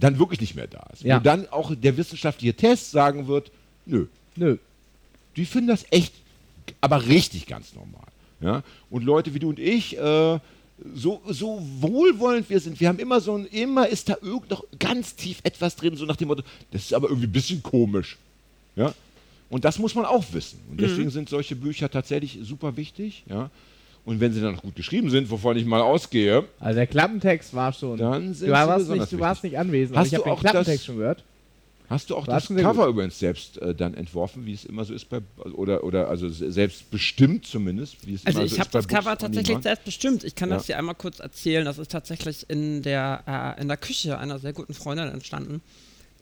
dann 0.00 0.18
wirklich 0.18 0.40
nicht 0.40 0.54
mehr 0.54 0.66
da 0.66 0.84
ist. 0.92 1.02
Ja. 1.02 1.16
Wo 1.18 1.22
dann 1.22 1.48
auch 1.48 1.74
der 1.74 1.96
wissenschaftliche 1.96 2.54
Test 2.54 2.90
sagen 2.90 3.26
wird, 3.26 3.50
nö, 3.86 4.06
nö. 4.36 4.56
die 5.36 5.44
finden 5.46 5.68
das 5.68 5.84
echt, 5.90 6.12
aber 6.80 7.06
richtig 7.06 7.46
ganz 7.46 7.74
normal. 7.74 8.06
Ja? 8.40 8.62
Und 8.90 9.04
Leute 9.04 9.34
wie 9.34 9.38
du 9.38 9.48
und 9.48 9.58
ich, 9.58 9.98
äh, 9.98 10.38
so, 10.94 11.22
so 11.28 11.62
wohlwollend 11.80 12.50
wir 12.50 12.60
sind, 12.60 12.80
wir 12.80 12.88
haben 12.88 12.98
immer 12.98 13.20
so 13.20 13.36
ein, 13.36 13.46
immer 13.46 13.88
ist 13.88 14.08
da 14.08 14.16
irgend 14.20 14.50
noch 14.50 14.64
ganz 14.78 15.14
tief 15.14 15.38
etwas 15.44 15.76
drin, 15.76 15.96
so 15.96 16.04
nach 16.04 16.16
dem 16.16 16.28
Motto, 16.28 16.42
das 16.72 16.82
ist 16.82 16.94
aber 16.94 17.08
irgendwie 17.08 17.28
ein 17.28 17.32
bisschen 17.32 17.62
komisch. 17.62 18.18
Ja? 18.76 18.92
Und 19.50 19.64
das 19.64 19.78
muss 19.78 19.94
man 19.94 20.04
auch 20.04 20.24
wissen. 20.32 20.58
Und 20.70 20.80
deswegen 20.80 21.10
sind 21.10 21.28
solche 21.28 21.54
Bücher 21.54 21.90
tatsächlich 21.90 22.40
super 22.42 22.76
wichtig. 22.76 23.24
Ja? 23.28 23.50
Und 24.04 24.20
wenn 24.20 24.32
sie 24.32 24.40
dann 24.40 24.54
noch 24.54 24.62
gut 24.62 24.74
geschrieben 24.74 25.10
sind, 25.10 25.30
wovon 25.30 25.56
ich 25.56 25.64
mal 25.64 25.80
ausgehe, 25.80 26.44
Also 26.60 26.76
der 26.76 26.86
Klappentext 26.86 27.54
war 27.54 27.72
schon. 27.72 27.98
Dann 27.98 28.34
sind 28.34 28.48
du, 28.48 28.52
warst 28.52 28.90
nicht, 28.90 29.12
du 29.12 29.20
warst 29.20 29.44
nicht 29.44 29.58
anwesend, 29.58 29.96
Hast 29.96 30.08
ich 30.08 30.14
habe 30.14 30.24
du 30.24 30.30
den 30.30 30.32
auch 30.34 30.40
Klappentext 30.40 30.84
schon 30.84 30.96
gehört. 30.96 31.22
Hast 31.90 32.08
du 32.10 32.16
auch 32.16 32.26
das 32.26 32.48
Cover 32.48 32.86
übrigens 32.86 33.18
selbst 33.18 33.58
äh, 33.58 33.74
dann 33.74 33.92
entworfen, 33.94 34.46
wie 34.46 34.54
es 34.54 34.64
immer 34.64 34.84
so 34.84 34.94
ist 34.94 35.08
bei 35.10 35.20
oder 35.52 35.84
oder 35.84 36.08
also 36.08 36.28
se- 36.30 36.50
selbst 36.50 36.90
bestimmt 36.90 37.46
zumindest, 37.46 38.06
wie 38.06 38.14
es 38.14 38.24
Also 38.24 38.38
immer 38.38 38.46
ich 38.46 38.52
so 38.54 38.58
habe 38.60 38.68
ist 38.68 38.72
bei 38.72 38.78
das 38.78 38.88
Cover 38.88 39.10
Books 39.10 39.20
tatsächlich 39.22 39.58
selbst 39.62 39.84
bestimmt. 39.84 40.24
Ich 40.24 40.34
kann 40.34 40.48
Ja. 40.48 40.56
das 40.56 40.66
dir 40.66 40.78
einmal 40.78 40.94
kurz 40.94 41.18
erzählen. 41.20 41.64
Das 41.64 41.78
ist 41.78 41.90
tatsächlich 41.90 42.46
in 42.48 42.82
der, 42.82 43.54
äh, 43.58 43.60
in 43.60 43.68
der 43.68 43.76
Küche 43.76 44.18
einer 44.18 44.38
sehr 44.38 44.52
guten 44.54 44.72
Freundin 44.72 45.08
entstanden. 45.08 45.60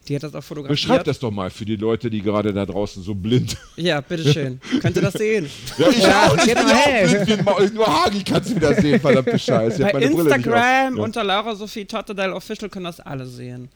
Die 0.09 0.16
hat 0.16 0.24
das 0.24 0.34
auch 0.34 0.43
fotografiert. 0.43 0.72
Beschreib 0.80 1.05
das 1.05 1.20
doch 1.20 1.30
mal 1.30 1.48
für 1.48 1.64
die 1.64 1.76
Leute, 1.76 2.10
die 2.10 2.22
gerade 2.22 2.52
da 2.52 2.66
draußen 2.66 3.05
so 3.05 3.14
blind. 3.14 3.56
Ja, 3.76 4.01
bitteschön. 4.01 4.60
Könnt 4.80 4.97
ihr 4.97 5.02
das 5.02 5.12
sehen? 5.14 5.47
Ja, 5.78 5.89
ich 5.90 6.06
auch, 6.09 6.36
ich 6.39 6.44
genau, 6.44 6.60
bin 6.60 6.68
ja 6.68 7.52
auch 7.52 7.56
blind. 7.59 7.74
Nur 7.74 7.86
Hagi 7.86 8.24
kannst 8.24 8.51
du 8.51 8.56
wieder 8.56 8.74
sehen, 8.74 8.98
verdammte 9.01 9.39
Scheiße. 9.39 9.76
Ich 9.76 9.93
Bei 9.93 9.93
meine 10.01 10.06
Brille 10.10 10.24
nicht 10.24 10.34
Instagram 10.39 10.93
auf. 10.94 10.98
Ja. 10.98 11.05
unter 11.05 11.22
Laura 11.22 11.55
Sophie 11.55 11.84
Tottedale 11.84 12.34
Official 12.34 12.68
können 12.68 12.86
das 12.86 12.98
alle 12.98 13.26
sehen. 13.26 13.68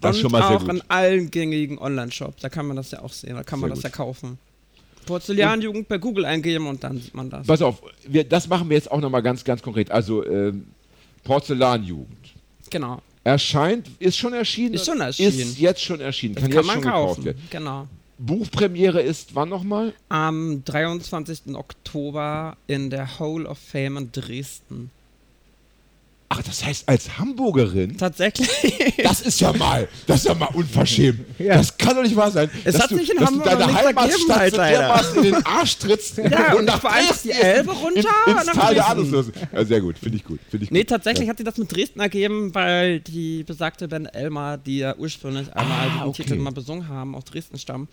Das 0.00 0.16
ist 0.16 0.24
Und 0.24 0.30
schon 0.30 0.32
mal 0.40 0.46
sehr 0.48 0.56
auch 0.56 0.60
gut. 0.60 0.74
in 0.74 0.82
allen 0.88 1.30
gängigen 1.30 1.78
Online-Shops. 1.78 2.42
Da 2.42 2.48
kann 2.48 2.66
man 2.66 2.76
das 2.76 2.90
ja 2.90 3.02
auch 3.02 3.12
sehen. 3.12 3.34
Da 3.34 3.42
kann 3.42 3.60
man 3.60 3.70
Sehr 3.70 3.76
das 3.76 3.82
ja 3.84 3.90
kaufen. 3.90 4.38
Porzellanjugend 5.06 5.88
bei 5.88 5.98
Google 5.98 6.24
eingeben 6.24 6.66
und 6.66 6.82
dann 6.84 7.00
sieht 7.00 7.14
man 7.14 7.30
das. 7.30 7.46
Pass 7.46 7.62
auf, 7.62 7.80
wir, 8.06 8.24
das 8.24 8.48
machen 8.48 8.68
wir 8.68 8.76
jetzt 8.76 8.90
auch 8.90 9.00
nochmal 9.00 9.22
ganz, 9.22 9.44
ganz 9.44 9.62
konkret. 9.62 9.90
Also 9.90 10.24
ähm, 10.26 10.66
Porzellanjugend. 11.24 12.34
Genau. 12.70 13.00
Erscheint, 13.24 13.88
ist 13.98 14.16
schon 14.16 14.32
erschienen? 14.34 14.74
Ist 14.74 14.86
schon 14.86 15.00
erschienen. 15.00 15.28
Ist 15.28 15.58
jetzt 15.58 15.82
schon 15.82 16.00
erschienen. 16.00 16.34
Das 16.34 16.42
kann, 16.44 16.50
kann 16.52 16.58
jetzt 16.58 16.66
man 16.66 16.74
schon 16.74 16.82
gekauft 16.82 17.08
kaufen. 17.08 17.24
werden. 17.24 17.42
Genau. 17.50 17.88
Buchpremiere 18.18 19.02
ist 19.02 19.34
wann 19.34 19.48
nochmal? 19.48 19.92
Am 20.08 20.62
23. 20.64 21.54
Oktober 21.54 22.56
in 22.66 22.88
der 22.90 23.18
Hall 23.18 23.46
of 23.46 23.58
Fame 23.58 23.96
in 23.98 24.12
Dresden. 24.12 24.90
Ach, 26.28 26.42
das 26.42 26.64
heißt 26.64 26.88
als 26.88 27.18
Hamburgerin? 27.18 27.96
Tatsächlich. 27.96 28.48
Das 29.02 29.20
ist 29.20 29.40
ja 29.40 29.52
mal, 29.52 29.86
das 30.08 30.20
ist 30.20 30.26
ja 30.26 30.34
mal 30.34 30.48
unverschämt. 30.54 31.20
Ja. 31.38 31.56
Das 31.56 31.76
kann 31.78 31.94
doch 31.94 32.02
nicht 32.02 32.16
wahr 32.16 32.30
sein. 32.30 32.50
Es 32.64 32.80
hat 32.80 32.90
du, 32.90 32.96
sich 32.96 33.10
in 33.10 33.24
Hamburg 33.24 33.44
du 33.44 33.50
deine 33.56 33.72
Heimatstadt 33.72 34.08
ergeben, 34.08 34.26
so 34.26 34.32
Alter. 34.32 34.68
dermaßen 34.68 35.16
in 35.18 35.22
den 35.34 35.46
Arsch 35.46 35.76
trittst 35.76 36.16
Ja, 36.30 36.54
und 36.54 36.64
nach 36.64 36.80
vor 36.80 36.90
allem 36.92 37.06
Dresden 37.06 37.28
die 37.28 37.34
Elbe 37.34 37.70
in- 37.70 37.76
runter 37.76 38.08
ins 38.26 38.46
nach 38.46 38.54
Tal 38.54 38.74
der. 38.74 38.88
Ahnungslosen. 38.88 39.32
Ja, 39.52 39.64
sehr 39.64 39.80
gut, 39.80 39.98
finde 39.98 40.16
ich 40.16 40.24
gut. 40.24 40.40
Finde 40.50 40.64
ich 40.64 40.70
Nee, 40.72 40.80
gut. 40.80 40.88
tatsächlich 40.88 41.26
Ja. 41.26 41.30
hat 41.30 41.38
sie 41.38 41.44
das 41.44 41.58
mit 41.58 41.70
Dresden 41.74 42.00
ergeben, 42.00 42.54
weil 42.54 43.00
die 43.00 43.44
besagte 43.44 43.86
Band 43.86 44.12
Elmar, 44.14 44.58
die 44.58 44.78
ja 44.78 44.96
ursprünglich 44.96 45.52
einmal 45.54 45.78
Ah, 45.88 45.92
diesen 45.92 46.02
okay. 46.08 46.22
Titel 46.24 46.36
mal 46.36 46.50
besungen 46.52 46.88
haben, 46.88 47.14
aus 47.14 47.24
Dresden 47.24 47.58
stammen. 47.58 47.86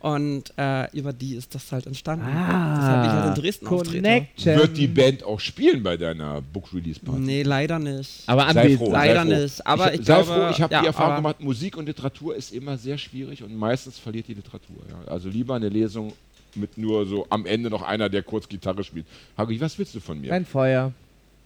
Und 0.00 0.52
äh, 0.56 0.88
über 0.96 1.12
die 1.12 1.34
ist 1.34 1.52
das 1.56 1.72
halt 1.72 1.86
entstanden. 1.88 2.24
Ah, 2.26 2.76
Deshalb 2.76 3.04
ich 3.04 3.10
halt 3.10 3.36
in 3.36 3.42
Dresden 3.42 3.66
auftrete. 3.66 3.96
Connection. 3.96 4.56
Wird 4.56 4.76
die 4.76 4.86
Band 4.86 5.24
auch 5.24 5.40
spielen 5.40 5.82
bei 5.82 5.96
deiner 5.96 6.40
Book 6.40 6.72
Release 6.72 7.00
Party? 7.00 7.20
Nee, 7.20 7.42
leider 7.42 7.80
nicht. 7.80 8.22
aber 8.26 8.52
Sei 8.52 8.76
froh, 8.76 8.92
Leider 8.92 9.24
sei 9.24 9.34
froh. 9.34 9.42
nicht, 9.42 9.66
aber 9.66 9.94
ich 9.94 9.98
sei 10.00 10.04
glaube, 10.22 10.24
froh, 10.26 10.50
ich 10.50 10.60
habe 10.62 10.72
ja, 10.74 10.80
die 10.82 10.86
Erfahrung 10.86 11.16
gemacht, 11.16 11.40
Musik 11.40 11.76
und 11.76 11.86
Literatur 11.86 12.36
ist 12.36 12.52
immer 12.52 12.78
sehr 12.78 12.96
schwierig 12.96 13.42
und 13.42 13.56
meistens 13.56 13.98
verliert 13.98 14.28
die 14.28 14.34
Literatur. 14.34 14.76
Ja. 14.88 15.10
Also 15.12 15.28
lieber 15.28 15.56
eine 15.56 15.68
Lesung 15.68 16.12
mit 16.54 16.78
nur 16.78 17.04
so 17.04 17.26
am 17.28 17.44
Ende 17.44 17.68
noch 17.68 17.82
einer, 17.82 18.08
der 18.08 18.22
kurz 18.22 18.48
Gitarre 18.48 18.84
spielt. 18.84 19.06
Hagi, 19.36 19.60
was 19.60 19.76
willst 19.78 19.96
du 19.96 20.00
von 20.00 20.20
mir? 20.20 20.28
Kein 20.30 20.46
Feuer. 20.46 20.92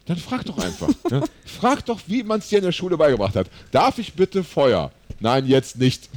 Dann 0.04 0.16
frag 0.18 0.44
doch 0.44 0.58
einfach. 0.58 0.88
ne? 1.10 1.22
Frag 1.46 1.86
doch, 1.86 2.00
wie 2.06 2.22
man 2.22 2.40
es 2.40 2.48
dir 2.48 2.58
in 2.58 2.64
der 2.64 2.72
Schule 2.72 2.98
beigebracht 2.98 3.34
hat. 3.36 3.46
Darf 3.70 3.98
ich 3.98 4.12
bitte 4.12 4.44
Feuer? 4.44 4.90
Nein, 5.20 5.46
jetzt 5.46 5.78
nicht. 5.78 6.10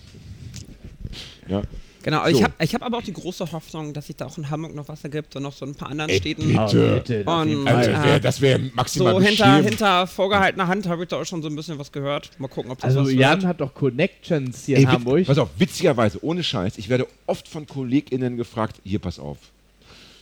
Ja. 1.48 1.62
Genau, 2.06 2.22
So. 2.26 2.30
ich 2.30 2.44
habe 2.44 2.54
ich 2.60 2.76
hab 2.76 2.84
aber 2.84 3.00
auch 3.00 3.02
die 3.02 3.14
große 3.14 3.52
Hoffnung, 3.52 3.92
dass 3.92 4.06
sich 4.06 4.16
da 4.16 4.28
auch 4.28 4.38
in 4.38 4.48
Hamburg 4.52 4.76
noch 4.76 4.88
was 4.88 5.04
ergibt 5.04 5.36
und 5.36 5.42
noch 5.42 5.54
so 5.54 5.66
ein 5.66 5.74
paar 5.74 5.90
anderen 5.90 6.12
Ey, 6.12 6.18
Städten. 6.20 6.48
bitte. 6.48 6.62
Oh, 6.62 6.96
bitte, 7.00 7.24
Und. 7.24 7.68
Also, 7.68 7.90
äh, 7.90 8.04
wär, 8.04 8.20
das 8.20 8.42
wäre 8.42 8.60
maximal 8.76 9.14
So 9.16 9.22
hinter, 9.22 9.56
hinter 9.64 10.06
vorgehaltener 10.06 10.68
Hand 10.68 10.88
habe 10.88 11.02
ich 11.02 11.10
da 11.10 11.20
auch 11.20 11.26
schon 11.26 11.42
so 11.42 11.50
ein 11.50 11.56
bisschen 11.56 11.80
was 11.80 11.92
gehört. 11.92 12.30
Mal 12.38 12.48
gucken, 12.48 12.70
ob 12.72 12.78
das 12.80 12.96
Also 12.96 13.06
was 13.10 13.12
Jan 13.20 13.40
wird. 13.40 13.48
hat 13.48 13.60
doch 13.60 13.74
Connections 13.74 14.66
hier 14.68 14.78
Ey, 14.78 14.84
in 14.84 14.92
Hamburg. 14.92 15.26
Pass 15.26 15.40
auf, 15.40 15.50
witzigerweise, 15.58 16.24
ohne 16.24 16.44
Scheiß, 16.44 16.78
ich 16.78 16.90
werde 16.90 17.08
oft 17.26 17.48
von 17.48 17.66
KollegInnen 17.66 18.38
gefragt, 18.38 18.80
hier, 18.84 19.00
pass 19.00 19.18
auf, 19.18 19.38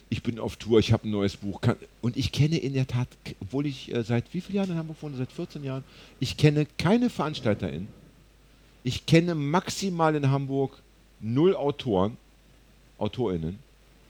ich 0.09 0.23
bin 0.23 0.39
auf 0.39 0.55
Tour, 0.55 0.79
ich 0.79 0.93
habe 0.93 1.05
ein 1.09 1.11
neues 1.11 1.35
Buch. 1.35 1.59
Kann, 1.59 1.75
und 2.01 2.15
ich 2.15 2.31
kenne 2.31 2.59
in 2.59 2.73
der 2.75 2.87
Tat, 2.87 3.09
obwohl 3.41 3.65
ich 3.65 3.93
äh, 3.93 4.03
seit 4.03 4.33
wie 4.33 4.39
vielen 4.39 4.55
Jahren 4.55 4.71
in 4.71 4.77
Hamburg 4.77 4.97
wohne? 5.01 5.17
Seit 5.17 5.33
14 5.33 5.65
Jahren. 5.65 5.83
Ich 6.21 6.37
kenne 6.37 6.65
keine 6.77 7.09
VeranstalterInnen. 7.09 7.89
Ich 8.85 9.05
kenne 9.05 9.35
maximal 9.35 10.15
in 10.15 10.29
Hamburg 10.31 10.81
null 11.23 11.55
Autoren, 11.55 12.17
AutorInnen. 12.99 13.57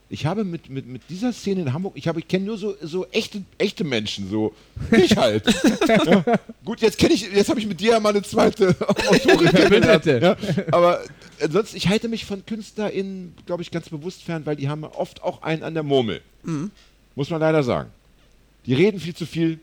Ich 0.09 0.25
habe 0.27 0.43
mit, 0.43 0.69
mit, 0.69 0.85
mit 0.85 1.01
dieser 1.09 1.33
Szene 1.33 1.61
in 1.61 1.73
Hamburg, 1.73 1.93
ich, 1.95 2.07
habe- 2.07 2.19
ich 2.19 2.27
kenne 2.27 2.45
nur 2.45 2.57
so, 2.57 2.75
so 2.81 3.07
echte, 3.07 3.41
echte 3.57 3.83
Menschen, 3.83 4.29
so 4.29 4.53
ich 4.91 5.15
halt. 5.17 5.43
ja. 5.87 6.23
Gut, 6.63 6.81
jetzt 6.81 6.99
kenne 6.99 7.13
ich, 7.15 7.31
jetzt 7.33 7.49
habe 7.49 7.59
ich 7.59 7.65
mit 7.65 7.79
dir 7.79 7.99
mal 7.99 8.09
eine 8.09 8.21
zweite 8.21 8.75
Autorin 8.87 9.47
kennengelernt. 9.49 10.05
Ja. 10.05 10.35
Aber 10.71 11.01
ansonsten, 11.41 11.77
ich 11.77 11.87
halte 11.87 12.09
mich 12.09 12.25
von 12.25 12.45
KünstlerInnen, 12.45 13.33
glaube 13.47 13.63
ich, 13.63 13.71
ganz 13.71 13.89
bewusst 13.89 14.21
fern, 14.21 14.45
weil 14.45 14.55
die 14.55 14.69
haben 14.69 14.83
oft 14.83 15.23
auch 15.23 15.41
einen 15.41 15.63
an 15.63 15.73
der 15.73 15.83
Murmel. 15.83 16.21
Muss 17.15 17.29
man 17.31 17.39
leider 17.39 17.63
sagen. 17.63 17.89
Die 18.67 18.73
reden 18.75 18.99
viel 18.99 19.15
zu 19.15 19.25
viel, 19.25 19.59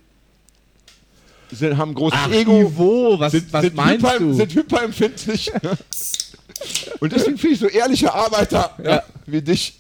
sind, 1.53 1.77
haben 1.77 1.91
ein 1.93 1.95
großes 1.95 2.19
Ach, 2.23 2.31
Ego, 2.33 2.61
Ivo, 2.61 3.21
was, 3.21 3.33
sind, 3.33 3.53
was 3.53 3.63
sind, 3.63 3.77
meinst 3.77 4.05
hyper, 4.07 4.19
du? 4.19 4.33
sind 4.35 4.55
hyperempfindlich. 4.55 5.53
Und 7.01 7.13
deswegen 7.13 7.39
finde 7.39 7.55
ich 7.55 7.61
so 7.61 7.67
ehrliche 7.69 8.13
Arbeiter 8.13 8.75
ja, 8.83 8.91
Ja. 8.97 9.03
wie 9.27 9.43
dich 9.43 9.79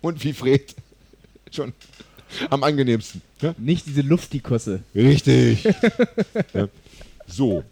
und 0.00 0.22
wie 0.24 0.32
Fred 0.32 0.74
schon 1.50 1.72
am 2.50 2.62
angenehmsten. 2.62 3.22
Ja? 3.40 3.54
Nicht 3.58 3.86
diese 3.86 4.02
Luftikusse. 4.02 4.82
Richtig. 4.94 5.64
ja. 6.54 6.68
So. 7.26 7.64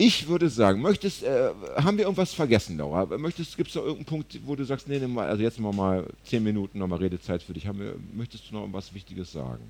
Ich 0.00 0.28
würde 0.28 0.48
sagen, 0.48 0.80
möchtest, 0.80 1.24
äh, 1.24 1.50
haben 1.76 1.96
wir 1.98 2.04
irgendwas 2.04 2.32
vergessen, 2.32 2.78
Laura? 2.78 3.04
Möchtest, 3.18 3.56
gibt 3.56 3.70
es 3.70 3.74
noch 3.74 3.82
irgendeinen 3.82 4.06
Punkt, 4.06 4.38
wo 4.46 4.54
du 4.54 4.64
sagst, 4.64 4.86
nee, 4.86 4.98
nimm 5.00 5.12
mal, 5.12 5.28
also 5.28 5.42
jetzt 5.42 5.58
mal 5.58 5.72
mal 5.72 6.06
zehn 6.24 6.44
Minuten 6.44 6.78
nochmal 6.78 7.00
Redezeit 7.00 7.42
für 7.42 7.52
dich. 7.52 7.66
Haben 7.66 7.80
wir, 7.80 7.96
möchtest 8.14 8.48
du 8.48 8.54
noch 8.54 8.60
irgendwas 8.60 8.94
Wichtiges 8.94 9.32
sagen? 9.32 9.62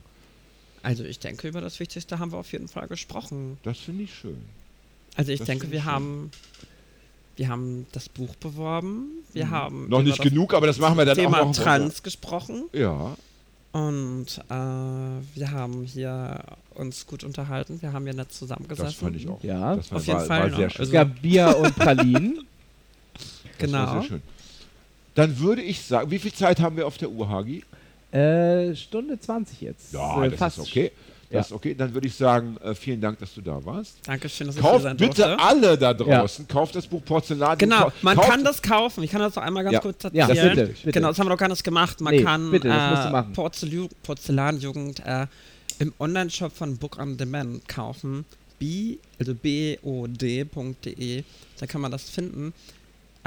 Also 0.82 1.02
ich 1.04 1.18
denke, 1.18 1.48
über 1.48 1.62
das 1.62 1.80
Wichtigste 1.80 2.18
haben 2.18 2.30
wir 2.30 2.38
auf 2.38 2.52
jeden 2.52 2.68
Fall 2.68 2.88
gesprochen. 2.88 3.56
Das 3.62 3.78
finde 3.78 4.04
ich 4.04 4.14
schön. 4.14 4.36
Also 5.16 5.32
ich 5.32 5.38
Das 5.38 5.46
denke, 5.46 5.62
finde 5.62 5.72
wir 5.72 5.78
ich 5.78 5.84
schön. 5.84 5.92
haben, 5.92 6.30
wir 7.38 7.48
haben 7.48 7.86
das 7.92 8.08
Buch 8.10 8.34
beworben. 8.36 9.06
Wir 9.32 9.48
haben 9.48 9.84
Mhm. 9.84 9.88
Noch 9.88 10.00
über 10.00 10.08
nicht 10.10 10.20
genug, 10.22 10.52
aber 10.52 10.66
das 10.66 10.78
machen 10.78 10.98
wir 10.98 11.06
dann 11.06 11.16
Thema 11.16 11.40
auch 11.40 11.46
noch. 11.46 11.56
Trans 11.56 12.02
gesprochen. 12.02 12.64
Ja, 12.72 13.16
Und 13.72 14.26
äh, 14.48 14.52
wir 15.34 15.50
haben 15.52 15.84
hier 15.84 16.42
uns 16.74 17.06
gut 17.06 17.22
unterhalten. 17.24 17.80
Wir 17.80 17.92
haben 17.92 18.04
hier 18.04 18.14
nett 18.14 18.32
zusammengesessen. 18.32 18.84
das 18.86 18.94
fand 18.94 19.16
ich 19.16 19.28
auch. 19.28 19.42
Ja, 19.42 19.76
das 19.76 19.90
war, 19.90 19.98
auf 19.98 20.06
jeden 20.06 20.18
war, 20.18 20.26
Fall, 20.26 20.40
War 20.40 20.48
ne? 20.50 20.56
sehr 20.56 20.70
schön. 20.70 20.84
Es 20.84 20.90
gab 20.90 21.22
Bier 21.22 21.56
und 21.58 21.74
Pralinen. 21.76 22.40
Das 23.60 23.72
war 23.72 23.86
Genau. 23.86 24.00
sehr 24.00 24.08
schön. 24.08 24.22
Dann 25.16 25.38
würde 25.40 25.62
ich 25.62 25.82
sagen, 25.82 26.10
wie 26.12 26.18
viel 26.20 26.32
Zeit 26.32 26.60
haben 26.60 26.76
wir 26.76 26.86
auf 26.86 26.96
der 26.98 27.10
Uhr, 27.10 27.28
Hagi? 27.28 27.64
äh, 28.12 28.74
Stunde 28.76 29.18
20 29.18 29.60
jetzt. 29.60 29.92
Ja, 29.92 30.22
Äh, 30.24 30.30
das 30.30 30.58
ist 30.58 30.64
okay. 30.68 30.92
Das 31.30 31.46
ist 31.48 31.52
okay. 31.52 31.74
Dann 31.74 31.92
würde 31.92 32.06
ich 32.06 32.14
sagen, 32.14 32.56
äh, 32.64 32.74
vielen 32.74 33.00
Dank, 33.00 33.18
dass 33.18 33.34
du 33.34 33.42
da 33.42 33.62
warst. 33.64 33.98
Dankeschön, 34.06 34.46
dass 34.46 34.56
ich 34.56 34.62
hier 34.62 34.70
Kauft 34.70 34.82
sein 34.84 34.96
bitte 34.96 35.22
durfte. 35.22 35.38
alle 35.38 35.76
da 35.76 35.92
draußen, 35.92 36.48
kauft 36.48 36.74
das 36.74 36.86
Buch 36.86 37.04
Porzellan. 37.04 37.58
Genau, 37.58 37.84
Kau- 37.84 37.92
man 38.02 38.16
kann 38.18 38.44
das 38.44 38.62
kaufen. 38.62 39.02
Ich 39.04 39.10
kann 39.10 39.20
das 39.20 39.34
noch 39.36 39.42
einmal 39.42 39.62
ganz 39.62 39.74
Ja. 39.74 39.80
kurz 39.80 40.02
Ja, 40.12 40.26
erzählen. 40.28 40.56
bitte, 40.56 40.66
bitte. 40.72 40.92
Genau, 40.92 41.08
das 41.08 41.18
haben 41.18 41.26
wir 41.26 41.30
noch 41.30 41.36
gar 41.38 41.48
nicht 41.48 41.62
gemacht. 41.64 42.00
Man 42.00 42.14
Nee, 42.14 42.22
kann 42.22 42.50
bitte, 42.50 42.68
äh, 42.68 43.10
machen. 43.10 43.34
Porzellu- 43.34 43.90
Porzellanjugend 44.04 45.00
äh, 45.04 45.26
im 45.80 45.92
Online-Shop 45.98 46.52
von 46.56 46.76
Book 46.78 46.98
on 46.98 47.16
Demand 47.18 47.68
kaufen. 47.68 48.24
B, 48.58 48.96
also 49.20 49.34
bod.de. 49.34 51.24
Da 51.60 51.66
kann 51.66 51.80
man 51.80 51.90
das 51.90 52.08
finden. 52.10 52.52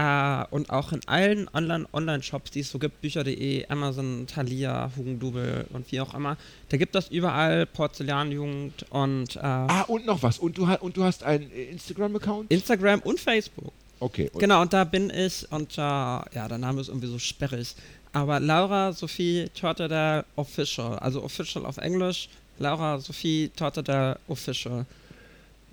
Äh, 0.02 0.46
und 0.50 0.72
auch 0.72 0.92
in 0.94 1.02
allen 1.08 1.48
Online- 1.54 1.86
Online-Shops, 1.94 2.50
die 2.52 2.62
es 2.62 2.72
so 2.72 2.80
gibt, 2.80 3.02
Bücher.de, 3.02 3.68
Amazon, 3.68 4.26
Thalia, 4.26 4.92
Hugendubel 4.98 5.68
und 5.74 5.92
wie 5.92 6.02
auch 6.02 6.16
immer. 6.16 6.38
Da 6.70 6.78
gibt 6.78 6.96
es 6.96 7.10
überall 7.10 7.68
Porzellanjugend 7.68 8.86
und 8.90 9.36
äh, 9.36 9.40
Ah, 9.42 9.82
und 9.84 10.08
noch 10.08 10.24
was. 10.24 10.40
Und 10.40 10.58
du, 10.58 10.66
und 10.66 10.98
du 10.98 11.04
hast 11.04 11.24
einen 11.24 11.52
äh, 11.52 11.66
Instagram-Account? 11.66 12.52
Instagram 12.52 13.02
und 13.02 13.20
Facebook. 13.20 13.72
Okay. 14.00 14.32
Und 14.34 14.40
Genau, 14.40 14.62
und 14.64 14.74
da 14.74 14.86
bin 14.86 15.12
ich 15.12 15.46
unter, 15.52 16.26
ja, 16.34 16.48
der 16.48 16.58
Name 16.58 16.82
ist 16.82 16.88
irgendwie 16.88 17.08
so 17.08 17.20
sperrig, 17.20 17.76
aber 18.12 18.40
Laura 18.40 18.94
Sophie 18.94 19.50
Tortadell 19.54 20.24
Official, 20.36 20.98
also 20.98 21.22
Official 21.24 21.64
auf 21.66 21.78
Englisch, 21.78 22.28
Laura 22.58 22.98
Sophie 23.00 23.52
Tortadell 23.56 24.16
Official. 24.28 24.86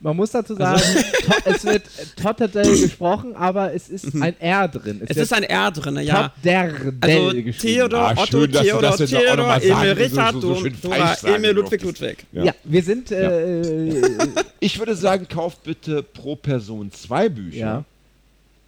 Man 0.00 0.16
muss 0.16 0.30
dazu 0.30 0.54
sagen, 0.54 0.80
to 0.80 1.32
es 1.44 1.64
wird 1.64 1.82
Totterdell 2.22 2.70
gesprochen, 2.82 3.34
aber 3.34 3.74
es 3.74 3.88
ist 3.88 4.14
ein 4.14 4.38
R 4.40 4.68
drin. 4.68 4.98
Mhm. 4.98 5.06
Es 5.08 5.16
ist 5.16 5.32
ein 5.32 5.42
R 5.42 5.70
drin, 5.72 5.96
ja. 6.02 6.28
Totterdell 6.28 6.94
Also 7.00 7.28
geschrieben. 7.42 7.58
Theodor, 7.58 8.00
Ah, 8.00 8.12
Otto, 8.16 8.24
schön, 8.42 8.52
dass 8.52 8.62
du 8.98 9.06
Theodor, 9.06 9.06
Theodor, 9.06 9.56
Emil, 9.56 9.64
so- 9.64 9.94
so- 9.94 10.02
Richard, 10.20 10.40
so 10.40 10.54
schön 10.54 10.76
Dora, 10.80 11.16
Emil, 11.34 11.50
Ludwig. 11.50 11.82
Ludwig. 11.82 12.26
Ja. 12.32 12.44
Ja. 12.44 12.54
wir 12.62 12.82
sind. 12.82 13.10
Äh, 13.10 14.28
ich 14.60 14.78
würde 14.78 14.94
sagen, 14.94 15.26
kauft 15.28 15.64
bitte 15.64 16.02
pro 16.02 16.36
Person 16.36 16.92
zwei 16.92 17.28
Bücher. 17.28 17.56
ja, 17.58 17.84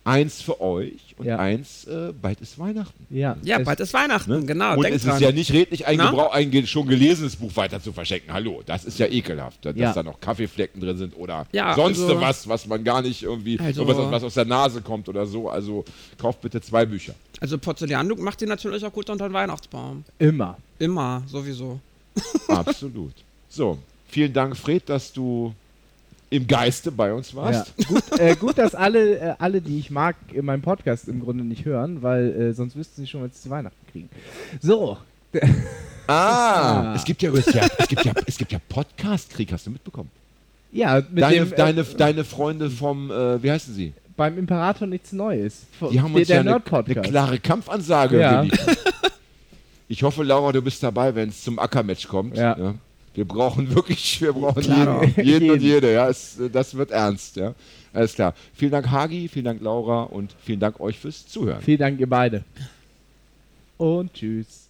Eins 0.02 0.40
für 0.40 0.60
euch 0.62 1.14
und 1.18 1.26
Ja. 1.26 1.38
eins, 1.38 1.84
äh, 1.84 2.12
bald 2.20 2.40
ist 2.40 2.58
Weihnachten. 2.58 3.06
ja. 3.10 3.36
Ja, 3.42 3.58
es, 3.58 3.64
bald 3.66 3.80
ist 3.80 3.92
Weihnachten, 3.92 4.30
Ne? 4.30 4.44
genau, 4.46 4.76
und 4.76 4.82
denk 4.82 4.96
es 4.96 5.02
dran. 5.02 5.16
ist 5.16 5.20
ja 5.20 5.30
nicht 5.30 5.52
redlich, 5.52 5.86
ein? 5.86 5.98
Gebrauch, 5.98 6.32
ein 6.32 6.66
schon 6.66 6.88
gelesenes 6.88 7.36
Buch 7.36 7.54
weiter 7.54 7.82
zu 7.82 7.92
verschenken. 7.92 8.32
Hallo, 8.32 8.62
das 8.64 8.86
ist 8.86 8.98
ja 8.98 9.06
ekelhaft, 9.06 9.62
dass 9.64 9.76
Ja. 9.76 9.92
da 9.92 10.02
noch 10.02 10.18
Kaffeeflecken 10.18 10.80
drin 10.80 10.96
sind 10.96 11.14
oder 11.18 11.46
Ja, 11.52 11.74
sonst 11.74 12.00
also- 12.00 12.18
was, 12.18 12.48
was 12.48 12.66
man 12.66 12.82
gar 12.82 13.02
nicht 13.02 13.22
irgendwie, 13.22 13.60
Also- 13.60 13.82
irgendwas, 13.82 14.10
was 14.10 14.24
aus 14.24 14.34
der 14.34 14.46
Nase 14.46 14.80
kommt 14.80 15.06
oder 15.10 15.26
so. 15.26 15.50
Also 15.50 15.84
kauft 16.18 16.40
bitte 16.40 16.62
zwei 16.62 16.86
Bücher. 16.86 17.14
Also 17.40 17.58
Porzellanjugend 17.58 18.24
macht 18.24 18.40
die 18.40 18.46
natürlich 18.46 18.82
auch 18.84 18.92
gut 18.92 19.10
unter 19.10 19.28
den 19.28 19.34
Weihnachtsbaum. 19.34 20.04
immer. 20.18 20.56
Immer, 20.78 21.22
sowieso. 21.26 21.78
Absolut. 22.48 23.12
So, 23.50 23.78
vielen 24.08 24.32
Dank, 24.32 24.56
Fred, 24.56 24.88
dass 24.88 25.12
du 25.12 25.54
im 26.30 26.46
Geiste 26.46 26.90
bei 26.92 27.12
uns 27.12 27.32
Ja. 27.32 27.36
warst. 27.38 27.74
Gut, 27.88 28.02
äh, 28.18 28.34
gut, 28.36 28.56
dass 28.56 28.74
alle, 28.74 29.18
äh, 29.18 29.34
alle, 29.38 29.60
die 29.60 29.78
ich 29.78 29.90
mag, 29.90 30.16
in 30.32 30.44
meinem 30.44 30.62
Podcast 30.62 31.08
im 31.08 31.20
Grunde 31.20 31.44
nicht 31.44 31.64
hören, 31.64 32.02
weil 32.02 32.30
äh, 32.30 32.52
sonst 32.54 32.76
wüssten 32.76 33.02
sie 33.02 33.08
schon, 33.08 33.22
was 33.22 33.34
sie 33.36 33.42
zu 33.42 33.50
Weihnachten 33.50 33.76
kriegen. 33.92 34.08
So, 34.60 34.96
Ah, 36.06 36.12
Ah. 36.92 36.94
es 36.96 37.04
gibt 37.04 37.22
ja, 37.22 37.32
es, 37.32 37.52
ja, 37.52 37.66
es 37.78 37.86
gibt 37.88 38.04
ja, 38.04 38.12
es 38.26 38.36
gibt 38.36 38.50
ja 38.52 38.58
Podcast-Krieg, 38.68 39.52
hast 39.52 39.66
du 39.66 39.70
mitbekommen? 39.70 40.10
ja, 40.72 41.02
mit 41.10 41.22
Deine, 41.22 41.36
dem, 41.46 41.52
äh, 41.52 41.56
deine, 41.56 41.84
deine 41.84 42.24
Freunde 42.24 42.70
vom, 42.70 43.10
äh, 43.10 43.42
wie 43.42 43.50
heißen 43.50 43.74
sie? 43.74 43.92
beim 44.16 44.36
Imperator 44.36 44.86
nichts 44.86 45.12
Neues. 45.12 45.62
Die 45.90 45.98
haben 46.00 46.12
der, 46.12 46.18
uns 46.20 46.26
der 46.28 46.36
ja 46.36 46.40
eine, 46.42 46.62
eine 46.86 47.02
klare 47.08 47.38
Kampfansage 47.38 48.20
Ja. 48.20 48.42
geliefert. 48.42 48.78
Ich 49.88 50.02
hoffe, 50.02 50.22
Laura, 50.24 50.52
du 50.52 50.60
bist 50.62 50.82
dabei, 50.82 51.14
wenn 51.14 51.30
es 51.30 51.42
zum 51.42 51.58
Ackermatch 51.58 52.06
kommt. 52.06 52.36
Ja. 52.36 52.74
Wir 53.14 53.24
brauchen 53.24 53.74
wirklich, 53.74 54.20
wir 54.20 54.32
brauchen 54.32 54.62
Klar. 54.62 55.04
jeden, 55.04 55.24
jeden 55.24 55.50
und 55.50 55.62
jede. 55.62 55.92
Ja, 55.92 56.08
es, 56.08 56.38
das 56.52 56.74
wird 56.74 56.90
ernst. 56.90 57.36
Ja. 57.36 57.54
Alles 57.92 58.14
klar. 58.14 58.34
Vielen 58.54 58.70
Dank, 58.70 58.90
Hagi, 58.90 59.28
vielen 59.28 59.46
Dank, 59.46 59.60
Laura 59.60 60.04
und 60.04 60.34
vielen 60.42 60.60
Dank 60.60 60.78
euch 60.80 60.98
fürs 60.98 61.26
Zuhören. 61.26 61.60
Vielen 61.62 61.78
Dank, 61.78 61.98
ihr 61.98 62.08
beide. 62.08 62.44
Und 63.78 64.14
tschüss. 64.14 64.69